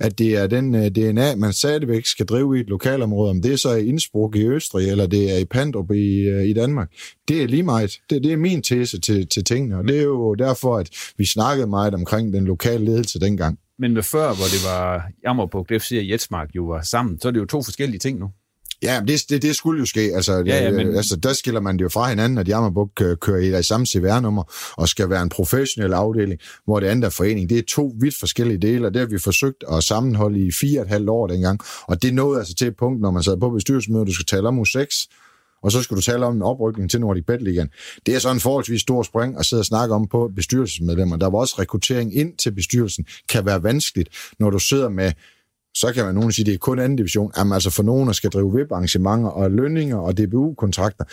at 0.00 0.18
det 0.18 0.36
er 0.36 0.46
den 0.46 0.74
uh, 0.74 0.86
DNA, 0.86 1.34
man 1.36 1.52
stadigvæk 1.52 2.06
skal 2.06 2.26
drive 2.26 2.58
i 2.58 2.60
et 2.60 2.68
lokalområde. 2.68 3.30
Om 3.30 3.42
det 3.42 3.52
er 3.52 3.56
så 3.56 3.74
i 3.74 3.86
Innsbruck 3.86 4.36
i 4.36 4.46
Østrig, 4.46 4.88
eller 4.88 5.06
det 5.06 5.32
er 5.34 5.38
i 5.38 5.44
Pandrup 5.44 5.90
i, 5.90 6.32
uh, 6.32 6.44
i 6.44 6.52
Danmark. 6.52 6.88
Det 7.28 7.42
er 7.42 7.46
lige 7.46 7.62
meget. 7.62 8.00
Det, 8.10 8.24
det 8.24 8.32
er 8.32 8.36
min 8.36 8.62
tese 8.62 9.00
til, 9.00 9.28
til 9.28 9.44
tingene. 9.44 9.78
Og 9.78 9.88
det 9.88 9.98
er 9.98 10.02
jo 10.02 10.34
derfor, 10.34 10.76
at 10.76 10.88
vi 11.18 11.24
snakkede 11.24 11.66
meget 11.66 11.94
omkring 11.94 12.32
den 12.32 12.44
lokale 12.44 12.84
ledelse 12.84 13.20
dengang. 13.20 13.58
Men 13.82 13.94
med 13.94 14.02
før, 14.02 14.26
hvor 14.38 14.48
det 14.54 14.62
var 14.70 14.84
Jammerbugt 15.24 15.68
FC 15.82 15.90
og 16.02 16.08
Jetsmark 16.10 16.48
jo 16.56 16.64
var 16.64 16.82
sammen, 16.82 17.20
så 17.20 17.28
er 17.28 17.32
det 17.32 17.40
jo 17.40 17.46
to 17.46 17.62
forskellige 17.62 17.98
ting 17.98 18.18
nu. 18.18 18.26
Ja, 18.82 19.00
det, 19.08 19.20
det, 19.28 19.42
det 19.42 19.56
skulle 19.56 19.78
jo 19.80 19.86
ske. 19.86 20.00
Altså, 20.00 20.32
Ja, 20.46 20.64
ja, 20.64 20.70
men- 20.70 20.96
altså, 20.96 21.16
der 21.16 21.32
skiller 21.32 21.60
man 21.60 21.76
det 21.78 21.82
jo 21.84 21.88
fra 21.88 22.08
hinanden, 22.08 22.38
at 22.38 22.48
Jammerbugt 22.48 22.94
kø- 22.94 23.14
kører 23.14 23.38
i 23.38 23.50
det 23.50 23.66
samme 23.66 23.86
CVR-nummer 23.86 24.42
og 24.76 24.88
skal 24.88 25.10
være 25.10 25.22
en 25.22 25.28
professionel 25.28 25.92
afdeling, 25.92 26.40
hvor 26.64 26.80
det 26.80 26.86
andet 26.86 27.04
er 27.04 27.10
forening. 27.10 27.50
Det 27.50 27.58
er 27.58 27.62
to 27.68 27.94
vidt 28.00 28.14
forskellige 28.20 28.58
dele, 28.58 28.86
og 28.86 28.94
det 28.94 29.00
har 29.00 29.06
vi 29.06 29.18
forsøgt 29.18 29.64
at 29.72 29.84
sammenholde 29.84 30.46
i 30.46 30.50
fire 30.60 30.80
og 30.80 30.82
et 30.86 30.88
halvt 30.88 31.08
år 31.08 31.26
dengang. 31.26 31.60
Og 31.88 32.02
det 32.02 32.14
nåede 32.14 32.38
altså 32.38 32.54
til 32.54 32.66
et 32.68 32.76
punkt, 32.76 33.00
når 33.00 33.10
man 33.10 33.22
sad 33.22 33.36
på 33.40 33.50
bestyrelsesmødet, 33.50 34.06
du 34.08 34.14
skal 34.14 34.26
tale 34.26 34.48
om 34.48 34.58
U6, 34.60 35.06
og 35.62 35.72
så 35.72 35.82
skal 35.82 35.96
du 35.96 36.02
tale 36.02 36.26
om 36.26 36.36
en 36.36 36.42
oprykning 36.42 36.90
til 36.90 37.00
Nordic 37.00 37.24
Bet 37.26 37.42
Ligaen. 37.42 37.68
Det 38.06 38.14
er 38.14 38.18
sådan 38.18 38.36
en 38.36 38.40
forholdsvis 38.40 38.80
stor 38.80 39.02
spring 39.02 39.38
at 39.38 39.46
sidde 39.46 39.60
og 39.60 39.64
snakke 39.66 39.94
om 39.94 40.08
på 40.08 40.30
bestyrelsesmedlemmer. 40.36 41.16
Der 41.16 41.30
var 41.30 41.38
også 41.38 41.54
rekruttering 41.58 42.16
ind 42.16 42.36
til 42.36 42.50
bestyrelsen, 42.52 43.06
kan 43.28 43.46
være 43.46 43.62
vanskeligt, 43.62 44.08
når 44.38 44.50
du 44.50 44.58
sidder 44.58 44.88
med 44.88 45.12
så 45.74 45.92
kan 45.94 46.04
man 46.04 46.14
nogen 46.14 46.32
sige, 46.32 46.42
at 46.42 46.46
det 46.46 46.54
er 46.54 46.58
kun 46.58 46.78
anden 46.78 46.96
division. 46.96 47.32
Jamen 47.36 47.52
altså 47.52 47.70
for 47.70 47.82
nogen, 47.82 48.06
der 48.06 48.12
skal 48.12 48.30
drive 48.30 48.52
VIP-arrangementer 48.56 49.28
og 49.28 49.50
lønninger 49.50 49.96
og 49.96 50.18
DBU-kontrakter, 50.18 51.04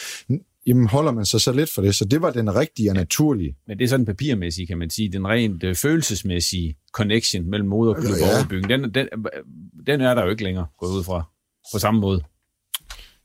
jamen 0.68 0.88
holder 0.88 1.12
man 1.12 1.26
sig 1.26 1.42
så 1.42 1.52
lidt 1.52 1.70
for 1.74 1.82
det. 1.82 1.96
Så 1.96 2.06
det 2.06 2.22
var 2.22 2.32
den 2.32 2.56
rigtige 2.56 2.92
og 2.92 2.96
naturlige. 2.96 3.56
Men 3.68 3.78
det 3.78 3.84
er 3.84 3.90
sådan 3.90 4.06
papirmæssigt, 4.06 4.68
kan 4.68 4.78
man 4.78 4.90
sige, 4.90 5.12
den 5.12 5.28
rent 5.28 5.64
øh, 5.64 5.76
følelsesmæssige 5.76 6.76
connection 6.94 7.50
mellem 7.50 7.70
moderklub 7.70 8.18
Ja. 8.20 8.26
og 8.26 8.36
overbygning, 8.38 8.70
den, 8.70 8.94
den, 8.94 9.08
den 9.88 10.02
er 10.02 10.14
der 10.16 10.24
jo 10.24 10.30
ikke 10.30 10.44
længere 10.44 10.66
gået 10.80 10.92
ud 10.92 11.04
fra 11.04 11.24
på 11.74 11.80
samme 11.80 12.02
måde. 12.02 12.22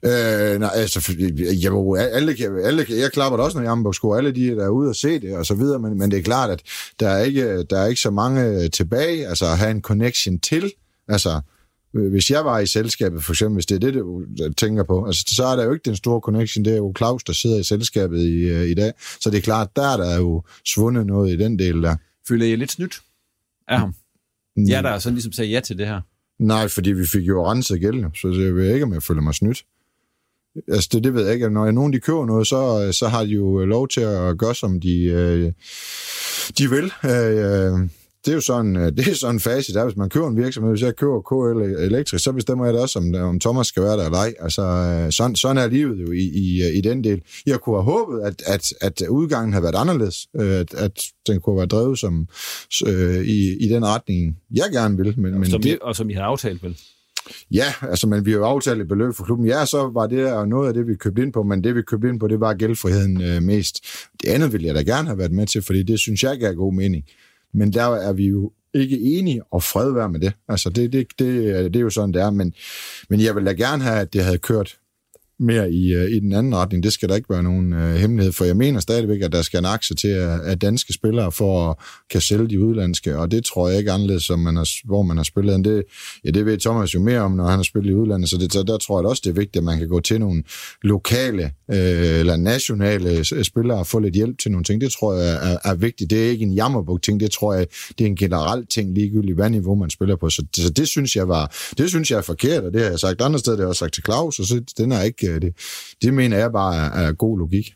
Øh, 0.03 0.59
nej, 0.59 0.69
altså, 0.73 1.15
jeg, 1.63 1.71
må, 1.71 1.95
alle, 1.95 2.35
alle, 2.63 2.85
jeg 2.89 3.11
klapper 3.11 3.37
da 3.37 3.43
også, 3.43 3.57
når 3.57 3.65
Jammerburg 3.65 3.95
scorer. 3.95 4.17
Alle 4.17 4.31
de, 4.31 4.47
der 4.47 4.65
er 4.65 4.69
ude 4.69 4.89
og 4.89 4.95
se 4.95 5.19
det, 5.19 5.35
og 5.37 5.45
så 5.45 5.55
videre, 5.55 5.79
men, 5.79 5.97
men 5.97 6.11
det 6.11 6.19
er 6.19 6.23
klart, 6.23 6.49
at 6.49 6.61
der 6.99 7.09
er, 7.09 7.23
ikke, 7.23 7.63
der 7.63 7.79
er 7.79 7.85
ikke 7.85 8.01
så 8.01 8.09
mange 8.09 8.69
tilbage, 8.69 9.27
altså 9.27 9.45
at 9.45 9.57
have 9.57 9.71
en 9.71 9.81
connection 9.81 10.39
til. 10.39 10.71
Altså, 11.07 11.41
øh, 11.95 12.11
hvis 12.11 12.29
jeg 12.29 12.45
var 12.45 12.59
i 12.59 12.67
selskabet, 12.67 13.23
for 13.23 13.33
eksempel, 13.33 13.55
hvis 13.55 13.65
det 13.65 13.75
er 13.75 13.79
det, 13.79 13.93
du 13.93 14.23
tænker 14.57 14.83
på, 14.83 15.05
altså, 15.05 15.23
så 15.27 15.45
er 15.45 15.55
der 15.55 15.63
jo 15.63 15.73
ikke 15.73 15.85
den 15.85 15.95
store 15.95 16.19
connection. 16.19 16.65
Det 16.65 16.73
er 16.73 16.77
jo 16.77 16.93
Claus, 16.97 17.23
der 17.23 17.33
sidder 17.33 17.59
i 17.59 17.63
selskabet 17.63 18.19
i, 18.19 18.49
øh, 18.49 18.67
i 18.67 18.73
dag. 18.73 18.93
Så 19.19 19.29
det 19.29 19.37
er 19.37 19.41
klart, 19.41 19.75
der 19.75 19.87
er 19.87 19.97
der 19.97 20.17
jo 20.17 20.43
svundet 20.65 21.05
noget 21.05 21.33
i 21.33 21.37
den 21.37 21.59
del 21.59 21.81
der. 21.81 21.95
Føler 22.27 22.45
jeg 22.45 22.57
lidt 22.57 22.71
snydt 22.71 23.01
af 23.67 23.79
ham? 23.79 23.95
Jeg 24.57 24.83
der 24.83 24.99
sådan 24.99 25.15
ligesom 25.15 25.31
sagde 25.31 25.51
ja 25.51 25.59
til 25.59 25.77
det 25.77 25.87
her. 25.87 26.01
Nej, 26.39 26.67
fordi 26.67 26.91
vi 26.91 27.05
fik 27.05 27.27
jo 27.27 27.51
renset 27.51 27.79
gældende, 27.79 28.09
så 28.21 28.27
det 28.27 28.55
ved 28.55 28.63
jeg 28.63 28.73
ikke, 28.73 28.85
om 28.85 28.93
jeg 28.93 29.03
føler 29.03 29.21
mig 29.21 29.33
snydt. 29.33 29.63
Altså, 30.67 30.89
det, 30.91 31.03
det 31.03 31.13
ved 31.13 31.25
jeg 31.25 31.33
ikke. 31.33 31.49
Når 31.49 31.71
nogen 31.71 31.93
de 31.93 31.99
køber 31.99 32.25
noget, 32.25 32.47
så, 32.47 32.91
så 32.91 33.07
har 33.07 33.23
de 33.23 33.29
jo 33.29 33.65
lov 33.65 33.87
til 33.87 34.01
at 34.01 34.37
gøre, 34.37 34.55
som 34.55 34.79
de, 34.81 35.03
øh, 35.03 35.51
de 36.57 36.69
vil. 36.69 36.91
Øh, 37.03 37.89
det 38.25 38.31
er 38.31 38.35
jo 38.35 38.41
sådan, 38.41 38.75
øh, 38.75 38.91
det 38.91 39.07
er 39.07 39.13
sådan 39.13 39.35
en 39.35 39.39
fase, 39.39 39.73
der 39.73 39.83
hvis 39.83 39.97
man 39.97 40.09
køber 40.09 40.27
en 40.27 40.37
virksomhed, 40.37 40.71
hvis 40.71 40.81
jeg 40.81 40.95
køber 40.95 41.21
KL 41.21 41.61
Elektrik, 41.61 42.19
så 42.19 42.31
bestemmer 42.31 42.65
jeg 42.65 42.73
da 42.73 42.79
også, 42.79 42.99
om, 42.99 43.15
om 43.15 43.39
Thomas 43.39 43.67
skal 43.67 43.83
være 43.83 43.97
der 43.97 44.05
eller 44.05 44.17
ej. 44.17 44.33
Altså, 44.39 44.61
øh, 44.61 45.11
sådan, 45.11 45.35
sådan 45.35 45.57
er 45.57 45.67
livet 45.67 46.01
jo 46.01 46.11
i, 46.11 46.23
i, 46.23 46.77
i 46.77 46.81
den 46.81 47.03
del. 47.03 47.21
Jeg 47.45 47.59
kunne 47.59 47.75
have 47.75 47.83
håbet, 47.83 48.21
at, 48.21 48.43
at, 48.47 48.73
at 48.81 49.07
udgangen 49.09 49.53
havde 49.53 49.63
været 49.63 49.75
anderledes, 49.75 50.27
øh, 50.35 50.51
at, 50.51 50.73
at 50.73 51.03
den 51.27 51.41
kunne 51.41 51.57
være 51.57 51.65
drevet 51.65 51.99
som, 51.99 52.27
øh, 52.87 53.25
i, 53.25 53.65
i 53.65 53.67
den 53.67 53.85
retning, 53.85 54.37
jeg 54.55 54.65
gerne 54.71 54.97
vil. 54.97 55.19
Men, 55.19 55.39
men 55.39 55.49
som 55.49 55.61
det, 55.61 55.73
I, 55.73 55.77
og 55.81 55.95
som 55.95 56.09
I 56.09 56.13
havde 56.13 56.25
aftalt 56.25 56.63
vel? 56.63 56.77
Ja, 57.51 57.73
altså, 57.81 58.07
men 58.07 58.25
vi 58.25 58.31
har 58.31 58.37
jo 58.37 58.45
aftalt 58.45 58.81
et 58.81 58.87
beløb 58.87 59.13
for 59.13 59.23
klubben. 59.23 59.47
Ja, 59.47 59.65
så 59.65 59.89
var 59.93 60.07
det 60.07 60.47
noget 60.47 60.67
af 60.67 60.73
det, 60.73 60.87
vi 60.87 60.95
købte 60.95 61.21
ind 61.21 61.33
på, 61.33 61.43
men 61.43 61.63
det, 61.63 61.75
vi 61.75 61.81
købte 61.81 62.09
ind 62.09 62.19
på, 62.19 62.27
det 62.27 62.39
var 62.39 62.53
gældfriheden 62.53 63.21
øh, 63.21 63.41
mest. 63.43 63.85
Det 64.21 64.29
andet 64.29 64.53
ville 64.53 64.67
jeg 64.67 64.75
da 64.75 64.81
gerne 64.81 65.07
have 65.07 65.17
været 65.17 65.31
med 65.31 65.47
til, 65.47 65.61
fordi 65.61 65.83
det 65.83 65.99
synes 65.99 66.23
jeg 66.23 66.39
gav 66.39 66.53
god 66.53 66.73
mening. 66.73 67.03
Men 67.53 67.73
der 67.73 67.83
er 67.83 68.13
vi 68.13 68.27
jo 68.27 68.51
ikke 68.73 68.99
enige, 68.99 69.41
og 69.51 69.63
fred 69.63 69.91
være 69.91 70.09
med 70.09 70.19
det. 70.19 70.33
Altså, 70.47 70.69
det, 70.69 70.93
det, 70.93 71.07
det, 71.19 71.25
øh, 71.25 71.63
det 71.63 71.75
er 71.75 71.79
jo 71.79 71.89
sådan, 71.89 72.13
det 72.13 72.21
er, 72.21 72.29
men, 72.29 72.53
men 73.09 73.21
jeg 73.21 73.35
ville 73.35 73.49
da 73.49 73.55
gerne 73.55 73.83
have, 73.83 73.99
at 73.99 74.13
det 74.13 74.23
havde 74.23 74.37
kørt 74.37 74.77
mere 75.39 75.71
i, 75.71 75.93
øh, 75.93 76.11
i 76.11 76.19
den 76.19 76.33
anden 76.33 76.55
retning. 76.55 76.83
Det 76.83 76.93
skal 76.93 77.09
der 77.09 77.15
ikke 77.15 77.29
være 77.29 77.43
nogen 77.43 77.73
øh, 77.73 77.95
hemmelighed, 77.95 78.33
for 78.33 78.45
jeg 78.45 78.57
mener 78.57 78.79
stadigvæk, 78.79 79.21
at 79.21 79.31
der 79.31 79.41
skal 79.41 79.59
en 79.59 79.65
aktie 79.65 79.95
til 79.95 80.07
at, 80.07 80.41
at 80.41 80.61
danske 80.61 80.93
spillere 80.93 81.31
for 81.31 81.69
at 81.69 81.75
kan 82.09 82.21
sælge 82.21 82.47
de 82.47 82.61
udlandske, 82.61 83.17
og 83.17 83.31
det 83.31 83.45
tror 83.45 83.69
jeg 83.69 83.77
ikke 83.77 83.91
anderledes, 83.91 84.23
som 84.23 84.39
man 84.39 84.55
har, 84.55 84.87
hvor 84.87 85.03
man 85.03 85.17
har 85.17 85.23
spillet. 85.23 85.65
Det, 85.65 85.83
ja, 86.25 86.29
det 86.29 86.45
ved 86.45 86.57
Thomas 86.57 86.93
jo 86.93 86.99
mere 86.99 87.19
om, 87.19 87.31
når 87.31 87.47
han 87.47 87.59
har 87.59 87.63
spillet 87.63 87.89
i 87.89 87.93
udlandet, 87.93 88.29
så, 88.29 88.37
det, 88.37 88.53
så 88.53 88.63
der 88.63 88.77
tror 88.77 88.99
jeg 88.99 89.05
også, 89.05 89.21
det 89.25 89.29
er 89.29 89.33
vigtigt, 89.33 89.57
at 89.57 89.63
man 89.63 89.79
kan 89.79 89.87
gå 89.87 89.99
til 89.99 90.19
nogle 90.19 90.43
lokale 90.81 91.43
øh, 91.71 92.19
eller 92.19 92.35
nationale 92.35 93.17
øh, 93.33 93.43
spillere 93.43 93.77
og 93.77 93.87
få 93.87 93.99
lidt 93.99 94.15
hjælp 94.15 94.39
til 94.39 94.51
nogle 94.51 94.63
ting. 94.63 94.81
Det 94.81 94.91
tror 94.91 95.13
jeg 95.13 95.53
er, 95.53 95.57
er 95.63 95.75
vigtigt. 95.75 96.09
Det 96.09 96.25
er 96.25 96.29
ikke 96.29 96.45
en 96.45 96.53
jammerbog-ting, 96.53 97.19
det 97.19 97.31
tror 97.31 97.53
jeg, 97.53 97.67
det 97.97 98.05
er 98.05 98.09
en 98.09 98.15
generel 98.15 98.65
ting, 98.67 98.93
ligegyldigt 98.93 99.35
hvad 99.35 99.49
niveau 99.49 99.75
man 99.75 99.89
spiller 99.89 100.15
på. 100.15 100.29
Så, 100.29 100.45
så 100.55 100.69
det 100.69 100.87
synes 100.87 101.15
jeg 101.15 101.27
var, 101.27 101.55
det 101.77 101.89
synes 101.89 102.11
jeg 102.11 102.17
er 102.17 102.21
forkert, 102.21 102.63
og 102.63 102.73
det 102.73 102.81
har 102.81 102.89
jeg 102.89 102.99
sagt 102.99 103.21
andre 103.21 103.39
steder, 103.39 103.57
det 103.57 103.63
har 103.63 103.69
jeg 103.69 103.75
sagt 103.75 103.93
til 103.93 104.03
Claus, 104.03 104.39
og 104.39 104.45
så 104.45 104.61
den 104.77 104.91
er 104.91 105.01
ikke 105.01 105.24
det, 105.33 105.53
det 106.01 106.13
mener 106.13 106.37
jeg 106.37 106.51
bare 106.51 106.75
er, 106.75 107.07
er 107.07 107.13
god 107.13 107.39
logik. 107.39 107.73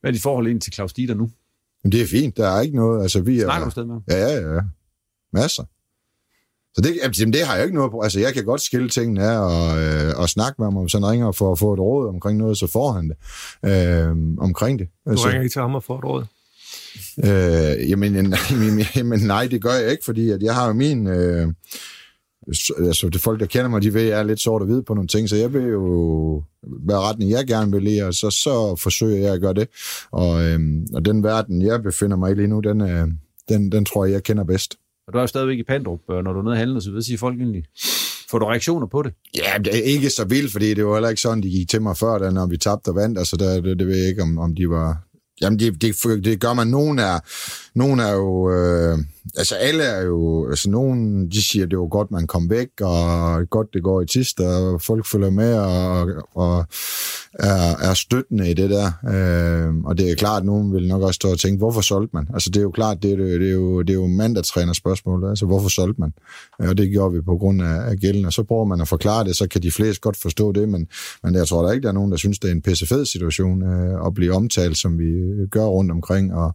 Hvad 0.00 0.10
er 0.10 0.12
dit 0.12 0.22
forhold 0.22 0.46
ind 0.46 0.60
til 0.60 0.72
Claus 0.72 0.92
Dieter 0.92 1.14
nu? 1.14 1.30
Men 1.82 1.92
det 1.92 2.02
er 2.02 2.06
fint, 2.06 2.36
der 2.36 2.48
er 2.48 2.60
ikke 2.60 2.76
noget. 2.76 3.02
Altså, 3.02 3.20
vi 3.20 3.40
er, 3.40 3.44
Snakker 3.44 3.64
du 3.64 3.70
stadig 3.70 3.88
med 3.88 4.00
Ja, 4.08 4.28
ja, 4.28 4.54
ja. 4.54 4.60
Masser. 5.32 5.64
Så 6.74 6.80
det, 6.80 6.98
jamen, 7.20 7.32
det 7.32 7.46
har 7.46 7.54
jeg 7.54 7.64
ikke 7.64 7.74
noget 7.74 7.90
på. 7.90 8.00
Altså, 8.00 8.20
jeg 8.20 8.34
kan 8.34 8.44
godt 8.44 8.60
skille 8.60 8.88
tingene 8.88 9.22
af 9.24 9.38
og, 9.38 9.82
øh, 9.82 10.12
og 10.16 10.28
snakke 10.28 10.54
med 10.58 10.66
ham, 10.66 10.76
om 10.76 10.88
han 10.92 11.06
ringer 11.06 11.32
for 11.32 11.52
at 11.52 11.58
få 11.58 11.72
et 11.72 11.80
råd 11.80 12.08
omkring 12.08 12.38
noget, 12.38 12.58
så 12.58 12.66
får 12.66 12.92
han 12.92 13.08
det 13.08 13.16
øh, 13.70 14.16
omkring 14.38 14.78
det. 14.78 14.88
Du 15.04 15.10
altså, 15.10 15.26
ringer 15.26 15.42
ikke 15.42 15.52
til 15.52 15.62
ham 15.62 15.74
og 15.74 15.84
får 15.84 15.98
et 15.98 16.04
råd? 16.04 16.24
Øh, 17.24 17.90
jamen, 17.90 18.34
jamen, 18.96 19.20
nej, 19.20 19.46
det 19.46 19.62
gør 19.62 19.72
jeg 19.72 19.90
ikke, 19.90 20.04
fordi 20.04 20.30
at 20.30 20.42
jeg 20.42 20.54
har 20.54 20.66
jo 20.66 20.72
min... 20.72 21.06
Øh, 21.06 21.48
altså 22.86 23.08
det 23.12 23.20
folk, 23.20 23.40
der 23.40 23.46
kender 23.46 23.68
mig, 23.68 23.82
de 23.82 23.94
ved, 23.94 24.00
at 24.00 24.08
jeg 24.08 24.18
er 24.18 24.22
lidt 24.22 24.40
sort 24.40 24.62
og 24.62 24.66
hvid 24.66 24.82
på 24.82 24.94
nogle 24.94 25.08
ting, 25.08 25.28
så 25.28 25.36
jeg 25.36 25.52
vil 25.52 25.62
jo, 25.62 26.42
hvad 26.62 26.96
retning 26.96 27.30
jeg 27.30 27.46
gerne 27.46 27.72
vil 27.72 27.82
lide, 27.82 28.02
og 28.02 28.14
så, 28.14 28.30
så 28.30 28.76
forsøger 28.82 29.18
jeg 29.18 29.34
at 29.34 29.40
gøre 29.40 29.54
det. 29.54 29.68
Og, 30.10 30.44
øhm, 30.44 30.86
og 30.94 31.04
den 31.04 31.22
verden, 31.22 31.62
jeg 31.62 31.82
befinder 31.82 32.16
mig 32.16 32.30
i 32.30 32.34
lige 32.34 32.48
nu, 32.48 32.60
den, 32.60 32.80
øh, 32.80 33.08
den, 33.48 33.72
den 33.72 33.84
tror 33.84 34.04
jeg, 34.04 34.12
jeg 34.12 34.22
kender 34.22 34.44
bedst. 34.44 34.76
Og 35.06 35.12
du 35.12 35.18
er 35.18 35.22
jo 35.22 35.26
stadigvæk 35.26 35.58
i 35.58 35.62
Pandrup, 35.62 36.00
når 36.08 36.32
du 36.32 36.38
er 36.38 36.42
nede 36.42 36.52
og 36.52 36.58
handler, 36.58 36.80
så 36.80 36.90
ved 36.90 37.02
siger 37.02 37.18
folk 37.18 37.36
egentlig, 37.36 37.64
får 38.30 38.38
du 38.38 38.46
reaktioner 38.46 38.86
på 38.86 39.02
det? 39.02 39.12
Ja, 39.36 39.58
det 39.58 39.78
er 39.78 39.82
ikke 39.82 40.10
så 40.10 40.24
vildt, 40.24 40.52
fordi 40.52 40.74
det 40.74 40.86
var 40.86 40.94
heller 40.94 41.08
ikke 41.08 41.22
sådan, 41.22 41.42
de 41.42 41.50
gik 41.50 41.68
til 41.68 41.82
mig 41.82 41.96
før, 41.96 42.18
da, 42.18 42.30
når 42.30 42.46
vi 42.46 42.56
tabte 42.56 42.88
og 42.88 42.94
vandt, 42.94 43.18
altså 43.18 43.36
der, 43.36 43.60
det, 43.60 43.78
det 43.78 43.86
ved 43.86 43.96
jeg 43.96 44.08
ikke, 44.08 44.22
om, 44.22 44.38
om 44.38 44.54
de 44.54 44.70
var... 44.70 45.02
Jamen, 45.40 45.58
det, 45.58 45.82
det, 45.82 46.24
det 46.24 46.40
gør 46.40 46.54
man. 46.54 46.66
Nogen 46.66 46.98
er, 46.98 47.20
nogen 47.78 48.00
er 48.00 48.12
jo... 48.12 48.50
Øh, 48.50 48.98
altså 49.36 49.54
alle 49.54 49.82
er 49.82 50.02
jo, 50.02 50.48
altså 50.50 50.70
nogen, 50.70 51.28
de 51.30 51.44
siger, 51.44 51.66
det 51.66 51.78
var 51.78 51.86
godt, 51.86 52.10
man 52.10 52.26
kom 52.26 52.50
væk, 52.50 52.68
og 52.80 53.50
godt, 53.50 53.68
det 53.72 53.82
går 53.82 54.00
i 54.00 54.06
tist, 54.06 54.40
og 54.40 54.82
folk 54.82 55.06
følger 55.06 55.30
med, 55.30 55.58
og, 55.58 56.08
og 56.34 56.66
er, 57.34 57.76
er 57.90 57.94
støttende 57.94 58.50
i 58.50 58.54
det 58.54 58.70
der. 58.70 58.86
Øh, 59.08 59.74
og 59.84 59.98
det 59.98 60.10
er 60.10 60.14
klart, 60.14 60.40
at 60.40 60.46
nogen 60.46 60.72
vil 60.72 60.88
nok 60.88 61.02
også 61.02 61.14
stå 61.14 61.30
og 61.30 61.38
tænke, 61.38 61.58
hvorfor 61.58 61.80
solgte 61.80 62.16
man? 62.16 62.28
Altså 62.34 62.50
det 62.50 62.56
er 62.56 62.62
jo 62.62 62.70
klart, 62.70 63.02
det 63.02 63.12
er, 63.12 63.16
det 63.16 63.48
er 63.48 63.52
jo, 63.52 63.82
det 63.82 63.90
er 63.90 63.94
jo 63.94 64.06
mand, 64.06 64.34
der 64.34 64.42
træner 64.42 64.72
spørgsmålet, 64.72 65.28
altså 65.28 65.46
hvorfor 65.46 65.68
solgte 65.68 66.00
man? 66.00 66.12
Øh, 66.62 66.68
og 66.68 66.78
det 66.78 66.90
gjorde 66.90 67.14
vi 67.14 67.20
på 67.20 67.36
grund 67.36 67.62
af, 67.62 67.90
af 67.90 67.96
gælden, 67.96 68.24
og 68.24 68.32
så 68.32 68.42
prøver 68.42 68.64
man 68.64 68.80
at 68.80 68.88
forklare 68.88 69.24
det, 69.24 69.36
så 69.36 69.48
kan 69.48 69.62
de 69.62 69.70
fleste 69.70 70.00
godt 70.00 70.16
forstå 70.16 70.52
det, 70.52 70.68
men, 70.68 70.86
men 71.24 71.34
jeg 71.34 71.48
tror 71.48 71.62
der 71.66 71.72
ikke, 71.72 71.82
der 71.82 71.88
er 71.88 71.92
nogen, 71.92 72.10
der 72.10 72.16
synes, 72.16 72.38
det 72.38 72.48
er 72.48 72.52
en 72.52 72.62
pissefed 72.62 73.06
situation 73.06 73.62
øh, 73.62 74.06
at 74.06 74.14
blive 74.14 74.32
omtalt, 74.32 74.78
som 74.78 74.98
vi 74.98 75.12
gør 75.50 75.64
rundt 75.64 75.90
omkring, 75.90 76.34
og, 76.34 76.54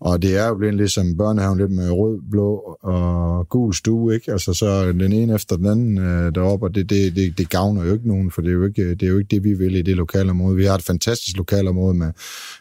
og 0.00 0.22
det 0.22 0.36
er 0.36 0.48
jo 0.48 0.54
blevet 0.54 0.90
som 0.90 1.16
børnehaven 1.16 1.58
lidt 1.58 1.70
med 1.70 1.90
rød, 2.02 2.20
blå 2.30 2.78
og 2.82 3.48
gul 3.48 3.74
stue, 3.74 4.14
ikke? 4.14 4.32
Altså 4.32 4.54
så 4.54 4.92
den 4.92 5.12
ene 5.12 5.34
efter 5.34 5.56
den 5.56 5.66
anden 5.66 5.98
øh, 5.98 6.34
deroppe, 6.34 6.66
og 6.66 6.74
det, 6.74 6.90
det, 6.90 7.16
det, 7.16 7.38
det 7.38 7.50
gavner 7.50 7.84
jo 7.84 7.92
ikke 7.92 8.08
nogen, 8.08 8.30
for 8.30 8.42
det 8.42 8.48
er 8.48 8.54
jo 8.54 8.64
ikke 8.64 8.90
det, 8.90 9.02
er 9.02 9.10
jo 9.10 9.18
ikke 9.18 9.28
det 9.28 9.44
vi 9.44 9.54
vil 9.54 9.76
i 9.76 9.82
det 9.82 9.96
lokalområde. 9.96 10.56
Vi 10.56 10.64
har 10.64 10.74
et 10.74 10.82
fantastisk 10.82 11.36
lokalområde 11.36 11.94
med 11.94 12.12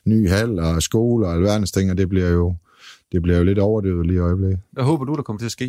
ny 0.06 0.30
hal 0.30 0.60
og 0.60 0.82
skole 0.82 1.28
og 1.28 1.34
alverdens 1.34 1.72
ting, 1.72 1.92
og 1.92 1.98
det 1.98 2.10
bliver 2.10 2.30
jo, 2.30 2.56
det 3.12 3.22
bliver 3.22 3.38
jo 3.38 3.44
lidt 3.44 3.60
overdøvet 3.60 4.08
lige 4.08 4.16
i 4.16 4.20
øjeblikket. 4.20 4.60
Hvad 4.72 4.84
håber 4.84 5.06
du, 5.06 5.14
der 5.16 5.22
kommer 5.22 5.40
til 5.40 5.46
at 5.46 5.52
ske 5.52 5.66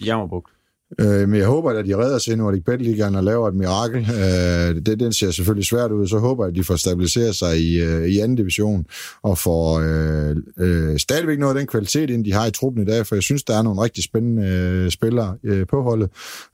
i 0.00 0.04
Jammerbugt? 0.04 0.55
Øh, 1.00 1.28
men 1.28 1.34
jeg 1.34 1.46
håber, 1.46 1.70
at 1.70 1.86
de 1.86 1.96
redder 1.96 2.18
sig 2.18 2.32
i 2.32 2.36
Nordic 2.36 2.64
Bet 2.64 2.82
Ligaen 2.82 3.14
og 3.14 3.24
laver 3.24 3.48
et 3.48 3.54
mirakel. 3.54 3.98
Øh, 3.98 4.86
det, 4.86 5.00
den 5.00 5.12
ser 5.12 5.30
selvfølgelig 5.30 5.66
svært 5.66 5.92
ud. 5.92 6.06
Så 6.06 6.18
håber 6.18 6.44
jeg, 6.44 6.50
at 6.50 6.56
de 6.56 6.64
får 6.64 6.76
stabiliseret 6.76 7.34
sig 7.34 7.60
i, 7.60 7.80
øh, 7.80 8.08
i 8.08 8.18
anden 8.18 8.36
division 8.36 8.86
og 9.22 9.38
får 9.38 9.80
øh, 9.80 10.36
øh, 10.58 10.98
stadigvæk 10.98 11.38
noget 11.38 11.54
af 11.54 11.58
den 11.58 11.66
kvalitet, 11.66 12.10
ind 12.10 12.24
de 12.24 12.32
har 12.32 12.46
i 12.46 12.50
truppen 12.50 12.82
i 12.82 12.86
dag, 12.86 13.06
for 13.06 13.14
jeg 13.14 13.22
synes, 13.22 13.42
der 13.42 13.58
er 13.58 13.62
nogle 13.62 13.82
rigtig 13.82 14.04
spændende 14.04 14.46
øh, 14.46 14.90
spillere 14.90 15.36
øh, 15.44 15.66
på 15.66 15.82
holdet. 15.82 16.10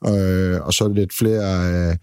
Øh, 0.07 0.66
og 0.66 0.72
så 0.72 0.93
lidt 0.95 1.14
flere 1.18 1.72
øh, 1.72 1.97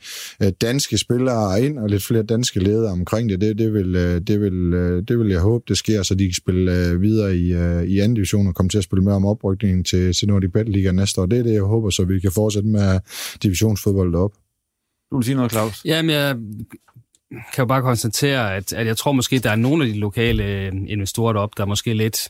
øh, 0.43 0.51
danske 0.61 0.97
spillere 0.97 1.61
ind 1.61 1.79
og 1.79 1.89
lidt 1.89 2.03
flere 2.03 2.23
danske 2.23 2.59
ledere 2.59 2.91
omkring 2.91 3.29
det. 3.29 3.41
Det, 3.41 3.57
det, 3.57 3.73
vil, 3.73 3.95
øh, 3.95 4.21
det, 4.21 4.41
vil, 4.41 4.73
øh, 4.73 5.03
det 5.07 5.19
vil 5.19 5.27
jeg 5.27 5.39
håbe, 5.39 5.65
det 5.67 5.77
sker, 5.77 6.03
så 6.03 6.15
de 6.15 6.25
kan 6.25 6.33
spille 6.33 6.87
øh, 6.87 7.01
videre 7.01 7.35
i, 7.35 7.53
øh, 7.53 7.83
i 7.83 7.99
anden 7.99 8.15
division 8.15 8.47
og 8.47 8.55
komme 8.55 8.69
til 8.69 8.77
at 8.77 8.83
spille 8.83 9.03
med 9.03 9.13
om 9.13 9.25
oprykningen 9.25 9.83
til, 9.83 10.13
til 10.13 10.27
Nordic 10.27 10.51
Bet 10.53 10.69
Ligaen 10.69 10.95
næste 10.95 11.21
år. 11.21 11.25
Det 11.25 11.39
er 11.39 11.43
det, 11.43 11.53
jeg 11.53 11.61
håber, 11.61 11.89
så 11.89 12.03
vi 12.03 12.18
kan 12.19 12.31
fortsætte 12.31 12.69
med 12.69 12.99
divisionsfodbold 13.43 14.15
op. 14.15 14.31
Du 15.11 15.17
vil 15.17 15.25
sige 15.25 15.35
noget, 15.35 15.51
Claus? 15.51 15.85
Jamen, 15.85 16.09
jeg 16.09 16.35
kan 17.31 17.61
jo 17.61 17.65
bare 17.65 17.81
konstatere, 17.81 18.55
at, 18.55 18.73
at 18.73 18.87
jeg 18.87 18.97
tror 18.97 19.11
måske, 19.11 19.39
der 19.39 19.51
er 19.51 19.55
nogle 19.55 19.85
af 19.85 19.93
de 19.93 19.99
lokale 19.99 20.43
øh, 20.43 20.71
investorer 20.87 21.33
deroppe, 21.33 21.53
der 21.57 21.65
måske 21.65 21.93
lidt, 21.93 22.29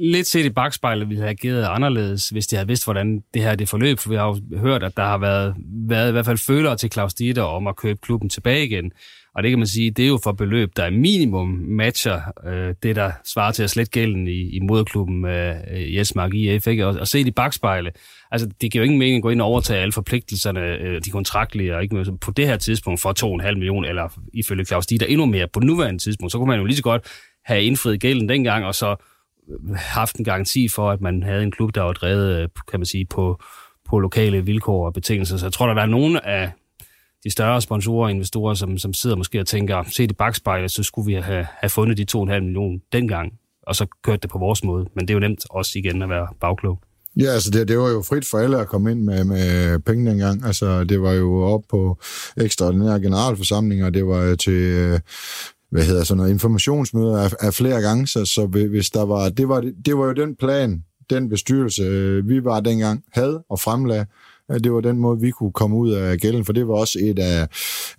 lidt 0.00 0.26
set 0.26 0.44
i 0.44 0.50
bagspejlet 0.50 1.08
ville 1.08 1.22
have 1.22 1.34
givet 1.34 1.64
anderledes, 1.64 2.28
hvis 2.28 2.46
de 2.46 2.56
havde 2.56 2.66
vidst, 2.68 2.84
hvordan 2.84 3.22
det 3.34 3.42
her 3.42 3.54
det 3.54 3.68
forløb. 3.68 3.98
For 3.98 4.10
vi 4.10 4.16
har 4.16 4.26
jo 4.26 4.58
hørt, 4.58 4.82
at 4.82 4.96
der 4.96 5.04
har 5.04 5.18
været, 5.18 5.54
været 5.88 6.08
i 6.08 6.12
hvert 6.12 6.24
fald 6.24 6.38
følere 6.38 6.76
til 6.76 6.92
Claus 6.92 7.14
Dieter 7.14 7.42
om 7.42 7.66
at 7.66 7.76
købe 7.76 7.98
klubben 8.02 8.28
tilbage 8.30 8.66
igen. 8.66 8.92
Og 9.34 9.42
det 9.42 9.50
kan 9.50 9.58
man 9.58 9.68
sige, 9.68 9.90
det 9.90 10.04
er 10.04 10.08
jo 10.08 10.20
for 10.22 10.32
beløb, 10.32 10.76
der 10.76 10.84
er 10.84 10.90
minimum 10.90 11.48
matcher 11.48 12.20
øh, 12.46 12.74
det, 12.82 12.96
der 12.96 13.12
svarer 13.24 13.52
til 13.52 13.62
at 13.62 13.70
slet 13.70 13.90
gælden 13.90 14.28
i, 14.28 14.56
i 14.56 14.60
moderklubben 14.60 15.24
øh, 15.24 15.94
Jesmark 15.96 16.34
IF. 16.34 16.66
Ikke? 16.66 16.86
Og, 16.86 16.96
og 17.00 17.08
se 17.08 17.20
i 17.20 17.30
bagspejle. 17.30 17.92
Altså, 18.30 18.48
det 18.60 18.72
giver 18.72 18.82
jo 18.82 18.84
ingen 18.84 18.98
mening 18.98 19.16
at 19.16 19.22
gå 19.22 19.28
ind 19.28 19.40
og 19.40 19.46
overtage 19.46 19.80
alle 19.80 19.92
forpligtelserne, 19.92 20.60
øh, 20.60 21.00
de 21.04 21.10
kontraktlige, 21.10 21.76
og 21.76 21.82
ikke 21.82 22.06
på 22.20 22.30
det 22.30 22.46
her 22.46 22.56
tidspunkt 22.56 23.00
for 23.00 23.12
2,5 23.42 23.54
millioner, 23.54 23.88
eller 23.88 24.08
ifølge 24.34 24.64
Claus 24.64 24.86
Dieter 24.86 25.06
endnu 25.06 25.26
mere 25.26 25.48
på 25.48 25.60
nuværende 25.60 26.02
tidspunkt. 26.02 26.32
Så 26.32 26.38
kunne 26.38 26.48
man 26.48 26.58
jo 26.58 26.64
lige 26.64 26.76
så 26.76 26.82
godt 26.82 27.06
have 27.44 27.62
indfriet 27.62 28.00
gælden 28.00 28.28
dengang, 28.28 28.64
og 28.64 28.74
så 28.74 28.96
øh, 29.50 29.74
haft 29.76 30.16
en 30.16 30.24
garanti 30.24 30.68
for, 30.68 30.90
at 30.90 31.00
man 31.00 31.22
havde 31.22 31.42
en 31.42 31.50
klub, 31.50 31.74
der 31.74 31.82
var 31.82 31.92
drevet, 31.92 32.42
øh, 32.42 32.48
kan 32.70 32.80
man 32.80 32.86
sige, 32.86 33.04
på, 33.04 33.42
på 33.88 33.98
lokale 33.98 34.44
vilkår 34.44 34.86
og 34.86 34.92
betingelser. 34.92 35.36
Så 35.36 35.46
jeg 35.46 35.52
tror, 35.52 35.74
der 35.74 35.82
er 35.82 35.86
nogen 35.86 36.16
af 36.16 36.50
de 37.24 37.30
større 37.30 37.60
sponsorer 37.60 38.04
og 38.04 38.10
investorer, 38.10 38.54
som, 38.54 38.78
som 38.78 38.92
sidder 38.92 39.16
måske 39.16 39.40
og 39.40 39.46
tænker, 39.46 39.82
se 39.82 40.06
det 40.06 40.16
bagspejlet, 40.16 40.70
så 40.70 40.82
skulle 40.82 41.06
vi 41.06 41.14
have, 41.14 41.46
have 41.60 41.70
fundet 41.70 41.98
de 41.98 42.18
2,5 42.18 42.40
millioner 42.40 42.78
dengang, 42.92 43.32
og 43.62 43.76
så 43.76 43.86
kørt 44.02 44.22
det 44.22 44.30
på 44.30 44.38
vores 44.38 44.64
måde. 44.64 44.86
Men 44.94 45.08
det 45.08 45.10
er 45.10 45.14
jo 45.14 45.20
nemt 45.20 45.44
også 45.50 45.78
igen 45.78 46.02
at 46.02 46.08
være 46.08 46.28
bagklog. 46.40 46.80
Ja, 47.16 47.26
altså 47.26 47.50
det, 47.50 47.68
det 47.68 47.78
var 47.78 47.88
jo 47.88 48.02
frit 48.02 48.26
for 48.26 48.38
alle 48.38 48.58
at 48.58 48.68
komme 48.68 48.90
ind 48.90 49.02
med, 49.02 49.24
med 49.24 49.78
penge 49.78 50.10
dengang. 50.10 50.44
Altså 50.46 50.84
det 50.84 51.02
var 51.02 51.12
jo 51.12 51.42
op 51.42 51.62
på 51.70 51.98
ekstraordinære 52.36 53.00
generalforsamlinger, 53.00 53.90
det 53.90 54.06
var 54.06 54.34
til 54.34 54.52
øh, 54.52 55.00
hvad 55.70 55.84
hedder 55.84 56.04
sådan 56.04 56.16
noget, 56.16 56.30
informationsmøder 56.30 57.18
af, 57.18 57.30
af 57.40 57.54
flere 57.54 57.80
gange, 57.80 58.06
så, 58.06 58.24
så 58.24 58.46
hvis 58.46 58.90
der 58.90 59.04
var, 59.04 59.28
det 59.28 59.48
var, 59.48 59.60
det 59.84 59.96
var 59.96 60.04
jo 60.04 60.12
den 60.12 60.36
plan, 60.36 60.84
den 61.10 61.28
bestyrelse, 61.28 61.82
øh, 61.82 62.28
vi 62.28 62.44
var 62.44 62.60
dengang, 62.60 63.04
havde 63.12 63.42
og 63.50 63.60
fremlagde, 63.60 64.06
det 64.58 64.72
var 64.72 64.80
den 64.80 64.98
måde, 64.98 65.20
vi 65.20 65.30
kunne 65.30 65.52
komme 65.52 65.76
ud 65.76 65.90
af 65.90 66.18
gælden, 66.18 66.44
for 66.44 66.52
det 66.52 66.68
var 66.68 66.74
også 66.74 66.98
et 67.02 67.18
af, 67.18 67.48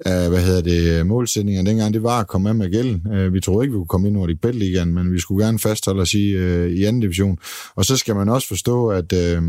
af 0.05 0.29
hvad 0.29 0.41
hedder 0.41 0.61
det, 0.61 1.07
målsætningerne 1.07 1.69
dengang, 1.69 1.93
det 1.93 2.03
var 2.03 2.19
at 2.19 2.27
komme 2.27 2.49
af 2.49 2.55
med 2.55 2.71
gælden. 2.71 3.13
Øh, 3.13 3.33
vi 3.33 3.39
troede 3.39 3.65
ikke, 3.65 3.73
vi 3.73 3.77
kunne 3.77 3.87
komme 3.87 4.07
ind 4.07 4.17
over 4.17 4.29
i 4.29 4.35
Betligaen, 4.35 4.93
men 4.93 5.13
vi 5.13 5.19
skulle 5.19 5.45
gerne 5.45 5.59
fastholde 5.59 6.01
os 6.01 6.13
i, 6.13 6.27
øh, 6.27 6.71
i 6.71 6.83
anden 6.83 7.01
division. 7.01 7.37
Og 7.75 7.85
så 7.85 7.97
skal 7.97 8.15
man 8.15 8.29
også 8.29 8.47
forstå, 8.47 8.87
at 8.89 9.13
øh, 9.13 9.41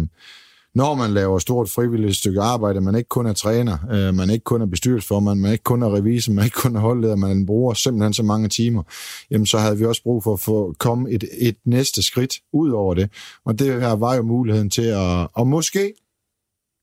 når 0.75 0.95
man 0.95 1.11
laver 1.11 1.39
stort 1.39 1.71
frivilligt 1.71 2.17
stykke 2.17 2.41
arbejde, 2.41 2.81
man 2.81 2.95
ikke 2.95 3.09
kun 3.09 3.27
er 3.27 3.33
træner, 3.33 3.77
øh, 3.93 4.15
man 4.15 4.31
ikke 4.31 4.45
kun 4.45 4.63
er 4.63 4.67
bestyrelsesformand, 4.67 5.41
man 5.41 5.53
ikke 5.53 5.65
kun 5.65 5.83
er 5.83 5.95
revisor, 5.95 6.33
man 6.33 6.45
ikke 6.45 6.55
kun 6.55 6.77
er 6.77 6.81
holdleder, 6.81 7.17
man 7.17 7.47
bruger 7.47 7.75
simpelthen 7.75 8.13
så 8.13 8.23
mange 8.23 8.49
timer, 8.49 8.83
jamen 9.31 9.47
så 9.47 9.59
havde 9.59 9.79
vi 9.79 9.85
også 9.85 10.03
brug 10.03 10.23
for 10.23 10.33
at 10.33 10.41
få 10.41 10.75
komme 10.79 11.11
et, 11.11 11.25
et 11.39 11.57
næste 11.65 12.03
skridt 12.03 12.35
ud 12.53 12.71
over 12.71 12.95
det. 12.95 13.11
Og 13.45 13.59
det 13.59 13.81
her 13.81 13.93
var 13.93 14.15
jo 14.15 14.23
muligheden 14.23 14.71
til 14.71 14.83
at, 14.83 15.29
og 15.33 15.47
måske 15.47 15.93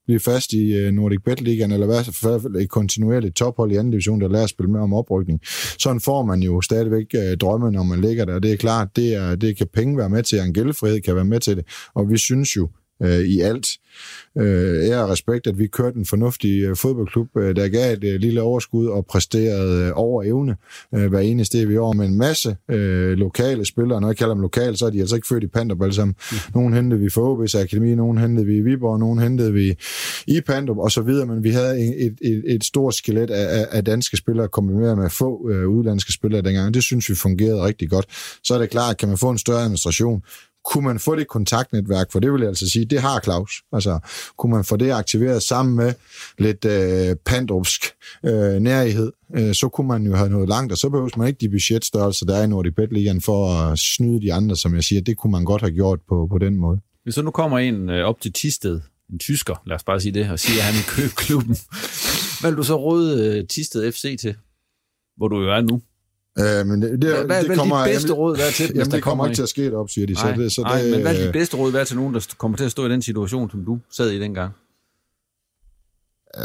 blive 0.09 0.19
fast 0.19 0.53
i 0.53 0.73
øh, 0.73 0.91
Nordic 0.91 1.19
Bet 1.25 1.41
Ligaen, 1.41 1.71
eller 1.71 1.85
i 1.85 1.93
hvert 1.93 2.09
fald 2.13 2.55
et 2.55 2.69
kontinuerligt 2.69 3.35
tophold 3.35 3.71
i 3.71 3.75
anden 3.75 3.91
division, 3.91 4.21
der 4.21 4.27
lærer 4.27 4.43
at 4.43 4.49
spille 4.49 4.71
med 4.71 4.79
om 4.79 4.93
oprykning. 4.93 5.39
Sådan 5.79 6.01
får 6.01 6.25
man 6.25 6.39
jo 6.39 6.61
stadigvæk 6.61 7.05
øh, 7.15 7.37
drømme, 7.37 7.71
når 7.71 7.83
man 7.83 8.01
ligger 8.01 8.25
der. 8.25 8.39
Det 8.39 8.53
er 8.53 8.57
klart, 8.57 8.95
det, 8.95 9.15
er, 9.15 9.35
det 9.35 9.57
kan 9.57 9.67
penge 9.73 9.97
være 9.97 10.09
med 10.09 10.23
til, 10.23 10.39
og 10.39 10.45
en 10.45 10.53
gældfrihed 10.53 11.01
kan 11.01 11.15
være 11.15 11.25
med 11.25 11.39
til 11.39 11.57
det. 11.57 11.65
Og 11.95 12.09
vi 12.09 12.17
synes 12.17 12.55
jo, 12.57 12.69
øh, 13.03 13.19
i 13.19 13.39
alt. 13.39 13.67
Øh, 14.37 14.87
jeg 14.87 14.97
har 14.97 15.11
respekt, 15.11 15.47
at 15.47 15.59
vi 15.59 15.67
kørte 15.67 15.97
en 15.97 16.05
fornuftig 16.05 16.63
øh, 16.63 16.75
fodboldklub, 16.75 17.27
øh, 17.37 17.55
der 17.55 17.67
gav 17.67 17.93
et 17.93 18.03
øh, 18.03 18.19
lille 18.19 18.41
overskud 18.41 18.87
og 18.87 19.05
præsterede 19.05 19.85
øh, 19.85 19.91
over 19.95 20.23
evne 20.23 20.55
øh, 20.95 21.09
hver 21.09 21.19
eneste 21.19 21.61
i 21.61 21.77
år 21.77 21.93
med 21.93 22.05
en 22.05 22.17
masse 22.17 22.57
øh, 22.71 23.11
lokale 23.11 23.65
spillere. 23.65 24.01
Når 24.01 24.07
jeg 24.07 24.17
kalder 24.17 24.33
dem 24.33 24.41
lokale, 24.41 24.77
så 24.77 24.85
er 24.85 24.89
de 24.89 24.99
altså 24.99 25.15
ikke 25.15 25.27
født 25.27 25.43
i 25.43 25.47
Pandrup 25.47 25.81
alle 25.81 25.93
sammen. 25.93 26.15
Mm. 26.31 26.37
Nogle 26.55 26.75
hentede 26.75 27.01
vi 27.01 27.09
for 27.09 27.35
OB's 27.35 27.59
Akademi, 27.59 27.95
nogle 27.95 28.19
hentede 28.19 28.45
vi 28.45 28.57
i 28.57 28.61
Viborg, 28.61 28.99
nogle 28.99 29.21
hentede 29.21 29.53
vi 29.53 29.75
i 30.27 30.41
Pandrup 30.41 30.77
og 30.77 30.91
så 30.91 31.01
videre, 31.01 31.25
men 31.25 31.43
vi 31.43 31.49
havde 31.49 31.79
et, 31.79 32.17
et, 32.21 32.43
et 32.47 32.63
stort 32.63 32.95
skelet 32.95 33.29
af, 33.29 33.67
af 33.71 33.85
danske 33.85 34.17
spillere 34.17 34.47
kombineret 34.47 34.97
med 34.97 35.09
få 35.09 35.49
øh, 35.49 35.69
udlandske 35.69 36.13
spillere 36.13 36.41
dengang. 36.41 36.73
Det 36.73 36.83
synes 36.83 37.09
vi 37.09 37.15
fungerede 37.15 37.65
rigtig 37.65 37.89
godt. 37.89 38.05
Så 38.43 38.53
er 38.53 38.57
det 38.57 38.69
klart, 38.69 38.97
kan 38.97 39.09
man 39.09 39.17
få 39.17 39.29
en 39.29 39.37
større 39.37 39.61
administration, 39.61 40.23
kunne 40.65 40.85
man 40.85 40.99
få 40.99 41.15
det 41.15 41.27
kontaktnetværk, 41.27 42.11
for 42.11 42.19
det 42.19 42.33
vil 42.33 42.39
jeg 42.39 42.47
altså 42.47 42.69
sige, 42.69 42.85
det 42.85 43.01
har 43.01 43.19
Claus. 43.23 43.51
Altså, 43.73 43.99
kunne 44.37 44.51
man 44.55 44.63
få 44.63 44.77
det 44.77 44.91
aktiveret 44.91 45.43
sammen 45.43 45.75
med 45.75 45.93
lidt 46.37 46.65
øh, 46.65 47.15
pandrupsk 47.25 47.85
øh, 48.25 48.53
nærighed, 48.59 49.11
øh, 49.35 49.53
så 49.55 49.69
kunne 49.69 49.87
man 49.87 50.03
jo 50.03 50.15
have 50.15 50.29
noget 50.29 50.49
langt, 50.49 50.71
og 50.71 50.77
så 50.77 50.89
behøver 50.89 51.09
man 51.17 51.27
ikke 51.27 51.37
de 51.41 51.49
budgetstørrelser, 51.49 52.25
der 52.25 52.37
er 52.37 52.43
i 52.43 52.47
Nordic 52.47 52.75
Bet 52.75 52.93
Ligaen 52.93 53.21
for 53.21 53.49
at 53.49 53.79
snyde 53.79 54.21
de 54.21 54.33
andre, 54.33 54.55
som 54.55 54.75
jeg 54.75 54.83
siger, 54.83 55.01
det 55.01 55.17
kunne 55.17 55.31
man 55.31 55.45
godt 55.45 55.61
have 55.61 55.73
gjort 55.73 55.99
på, 56.09 56.27
på 56.31 56.37
den 56.37 56.55
måde. 56.55 56.79
Hvis 57.03 57.15
så 57.15 57.21
nu 57.21 57.31
kommer 57.31 57.59
en 57.59 57.89
øh, 57.89 58.05
op 58.05 58.21
til 58.21 58.33
Tisted, 58.33 58.81
en 59.11 59.19
tysker, 59.19 59.61
lad 59.65 59.75
os 59.75 59.83
bare 59.83 59.99
sige 59.99 60.11
det, 60.11 60.29
og 60.29 60.39
siger, 60.39 60.59
at 60.59 60.65
han 60.65 60.73
vil 60.73 60.85
købe 60.95 61.15
klubben, 61.15 61.55
hvad 62.39 62.51
vil 62.51 62.57
du 62.57 62.63
så 62.63 62.75
råde 62.75 63.37
øh, 63.37 63.47
Tisted 63.47 63.91
FC 63.91 64.17
til, 64.19 64.35
hvor 65.17 65.27
du 65.27 65.41
jo 65.41 65.51
er 65.51 65.61
nu? 65.61 65.81
Øh, 66.41 66.67
men 66.67 66.81
det, 66.81 66.91
det, 66.91 66.99
hvad, 66.99 67.25
hvad 67.25 67.43
det 67.43 67.57
kommer, 67.57 67.85
dit 67.85 67.93
bedste 67.93 68.13
råd 68.13 68.37
være 68.37 68.51
til, 68.51 68.63
jamen, 68.63 68.77
hvis 68.77 68.87
det 68.87 68.93
der 68.93 68.99
kommer 68.99 69.25
ikke 69.25 69.35
til 69.35 69.43
at 69.43 69.49
ske 69.49 69.77
op, 69.77 69.89
siger 69.89 70.07
de. 70.07 70.13
Nej, 70.13 70.35
så 70.35 70.41
det, 70.41 70.51
så 70.51 70.61
nej, 70.61 70.81
det, 70.81 70.91
men 70.91 71.01
hvad 71.01 71.15
er 71.15 71.23
dit 71.23 71.31
bedste 71.31 71.57
råd 71.57 71.71
være 71.71 71.85
til 71.85 71.95
nogen, 71.95 72.13
der 72.13 72.33
kommer 72.37 72.57
til 72.57 72.65
at 72.65 72.71
stå 72.71 72.85
i 72.85 72.89
den 72.89 73.01
situation, 73.01 73.49
som 73.49 73.65
du 73.65 73.79
sad 73.91 74.09
i 74.09 74.19
dengang? 74.19 74.53
Øh, 76.37 76.43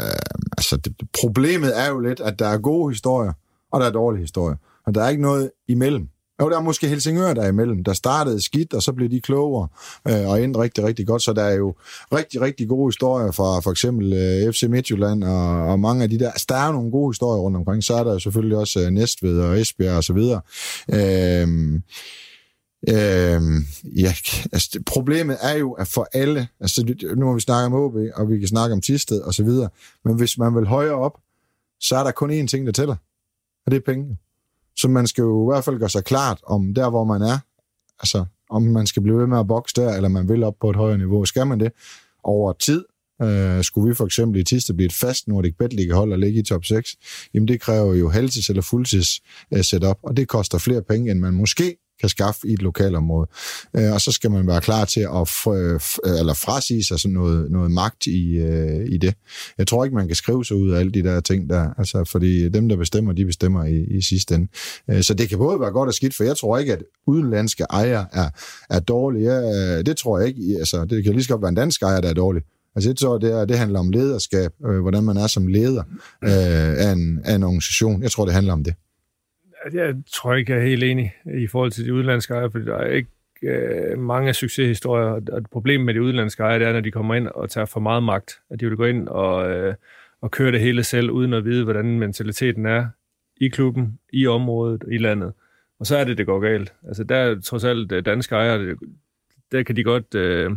altså, 0.57 0.77
det, 0.77 0.93
problemet 1.21 1.79
er 1.79 1.89
jo 1.89 1.99
lidt, 1.99 2.19
at 2.19 2.39
der 2.39 2.47
er 2.47 2.57
gode 2.57 2.93
historier, 2.93 3.33
og 3.71 3.79
der 3.79 3.87
er 3.87 3.91
dårlige 3.91 4.21
historier. 4.21 4.55
Og 4.85 4.95
der 4.95 5.03
er 5.03 5.09
ikke 5.09 5.21
noget 5.21 5.51
imellem. 5.67 6.07
Jo, 6.41 6.49
der 6.49 6.57
er 6.57 6.61
måske 6.61 6.87
Helsingør, 6.87 7.33
der 7.33 7.47
imellem. 7.47 7.83
Der 7.83 7.93
startede 7.93 8.41
skidt, 8.41 8.73
og 8.73 8.83
så 8.83 8.93
blev 8.93 9.09
de 9.09 9.21
klogere 9.21 9.67
øh, 10.07 10.29
og 10.29 10.43
endte 10.43 10.59
rigtig, 10.59 10.83
rigtig 10.83 11.07
godt. 11.07 11.23
Så 11.23 11.33
der 11.33 11.43
er 11.43 11.53
jo 11.53 11.75
rigtig, 12.13 12.41
rigtig 12.41 12.67
gode 12.69 12.87
historier 12.87 13.31
fra 13.31 13.59
for 13.59 13.71
eksempel 13.71 14.13
øh, 14.13 14.53
FC 14.53 14.63
Midtjylland 14.69 15.23
og, 15.23 15.67
og 15.67 15.79
mange 15.79 16.03
af 16.03 16.09
de 16.09 16.19
der. 16.19 16.31
Altså, 16.31 16.45
der 16.49 16.55
er 16.55 16.71
nogle 16.71 16.91
gode 16.91 17.09
historier 17.09 17.41
rundt 17.41 17.57
omkring. 17.57 17.83
Så 17.83 17.93
er 17.93 18.03
der 18.03 18.13
jo 18.13 18.19
selvfølgelig 18.19 18.57
også 18.57 18.79
øh, 18.79 18.87
Næstved 18.87 19.39
og 19.39 19.61
Esbjerg 19.61 19.97
og 19.97 20.03
så 20.03 20.13
videre. 20.13 20.41
Øh, 20.93 21.81
Øh, 22.89 23.41
ja, 24.01 24.13
altså, 24.53 24.69
det, 24.73 24.85
problemet 24.85 25.37
er 25.41 25.53
jo, 25.53 25.71
at 25.71 25.87
for 25.87 26.07
alle, 26.13 26.47
altså 26.59 26.95
nu 27.17 27.27
har 27.27 27.33
vi 27.33 27.39
snakket 27.39 27.65
om 27.65 27.73
OB, 27.73 27.95
og 28.15 28.29
vi 28.29 28.39
kan 28.39 28.47
snakke 28.47 28.73
om 28.73 28.81
Tisted 28.81 29.21
og 29.21 29.33
så 29.33 29.43
videre, 29.43 29.69
men 30.05 30.15
hvis 30.15 30.37
man 30.37 30.55
vil 30.55 30.65
højere 30.65 30.95
op, 30.95 31.19
så 31.79 31.95
er 31.95 32.03
der 32.03 32.11
kun 32.11 32.41
én 32.41 32.47
ting, 32.47 32.65
der 32.65 32.71
tæller, 32.71 32.95
og 33.65 33.71
det 33.71 33.77
er 33.77 33.81
penge. 33.85 34.17
Så 34.77 34.87
man 34.87 35.07
skal 35.07 35.21
jo 35.21 35.51
i 35.51 35.53
hvert 35.53 35.63
fald 35.63 35.79
gøre 35.79 35.89
sig 35.89 36.03
klart 36.03 36.39
om 36.43 36.73
der, 36.73 36.89
hvor 36.89 37.03
man 37.03 37.21
er, 37.21 37.37
altså 37.99 38.25
om 38.49 38.61
man 38.61 38.87
skal 38.87 39.01
blive 39.01 39.17
ved 39.17 39.27
med 39.27 39.39
at 39.39 39.47
bokse 39.47 39.75
der, 39.75 39.95
eller 39.95 40.09
man 40.09 40.29
vil 40.29 40.43
op 40.43 40.55
på 40.61 40.69
et 40.69 40.75
højere 40.75 40.97
niveau. 40.97 41.25
Skal 41.25 41.47
man 41.47 41.59
det? 41.59 41.71
Over 42.23 42.53
tid, 42.53 42.85
Øh, 43.21 43.63
skulle 43.63 43.89
vi 43.89 43.95
for 43.95 44.05
eksempel 44.05 44.41
i 44.41 44.43
Tiste 44.43 44.73
blive 44.73 44.85
et 44.85 44.93
fast 44.93 45.27
Nordic 45.27 45.55
Bet 45.59 45.73
League 45.73 45.95
hold 45.95 46.11
og 46.11 46.19
ligge 46.19 46.39
i 46.39 46.43
top 46.43 46.65
6, 46.65 46.95
jamen 47.33 47.47
det 47.47 47.61
kræver 47.61 47.95
jo 47.95 48.11
halvtids- 48.11 48.49
eller 48.49 48.61
fuldtids-setup, 48.61 49.97
øh, 49.97 50.03
og 50.03 50.17
det 50.17 50.27
koster 50.27 50.57
flere 50.57 50.81
penge, 50.81 51.11
end 51.11 51.19
man 51.19 51.33
måske 51.33 51.77
kan 51.99 52.09
skaffe 52.09 52.47
i 52.47 52.53
et 52.53 52.61
lokalområde. 52.61 53.27
Øh, 53.75 53.93
og 53.93 54.01
så 54.01 54.11
skal 54.11 54.31
man 54.31 54.47
være 54.47 54.61
klar 54.61 54.85
til 54.85 54.99
at 55.01 55.29
f- 55.29 56.19
eller 56.19 56.33
frasige 56.33 56.83
sig 56.83 56.99
sådan 56.99 57.13
noget, 57.13 57.51
noget 57.51 57.71
magt 57.71 58.07
i, 58.07 58.37
øh, 58.37 58.85
i 58.89 58.97
det. 58.97 59.13
Jeg 59.57 59.67
tror 59.67 59.85
ikke, 59.85 59.95
man 59.95 60.07
kan 60.07 60.15
skrive 60.15 60.45
sig 60.45 60.57
ud 60.57 60.71
af 60.71 60.79
alle 60.79 60.91
de 60.91 61.03
der 61.03 61.19
ting 61.19 61.49
der, 61.49 61.69
altså, 61.77 62.03
fordi 62.03 62.49
dem, 62.49 62.69
der 62.69 62.75
bestemmer, 62.75 63.13
de 63.13 63.25
bestemmer 63.25 63.65
i, 63.65 63.97
i 63.97 64.01
sidste 64.01 64.35
ende. 64.35 64.47
Øh, 64.89 65.03
så 65.03 65.13
det 65.13 65.29
kan 65.29 65.37
både 65.37 65.59
være 65.59 65.71
godt 65.71 65.87
og 65.87 65.93
skidt, 65.93 66.15
for 66.15 66.23
jeg 66.23 66.37
tror 66.37 66.57
ikke, 66.57 66.73
at 66.73 66.83
udenlandske 67.07 67.63
ejere 67.69 68.05
er, 68.13 68.29
er 68.69 68.79
dårlige. 68.79 69.33
Jeg, 69.33 69.85
det 69.85 69.97
tror 69.97 70.19
jeg 70.19 70.27
ikke. 70.27 70.41
Altså, 70.59 70.85
det 70.85 71.03
kan 71.03 71.13
lige 71.13 71.23
så 71.23 71.29
godt 71.29 71.41
være 71.41 71.49
en 71.49 71.55
dansk 71.55 71.81
ejer, 71.81 72.01
der 72.01 72.09
er 72.09 72.13
dårlig. 72.13 72.41
Altså 72.75 72.89
jeg 72.89 72.97
tror, 72.97 73.17
det, 73.17 73.31
er, 73.31 73.45
det 73.45 73.57
handler 73.57 73.79
om 73.79 73.89
lederskab, 73.89 74.51
øh, 74.65 74.79
hvordan 74.79 75.03
man 75.03 75.17
er 75.17 75.27
som 75.27 75.47
leder 75.47 75.83
øh, 76.23 76.87
af, 76.87 76.91
en, 76.91 77.19
af 77.23 77.35
en 77.35 77.43
organisation. 77.43 78.03
Jeg 78.03 78.11
tror, 78.11 78.25
det 78.25 78.33
handler 78.33 78.53
om 78.53 78.63
det. 78.63 78.73
Altså, 79.65 79.81
jeg 79.81 79.95
tror 80.13 80.33
ikke, 80.33 80.51
jeg 80.51 80.61
er 80.61 80.65
helt 80.65 80.83
enig 80.83 81.13
i 81.37 81.47
forhold 81.47 81.71
til 81.71 81.85
de 81.85 81.93
udenlandske 81.93 82.33
ejere, 82.33 82.51
fordi 82.51 82.65
der 82.65 82.77
er 82.77 82.91
ikke 82.91 83.09
øh, 83.43 83.99
mange 83.99 84.33
succeshistorier, 84.33 85.05
og 85.31 85.43
problemet 85.51 85.85
med 85.85 85.93
de 85.93 86.01
udenlandske 86.01 86.43
ejere, 86.43 86.59
det 86.59 86.67
er, 86.67 86.73
når 86.73 86.79
de 86.79 86.91
kommer 86.91 87.15
ind 87.15 87.27
og 87.27 87.49
tager 87.49 87.65
for 87.65 87.79
meget 87.79 88.03
magt, 88.03 88.39
at 88.49 88.59
de 88.59 88.67
vil 88.67 88.77
gå 88.77 88.85
ind 88.85 89.07
og, 89.07 89.51
øh, 89.51 89.75
og 90.21 90.31
køre 90.31 90.51
det 90.51 90.59
hele 90.59 90.83
selv, 90.83 91.11
uden 91.11 91.33
at 91.33 91.45
vide, 91.45 91.63
hvordan 91.63 91.99
mentaliteten 91.99 92.65
er 92.65 92.87
i 93.41 93.47
klubben, 93.47 93.99
i 94.13 94.27
området, 94.27 94.83
i 94.91 94.97
landet. 94.97 95.33
Og 95.79 95.85
så 95.85 95.97
er 95.97 96.03
det, 96.03 96.17
det 96.17 96.25
går 96.25 96.39
galt. 96.39 96.73
Altså 96.87 97.03
der 97.03 97.15
er 97.15 97.41
trods 97.41 97.63
alt 97.63 97.91
øh, 97.91 98.05
danske 98.05 98.35
ejere, 98.35 98.75
der 99.51 99.63
kan 99.63 99.75
de 99.75 99.83
godt 99.83 100.15
øh, 100.15 100.51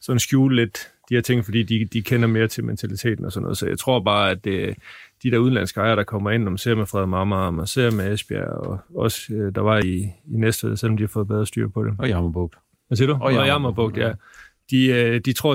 sådan 0.00 0.20
skjule 0.20 0.56
lidt 0.56 0.90
de 1.08 1.14
her 1.14 1.22
ting, 1.22 1.44
fordi 1.44 1.62
de, 1.62 1.84
de 1.84 2.02
kender 2.02 2.28
mere 2.28 2.48
til 2.48 2.64
mentaliteten 2.64 3.24
og 3.24 3.32
sådan 3.32 3.42
noget. 3.42 3.58
Så 3.58 3.66
jeg 3.66 3.78
tror 3.78 4.00
bare, 4.00 4.30
at 4.30 4.44
det, 4.44 4.76
de 5.22 5.30
der 5.30 5.38
udenlandske 5.38 5.80
ejere, 5.80 5.96
der 5.96 6.04
kommer 6.04 6.30
ind, 6.30 6.42
når 6.42 6.50
man 6.50 6.58
ser 6.58 6.74
med 6.74 6.86
Frederik 6.86 7.08
Marmar, 7.08 7.46
og 7.46 7.54
man 7.54 7.66
ser 7.66 7.90
med 7.90 8.12
Esbjerg, 8.12 8.48
og 8.48 8.78
også 8.94 9.34
øh, 9.34 9.54
der 9.54 9.60
var 9.60 9.78
i, 9.84 9.96
i 10.26 10.36
Næstved, 10.36 10.76
selvom 10.76 10.96
de 10.96 11.02
har 11.02 11.08
fået 11.08 11.28
bedre 11.28 11.46
styr 11.46 11.68
på 11.68 11.84
det. 11.84 11.94
Og 11.98 12.08
Jammerbugt. 12.08 12.56
Hvad 12.86 12.96
siger 12.96 13.08
du? 13.08 13.14
Og 13.14 13.20
og 13.20 13.46
Jammerbugt, 13.46 13.96
ja. 13.96 14.12
De, 14.70 14.86
øh, 14.86 15.20
de, 15.20 15.32
tror, 15.32 15.54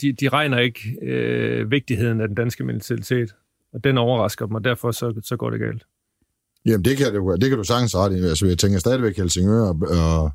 de, 0.00 0.12
de 0.12 0.28
regner 0.28 0.58
ikke 0.58 0.80
øh, 1.02 1.70
vigtigheden 1.70 2.20
af 2.20 2.28
den 2.28 2.34
danske 2.34 2.64
mentalitet, 2.64 3.34
og 3.72 3.84
den 3.84 3.98
overrasker 3.98 4.46
dem, 4.46 4.54
og 4.54 4.64
derfor 4.64 4.90
så, 4.90 5.20
så 5.22 5.36
går 5.36 5.50
det 5.50 5.60
galt. 5.60 5.86
Jamen, 6.66 6.84
det 6.84 6.96
kan, 6.96 7.14
du, 7.14 7.36
det 7.40 7.48
kan 7.48 7.58
du 7.58 7.64
sagtens 7.64 7.96
ret 7.96 8.16
i. 8.16 8.24
Altså, 8.24 8.46
jeg 8.46 8.58
tænker 8.58 8.78
stadigvæk 8.78 9.16
Helsingør 9.16 9.62
og, 9.62 9.76
og, 9.80 10.30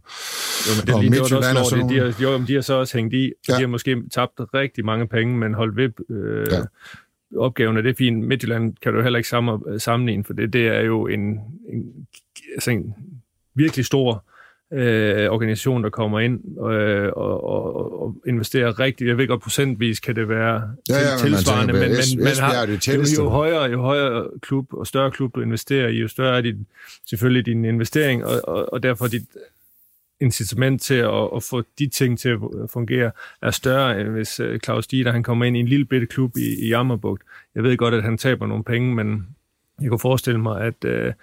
jo, 0.68 0.72
men 0.78 0.88
det, 0.88 0.96
og 0.96 1.04
Midtjylland 1.04 1.58
og 1.58 1.66
sådan 1.66 1.90
de, 1.90 1.96
de, 1.96 2.00
har, 2.00 2.16
jo, 2.24 2.44
de 2.48 2.54
har 2.54 2.62
så 2.62 2.74
også 2.74 2.98
hængt 2.98 3.14
i, 3.14 3.32
ja. 3.50 3.56
de 3.56 3.60
har 3.60 3.68
måske 3.68 4.04
tabt 4.14 4.40
rigtig 4.54 4.86
mange 4.86 5.08
penge, 5.08 5.38
men 5.38 5.54
holdt 5.54 5.76
ved 5.76 5.90
øh, 6.10 6.48
ja 6.52 6.62
opgaven, 7.38 7.78
og 7.78 7.84
det 7.84 7.90
er 7.90 7.96
fint. 7.96 8.28
Midtjylland 8.28 8.74
kan 8.82 8.94
du 8.94 9.02
heller 9.02 9.18
ikke 9.18 9.30
sammenligne, 9.80 10.24
for 10.24 10.34
det, 10.34 10.54
det 10.54 10.68
er 10.68 10.82
jo 10.82 11.08
en, 11.08 11.20
en, 11.74 12.08
altså 12.54 12.72
en 12.72 12.94
virkelig 13.56 13.86
stor 13.86 14.26
øh, 14.74 15.30
organisation, 15.30 15.84
der 15.84 15.90
kommer 15.90 16.20
ind 16.20 16.40
øh, 16.72 17.12
og, 17.16 17.44
og, 17.44 18.02
og 18.02 18.16
investerer 18.28 18.80
rigtigt. 18.80 19.08
Jeg 19.08 19.18
ved 19.18 19.28
godt, 19.28 19.42
procentvis 19.42 20.00
kan 20.00 20.16
det 20.16 20.30
være 20.30 20.62
ja, 20.90 20.96
ja, 20.96 21.18
tilsvarende, 21.18 21.74
men, 21.74 21.82
men, 21.82 21.92
men 22.16 22.24
man 22.24 22.34
har, 22.40 22.68
jo, 23.18 23.24
jo, 23.24 23.30
højere, 23.30 23.64
jo 23.64 23.82
højere 23.82 24.28
klub 24.42 24.74
og 24.74 24.88
større 24.88 25.12
klub 25.12 25.36
du 25.36 25.42
investerer 25.42 25.88
i, 25.88 25.98
jo 25.98 26.08
større 26.08 26.38
er 26.38 26.42
din, 26.42 26.68
selvfølgelig 27.10 27.46
din 27.46 27.66
investering, 27.66 28.26
og, 28.26 28.42
og, 28.44 28.74
og 28.74 28.84
derfor 28.84 29.08
dit 29.08 29.24
incitament 30.22 30.82
til 30.82 30.96
at, 30.96 31.30
at 31.36 31.44
få 31.44 31.64
de 31.80 31.88
ting 31.88 32.20
til 32.20 32.30
at 32.30 32.38
fungere 32.74 33.12
er 33.42 33.52
større, 33.52 34.02
end 34.02 34.10
hvis 34.10 34.40
uh, 34.40 34.58
Claus 34.58 34.88
Dieter 34.88 35.12
han 35.12 35.24
kommer 35.24 35.46
ind 35.46 35.58
i 35.58 35.60
en 35.60 35.68
lille 35.68 35.86
bitte 35.86 36.08
klub 36.08 36.38
i, 36.38 36.66
i 36.66 36.70
Jammerbugt. 36.70 37.24
Jeg 37.56 37.64
ved 37.64 37.78
godt, 37.78 37.94
at 37.94 38.04
han 38.04 38.18
taber 38.18 38.48
nogle 38.48 38.64
penge, 38.64 38.96
men 38.96 39.28
jeg 39.82 39.90
kunne 39.90 40.00
forestille 40.00 40.42
mig, 40.42 40.62
at, 40.62 40.86
uh, 40.86 41.14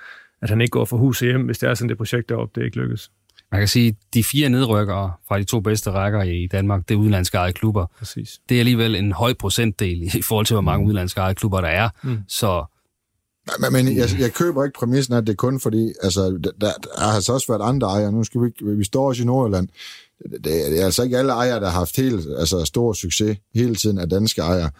at 0.42 0.50
han 0.50 0.60
ikke 0.60 0.70
går 0.70 0.84
for 0.84 0.96
hus 0.96 1.20
hjem, 1.20 1.42
hvis 1.42 1.58
det 1.58 1.68
er 1.68 1.74
sådan, 1.74 1.88
det 1.88 1.96
projekt 1.96 2.28
deroppe, 2.28 2.60
det 2.60 2.66
ikke 2.66 2.76
lykkes. 2.76 3.10
Man 3.52 3.60
kan 3.60 3.68
sige, 3.68 3.88
at 3.88 3.94
de 4.14 4.24
fire 4.24 4.48
nedrykkere 4.48 5.12
fra 5.28 5.38
de 5.38 5.44
to 5.44 5.60
bedste 5.60 5.90
rækker 5.90 6.22
i 6.22 6.46
Danmark, 6.52 6.88
det 6.88 6.94
er 6.94 6.98
udenlandske 6.98 7.38
eget 7.38 7.54
klubber. 7.54 7.86
Præcis. 7.98 8.40
Det 8.48 8.54
er 8.54 8.58
alligevel 8.58 8.94
en 8.94 9.12
høj 9.12 9.34
procentdel 9.38 10.16
i 10.16 10.22
forhold 10.22 10.46
til, 10.46 10.54
hvor 10.54 10.60
mange 10.60 10.82
mm. 10.82 10.86
udenlandske 10.86 11.20
eget 11.20 11.36
klubber 11.36 11.60
der 11.60 11.68
er. 11.68 11.88
Mm. 12.02 12.18
Så 12.28 12.64
men, 13.60 13.72
men 13.72 13.96
jeg, 13.96 14.08
jeg 14.18 14.32
køber 14.32 14.64
ikke 14.64 14.78
præmissen, 14.78 15.14
at 15.14 15.26
det 15.26 15.32
er 15.32 15.36
kun 15.36 15.60
fordi, 15.60 15.92
altså, 16.02 16.38
der, 16.44 16.50
der 16.60 16.72
har 16.98 17.12
altså 17.12 17.32
også 17.32 17.46
været 17.52 17.68
andre 17.68 17.88
ejere. 17.88 18.12
Nu 18.12 18.24
skal 18.24 18.40
vi, 18.40 18.74
vi 18.76 18.84
står 18.84 19.08
også 19.08 19.22
i 19.22 19.26
Nordjylland. 19.26 19.68
Det, 20.32 20.44
det 20.44 20.80
er 20.80 20.84
altså 20.84 21.02
ikke 21.02 21.18
alle 21.18 21.32
ejere, 21.32 21.60
der 21.60 21.66
har 21.66 21.78
haft 21.78 21.96
helt, 21.96 22.26
altså, 22.38 22.64
stor 22.64 22.92
succes 22.92 23.38
hele 23.54 23.74
tiden 23.74 23.98
af 23.98 24.08
danske 24.08 24.40
ejere. 24.40 24.70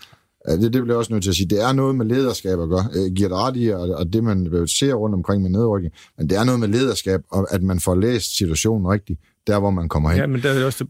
Det, 0.46 0.72
det 0.72 0.82
bliver 0.82 0.94
jeg 0.94 0.96
også 0.96 1.12
nødt 1.12 1.22
til 1.22 1.30
at 1.30 1.36
sige. 1.36 1.48
Det 1.48 1.62
er 1.62 1.72
noget 1.72 1.94
med 1.94 2.06
lederskab 2.06 2.60
at 2.60 2.68
gøre. 2.68 2.84
Øh, 2.94 3.02
jeg 3.02 3.10
giver 3.10 3.28
det 3.28 3.38
ret 3.38 3.56
i, 3.56 3.68
og, 3.68 3.80
og 3.80 4.12
det 4.12 4.24
man 4.24 4.66
ser 4.66 4.94
rundt 4.94 5.14
omkring 5.14 5.42
med 5.42 5.50
nedrykning. 5.50 5.94
Men 6.18 6.30
det 6.30 6.38
er 6.38 6.44
noget 6.44 6.60
med 6.60 6.68
lederskab, 6.68 7.20
og 7.30 7.54
at 7.54 7.62
man 7.62 7.80
får 7.80 7.94
læst 7.94 8.36
situationen 8.36 8.88
rigtigt 8.88 9.20
der, 9.46 9.58
hvor 9.58 9.70
man 9.70 9.88
kommer 9.88 10.10
hen. 10.10 10.18
Ja, 10.18 10.26
men 10.26 10.42
det 10.42 10.62
er, 10.62 10.64
også, 10.64 10.84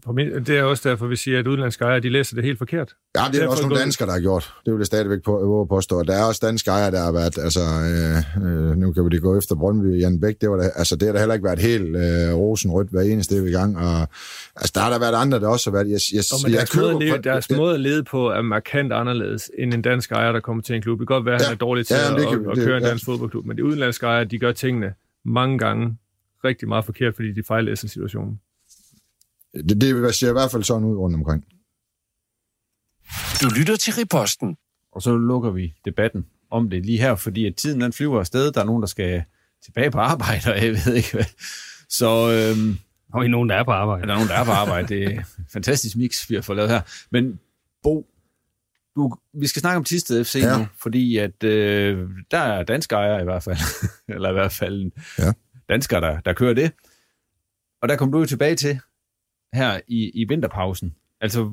det 0.47 0.49
er 0.49 0.63
også 0.63 0.89
derfor, 0.89 1.07
vi 1.07 1.15
siger, 1.15 1.39
at 1.39 1.47
udenlandske 1.47 1.85
ejere, 1.85 1.99
de 1.99 2.09
læser 2.09 2.35
det 2.35 2.43
helt 2.43 2.57
forkert. 2.57 2.93
Ja, 3.15 3.21
det 3.21 3.27
er 3.27 3.31
derfor, 3.31 3.51
også 3.51 3.63
nogle 3.63 3.79
danskere, 3.79 4.07
der 4.07 4.13
har 4.13 4.19
gjort. 4.19 4.53
Det 4.65 4.73
vil 4.73 4.79
jeg 4.79 4.85
stadigvæk 4.85 5.19
på, 5.25 5.65
påstå. 5.69 6.03
Der 6.03 6.13
er 6.13 6.23
også 6.23 6.41
danske 6.45 6.71
ejere, 6.71 6.91
der 6.91 7.03
har 7.03 7.11
været, 7.11 7.37
altså, 7.37 7.59
øh, 7.59 8.45
øh, 8.45 8.77
nu 8.77 8.93
kan 8.93 9.05
vi 9.05 9.09
det 9.09 9.21
gå 9.21 9.37
efter 9.37 9.55
Brøndby, 9.55 10.01
Jan 10.01 10.19
Bæk, 10.19 10.35
det, 10.41 10.49
var 10.49 10.55
der, 10.55 10.69
altså, 10.75 10.95
det 10.95 11.05
har 11.07 11.13
da 11.13 11.19
heller 11.19 11.33
ikke 11.33 11.45
været 11.45 11.59
helt 11.59 11.95
øh, 11.95 12.33
rosenrødt 12.35 12.89
hver 12.89 13.01
eneste 13.01 13.35
i 13.35 13.51
gang. 13.51 13.77
Og, 13.77 14.07
altså, 14.55 14.71
der 14.75 14.81
har 14.81 14.89
der 14.89 14.99
været 14.99 15.15
andre, 15.15 15.39
der 15.39 15.47
også 15.47 15.69
har 15.69 15.77
været... 15.77 15.87
Jeg, 15.91 15.99
jeg, 16.13 16.23
men 16.45 16.51
jeg 16.51 16.59
deres, 16.59 16.77
måde, 16.77 16.99
leve, 16.99 17.17
deres 17.17 17.51
måde 17.51 17.73
at 17.73 17.79
lede 17.79 18.03
på 18.03 18.29
er 18.29 18.41
markant 18.41 18.93
anderledes 18.93 19.51
end 19.57 19.73
en 19.73 19.81
dansk 19.81 20.11
ejer, 20.11 20.31
der 20.31 20.39
kommer 20.39 20.63
til 20.63 20.75
en 20.75 20.81
klub. 20.81 20.99
Det 20.99 21.07
kan 21.07 21.15
godt 21.15 21.25
være, 21.25 21.35
at 21.35 21.41
ja, 21.41 21.45
han 21.45 21.53
er 21.53 21.57
dårlig 21.57 21.87
til 21.87 21.95
ja, 21.95 22.15
at, 22.15 22.29
kan, 22.29 22.45
at, 22.51 22.57
at 22.57 22.65
køre 22.65 22.77
en 22.77 22.83
dansk 22.83 23.07
ja. 23.07 23.11
fodboldklub, 23.11 23.45
men 23.45 23.57
de 23.57 23.63
udenlandske 23.65 24.05
ejere, 24.05 24.25
de 24.25 24.39
gør 24.39 24.51
tingene 24.51 24.93
mange 25.25 25.57
gange 25.57 25.97
rigtig 26.43 26.67
meget 26.67 26.85
forkert, 26.85 27.15
fordi 27.15 27.31
de 27.33 27.43
fejlæser 27.47 27.87
situationen. 27.87 28.39
Det, 29.69 29.81
det 29.81 30.15
ser 30.15 30.29
i 30.29 30.31
hvert 30.31 30.51
fald 30.51 30.63
sådan 30.63 30.83
ud 30.83 30.97
rundt 30.97 31.15
omkring. 31.15 31.45
Du 33.41 33.49
lytter 33.59 33.75
til 33.75 33.93
Riposten. 33.93 34.57
Og 34.91 35.01
så 35.01 35.17
lukker 35.17 35.51
vi 35.51 35.73
debatten 35.85 36.25
om 36.51 36.69
det 36.69 36.85
lige 36.85 36.97
her, 36.97 37.15
fordi 37.15 37.45
at 37.45 37.55
tiden 37.55 37.81
den 37.81 37.93
flyver 37.93 38.19
afsted. 38.19 38.51
Der 38.51 38.61
er 38.61 38.65
nogen, 38.65 38.81
der 38.81 38.87
skal 38.87 39.23
tilbage 39.63 39.91
på 39.91 39.99
arbejde, 39.99 40.53
og 40.53 40.63
jeg 40.63 40.71
ved 40.85 40.93
ikke 40.93 41.11
hvad. 41.11 41.25
Så 41.89 42.31
øhm, 42.31 42.77
og 43.13 43.25
i 43.25 43.27
nogen, 43.27 43.49
der 43.49 43.55
er 43.55 43.63
på 43.63 43.71
arbejde. 43.71 44.07
Der 44.07 44.13
er 44.13 44.15
nogen, 44.15 44.29
der 44.29 44.35
er 44.35 44.45
på 44.45 44.51
arbejde. 44.51 44.87
Det 44.87 45.15
er 45.15 45.23
fantastisk 45.53 45.97
mix, 45.97 46.29
vi 46.29 46.35
har 46.35 46.41
fået 46.41 46.55
lavet 46.55 46.71
her. 46.71 46.81
Men 47.11 47.39
Bo, 47.83 48.07
du, 48.95 49.15
vi 49.33 49.47
skal 49.47 49.59
snakke 49.59 49.77
om 49.77 49.83
Tisted 49.83 50.25
FC 50.25 50.35
ja. 50.35 50.57
nu, 50.57 50.67
fordi 50.81 51.17
at 51.17 51.43
øh, 51.43 52.09
der 52.31 52.37
er 52.37 52.63
danske 52.63 52.95
ejere 52.95 53.21
i 53.21 53.23
hvert 53.23 53.43
fald, 53.43 53.57
eller 54.15 54.29
i 54.29 54.33
hvert 54.33 54.51
fald 54.51 54.91
ja. 55.19 55.31
danskere, 55.69 56.01
der, 56.01 56.19
der 56.19 56.33
kører 56.33 56.53
det. 56.53 56.71
Og 57.81 57.89
der 57.89 57.95
kom 57.95 58.11
du 58.11 58.19
jo 58.19 58.25
tilbage 58.25 58.55
til 58.55 58.79
her 59.53 59.79
i, 59.87 60.11
i 60.13 60.25
vinterpausen. 60.29 60.95
Altså, 61.21 61.51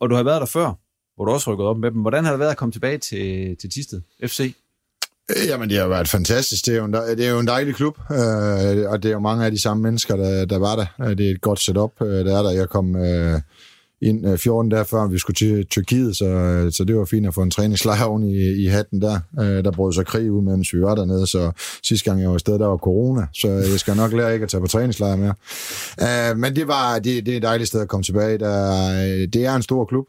og 0.00 0.10
du 0.10 0.14
har 0.14 0.22
været 0.22 0.40
der 0.40 0.46
før, 0.46 0.72
hvor 1.16 1.24
du 1.24 1.32
også 1.32 1.52
rykket 1.52 1.66
op 1.66 1.78
med 1.78 1.90
dem. 1.90 2.00
Hvordan 2.00 2.24
har 2.24 2.32
det 2.32 2.40
været 2.40 2.50
at 2.50 2.56
komme 2.56 2.72
tilbage 2.72 2.98
til, 2.98 3.56
til 3.56 3.70
Tisted 3.70 4.00
FC? 4.26 4.54
Øh, 5.30 5.46
jamen, 5.48 5.70
det 5.70 5.78
har 5.78 5.88
været 5.88 6.08
fantastisk. 6.08 6.66
Det 6.66 6.74
er 6.74 6.78
jo 6.78 6.84
en, 6.84 6.92
det 6.92 7.26
er 7.26 7.30
jo 7.30 7.38
en 7.38 7.46
dejlig 7.46 7.74
klub, 7.74 7.98
øh, 8.10 8.90
og 8.90 9.02
det 9.02 9.08
er 9.08 9.12
jo 9.12 9.18
mange 9.18 9.44
af 9.44 9.50
de 9.50 9.62
samme 9.62 9.82
mennesker, 9.82 10.16
der, 10.16 10.44
der 10.44 10.58
var 10.58 10.76
der. 10.76 10.86
Øh, 11.00 11.18
det 11.18 11.26
er 11.26 11.30
et 11.30 11.40
godt 11.40 11.60
setup, 11.60 11.92
øh, 12.02 12.24
der 12.24 12.38
er 12.38 12.42
der. 12.42 12.50
Jeg 12.50 12.68
kom... 12.68 12.96
Øh, 12.96 13.40
ind 14.04 14.26
øh, 14.26 14.38
14 14.38 14.70
dage 14.70 14.84
før 14.84 15.06
vi 15.08 15.18
skulle 15.18 15.34
til 15.34 15.66
Tyrkiet, 15.66 16.16
så, 16.16 16.24
øh, 16.24 16.72
så 16.72 16.84
det 16.84 16.96
var 16.96 17.04
fint 17.04 17.26
at 17.26 17.34
få 17.34 17.42
en 17.42 17.50
træningslejr 17.50 18.04
oven 18.04 18.24
i, 18.24 18.64
i 18.64 18.66
hatten 18.66 19.02
der. 19.02 19.20
Øh, 19.40 19.64
der 19.64 19.70
brød 19.70 19.92
sig 19.92 20.06
krig 20.06 20.32
ud, 20.32 20.42
mens 20.42 20.74
vi 20.74 20.80
var 20.80 20.94
dernede, 20.94 21.26
så 21.26 21.52
sidste 21.82 22.10
gang 22.10 22.20
jeg 22.20 22.28
var 22.28 22.34
afsted, 22.34 22.58
der 22.58 22.66
var 22.66 22.76
corona, 22.76 23.26
så 23.32 23.48
jeg 23.48 23.80
skal 23.80 23.96
nok 23.96 24.12
lære 24.12 24.32
ikke 24.32 24.44
at 24.44 24.50
tage 24.50 24.60
på 24.60 24.66
træningslejr 24.66 25.16
mere. 25.16 25.34
Øh, 26.02 26.38
men 26.38 26.56
det 26.56 26.68
var 26.68 26.98
det, 26.98 27.26
det 27.26 27.32
er 27.32 27.36
et 27.36 27.42
dejligt 27.42 27.68
sted 27.68 27.80
at 27.80 27.88
komme 27.88 28.04
tilbage. 28.04 28.38
Der, 28.38 29.26
det 29.26 29.46
er 29.46 29.54
en 29.54 29.62
stor 29.62 29.84
klub, 29.84 30.06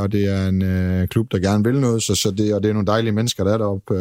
og 0.00 0.12
det 0.12 0.28
er 0.28 0.48
en 0.48 1.08
klub, 1.08 1.32
der 1.32 1.38
gerne 1.38 1.64
vil 1.64 1.80
noget, 1.80 2.02
så, 2.02 2.14
så 2.14 2.30
det, 2.30 2.54
og 2.54 2.62
det 2.62 2.68
er 2.68 2.72
nogle 2.72 2.86
dejlige 2.86 3.12
mennesker, 3.12 3.44
der 3.44 3.52
er 3.52 3.58
deroppe. 3.58 3.94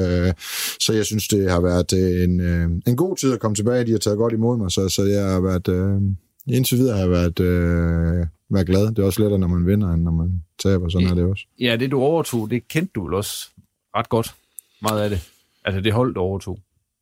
så 0.79 0.93
jeg 0.93 1.05
synes, 1.05 1.27
det 1.27 1.51
har 1.51 1.61
været 1.61 1.93
en, 2.23 2.41
en 2.87 2.95
god 2.95 3.17
tid 3.17 3.33
at 3.33 3.39
komme 3.39 3.55
tilbage. 3.55 3.85
De 3.85 3.91
har 3.91 3.97
taget 3.97 4.17
godt 4.17 4.33
imod 4.33 4.57
mig, 4.57 4.71
så, 4.71 4.89
så 4.89 5.03
jeg 5.03 5.23
har 5.23 5.41
været... 5.41 5.99
Indtil 6.47 6.77
videre 6.77 6.97
har 6.97 7.01
jeg 7.01 7.11
været, 7.11 7.39
øh, 7.39 8.25
været 8.49 8.67
glad. 8.67 8.87
Det 8.87 8.99
er 8.99 9.03
også 9.03 9.21
lettere, 9.21 9.39
når 9.39 9.47
man 9.47 9.67
vinder, 9.67 9.93
end 9.93 10.03
når 10.03 10.11
man 10.11 10.43
taber. 10.59 10.89
Sådan 10.89 11.07
ja, 11.07 11.11
er 11.11 11.15
det 11.15 11.23
også. 11.23 11.45
Ja, 11.59 11.75
det 11.75 11.91
du 11.91 12.01
overtog, 12.01 12.49
det 12.49 12.67
kendte 12.67 12.91
du 12.95 13.03
vel 13.05 13.13
også 13.13 13.49
ret 13.95 14.09
godt. 14.09 14.35
Meget 14.81 15.01
af 15.01 15.09
det. 15.09 15.29
Altså 15.65 15.81
det 15.81 15.93
hold, 15.93 16.13
du 16.13 16.19
overtog. 16.19 16.59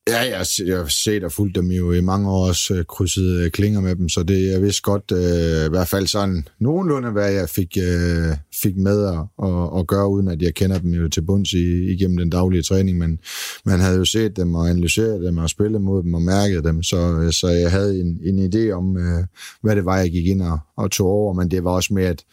Ja, 0.10 0.20
jeg, 0.20 0.46
jeg 0.66 0.78
har 0.78 0.86
set 0.88 1.24
og 1.24 1.32
fulgt 1.32 1.56
dem 1.56 1.72
jo 1.72 1.92
i 1.92 2.02
mange 2.02 2.30
år 2.30 2.48
også 2.48 2.74
øh, 2.74 2.86
krydset 2.86 3.40
øh, 3.40 3.52
klinger 3.52 3.82
med 3.82 3.96
dem, 3.96 4.10
så 4.10 4.24
det 4.24 4.52
jeg 4.52 4.62
vidste 4.62 4.82
godt, 4.82 5.12
øh, 5.12 5.66
i 5.66 5.70
hvert 5.70 5.88
fald 5.88 6.08
sådan 6.08 6.48
nogenlunde, 6.60 7.10
hvad 7.10 7.32
jeg 7.32 7.50
fik, 7.50 7.78
øh, 7.78 8.38
fik 8.62 8.78
med 8.78 9.06
at, 9.08 9.48
at, 9.48 9.80
at 9.80 9.88
gøre, 9.88 10.10
uden 10.10 10.28
at 10.28 10.42
jeg 10.42 10.54
kender 10.54 10.80
dem 10.80 10.94
jo 10.94 11.10
til 11.10 11.22
bunds 11.22 11.54
i, 11.54 11.92
igennem 11.94 12.18
den 12.18 12.30
daglige 12.30 12.64
træning, 12.64 12.98
men 12.98 13.20
man 13.66 13.80
havde 13.80 13.98
jo 13.98 14.06
set 14.06 14.38
dem 14.38 14.56
og 14.56 14.70
analyseret 14.70 15.22
dem 15.22 15.38
og 15.38 15.50
spillet 15.50 15.82
mod 15.82 16.04
dem 16.04 16.14
og 16.14 16.22
mærket 16.22 16.64
dem, 16.64 16.84
så, 16.84 17.20
øh, 17.22 17.32
så 17.32 17.48
jeg 17.48 17.72
havde 17.72 18.00
en, 18.00 18.20
en 18.24 18.54
idé 18.54 18.72
om, 18.72 18.98
øh, 18.98 19.24
hvad 19.62 19.76
det 19.76 19.86
var, 19.86 19.98
jeg 19.98 20.12
gik 20.12 20.28
ind 20.28 20.42
og, 20.42 20.60
og 20.78 20.92
tog 20.92 21.08
over, 21.08 21.34
men 21.34 21.52
det 21.52 21.64
var 21.64 21.72
også 21.72 21.94
med, 21.94 22.04
at 22.04 22.24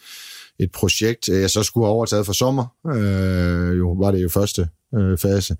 et 0.61 0.71
projekt, 0.71 1.29
jeg 1.29 1.49
så 1.49 1.63
skulle 1.63 1.85
have 1.85 1.93
overtaget 1.93 2.25
for 2.25 2.33
sommer. 2.33 2.65
Øh, 2.87 3.77
jo, 3.77 3.91
var 3.91 4.11
det 4.11 4.23
jo 4.23 4.29
første 4.29 4.69
øh, 4.95 5.17
fase. 5.17 5.57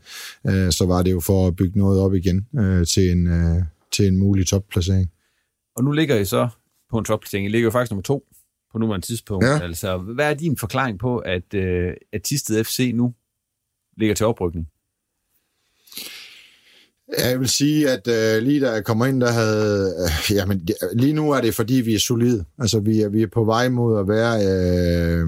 Øh, 0.48 0.72
så 0.72 0.86
var 0.86 1.03
det 1.03 1.11
jo 1.11 1.19
for 1.19 1.48
at 1.48 1.56
bygge 1.56 1.80
noget 1.80 2.02
op 2.02 2.14
igen 2.14 2.48
øh, 2.60 2.86
til, 2.88 3.11
en, 3.11 3.28
øh, 3.28 3.64
til 3.91 4.07
en 4.07 4.18
mulig 4.18 4.48
topplacering. 4.48 5.11
Og 5.76 5.84
nu 5.84 5.91
ligger 5.91 6.15
I 6.15 6.26
så 6.26 6.49
på 6.91 6.98
en 6.98 7.06
topplacering. 7.06 7.45
I 7.45 7.49
ligger 7.49 7.65
jo 7.65 7.72
faktisk 7.72 7.91
nummer 7.91 8.03
to 8.03 8.23
på 8.72 8.78
nuværende 8.78 9.06
tidspunkt. 9.06 9.45
Ja. 9.45 9.60
Altså, 9.60 9.98
hvad 9.98 10.30
er 10.30 10.34
din 10.34 10.57
forklaring 10.57 10.99
på, 10.99 11.18
at, 11.18 11.53
øh, 11.53 11.94
at 12.14 12.22
Tisted 12.23 12.64
FC 12.64 12.91
nu 12.95 13.14
ligger 13.98 14.15
til 14.15 14.26
oprykning? 14.26 14.68
Jeg 17.18 17.40
vil 17.40 17.50
sige, 17.50 17.90
at 17.90 18.08
øh, 18.08 18.44
lige 18.44 18.62
da 18.62 18.72
jeg 18.72 18.86
kommer 18.86 19.06
ind, 19.06 19.22
der 19.22 19.32
havde... 19.32 19.96
Øh, 20.00 20.36
jamen, 20.36 20.68
lige 20.94 21.14
nu 21.14 21.32
er 21.32 21.42
det, 21.42 21.56
fordi 21.56 21.74
vi 21.74 21.96
er 21.96 22.00
solide. 22.00 22.46
Altså, 22.60 22.80
vi 22.80 23.02
er, 23.02 23.10
vi 23.10 23.22
er 23.22 23.28
på 23.28 23.44
vej 23.44 23.70
mod 23.70 24.00
at 24.00 24.08
være... 24.08 24.36
Øh, 24.46 25.28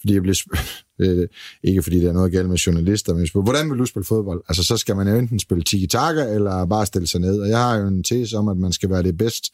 fordi 0.00 0.14
jeg 0.14 0.22
blev, 0.22 0.34
det 0.98 1.28
ikke 1.62 1.82
fordi 1.82 2.00
der 2.00 2.08
er 2.08 2.12
noget 2.12 2.32
galt 2.32 2.48
med 2.48 2.56
journalister, 2.56 3.14
men 3.14 3.28
hvordan 3.32 3.70
vil 3.70 3.78
du 3.78 3.86
spille 3.86 4.04
fodbold? 4.04 4.42
Altså, 4.48 4.64
så 4.64 4.76
skal 4.76 4.96
man 4.96 5.08
jo 5.08 5.14
enten 5.14 5.38
spille 5.38 5.64
tiki-taka, 5.64 6.34
eller 6.34 6.66
bare 6.66 6.86
stille 6.86 7.08
sig 7.08 7.20
ned. 7.20 7.40
Og 7.40 7.48
jeg 7.48 7.58
har 7.58 7.76
jo 7.76 7.86
en 7.86 8.02
tese 8.02 8.36
om, 8.36 8.48
at 8.48 8.56
man 8.56 8.72
skal 8.72 8.90
være 8.90 9.02
det 9.02 9.18
bedst 9.18 9.44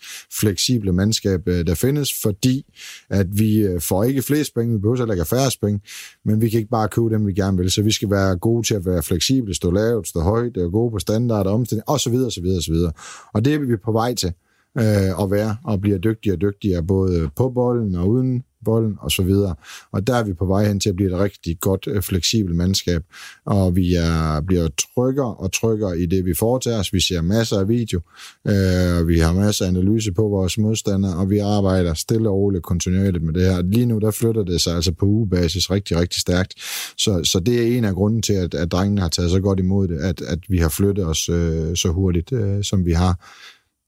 fleksible 0.41 0.93
mandskab, 0.93 1.49
øh, 1.49 1.67
der 1.67 1.75
findes, 1.75 2.11
fordi 2.23 2.73
at 3.11 3.27
vi 3.39 3.59
øh, 3.59 3.81
får 3.81 4.05
ikke 4.05 4.23
flest 4.23 4.55
penge, 4.55 4.73
vi 4.73 4.79
behøver 4.79 4.97
heller 4.97 5.15
ikke 5.15 5.25
færre 5.25 5.51
penge, 5.63 5.81
men 6.25 6.41
vi 6.41 6.49
kan 6.49 6.59
ikke 6.59 6.71
bare 6.71 6.89
købe 6.89 7.11
dem, 7.11 7.27
vi 7.27 7.33
gerne 7.33 7.59
vil. 7.59 7.71
Så 7.71 7.83
vi 7.83 7.93
skal 7.93 8.11
være 8.11 8.37
gode 8.37 8.67
til 8.67 8.75
at 8.75 8.87
være 8.87 9.03
fleksible, 9.03 9.55
stå 9.55 9.71
lavt, 9.71 10.09
stå 10.09 10.21
højt, 10.21 10.57
være 10.57 10.71
gode 10.71 10.91
på 10.91 10.99
standard, 10.99 11.47
omstilling, 11.47 11.89
osv. 11.89 12.15
osv. 12.15 12.47
osv. 12.59 12.75
Og 13.35 13.45
det 13.45 13.55
er 13.55 13.59
vi 13.59 13.77
på 13.77 13.93
vej 13.93 14.15
til 14.15 14.33
øh, 14.79 15.23
at 15.23 15.31
være, 15.31 15.57
og 15.65 15.81
bliver 15.81 15.99
dygtigere 15.99 16.37
og 16.37 16.41
dygtigere, 16.41 16.83
både 16.83 17.31
på 17.37 17.51
bolden 17.51 17.95
og 17.95 18.09
uden 18.09 18.45
bolden 18.65 18.97
og 19.01 19.11
så 19.11 19.23
videre. 19.23 19.55
Og 19.93 20.07
der 20.07 20.15
er 20.15 20.25
vi 20.25 20.33
på 20.33 20.47
vej 20.47 20.67
hen 20.67 20.81
til 20.81 20.89
at 20.89 20.97
blive 20.97 21.15
et 21.15 21.19
rigtig 21.19 21.61
godt, 21.61 21.89
øh, 21.91 22.03
fleksibelt 22.03 22.57
mandskab, 22.57 23.03
og 23.47 23.77
vi 23.77 23.95
er, 23.95 24.41
bliver 24.41 24.69
tryggere 24.69 25.35
og 25.35 25.53
tryggere 25.53 25.99
i 25.99 26.07
det, 26.07 26.25
vi 26.25 26.35
foretager 26.35 26.79
os. 26.79 26.93
Vi 26.93 27.01
ser 27.01 27.23
masser 27.23 27.59
af 27.59 27.69
video, 27.69 28.01
øh, 28.49 28.99
og 28.99 29.09
vi 29.09 29.19
har 29.19 29.33
masser 29.33 29.65
af 29.65 29.69
analyse 29.69 30.13
på 30.13 30.23
vores 30.23 30.59
modstandere, 30.59 31.17
og 31.17 31.31
vi 31.31 31.39
arbejder 31.39 31.95
stille 31.95 32.29
og 32.29 32.37
roligt 32.37 32.65
kontinuerligt 32.65 33.25
med 33.25 33.35
det 33.35 33.43
her. 33.43 33.63
Lige 33.63 33.87
nu, 33.87 33.99
der 33.99 34.11
flytter 34.11 34.43
det 34.43 34.61
sig 34.61 34.75
altså 34.75 34.93
på 34.93 35.07
ugebasis 35.07 35.71
rigtig, 35.71 35.97
rigtig 35.97 36.21
stærkt. 36.21 36.55
Så, 36.99 37.21
så 37.25 37.41
det 37.41 37.63
er 37.63 37.79
en 37.79 37.85
af 37.85 37.95
grunden 37.95 38.23
til, 38.23 38.33
at, 38.33 38.55
at 38.55 38.73
drengene 38.73 39.01
har 39.01 39.09
taget 39.09 39.31
så 39.31 39.41
godt 39.41 39.61
imod 39.61 39.89
det, 39.89 39.99
at, 39.99 40.21
at 40.21 40.39
vi 40.49 40.59
har 40.59 40.69
flyttet 40.69 41.07
os 41.07 41.29
øh, 41.29 41.77
så 41.77 41.89
hurtigt, 41.89 42.33
øh, 42.33 42.65
som 42.65 42.85
vi 42.85 42.93
har. 42.93 43.15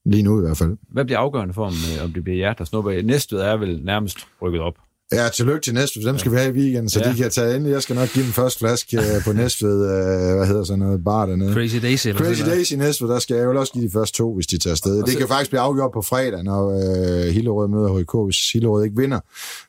Lige 0.06 0.22
nu 0.22 0.38
i 0.38 0.42
hvert 0.42 0.56
fald. 0.56 0.76
Hvad 0.88 1.04
bliver 1.04 1.18
afgørende 1.18 1.54
for, 1.54 1.64
om, 1.66 1.72
øh, 1.72 2.04
om 2.04 2.12
det 2.12 2.24
bliver 2.24 2.38
jer, 2.38 2.52
der 2.52 2.64
snupper? 2.64 3.02
Næstved 3.02 3.40
er 3.40 3.56
vel 3.56 3.80
nærmest 3.84 4.18
rykket 4.42 4.60
op. 4.60 4.74
Ja, 5.12 5.28
tillykke 5.28 5.60
til 5.60 5.74
Næstved. 5.74 6.02
Dem 6.02 6.18
skal 6.18 6.32
vi 6.32 6.36
have 6.36 6.48
i 6.48 6.58
weekenden, 6.58 6.88
så 6.88 7.00
ja. 7.00 7.10
de 7.10 7.16
kan 7.16 7.30
tage 7.30 7.56
ind. 7.56 7.66
Jeg 7.66 7.82
skal 7.82 7.96
nok 7.96 8.08
give 8.08 8.24
den 8.24 8.32
første 8.32 8.58
flaske 8.58 8.98
øh, 8.98 9.24
på 9.24 9.32
Næstved. 9.32 9.80
Øh, 9.80 10.36
hvad 10.36 10.46
hedder 10.46 10.64
sådan 10.64 10.78
noget? 10.78 11.04
Bar 11.04 11.26
dernede. 11.26 11.52
Crazy 11.52 11.76
Daisy. 11.82 12.08
Crazy 12.08 12.42
Daisy 12.42 12.72
i 12.72 12.76
Næstved, 12.76 13.08
der 13.08 13.18
skal 13.18 13.36
jeg 13.36 13.44
jo 13.44 13.60
også 13.60 13.72
give 13.72 13.84
de 13.84 13.90
første 13.92 14.16
to, 14.16 14.34
hvis 14.34 14.46
de 14.46 14.58
tager 14.58 14.72
afsted. 14.72 15.02
Det 15.02 15.16
kan 15.16 15.28
faktisk 15.28 15.50
blive 15.50 15.60
afgjort 15.60 15.90
på 15.94 16.02
fredag, 16.02 16.44
når 16.44 16.70
øh, 16.70 17.34
Hillerød 17.34 17.68
møder 17.68 18.00
HK. 18.00 18.26
Hvis 18.26 18.52
Hillerød 18.52 18.84
ikke 18.84 18.96
vinder, 18.96 19.20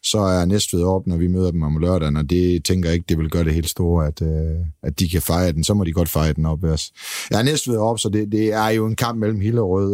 så 0.04 0.20
er 0.20 0.46
Næstved 0.46 0.84
op, 0.84 1.08
når 1.08 1.18
vi 1.18 1.28
møder 1.28 1.52
dem 1.52 1.64
om 1.64 1.78
lørdagen, 1.78 2.18
og 2.18 2.30
det 2.30 2.66
tænker 2.66 2.90
jeg 2.90 2.94
ikke, 2.94 3.06
det 3.10 3.18
vil 3.18 3.30
gøre 3.30 3.44
det 3.44 3.54
helt 3.54 3.70
store, 3.70 4.08
at, 4.08 4.22
øh, 4.22 4.58
at 4.84 5.00
de 5.00 5.10
kan 5.10 5.22
fejre 5.22 5.52
den. 5.52 5.64
Så 5.64 5.74
må 5.74 5.84
de 5.84 5.92
godt 5.92 6.10
fejre 6.10 6.34
den 6.34 6.46
op. 6.46 6.64
Altså. 6.64 6.92
Ja, 7.32 7.42
Næstved 7.42 7.78
op, 7.78 8.00
så 8.00 8.10
det, 8.10 8.32
det 8.32 8.54
er 8.54 8.70
jo 8.70 8.86
en 8.86 8.96
kamp 8.96 9.20
mellem 9.20 9.40
Hillerød 9.40 9.92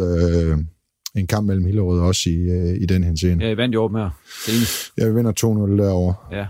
øh, 0.51 0.57
en 1.15 1.27
kamp 1.27 1.47
mellem 1.47 1.65
Hillerød 1.65 1.99
også 1.99 2.29
i, 2.29 2.33
øh, 2.33 2.81
i 2.81 2.85
den 2.85 3.03
henseende. 3.03 3.45
Ja, 3.45 3.51
I 3.51 3.57
vandt 3.57 3.75
jo 3.75 3.83
op 3.83 3.91
med 3.91 4.09
Ja, 4.97 5.07
vi 5.07 5.15
vinder 5.15 5.31
2-0 5.31 5.81
derovre. 5.81 6.15
Ja. 6.31 6.45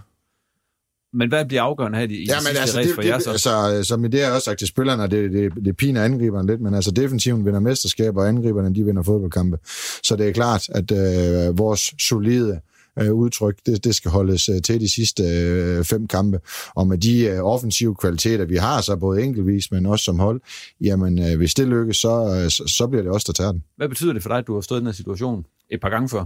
Men 1.13 1.29
hvad 1.29 1.45
bliver 1.45 1.61
afgørende 1.61 1.97
her 1.97 2.05
i, 2.05 2.13
i 2.13 2.25
ja, 2.27 2.35
men 2.39 2.57
altså, 2.59 2.79
det, 2.79 2.95
for 2.95 3.01
det, 3.01 3.09
jer 3.09 3.19
så? 3.19 3.29
Altså, 3.29 3.83
som 3.83 4.11
det 4.11 4.23
har 4.23 4.31
også 4.31 4.45
sagt 4.45 4.59
til 4.59 4.67
spillerne, 4.67 5.07
det, 5.07 5.31
det, 5.31 5.65
det 5.65 5.77
piner 5.77 6.03
angriberne 6.03 6.47
lidt, 6.47 6.61
men 6.61 6.73
altså 6.73 6.91
defensiven 6.91 7.45
vinder 7.45 7.59
mesterskaber, 7.59 8.21
og 8.21 8.27
angriberne 8.27 8.75
de 8.75 8.83
vinder 8.83 9.03
fodboldkampe. 9.03 9.57
Så 10.03 10.15
det 10.15 10.27
er 10.27 10.31
klart, 10.31 10.69
at 10.69 10.91
øh, 10.91 11.57
vores 11.57 11.93
solide 11.99 12.49
øh, 12.49 12.72
udtryk. 12.97 13.57
Det, 13.65 13.83
det 13.83 13.95
skal 13.95 14.11
holdes 14.11 14.49
øh, 14.49 14.61
til 14.61 14.81
de 14.81 14.91
sidste 14.91 15.23
øh, 15.23 15.83
fem 15.83 16.07
kampe. 16.07 16.39
Og 16.75 16.87
med 16.87 16.97
de 16.97 17.25
øh, 17.25 17.39
offensive 17.43 17.95
kvaliteter, 17.95 18.45
vi 18.45 18.55
har, 18.55 18.81
så 18.81 18.95
både 18.95 19.23
enkeltvis, 19.23 19.71
men 19.71 19.85
også 19.85 20.05
som 20.05 20.19
hold, 20.19 20.41
jamen 20.81 21.19
øh, 21.19 21.37
hvis 21.37 21.53
det 21.53 21.67
lykkes, 21.67 21.97
så, 21.97 22.41
øh, 22.43 22.49
så, 22.49 22.73
så 22.77 22.87
bliver 22.87 23.03
det 23.03 23.11
også 23.11 23.25
der 23.27 23.33
tager 23.33 23.51
den. 23.51 23.63
Hvad 23.77 23.89
betyder 23.89 24.13
det 24.13 24.21
for 24.21 24.29
dig, 24.29 24.37
at 24.37 24.47
du 24.47 24.53
har 24.53 24.61
stået 24.61 24.77
i 24.77 24.79
den 24.79 24.87
her 24.87 24.93
situation 24.93 25.45
et 25.69 25.81
par 25.81 25.89
gange 25.89 26.09
før? 26.09 26.25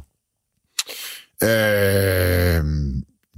Øh, 1.44 2.64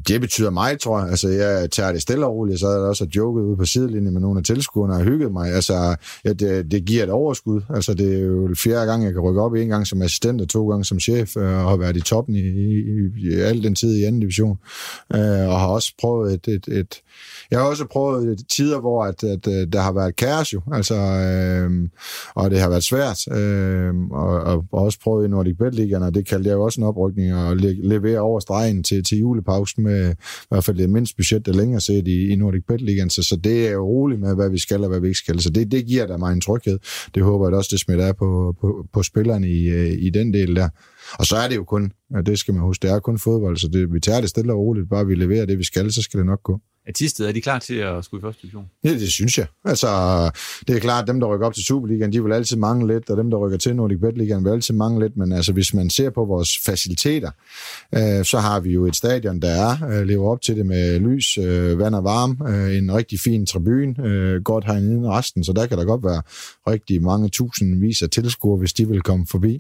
det 0.08 0.22
betyder 0.22 0.50
mig, 0.50 0.80
tror 0.80 1.00
jeg. 1.00 1.10
Altså, 1.10 1.30
jeg 1.30 1.72
tager 1.72 1.92
det 1.92 2.02
stille 2.02 2.26
og 2.26 2.36
roligt, 2.36 2.60
så 2.60 2.68
er 2.68 2.80
der 2.80 2.88
også 2.88 3.08
joket 3.16 3.42
ude 3.42 3.58
på 3.58 3.66
sidelinjen 3.66 4.14
med 4.14 4.22
nogle 4.22 4.40
af 4.40 4.44
tilskuerne 4.44 4.94
og 4.94 5.02
hygget 5.02 5.32
mig. 5.32 5.54
Altså, 5.54 5.96
ja, 6.26 6.34
det, 6.34 6.72
det, 6.72 6.86
giver 6.86 7.04
et 7.04 7.10
overskud. 7.10 7.62
Altså, 7.70 7.94
det 7.94 8.16
er 8.16 8.20
jo 8.20 8.56
fjerde 8.58 8.86
gang, 8.86 9.04
jeg 9.04 9.14
kan 9.14 9.22
rykke 9.22 9.42
op. 9.42 9.54
En 9.54 9.68
gang 9.68 9.88
som 9.88 10.02
assistent 10.02 10.42
og 10.42 10.50
to 10.50 10.70
gange 10.70 10.86
som 10.86 11.00
chef, 11.00 11.38
øh, 11.38 11.44
og 11.44 11.70
har 11.70 11.78
været 11.78 11.98
i 11.98 12.02
toppen 12.02 12.36
i, 12.36 12.40
i, 12.40 12.84
i 13.18 13.34
al 13.34 13.64
den 13.64 13.76
tid 13.76 13.96
i 13.96 14.04
anden 14.04 14.22
division. 14.22 14.60
Uh, 15.14 15.20
og 15.20 15.60
har 15.60 15.68
også 15.68 15.94
prøvet 16.02 16.34
et, 16.34 16.48
et, 16.48 16.68
et 16.68 17.02
jeg 17.52 17.60
har 17.60 17.66
også 17.66 17.86
prøvet 17.86 18.40
tider, 18.50 18.80
hvor 18.80 19.04
at, 19.04 19.24
at, 19.24 19.48
at 19.48 19.74
der 19.74 19.82
har 19.82 19.92
været 19.92 20.16
kaos 20.16 20.54
jo, 20.54 20.62
altså, 20.74 20.96
øh, 20.96 21.90
og 22.36 22.52
det 22.52 22.60
har 22.60 22.70
været 22.70 22.84
svært, 22.84 23.28
øh, 23.38 23.96
og, 24.12 24.42
og, 24.42 24.66
også 24.72 25.00
prøvet 25.04 25.26
i 25.26 25.30
Nordic 25.30 25.58
Bet 25.58 25.76
Ligaen, 25.76 26.04
og 26.04 26.14
det 26.14 26.28
kaldte 26.28 26.50
jeg 26.50 26.56
jo 26.56 26.64
også 26.64 26.82
en 26.82 26.88
oprykning, 26.88 27.32
at 27.32 27.58
le- 27.58 27.88
levere 27.88 28.20
over 28.20 28.40
stregen 28.40 28.84
til, 28.84 29.04
til 29.04 29.18
julepausen 29.18 29.84
med 29.90 30.12
I 30.12 30.46
hvert 30.50 30.64
fald 30.64 30.78
det 30.78 30.90
mindste 30.90 31.16
budget, 31.16 31.46
der 31.46 31.54
længere 31.54 31.82
set 31.82 32.08
i, 32.08 32.30
i 32.30 32.36
Nordic 32.36 32.64
Pet 32.68 32.82
Ligaen, 32.82 33.10
så, 33.10 33.24
så 33.24 33.36
det 33.44 33.68
er 33.68 33.72
jo 33.72 33.86
roligt 33.86 34.22
med, 34.22 34.36
hvad 34.36 34.50
vi 34.50 34.60
skal 34.60 34.84
og 34.84 34.90
hvad 34.90 35.00
vi 35.00 35.08
ikke 35.08 35.20
skal. 35.20 35.40
Så 35.40 35.50
det, 35.50 35.72
det 35.72 35.86
giver 35.86 36.08
da 36.08 36.18
mig 36.18 36.34
en 36.34 36.42
tryghed. 36.42 36.80
Det 37.16 37.24
håber 37.24 37.48
jeg 37.48 37.58
også, 37.58 37.70
det 37.72 37.80
smitter 37.80 38.06
af 38.06 38.18
på, 38.18 38.56
på, 38.62 38.86
på 38.94 39.04
spillerne 39.04 39.50
i, 39.50 39.70
øh, 39.70 39.92
i 39.92 40.10
den 40.10 40.34
del 40.34 40.56
der. 40.56 40.70
Og 41.20 41.26
så 41.26 41.36
er 41.36 41.48
det 41.48 41.56
jo 41.56 41.64
kun, 41.64 41.92
og 42.16 42.26
det 42.26 42.40
skal 42.40 42.54
man 42.54 42.64
huske, 42.64 42.82
det 42.82 42.92
er 42.92 43.00
kun 43.00 43.20
fodbold, 43.20 43.58
så 43.58 43.68
det, 43.68 43.94
vi 43.94 44.00
tager 44.00 44.22
det 44.22 44.30
stille 44.30 44.54
og 44.54 44.60
roligt. 44.60 44.90
Bare 44.90 45.08
vi 45.08 45.16
leverer 45.16 45.46
det, 45.46 45.58
vi 45.58 45.64
skal, 45.64 45.92
så 45.92 46.02
skal 46.02 46.18
det 46.18 46.26
nok 46.26 46.44
gå 46.44 46.60
at 46.90 46.96
Tisted, 46.96 47.26
er 47.26 47.32
de 47.32 47.42
klar 47.42 47.60
til 47.60 47.74
at 47.74 48.06
skulle 48.06 48.22
i 48.22 48.24
første 48.24 48.42
division? 48.42 48.66
Ja, 48.84 48.90
det 48.90 49.12
synes 49.12 49.38
jeg. 49.38 49.48
Altså, 49.66 49.88
det 50.68 50.76
er 50.76 50.80
klart, 50.80 51.02
at 51.02 51.08
dem, 51.08 51.20
der 51.20 51.28
rykker 51.28 51.48
op 51.48 51.54
til 51.54 51.64
Superligaen, 51.64 52.14
de 52.14 52.24
vil 52.24 52.34
altid 52.34 52.58
mangle 52.58 52.94
lidt, 52.94 53.10
og 53.10 53.18
dem, 53.18 53.30
der 53.30 53.38
rykker 53.38 53.58
til 53.58 53.76
Nordic 53.76 54.00
Bet 54.00 54.18
Ligaen, 54.18 54.46
vil 54.46 54.52
altid 54.52 54.74
mangle 54.74 55.06
lidt, 55.06 55.18
men 55.18 55.32
altså, 55.32 55.54
hvis 55.54 55.74
man 55.74 55.90
ser 55.90 56.10
på 56.10 56.26
vores 56.26 56.60
faciliteter, 56.66 57.32
øh, 57.96 58.26
så 58.26 58.40
har 58.40 58.60
vi 58.60 58.72
jo 58.72 58.86
et 58.86 58.96
stadion, 58.96 59.40
der 59.42 59.50
er, 59.50 59.88
øh, 59.90 60.08
lever 60.08 60.32
op 60.32 60.42
til 60.42 60.56
det 60.56 60.66
med 60.66 61.00
lys, 61.00 61.38
øh, 61.38 61.80
vand 61.80 61.96
og 61.96 62.04
varme, 62.04 62.36
øh, 62.50 62.78
en 62.78 62.94
rigtig 62.94 63.20
fin 63.20 63.46
tribune, 63.46 63.96
øh, 64.06 64.44
godt 64.44 64.66
herinde 64.66 65.10
resten, 65.10 65.44
så 65.44 65.54
der 65.54 65.66
kan 65.66 65.78
der 65.78 65.86
godt 65.86 66.04
være 66.04 66.22
rigtig 66.68 67.02
mange 67.04 67.30
tusindvis 67.30 68.02
af 68.02 68.10
tilskuere, 68.10 68.58
hvis 68.58 68.74
de 68.74 68.88
vil 68.88 69.02
komme 69.02 69.26
forbi. 69.32 69.54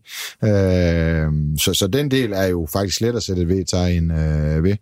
Øh, 0.43 1.27
så, 1.57 1.73
så 1.73 1.89
den 1.93 2.11
del 2.11 2.31
er 2.33 2.45
jo 2.45 2.67
faktisk 2.73 3.01
let 3.01 3.15
at 3.15 3.23
sætte 3.23 3.41
et 3.41 3.47
vedtegn 3.47 4.11
øh, 4.11 4.63
ved. 4.63 4.75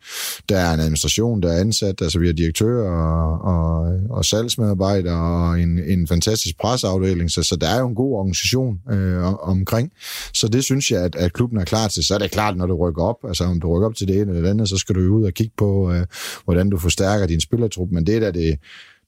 Der 0.50 0.58
er 0.58 0.74
en 0.74 0.80
administration, 0.80 1.42
der 1.42 1.52
er 1.52 1.60
ansat, 1.60 2.02
altså 2.02 2.20
vi 2.20 2.26
har 2.28 2.37
direktør 2.38 2.90
og, 2.90 3.42
og, 3.42 4.00
og 4.10 4.26
salgsmedarbejdere 4.26 5.48
og 5.48 5.60
en, 5.60 5.80
en 5.80 6.08
fantastisk 6.08 6.58
presseafdeling, 6.58 7.32
så, 7.32 7.44
så 7.44 7.56
der 7.56 7.68
er 7.68 7.80
jo 7.80 7.88
en 7.88 7.96
god 7.96 8.14
organisation 8.14 8.80
øh, 8.92 9.34
omkring. 9.34 9.92
Så 10.34 10.48
det 10.48 10.64
synes 10.64 10.92
jeg, 10.92 11.04
at, 11.04 11.16
at 11.16 11.34
klubben 11.34 11.60
er 11.60 11.66
klar 11.66 11.88
til. 11.88 12.04
Så 12.04 12.14
er 12.14 12.18
det 12.18 12.32
klart, 12.32 12.58
når 12.58 12.66
du 12.66 12.76
rykker 12.76 13.04
op, 13.04 13.18
altså 13.28 13.44
om 13.44 13.60
du 13.60 13.76
rykker 13.76 13.88
op 13.88 13.96
til 13.96 14.08
det 14.08 14.22
ene 14.22 14.30
eller 14.30 14.42
det 14.42 14.50
andet, 14.50 14.70
så 14.70 14.78
skal 14.78 14.96
du 14.96 15.02
jo 15.02 15.14
ud 15.14 15.24
og 15.24 15.34
kigge 15.34 15.54
på, 15.58 15.92
øh, 15.92 16.06
hvordan 16.46 16.70
du 16.70 16.78
forstærker 16.78 17.26
din 17.26 17.42
spillertrup, 17.42 17.92
men 17.92 18.06
det 18.06 18.16
er 18.16 18.20
da 18.20 18.32
det, 18.32 18.60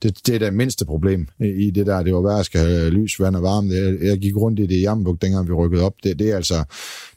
det, 0.02 0.26
det 0.26 0.34
er 0.34 0.38
det 0.38 0.54
mindste 0.54 0.86
problem 0.86 1.28
i 1.40 1.70
det 1.70 1.86
der. 1.86 2.02
Det 2.02 2.14
var 2.14 2.20
værd 2.20 2.40
at 2.40 2.46
skal 2.46 2.60
have 2.60 2.90
lys, 2.90 3.20
vand 3.20 3.36
og 3.36 3.42
varme. 3.42 3.74
Jeg, 3.74 3.98
jeg 4.02 4.18
gik 4.18 4.36
rundt 4.36 4.58
i 4.58 4.62
det 4.62 4.74
i 4.74 4.80
Jammerburg, 4.80 5.22
dengang 5.22 5.48
vi 5.48 5.52
rykkede 5.52 5.84
op. 5.84 5.94
Det, 6.02 6.18
det 6.18 6.30
er 6.30 6.36
altså 6.36 6.64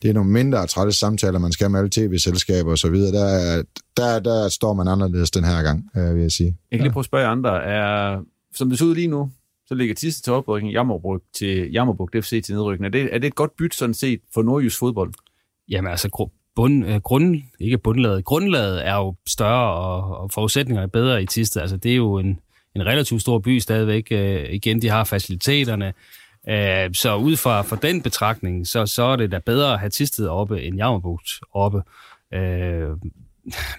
det 0.02 0.10
er 0.10 0.14
nogle 0.14 0.32
mindre 0.32 0.68
trætte 0.68 0.92
samtaler, 0.94 1.40
man 1.40 1.52
skal 1.52 1.72
med 1.72 1.80
alle 1.80 1.90
tv-selskaber 1.90 2.72
og 2.72 2.78
så 2.78 2.90
videre. 2.90 3.12
Der, 3.12 3.64
der, 3.98 4.20
der 4.20 4.50
står 4.50 4.74
man 4.74 4.88
anderledes 4.88 5.32
den 5.32 5.44
her 5.44 5.64
gang, 5.64 5.90
vil 6.16 6.22
jeg 6.22 6.32
sige. 6.32 6.58
Jeg 6.72 6.80
kan 6.80 6.84
lige 6.84 6.94
prøve 6.94 7.02
at 7.02 7.06
spørge 7.06 7.28
andre. 7.28 7.64
Er, 7.64 8.20
som 8.56 8.70
det 8.70 8.80
ser 8.80 8.86
ud 8.86 8.96
lige 8.96 9.08
nu, 9.08 9.32
så 9.68 9.76
ligger 9.76 9.96
Tisse 9.96 10.22
til 10.22 10.34
oprykning, 10.34 10.74
Jammerburg 10.74 11.22
til 11.36 11.72
Jammerburg 11.72 12.10
FC 12.24 12.44
til 12.44 12.56
nedrykning. 12.56 12.86
Er 12.86 12.90
det, 12.90 13.16
er 13.16 13.20
det 13.20 13.28
et 13.28 13.36
godt 13.36 13.56
byt 13.58 13.76
sådan 13.76 13.94
set 13.94 14.20
for 14.34 14.42
nordjysk 14.42 14.80
fodbold? 14.80 15.14
Jamen 15.70 15.92
altså, 15.92 16.30
bund, 16.56 16.86
øh, 16.86 17.02
grund, 17.02 17.42
ikke 17.60 17.78
bundlaget, 17.78 18.26
grundlaget 18.26 18.88
er 18.88 18.96
jo 18.96 19.16
større, 19.28 19.74
og, 19.74 20.18
og 20.18 20.32
forudsætningerne 20.32 20.84
er 20.84 20.88
bedre 20.88 21.24
i 21.24 21.26
Tiste. 21.26 21.62
Altså, 21.62 21.78
det 21.78 21.92
er 21.92 21.96
jo 21.96 22.18
en, 22.18 22.40
en 22.76 22.86
relativt 22.86 23.22
stor 23.22 23.40
by 23.40 23.60
stadigvæk. 23.60 24.08
Øh, 24.12 24.46
igen, 24.50 24.82
de 24.82 24.90
har 24.90 25.04
faciliteterne. 25.04 25.94
Øh, 26.50 26.94
så 26.94 27.16
ud 27.16 27.38
fra, 27.38 27.62
fra 27.62 27.76
den 27.76 28.02
betragtning, 28.02 28.68
så, 28.68 28.86
så 28.86 29.04
er 29.04 29.16
det 29.16 29.32
da 29.32 29.40
bedre 29.40 29.74
at 29.74 29.80
have 29.80 29.90
Tisted 29.90 30.28
oppe 30.28 30.64
end 30.64 30.78
Jammerbugt 30.78 31.30
oppe. 31.54 31.82
Øh, 32.34 32.90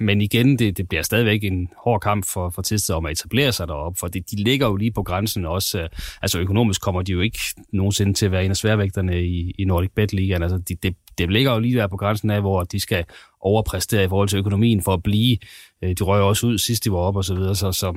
men 0.01 0.21
igen, 0.21 0.59
det, 0.59 0.77
det 0.77 0.89
bliver 0.89 1.03
stadigvæk 1.03 1.45
en 1.45 1.69
hård 1.85 2.01
kamp 2.01 2.27
for, 2.27 2.51
for 2.51 2.63
Tisted 2.63 2.95
om 2.95 3.07
at 3.07 3.13
etablere 3.13 3.53
sig 3.53 3.69
deroppe, 3.69 3.99
for 3.99 4.09
de, 4.09 4.21
de 4.21 4.37
ligger 4.37 4.67
jo 4.67 4.77
lige 4.77 4.93
på 4.93 5.03
grænsen 5.03 5.47
også. 5.47 5.81
Øh, 5.81 5.89
altså 6.23 6.39
økonomisk 6.39 6.81
kommer 6.81 7.03
de 7.03 7.13
jo 7.13 7.21
ikke 7.21 7.39
nogensinde 7.73 8.15
til 8.15 8.27
at 8.27 8.33
være 8.33 8.45
en 8.45 8.51
af 8.51 8.57
sværvægterne 8.57 9.25
i, 9.25 9.55
i 9.59 9.65
Nordic 9.65 9.91
Bet 9.97 10.13
Ligaen. 10.13 10.43
Altså 10.43 10.59
de, 10.59 10.75
det, 10.75 10.97
det 11.19 11.31
ligger 11.33 11.53
jo 11.53 11.59
lige 11.59 11.77
der 11.77 11.87
på 11.87 11.97
grænsen 11.97 12.31
af, 12.31 12.41
hvor 12.41 12.63
de 12.63 12.81
skal 12.81 13.05
overpræstere 13.41 14.05
i 14.05 14.09
forhold 14.09 14.29
til 14.29 14.39
økonomien 14.39 14.83
for 14.83 14.93
at 14.93 15.03
blive. 15.03 15.39
Øh, 15.83 15.91
de 15.91 16.05
røg 16.05 16.23
også 16.23 16.47
ud 16.47 16.59
sidst 16.59 16.85
de 16.85 16.93
var 16.93 16.99
oppe 16.99 17.21
og 17.21 17.25
så 17.25 17.35
videre, 17.35 17.55
så, 17.55 17.73
så 17.73 17.97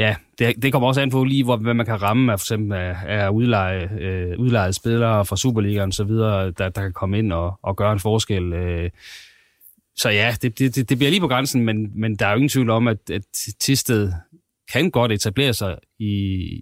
ja, 0.00 0.16
det, 0.38 0.62
det 0.62 0.72
kommer 0.72 0.88
også 0.88 1.00
an 1.00 1.10
på 1.10 1.24
lige, 1.24 1.44
hvor, 1.44 1.56
hvad 1.56 1.74
man 1.74 1.86
kan 1.86 2.02
ramme 2.02 2.32
af 2.32 2.40
for 2.40 2.44
eksempel 2.44 2.78
af, 2.78 2.96
af 3.06 3.28
udleje, 3.28 3.90
øh, 4.00 4.38
udlejede 4.38 4.72
spillere 4.72 5.24
fra 5.24 5.36
Superligaen 5.36 5.88
og 5.88 5.92
så 5.92 6.04
videre, 6.04 6.50
der, 6.50 6.68
der 6.68 6.82
kan 6.82 6.92
komme 6.92 7.18
ind 7.18 7.32
og, 7.32 7.58
og 7.62 7.76
gøre 7.76 7.92
en 7.92 7.98
forskel. 7.98 8.52
Øh. 8.52 8.90
Så 9.96 10.10
ja, 10.10 10.36
det, 10.42 10.58
det, 10.58 10.88
det 10.88 10.98
bliver 10.98 11.10
lige 11.10 11.20
på 11.20 11.28
grænsen, 11.28 11.64
men, 11.64 12.00
men 12.00 12.16
der 12.16 12.26
er 12.26 12.30
jo 12.30 12.36
ingen 12.36 12.48
tvivl 12.48 12.70
om, 12.70 12.88
at, 12.88 13.10
at 13.10 13.22
Tisted 13.60 14.12
kan 14.72 14.90
godt 14.90 15.12
etablere 15.12 15.54
sig 15.54 15.78
i, 15.98 16.12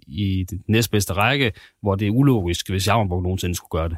i 0.07 0.45
den 0.49 0.63
næstbedste 0.67 1.13
række, 1.13 1.51
hvor 1.81 1.95
det 1.95 2.07
er 2.07 2.11
ulogisk, 2.11 2.69
hvis 2.69 2.87
Jammerburg 2.87 3.23
nogensinde 3.23 3.55
skulle 3.55 3.81
gøre 3.81 3.89
det. 3.89 3.97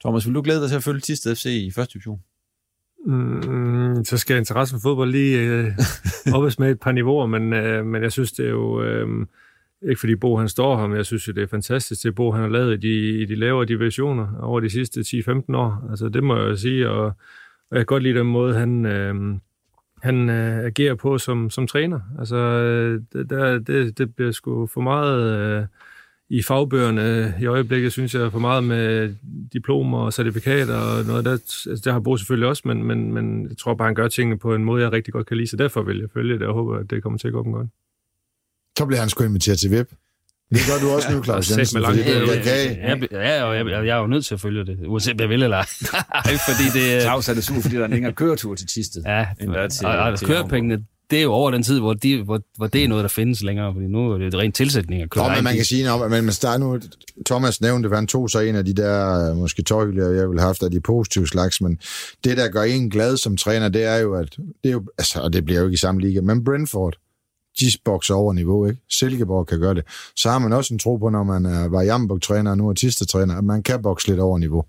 Thomas, 0.00 0.26
vil 0.26 0.34
du 0.34 0.42
glæde 0.42 0.60
dig 0.60 0.68
til 0.68 0.76
at 0.76 0.82
følge 0.82 1.00
Tisted 1.00 1.36
FC 1.36 1.46
i 1.46 1.70
første 1.70 1.92
division? 1.92 2.20
Mm, 3.06 4.04
så 4.04 4.18
skal 4.18 4.36
interessen 4.36 4.80
for 4.80 4.88
fodbold 4.88 5.10
lige 5.10 5.40
øh, 5.40 5.72
oppes 6.34 6.58
med 6.58 6.70
et 6.70 6.80
par 6.80 6.92
niveauer, 6.92 7.26
men, 7.26 7.52
øh, 7.52 7.86
men 7.86 8.02
jeg 8.02 8.12
synes, 8.12 8.32
det 8.32 8.46
er 8.46 8.50
jo... 8.50 8.82
Øh, 8.82 9.26
ikke 9.82 10.00
fordi 10.00 10.16
Bo 10.16 10.36
han 10.36 10.48
står 10.48 10.80
her, 10.80 10.86
men 10.86 10.96
jeg 10.96 11.06
synes 11.06 11.28
jo, 11.28 11.32
det 11.32 11.42
er 11.42 11.46
fantastisk, 11.46 12.02
det 12.02 12.14
Bo 12.14 12.32
han 12.32 12.42
har 12.42 12.48
lavet 12.48 12.74
i 12.74 12.76
de, 12.76 13.22
i 13.22 13.24
de 13.24 13.34
lavere 13.34 13.66
divisioner 13.66 14.40
over 14.40 14.60
de 14.60 14.70
sidste 14.70 15.00
10-15 15.00 15.56
år. 15.56 15.88
Altså 15.90 16.08
det 16.08 16.24
må 16.24 16.36
jeg 16.36 16.58
sige, 16.58 16.90
og, 16.90 17.04
og 17.70 17.76
jeg 17.76 17.78
kan 17.78 17.86
godt 17.86 18.02
lide 18.02 18.18
den 18.18 18.26
måde, 18.26 18.54
han, 18.54 18.86
øh, 18.86 19.14
han 20.02 20.30
øh, 20.30 20.64
agerer 20.64 20.94
på 20.94 21.18
som, 21.18 21.50
som 21.50 21.66
træner. 21.66 22.00
Altså 22.18 22.36
øh, 22.36 23.02
det, 23.12 23.30
der, 23.30 23.58
det, 23.58 23.98
det 23.98 24.14
bliver 24.14 24.32
sgu 24.32 24.66
for 24.66 24.80
meget... 24.80 25.38
Øh, 25.38 25.66
i 26.30 26.42
fagbøgerne 26.42 27.34
i 27.40 27.46
øjeblikket, 27.46 27.92
synes 27.92 28.14
jeg, 28.14 28.32
for 28.32 28.38
meget 28.38 28.64
med 28.64 29.14
diplomer 29.52 29.98
og 29.98 30.12
certifikater 30.12 30.74
og 30.74 31.04
noget 31.04 31.24
der. 31.24 31.32
Altså, 31.32 31.82
det 31.84 31.92
har 31.92 32.00
Bo 32.00 32.16
selvfølgelig 32.16 32.48
også, 32.48 32.62
men, 32.64 32.84
men, 32.84 33.12
men 33.12 33.48
jeg 33.48 33.56
tror 33.58 33.74
bare, 33.74 33.88
han 33.88 33.94
gør 33.94 34.08
tingene 34.08 34.38
på 34.38 34.54
en 34.54 34.64
måde, 34.64 34.82
jeg 34.82 34.92
rigtig 34.92 35.12
godt 35.12 35.26
kan 35.26 35.36
lide, 35.36 35.48
så 35.48 35.56
derfor 35.56 35.82
vil 35.82 35.98
jeg 35.98 36.08
følge 36.14 36.38
det 36.38 36.46
og 36.46 36.54
håber, 36.54 36.78
at 36.78 36.90
det 36.90 37.02
kommer 37.02 37.18
til 37.18 37.26
at 37.26 37.32
gå 37.32 37.44
dem 37.44 37.52
godt. 37.52 37.68
Så 38.78 38.86
bliver 38.86 39.00
han 39.00 39.08
sgu 39.08 39.24
inviteret 39.24 39.58
til 39.58 39.70
web. 39.70 39.90
Det 40.50 40.60
gør 40.68 40.86
du 40.86 40.94
også 40.94 41.12
nu, 41.12 41.24
Claus 41.24 41.58
Jensen, 41.58 41.84
fordi 41.84 41.98
det 41.98 42.16
er 42.16 42.22
okay. 42.22 42.76
Ja, 43.12 43.44
og 43.44 43.56
jeg, 43.56 43.66
jeg, 43.66 43.86
jeg 43.86 43.96
er 43.96 44.00
jo 44.00 44.06
nødt 44.06 44.26
til 44.26 44.34
at 44.34 44.40
følge 44.40 44.66
det, 44.66 44.78
uanset 44.86 45.14
hvad 45.14 45.24
jeg 45.24 45.30
vil 45.30 45.42
eller 45.42 45.56
ej. 45.56 45.66
fordi 46.48 46.66
det, 46.74 47.02
Claus 47.02 47.28
er 47.28 47.34
det 47.34 47.44
super, 47.44 47.60
fordi 47.60 47.74
der 47.74 47.80
er 47.80 47.86
en 47.86 47.90
længere 47.90 48.12
køretur 48.12 48.54
til 48.54 48.66
Tisted. 48.66 49.02
Ja, 49.06 49.26
end 49.40 49.50
der 49.50 49.68
til, 49.68 49.86
og, 49.86 49.98
og 49.98 50.18
kørepengene, 50.18 50.84
det 51.10 51.18
er 51.18 51.22
jo 51.22 51.32
over 51.32 51.50
den 51.50 51.62
tid, 51.62 51.78
hvor, 51.78 51.94
de, 51.94 52.22
hvor, 52.22 52.40
hvor 52.56 52.66
det 52.66 52.84
er 52.84 52.88
noget, 52.88 53.02
der 53.02 53.08
findes 53.08 53.42
længere, 53.42 53.74
fordi 53.74 53.86
nu 53.86 54.12
er 54.12 54.18
det 54.18 54.34
rent 54.34 54.54
tilsætning 54.54 55.10
køre. 55.10 55.28
Nå, 55.28 55.34
men 55.34 55.44
man 55.44 55.54
kan 55.54 55.64
sige, 55.64 55.90
at 55.90 56.10
men, 56.10 56.24
men 56.24 56.34
der 56.42 56.50
er 56.50 56.58
nu, 56.58 56.80
Thomas 57.26 57.60
nævnte, 57.60 57.88
at 57.88 57.94
han 57.94 58.06
tog 58.06 58.30
sig 58.30 58.48
en 58.48 58.56
af 58.56 58.64
de 58.64 58.74
der, 58.74 59.34
måske 59.34 59.62
tøjhylder, 59.62 60.10
jeg 60.10 60.28
ville 60.28 60.40
have 60.40 60.48
haft 60.48 60.62
af 60.62 60.70
de 60.70 60.80
positive 60.80 61.26
slags, 61.26 61.60
men 61.60 61.78
det, 62.24 62.36
der 62.36 62.48
gør 62.48 62.62
en 62.62 62.90
glad 62.90 63.16
som 63.16 63.36
træner, 63.36 63.68
det 63.68 63.84
er 63.84 63.96
jo, 63.96 64.14
at 64.14 64.36
det 64.36 64.68
er 64.68 64.72
jo, 64.72 64.84
altså, 64.98 65.20
og 65.20 65.32
det 65.32 65.44
bliver 65.44 65.60
jo 65.60 65.66
ikke 65.66 65.74
i 65.74 65.78
samme 65.78 66.00
liga, 66.00 66.20
men 66.20 66.44
Brentford, 66.44 66.96
de 67.60 67.66
bokser 67.84 68.14
over 68.14 68.32
niveau, 68.32 68.66
ikke? 68.66 68.80
Silkeborg 68.90 69.46
kan 69.46 69.60
gøre 69.60 69.74
det. 69.74 69.84
Så 70.16 70.30
har 70.30 70.38
man 70.38 70.52
også 70.52 70.74
en 70.74 70.78
tro 70.78 70.96
på, 70.96 71.08
når 71.08 71.24
man 71.24 71.46
er, 71.46 71.68
var 71.68 71.82
Jammerburg-træner 71.82 72.50
og 72.50 72.58
nu 72.58 72.68
er 72.68 72.74
Tiste-træner, 72.74 73.38
at 73.38 73.44
man 73.44 73.62
kan 73.62 73.82
bokse 73.82 74.08
lidt 74.08 74.20
over 74.20 74.38
niveau. 74.38 74.64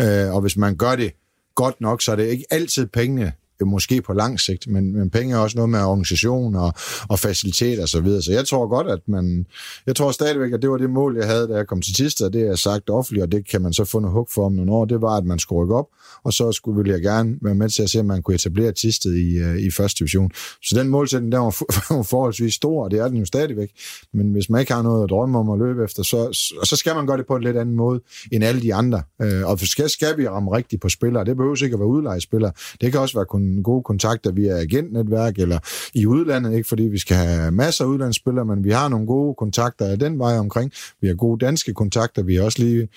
Øh, 0.00 0.34
og 0.34 0.40
hvis 0.40 0.56
man 0.56 0.76
gør 0.76 0.96
det 0.96 1.12
godt 1.54 1.80
nok, 1.80 2.02
så 2.02 2.12
er 2.12 2.16
det 2.16 2.26
ikke 2.26 2.44
altid 2.50 2.86
pengene, 2.86 3.32
Øh, 3.64 3.68
måske 3.70 4.02
på 4.02 4.12
lang 4.12 4.40
sigt, 4.40 4.66
men, 4.66 4.96
men 4.96 5.10
penge 5.10 5.34
er 5.34 5.38
også 5.38 5.56
noget 5.56 5.70
med 5.70 5.80
organisation 5.80 6.54
og, 6.54 6.72
og 7.08 7.18
facilitet 7.18 7.80
og 7.80 7.88
så 7.88 8.00
videre. 8.00 8.22
Så 8.22 8.32
jeg 8.32 8.46
tror 8.46 8.66
godt, 8.66 8.86
at 8.86 9.00
man, 9.06 9.46
jeg 9.86 9.96
tror 9.96 10.10
stadigvæk, 10.10 10.52
at 10.52 10.62
det 10.62 10.70
var 10.70 10.76
det 10.76 10.90
mål, 10.90 11.16
jeg 11.16 11.26
havde, 11.26 11.48
da 11.48 11.54
jeg 11.54 11.66
kom 11.66 11.80
til 11.80 11.94
Tista, 11.94 12.28
det 12.28 12.42
er 12.42 12.54
sagt 12.54 12.90
offentligt, 12.90 13.22
og 13.22 13.32
det 13.32 13.48
kan 13.48 13.62
man 13.62 13.72
så 13.72 13.84
få 13.84 13.98
noget 13.98 14.14
hug 14.14 14.28
for 14.34 14.46
om 14.46 14.52
nogle 14.52 14.72
år, 14.72 14.84
det 14.84 15.02
var, 15.02 15.16
at 15.16 15.24
man 15.24 15.38
skulle 15.38 15.62
rykke 15.62 15.74
op, 15.74 15.86
og 16.24 16.32
så 16.32 16.52
skulle 16.52 16.76
ville 16.76 16.92
jeg 16.92 17.02
gerne 17.02 17.36
være 17.42 17.54
med 17.54 17.68
til 17.68 17.82
at 17.82 17.90
se, 17.90 18.00
om 18.00 18.06
man 18.06 18.22
kunne 18.22 18.34
etablere 18.34 18.72
Tisted 18.72 19.14
i, 19.14 19.36
øh, 19.38 19.56
i 19.56 19.70
første 19.70 19.98
division. 19.98 20.30
Så 20.62 20.78
den 20.78 20.88
målsætning, 20.88 21.32
der 21.32 21.38
var, 21.38 21.50
for, 21.50 21.66
forholdsvis 22.12 22.54
stor, 22.54 22.84
og 22.84 22.90
det 22.90 22.98
er 22.98 23.08
den 23.08 23.16
jo 23.16 23.24
stadigvæk. 23.24 23.70
Men 24.12 24.32
hvis 24.32 24.50
man 24.50 24.60
ikke 24.60 24.72
har 24.72 24.82
noget 24.82 25.04
at 25.04 25.10
drømme 25.10 25.38
om 25.38 25.50
at 25.50 25.58
løbe 25.58 25.84
efter, 25.84 26.02
så, 26.02 26.28
så 26.64 26.76
skal 26.76 26.94
man 26.94 27.06
gøre 27.06 27.16
det 27.16 27.26
på 27.26 27.36
en 27.36 27.42
lidt 27.42 27.56
anden 27.56 27.76
måde 27.76 28.00
end 28.32 28.44
alle 28.44 28.62
de 28.62 28.74
andre. 28.74 29.02
Øh, 29.22 29.46
og 29.46 29.58
skal, 29.58 29.90
skal 29.90 30.18
vi 30.18 30.28
ramme 30.28 30.56
rigtigt 30.56 30.82
på 30.82 30.88
spillere, 30.88 31.24
det 31.24 31.36
behøver 31.36 31.64
ikke 31.64 31.74
at 31.74 31.80
være 31.80 31.88
udlejespillere. 31.88 32.52
Det 32.80 32.92
kan 32.92 33.00
også 33.00 33.18
være 33.18 33.24
kun 33.24 33.53
gode 33.62 33.82
kontakter 33.82 34.32
via 34.32 34.58
agentnetværk 34.60 35.38
eller 35.38 35.58
i 35.94 36.06
udlandet, 36.06 36.54
ikke 36.54 36.68
fordi 36.68 36.82
vi 36.82 36.98
skal 36.98 37.16
have 37.16 37.50
masser 37.50 37.84
af 37.84 37.88
udlandsspillere, 37.88 38.44
men 38.44 38.64
vi 38.64 38.70
har 38.70 38.88
nogle 38.88 39.06
gode 39.06 39.34
kontakter 39.34 39.86
af 39.86 39.98
den 39.98 40.18
vej 40.18 40.38
omkring. 40.38 40.72
Vi 41.00 41.08
har 41.08 41.14
gode 41.14 41.44
danske 41.44 41.74
kontakter. 41.74 42.22
Vi 42.22 42.34
har 42.34 42.42
også 42.42 42.58
lige, 42.58 42.88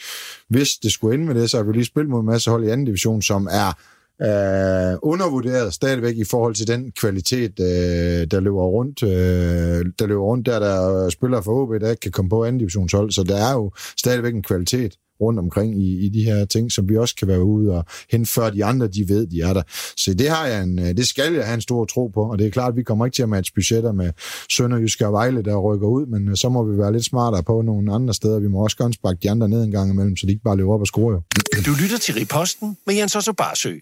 hvis 0.50 0.70
det 0.70 0.92
skulle 0.92 1.16
ende 1.16 1.26
med 1.26 1.36
det, 1.36 1.50
så 1.50 1.58
har 1.58 1.64
vi 1.64 1.74
lige 1.74 1.86
spillet 1.86 2.10
mod 2.10 2.20
en 2.20 2.26
masse 2.26 2.50
hold 2.50 2.64
i 2.64 2.70
anden 2.70 2.86
division, 2.86 3.22
som 3.22 3.48
er 3.52 3.74
øh, 4.22 4.98
undervurderet 5.02 5.74
stadigvæk 5.74 6.18
i 6.18 6.24
forhold 6.24 6.56
til 6.56 6.68
den 6.68 6.92
kvalitet, 6.92 7.60
øh, 7.60 8.28
der 8.32 8.40
løber 8.40 8.66
rundt, 8.66 9.04
øh, 9.04 9.86
der 10.00 10.08
løber 10.08 10.22
rundt 10.22 10.46
der, 10.46 10.60
der 10.60 11.10
spiller 11.10 11.42
for 11.42 11.52
OB, 11.52 11.82
der 11.82 11.90
ikke 11.90 12.00
kan 12.00 12.12
komme 12.12 12.30
på 12.30 12.46
anden 12.46 12.60
divisionshold, 12.60 13.12
så 13.12 13.24
der 13.24 13.36
er 13.36 13.54
jo 13.54 13.72
stadigvæk 13.98 14.34
en 14.34 14.44
kvalitet 14.44 14.98
rundt 15.22 15.40
omkring 15.40 15.84
i, 15.84 16.06
i 16.06 16.10
de 16.10 16.24
her 16.24 16.46
ting, 16.46 16.72
som 16.72 16.90
vi 16.90 16.98
også 16.98 17.16
kan 17.16 17.28
være 17.28 17.44
ude 17.44 17.72
og 17.72 17.86
hente, 18.12 18.32
før 18.32 18.50
de 18.50 18.66
andre, 18.66 18.88
de 18.88 19.06
ved, 19.10 19.28
de 19.28 19.42
er 19.42 19.54
der. 19.54 19.64
Så 19.98 20.14
det 20.14 20.30
har 20.30 20.48
jeg 20.48 20.64
en, 20.64 20.78
det 20.78 21.08
skal 21.08 21.34
jeg 21.34 21.46
have 21.46 21.56
en 21.56 21.62
stor 21.62 21.86
tro 21.86 22.08
på, 22.08 22.32
og 22.32 22.40
det 22.40 22.48
er 22.48 22.52
klart, 22.52 22.72
at 22.72 22.78
vi 22.78 22.84
kommer 22.84 23.06
ikke 23.06 23.16
til 23.16 23.24
at 23.24 23.30
matche 23.30 23.54
budgetter 23.56 23.92
med 23.92 24.12
Sønderjysk 24.50 25.02
og 25.02 25.14
Vejle, 25.14 25.42
der 25.44 25.58
rykker 25.58 25.88
ud, 25.88 26.06
men 26.06 26.38
så 26.38 26.50
må 26.50 26.64
vi 26.72 26.78
være 26.78 26.92
lidt 26.92 27.06
smartere 27.06 27.44
på 27.44 27.62
nogle 27.62 27.94
andre 27.94 28.14
steder. 28.14 28.40
Vi 28.40 28.48
må 28.48 28.64
også 28.64 28.78
gerne 28.78 28.94
sparke 28.94 29.20
de 29.24 29.32
andre 29.32 29.50
ned 29.50 29.64
en 29.64 29.72
gang 29.72 29.92
imellem, 29.92 30.18
så 30.18 30.26
de 30.26 30.32
ikke 30.32 30.44
bare 30.44 30.58
løber 30.58 30.74
op 30.74 30.82
og 30.82 30.88
score 30.88 31.14
jo. 31.14 31.22
Du 31.66 31.72
lytter 31.82 31.98
til 31.98 32.14
Riposten 32.14 32.78
med 32.86 32.96
Jens 32.96 33.16
Otto 33.16 33.34
Barsø. 33.34 33.76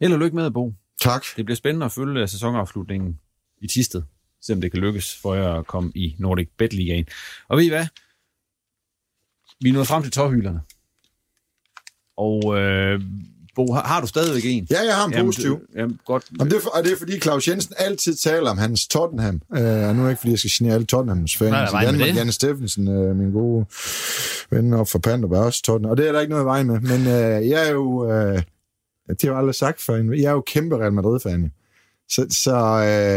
Held 0.00 0.12
og 0.12 0.18
lykke 0.18 0.36
med, 0.36 0.50
Bo. 0.50 0.74
Tak. 1.00 1.24
Det 1.36 1.44
bliver 1.44 1.56
spændende 1.56 1.86
at 1.86 1.92
følge 1.92 2.28
sæsonafslutningen 2.28 3.18
i 3.62 3.66
Tisted, 3.66 4.02
selvom 4.42 4.60
det 4.60 4.72
kan 4.72 4.80
lykkes 4.80 5.16
for 5.22 5.34
jer 5.34 5.52
at 5.52 5.66
komme 5.66 5.92
i 5.94 6.16
Nordic 6.18 6.48
Bet 6.58 6.72
Ligaen. 6.72 7.06
Og 7.48 7.56
ved 7.56 7.64
I 7.64 7.68
hvad? 7.68 7.86
Vi 9.60 9.68
er 9.68 9.72
nået 9.72 9.86
frem 9.86 10.02
til 10.02 10.12
tårhylderne. 10.12 10.60
Og 12.18 12.58
øh, 12.58 13.00
Bo, 13.54 13.72
har, 13.72 13.82
har 13.82 14.00
du 14.00 14.06
stadigvæk 14.06 14.42
en? 14.46 14.66
Ja, 14.70 14.80
jeg 14.86 14.94
har 14.96 15.06
en 15.06 15.12
Jamen, 15.12 15.26
positiv. 15.26 15.50
det- 15.60 15.80
Jamen, 15.80 15.98
godt. 16.06 16.24
Jamen, 16.38 16.50
det, 16.50 16.56
er, 16.56 16.60
for- 16.60 16.70
og 16.70 16.84
det 16.84 16.92
er 16.92 16.96
fordi 16.96 17.20
Claus 17.20 17.48
Jensen 17.48 17.74
altid 17.78 18.14
taler 18.14 18.50
om 18.50 18.58
hans 18.58 18.86
Tottenham. 18.88 19.34
Uh, 19.50 19.58
og 19.58 19.62
nu 19.96 20.00
er 20.00 20.04
det 20.04 20.10
ikke, 20.10 20.20
fordi 20.20 20.30
jeg 20.30 20.38
skal 20.38 20.50
genere 20.58 20.74
alle 20.74 20.86
Tottenhams 20.86 21.36
fans. 21.36 21.50
Nej, 21.50 21.64
er 21.64 21.72
med 21.92 21.98
Danmark. 21.98 22.16
Janne 22.16 22.32
Steffensen, 22.32 22.88
uh, 22.88 23.16
min 23.16 23.30
gode 23.32 23.66
ven 24.50 24.72
op 24.72 24.88
for 24.88 24.98
Pandup, 24.98 25.32
er 25.32 25.38
også 25.38 25.62
Tottenham. 25.62 25.90
Og 25.90 25.96
det 25.96 26.08
er 26.08 26.12
der 26.12 26.20
ikke 26.20 26.30
noget 26.30 26.44
i 26.44 26.46
vejen 26.46 26.66
med. 26.66 26.80
Men 26.80 27.00
uh, 27.00 27.48
jeg 27.48 27.68
er 27.68 27.70
jo... 27.72 27.84
Uh, 27.84 28.38
det 29.08 29.22
har 29.22 29.28
jeg 29.30 29.38
aldrig 29.38 29.54
sagt 29.54 29.82
før. 29.82 29.94
Jeg 30.14 30.24
er 30.24 30.30
jo 30.32 30.40
kæmpe 30.46 30.76
Real 30.76 30.92
Madrid-fan. 30.92 31.52
Så, 32.10 32.26
så 32.30 32.56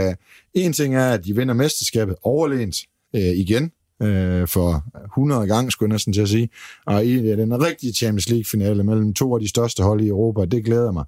uh, 0.10 0.62
en 0.64 0.74
ting 0.74 0.96
er, 0.96 1.10
at 1.14 1.26
de 1.26 1.36
vinder 1.36 1.54
mesterskabet 1.54 2.16
overlænt 2.24 2.76
uh, 3.14 3.20
igen 3.22 3.72
øh, 4.02 4.48
for 4.48 4.84
100 5.06 5.48
gange, 5.48 5.72
skulle 5.72 5.90
jeg 5.90 5.94
næsten 5.94 6.14
til 6.14 6.22
at 6.22 6.30
sige. 6.30 6.50
Og 6.86 7.06
i 7.06 7.22
ja, 7.22 7.36
den 7.36 7.64
rigtige 7.64 7.94
Champions 7.94 8.30
League-finale 8.30 8.84
mellem 8.84 9.14
to 9.14 9.34
af 9.36 9.42
de 9.42 9.50
største 9.50 9.84
hold 9.84 10.02
i 10.02 10.08
Europa, 10.08 10.46
det 10.46 10.66
glæder 10.66 10.92
mig. 10.92 11.06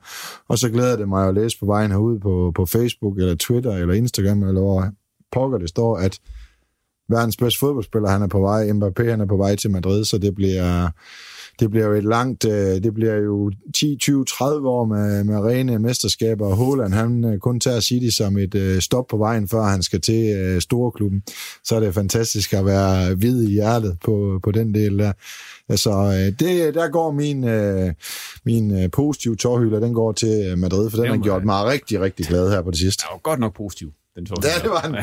Og 0.48 0.58
så 0.58 0.70
glæder 0.70 0.96
det 0.96 1.10
mig 1.10 1.28
at 1.28 1.34
læse 1.34 1.60
på 1.60 1.66
vejen 1.66 1.92
herude 1.92 2.20
på, 2.20 2.52
på 2.56 2.66
Facebook, 2.66 3.18
eller 3.18 3.36
Twitter, 3.36 3.72
eller 3.72 3.94
Instagram, 3.94 4.44
eller 4.44 4.62
hvor 4.62 4.90
pokker 5.32 5.58
det 5.58 5.70
står, 5.70 5.98
at 5.98 6.20
verdens 7.10 7.38
bedste 7.38 7.60
fodboldspiller, 7.60 8.10
han 8.10 8.22
er 8.22 8.28
på 8.28 8.40
vej, 8.40 8.70
Mbappé, 8.70 9.10
han 9.10 9.22
er 9.22 9.26
på 9.26 9.38
vej 9.38 9.56
til 9.56 9.72
Madrid, 9.72 10.06
så 10.06 10.18
det 10.18 10.36
bliver, 10.36 10.90
det 11.60 11.72
bliver 11.72 11.86
jo 11.86 11.94
et 11.94 12.04
langt, 12.04 12.46
øh, 12.46 12.84
det 12.84 12.94
bliver 12.94 13.16
jo 13.16 13.52
10, 13.76 13.98
20, 14.00 14.26
30 14.26 14.70
år 14.70 14.86
med, 14.86 15.24
med 15.24 15.40
rene 15.40 15.80
mesterskaber, 15.80 16.48
og 16.48 16.58
Haaland, 16.58 16.94
han 16.94 17.26
øh, 17.26 17.40
kun 17.40 17.60
tager 17.60 17.80
City 17.80 18.16
som 18.16 18.38
et 18.38 18.56
øh, 18.56 18.82
stop 18.82 19.08
på 19.08 19.18
vejen, 19.18 19.48
før 19.48 19.62
han 19.62 19.84
skal 19.84 20.02
til 20.02 20.38
øh, 20.38 20.62
Storklubben. 20.62 21.24
Så 21.64 21.76
er 21.76 21.80
det 21.80 21.94
fantastisk 21.94 22.54
at 22.54 22.66
være 22.66 23.16
hvid 23.16 23.44
i 23.44 23.52
hjertet 23.52 23.98
på, 24.04 24.40
på 24.44 24.52
den 24.52 24.74
del 24.74 25.00
der. 25.00 25.14
Altså, 25.70 26.14
det, 26.40 26.74
der 26.74 26.90
går 26.90 27.12
min, 27.12 27.42
min 28.46 28.90
positive 28.90 29.36
tårhylder, 29.36 29.80
den 29.80 29.94
går 29.94 30.12
til 30.12 30.58
Madrid, 30.58 30.90
for 30.90 30.98
den 30.98 31.08
har 31.08 31.18
gjort 31.18 31.46
mig 31.46 31.66
rigtig, 31.66 32.02
rigtig 32.02 32.26
glad 32.26 32.52
her 32.52 32.62
på 32.62 32.72
det 32.72 32.80
sidste. 32.80 33.02
Det 33.02 33.08
var 33.12 33.20
godt 33.20 33.40
nok 33.40 33.56
positiv, 33.56 33.92
den 34.16 34.26
tår. 34.26 34.36
Ja, 34.44 34.62
det 34.64 34.70
var 34.70 34.82
den. 34.82 34.96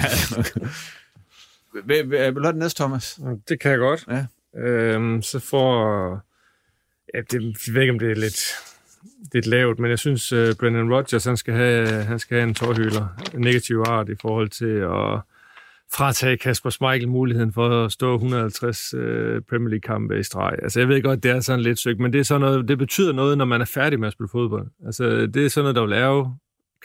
Vil 2.11 2.11
du 2.11 2.43
have 2.43 2.53
den 2.53 2.59
næste, 2.59 2.83
Thomas? 2.83 3.21
Det 3.49 3.61
kan 3.61 3.71
jeg 3.71 3.79
godt. 3.79 4.07
Ja. 4.11 4.27
Øhm, 4.61 5.23
så 5.23 5.39
får... 5.39 6.30
Ja, 7.15 7.21
det, 7.21 7.67
jeg 7.67 7.75
ved 7.75 7.81
ikke, 7.83 7.93
om 7.93 7.99
det 7.99 8.11
er 8.11 8.15
lidt, 8.15 8.41
lidt 9.33 9.47
lavt, 9.47 9.79
men 9.79 9.91
jeg 9.91 9.99
synes, 9.99 10.33
uh, 10.33 10.39
Brendan 10.61 10.93
Rodgers, 10.95 11.25
han 11.25 11.37
skal 11.37 11.55
have, 11.55 11.89
han 11.89 12.19
skal 12.19 12.37
have 12.39 12.49
en 12.49 12.55
tårhyler, 12.55 13.07
En 13.35 13.41
negativ 13.41 13.83
art 13.87 14.09
i 14.09 14.15
forhold 14.21 14.49
til 14.49 14.75
at 14.75 15.21
fratage 15.93 16.37
Kasper 16.37 16.71
Schmeichel 16.71 17.09
muligheden 17.09 17.53
for 17.53 17.85
at 17.85 17.93
stå 17.93 18.15
150 18.15 18.95
uh, 18.95 19.01
øh, 19.01 19.43
Premier 19.43 19.69
League-kampe 19.69 20.19
i 20.19 20.23
streg. 20.23 20.59
Altså, 20.63 20.81
jeg 20.81 20.89
ved 20.89 21.03
godt, 21.03 21.23
det 21.23 21.31
er 21.31 21.41
sådan 21.41 21.61
lidt 21.61 21.79
søgt, 21.79 22.01
men 22.01 22.13
det, 22.13 22.19
er 22.19 22.23
sådan 22.23 22.41
noget, 22.41 22.69
det 22.69 22.79
betyder 22.79 23.13
noget, 23.13 23.39
når 23.39 23.45
man 23.45 23.61
er 23.61 23.65
færdig 23.65 24.01
med 24.01 24.07
at 24.07 24.13
spille 24.13 24.29
fodbold. 24.29 24.67
Altså, 24.87 25.27
det 25.27 25.45
er 25.45 25.49
sådan 25.49 25.65
noget, 25.65 25.77
der 25.77 25.83
vil 25.83 25.91
lave 25.91 26.37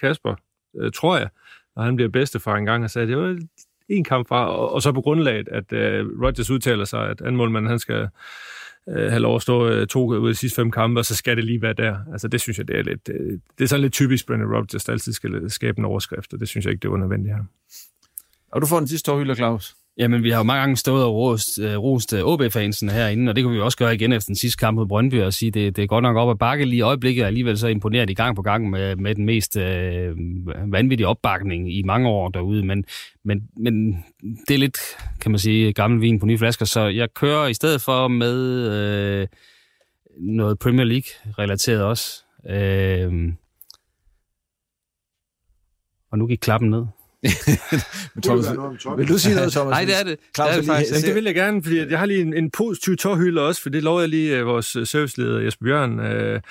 Kasper, 0.02 0.36
uh, 0.74 0.92
tror 0.92 1.18
jeg, 1.18 1.30
når 1.76 1.84
han 1.84 1.96
bliver 1.96 2.10
bedstefar 2.10 2.56
en 2.56 2.66
gang, 2.66 2.84
og 2.84 2.90
sagde, 2.90 3.08
det 3.08 3.18
var 3.18 3.38
en 3.90 4.04
kamp 4.04 4.28
fra, 4.28 4.58
og, 4.58 4.74
og 4.74 4.82
så 4.82 4.92
på 4.92 5.02
grundlaget, 5.02 5.48
at 5.48 5.72
uh, 5.72 6.24
Rodgers 6.24 6.50
udtaler 6.50 6.86
sig, 6.86 7.10
at 7.10 7.22
anmålmanden, 7.22 7.70
han 7.70 7.80
skal 7.80 8.10
uh, 8.88 8.96
have 8.96 9.20
lov 9.20 9.36
at 9.36 9.42
stå 9.42 9.68
øh, 9.68 9.88
to 9.88 10.06
ud 10.08 10.28
af 10.28 10.34
de 10.34 10.36
sidste 10.36 10.56
fem 10.56 10.72
kampe, 10.72 11.00
og 11.00 11.06
så 11.06 11.16
skal 11.16 11.38
det 11.38 11.46
lige 11.46 11.62
være 11.62 11.74
der. 11.74 11.98
Altså, 12.12 12.28
det 12.28 12.42
synes 12.42 12.58
jeg, 12.58 12.68
det 12.68 12.76
er 12.76 12.84
lidt, 12.84 13.10
øh, 13.10 13.40
det 13.58 13.64
er 13.64 13.68
sådan 13.68 13.82
lidt 13.82 13.94
typisk 13.94 14.28
Brendan 14.28 14.56
Rodgers, 14.56 14.84
der 14.84 14.94
altid 14.94 15.14
skal 15.14 15.52
skabe 15.52 15.80
en 15.80 15.86
overskrift, 15.86 16.34
og 16.34 16.40
det 16.40 16.48
synes 16.48 16.66
jeg 16.66 16.72
ikke, 16.72 16.82
det 16.82 16.92
var 16.92 16.98
nødvendigt 16.98 17.36
her. 17.36 17.44
Og 18.52 18.62
du 18.62 18.68
får 18.68 18.80
den 18.80 18.88
sidste 18.88 19.12
tårhylder, 19.12 19.36
Claus. 19.36 19.76
Jamen, 19.98 20.24
vi 20.24 20.30
har 20.30 20.38
jo 20.38 20.44
mange 20.44 20.60
gange 20.60 20.78
stået 20.78 21.04
og 21.04 21.16
rost, 21.16 21.60
øh, 21.60 21.78
rost 21.78 22.14
øh, 22.14 22.24
OB-fansen 22.24 22.90
herinde, 22.90 23.30
og 23.30 23.36
det 23.36 23.44
kan 23.44 23.54
vi 23.54 23.60
også 23.60 23.78
gøre 23.78 23.96
igen 23.96 24.14
efter 24.14 24.28
den 24.28 24.36
sidste 24.36 24.58
kamp 24.58 24.76
mod 24.76 24.88
Brøndby, 24.88 25.22
og 25.22 25.34
sige, 25.34 25.52
det, 25.52 25.76
det 25.76 25.84
er 25.84 25.88
godt 25.88 26.04
nok 26.04 26.18
op 26.18 26.30
ad 26.30 26.36
bakke 26.36 26.66
lige 26.66 26.78
i 26.78 26.82
øjeblikket, 26.82 27.24
og 27.24 27.28
alligevel 27.28 27.58
så 27.58 27.68
imponeret 27.68 28.10
i 28.10 28.14
gang 28.14 28.36
på 28.36 28.42
gang 28.42 28.70
med, 28.70 28.96
med 28.96 29.16
den 29.16 29.26
mest 29.26 29.58
øh, 29.58 30.16
vanvittige 30.72 31.08
opbakning 31.08 31.74
i 31.74 31.84
mange 31.84 32.10
år 32.10 32.30
derude, 32.30 32.66
men, 32.66 32.86
men, 33.24 33.50
men 33.58 34.06
det 34.48 34.54
er 34.54 34.58
lidt, 34.58 34.78
kan 35.22 35.32
man 35.32 35.40
sige, 35.40 35.74
gammel 35.74 36.02
vin 36.02 36.20
på 36.20 36.26
nye 36.26 36.38
flasker, 36.38 36.66
så 36.66 36.88
jeg 36.88 37.14
kører 37.14 37.48
i 37.48 37.54
stedet 37.54 37.82
for 37.82 38.08
med 38.08 38.72
øh, 38.72 39.28
noget 40.20 40.60
Premier 40.60 40.86
League-relateret 40.86 41.82
også. 41.82 42.24
Øh, 42.50 43.34
og 46.12 46.18
nu 46.18 46.28
gik 46.28 46.40
klappen 46.40 46.70
ned. 46.70 46.86
Men 48.16 48.22
Thomas, 48.22 48.46
vil 48.98 49.08
du 49.08 49.18
sige 49.18 49.36
noget, 49.36 49.52
Thomas? 49.52 49.72
Nej, 49.72 49.86
det 49.86 50.00
er 50.00 50.04
det. 50.04 50.18
Claus, 50.36 50.50
det 50.50 50.56
er 50.56 50.60
det 50.62 50.68
faktisk. 50.68 50.92
Jamen, 50.92 51.06
det 51.08 51.16
vil 51.16 51.24
jeg 51.24 51.36
gerne, 51.36 51.64
fordi 51.64 51.78
jeg 51.90 52.00
har 52.00 52.06
lige 52.06 52.22
en, 52.22 52.34
en 52.34 52.52
positiv 52.52 52.98
tårhylder 52.98 53.42
også, 53.42 53.62
for 53.62 53.70
det 53.70 53.84
lover 53.84 54.00
jeg 54.00 54.10
lige 54.10 54.42
uh, 54.42 54.48
vores 54.48 54.76
øh, 54.76 54.88
serviceleder 54.88 55.40
Jesper 55.40 55.66
Bjørn 55.66 56.00
øh, 56.00 56.42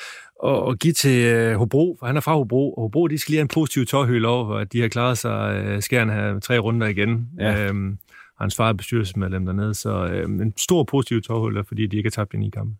at, 0.44 0.68
at 0.68 0.78
give 0.78 0.92
til 0.92 1.46
uh, 1.50 1.52
Hobro, 1.52 1.96
for 1.98 2.06
han 2.06 2.16
er 2.16 2.20
fra 2.20 2.34
Hobro, 2.34 2.72
og 2.72 2.82
Hobro 2.82 3.06
de 3.06 3.18
skal 3.18 3.32
lige 3.32 3.38
have 3.38 3.42
en 3.42 3.48
positiv 3.48 3.86
tårhylder 3.86 4.28
over, 4.28 4.54
at 4.54 4.72
de 4.72 4.80
har 4.80 4.88
klaret 4.88 5.18
sig 5.18 5.64
uh, 5.74 5.82
skærende 5.82 6.14
her 6.14 6.40
tre 6.40 6.58
runder 6.58 6.86
igen. 6.86 7.28
Ja. 7.38 7.64
Øhm, 7.66 7.98
og 8.36 8.44
hans 8.44 8.56
far 8.56 8.68
er 8.68 8.72
bestyrelsesmedlem 8.72 9.46
dernede, 9.46 9.74
så 9.74 10.06
øh, 10.06 10.24
en 10.24 10.52
stor 10.56 10.84
positiv 10.84 11.22
tårhylder, 11.22 11.62
fordi 11.62 11.86
de 11.86 11.96
ikke 11.96 12.06
har 12.06 12.10
tabt 12.10 12.34
i 12.34 12.36
ni 12.36 12.50
kampe. 12.50 12.74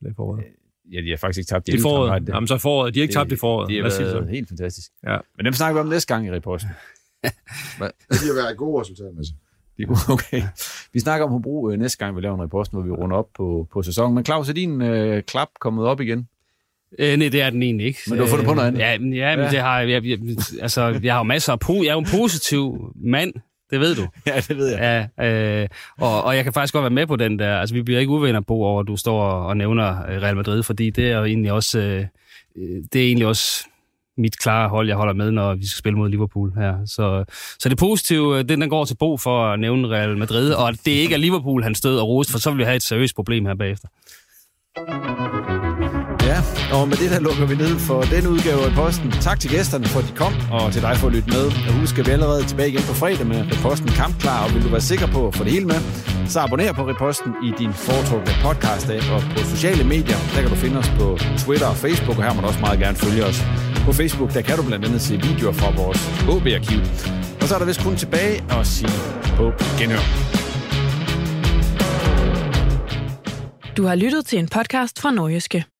Det 0.00 0.10
er 0.10 0.14
foråret. 0.16 0.44
Ja, 0.92 1.00
de 1.00 1.10
har 1.10 1.16
faktisk 1.16 1.38
ikke 1.38 1.48
tabt 1.48 1.66
Det 1.66 1.74
er 1.74 1.82
foråret. 1.82 2.10
kampe, 2.12 2.30
nej, 2.30 2.36
Jamen, 2.36 2.48
så 2.48 2.58
foråret. 2.58 2.94
De 2.94 3.00
har 3.00 3.02
ikke 3.02 3.14
tabt 3.14 3.32
i 3.32 3.36
foråret. 3.36 3.68
Det 3.68 3.82
har 3.82 3.90
det 3.90 4.14
været 4.14 4.28
helt 4.28 4.48
fantastisk. 4.48 4.90
Ja. 5.06 5.18
Men 5.36 5.44
dem 5.44 5.52
snakker 5.52 5.74
vi 5.74 5.80
om 5.80 5.88
næste 5.88 6.14
gang 6.14 6.26
i 6.26 6.30
reposten. 6.32 6.70
Det 8.10 8.18
har 8.28 8.34
været 8.42 8.56
gode 8.56 8.80
resultater 8.80 9.12
med 9.16 9.24
sig. 9.24 9.34
Det 9.76 9.82
er 9.82 9.86
godt, 9.86 10.08
okay. 10.10 10.42
Vi 10.92 11.00
snakker 11.00 11.26
om 11.26 11.32
Hobro 11.32 11.70
øh, 11.70 11.78
næste 11.78 11.98
gang, 11.98 12.16
vi 12.16 12.20
laver 12.20 12.34
en 12.34 12.42
reposten, 12.42 12.76
hvor 12.78 12.84
vi 12.86 12.90
runder 12.90 13.16
op 13.16 13.26
på, 13.36 13.68
på 13.72 13.82
sæsonen. 13.82 14.14
Men 14.14 14.24
Claus, 14.24 14.48
er 14.48 14.52
din 14.52 14.82
øh, 14.82 15.22
klap 15.22 15.48
kommet 15.60 15.86
op 15.86 16.00
igen? 16.00 16.28
Øh, 16.98 17.16
nej, 17.16 17.28
det 17.28 17.42
er 17.42 17.50
den 17.50 17.62
egentlig 17.62 17.86
ikke. 17.86 17.98
Men 18.08 18.18
du 18.18 18.24
har 18.24 18.30
fundet 18.30 18.46
på 18.46 18.54
noget 18.54 18.68
andet? 18.68 18.80
Ja, 18.80 18.98
men, 18.98 19.12
ja, 19.14 19.36
men 19.36 19.44
Ja. 19.44 19.50
det 19.50 19.58
har 19.60 19.80
jeg, 19.80 20.04
jeg, 20.04 20.18
altså, 20.60 21.00
jeg 21.02 21.12
har 21.14 21.20
jo 21.20 21.22
masser 21.24 21.52
af 21.52 21.58
po- 21.64 21.82
Jeg 21.82 21.88
er 21.88 21.92
jo 21.92 21.98
en 21.98 22.06
positiv 22.20 22.92
mand, 22.96 23.32
det 23.70 23.80
ved 23.80 23.94
du. 23.94 24.06
Ja, 24.26 24.36
det 24.48 24.56
ved 24.56 24.68
jeg. 24.68 25.08
Ja, 25.18 25.62
øh, 25.62 25.68
og, 26.00 26.24
og 26.24 26.36
jeg 26.36 26.44
kan 26.44 26.52
faktisk 26.52 26.74
godt 26.74 26.82
være 26.82 26.90
med 26.90 27.06
på 27.06 27.16
den 27.16 27.38
der. 27.38 27.56
Altså, 27.58 27.74
vi 27.74 27.82
bliver 27.82 28.00
ikke 28.00 28.10
uvenner 28.12 28.40
på 28.40 28.54
over, 28.54 28.80
at 28.80 28.86
du 28.86 28.96
står 28.96 29.22
og 29.22 29.56
nævner 29.56 29.90
øh, 30.10 30.22
Real 30.22 30.36
Madrid, 30.36 30.62
fordi 30.62 30.90
det 30.90 31.10
er 31.10 31.18
jo 31.18 31.24
egentlig 31.24 31.52
også, 31.52 31.78
øh, 31.78 32.06
øh, 32.56 32.82
det 32.92 33.00
er 33.02 33.06
egentlig 33.06 33.26
også 33.26 33.64
mit 34.16 34.38
klare 34.38 34.68
hold, 34.68 34.88
jeg 34.88 34.96
holder 34.96 35.14
med, 35.14 35.30
når 35.30 35.54
vi 35.54 35.66
skal 35.66 35.78
spille 35.78 35.98
mod 35.98 36.08
Liverpool 36.08 36.52
her. 36.56 36.74
Så, 36.86 37.24
så 37.58 37.68
det 37.68 37.78
positive, 37.78 38.38
øh, 38.38 38.48
den, 38.48 38.60
den 38.60 38.70
går 38.70 38.84
til 38.84 38.96
Bo 38.96 39.16
for 39.16 39.46
at 39.46 39.60
nævne 39.60 39.88
Real 39.88 40.16
Madrid, 40.18 40.52
og 40.52 40.68
at 40.68 40.80
det 40.84 40.92
ikke 40.92 41.14
er 41.14 41.18
Liverpool, 41.18 41.62
han 41.62 41.74
stød 41.74 41.98
og 41.98 42.08
rost, 42.08 42.30
for 42.30 42.38
så 42.38 42.50
vil 42.50 42.58
vi 42.58 42.64
have 42.64 42.76
et 42.76 42.82
seriøst 42.82 43.14
problem 43.14 43.46
her 43.46 43.54
bagefter. 43.54 43.88
Og 46.72 46.88
med 46.88 46.96
det 46.96 47.10
der 47.10 47.20
lukker 47.20 47.46
vi 47.46 47.54
ned 47.54 47.78
for 47.78 48.02
den 48.02 48.26
udgave 48.26 48.60
af 48.68 48.72
Posten. 48.72 49.10
Tak 49.10 49.40
til 49.40 49.50
gæsterne 49.50 49.86
for, 49.86 50.00
at 50.00 50.06
de 50.08 50.12
kom, 50.12 50.32
og 50.50 50.72
til 50.72 50.82
dig 50.82 50.96
for 50.96 51.06
at 51.06 51.12
lytte 51.12 51.30
med. 51.30 51.46
Og 51.68 51.72
husk, 51.80 51.98
at 51.98 52.06
vi 52.06 52.10
er 52.10 52.14
allerede 52.14 52.44
tilbage 52.44 52.68
igen 52.68 52.82
på 52.82 52.94
fredag 52.94 53.26
med 53.26 53.40
Reposten 53.52 53.88
Kampklar, 53.88 54.44
og 54.44 54.54
vil 54.54 54.64
du 54.64 54.68
være 54.68 54.80
sikker 54.80 55.06
på 55.06 55.28
at 55.28 55.34
få 55.36 55.44
det 55.44 55.52
hele 55.52 55.66
med, 55.66 55.80
så 56.28 56.40
abonner 56.40 56.72
på 56.72 56.88
Reposten 56.88 57.32
i 57.48 57.52
din 57.58 57.72
foretrukne 57.72 58.32
podcast-app 58.46 59.06
og 59.16 59.20
på 59.36 59.38
sociale 59.54 59.84
medier. 59.84 60.18
Der 60.34 60.40
kan 60.42 60.50
du 60.50 60.56
finde 60.56 60.78
os 60.78 60.90
på 60.98 61.18
Twitter 61.38 61.66
og 61.66 61.76
Facebook, 61.76 62.16
og 62.18 62.24
her 62.24 62.32
må 62.34 62.40
du 62.40 62.46
også 62.46 62.60
meget 62.60 62.78
gerne 62.78 62.96
følge 62.96 63.24
os. 63.24 63.38
På 63.86 63.92
Facebook, 63.92 64.34
der 64.34 64.42
kan 64.42 64.56
du 64.56 64.62
blandt 64.62 64.84
andet 64.86 65.00
se 65.00 65.14
videoer 65.28 65.52
fra 65.52 65.68
vores 65.82 66.00
HB-arkiv. 66.28 66.80
Og 67.40 67.48
så 67.48 67.54
er 67.54 67.58
der 67.58 67.66
vist 67.66 67.82
kun 67.82 67.96
tilbage 67.96 68.44
at 68.50 68.66
sige 68.66 68.94
på 69.38 69.52
genhør. 69.78 70.04
Du 73.76 73.82
har 73.84 73.94
lyttet 73.94 74.26
til 74.26 74.38
en 74.38 74.48
podcast 74.48 75.00
fra 75.00 75.10
Norgeske. 75.10 75.73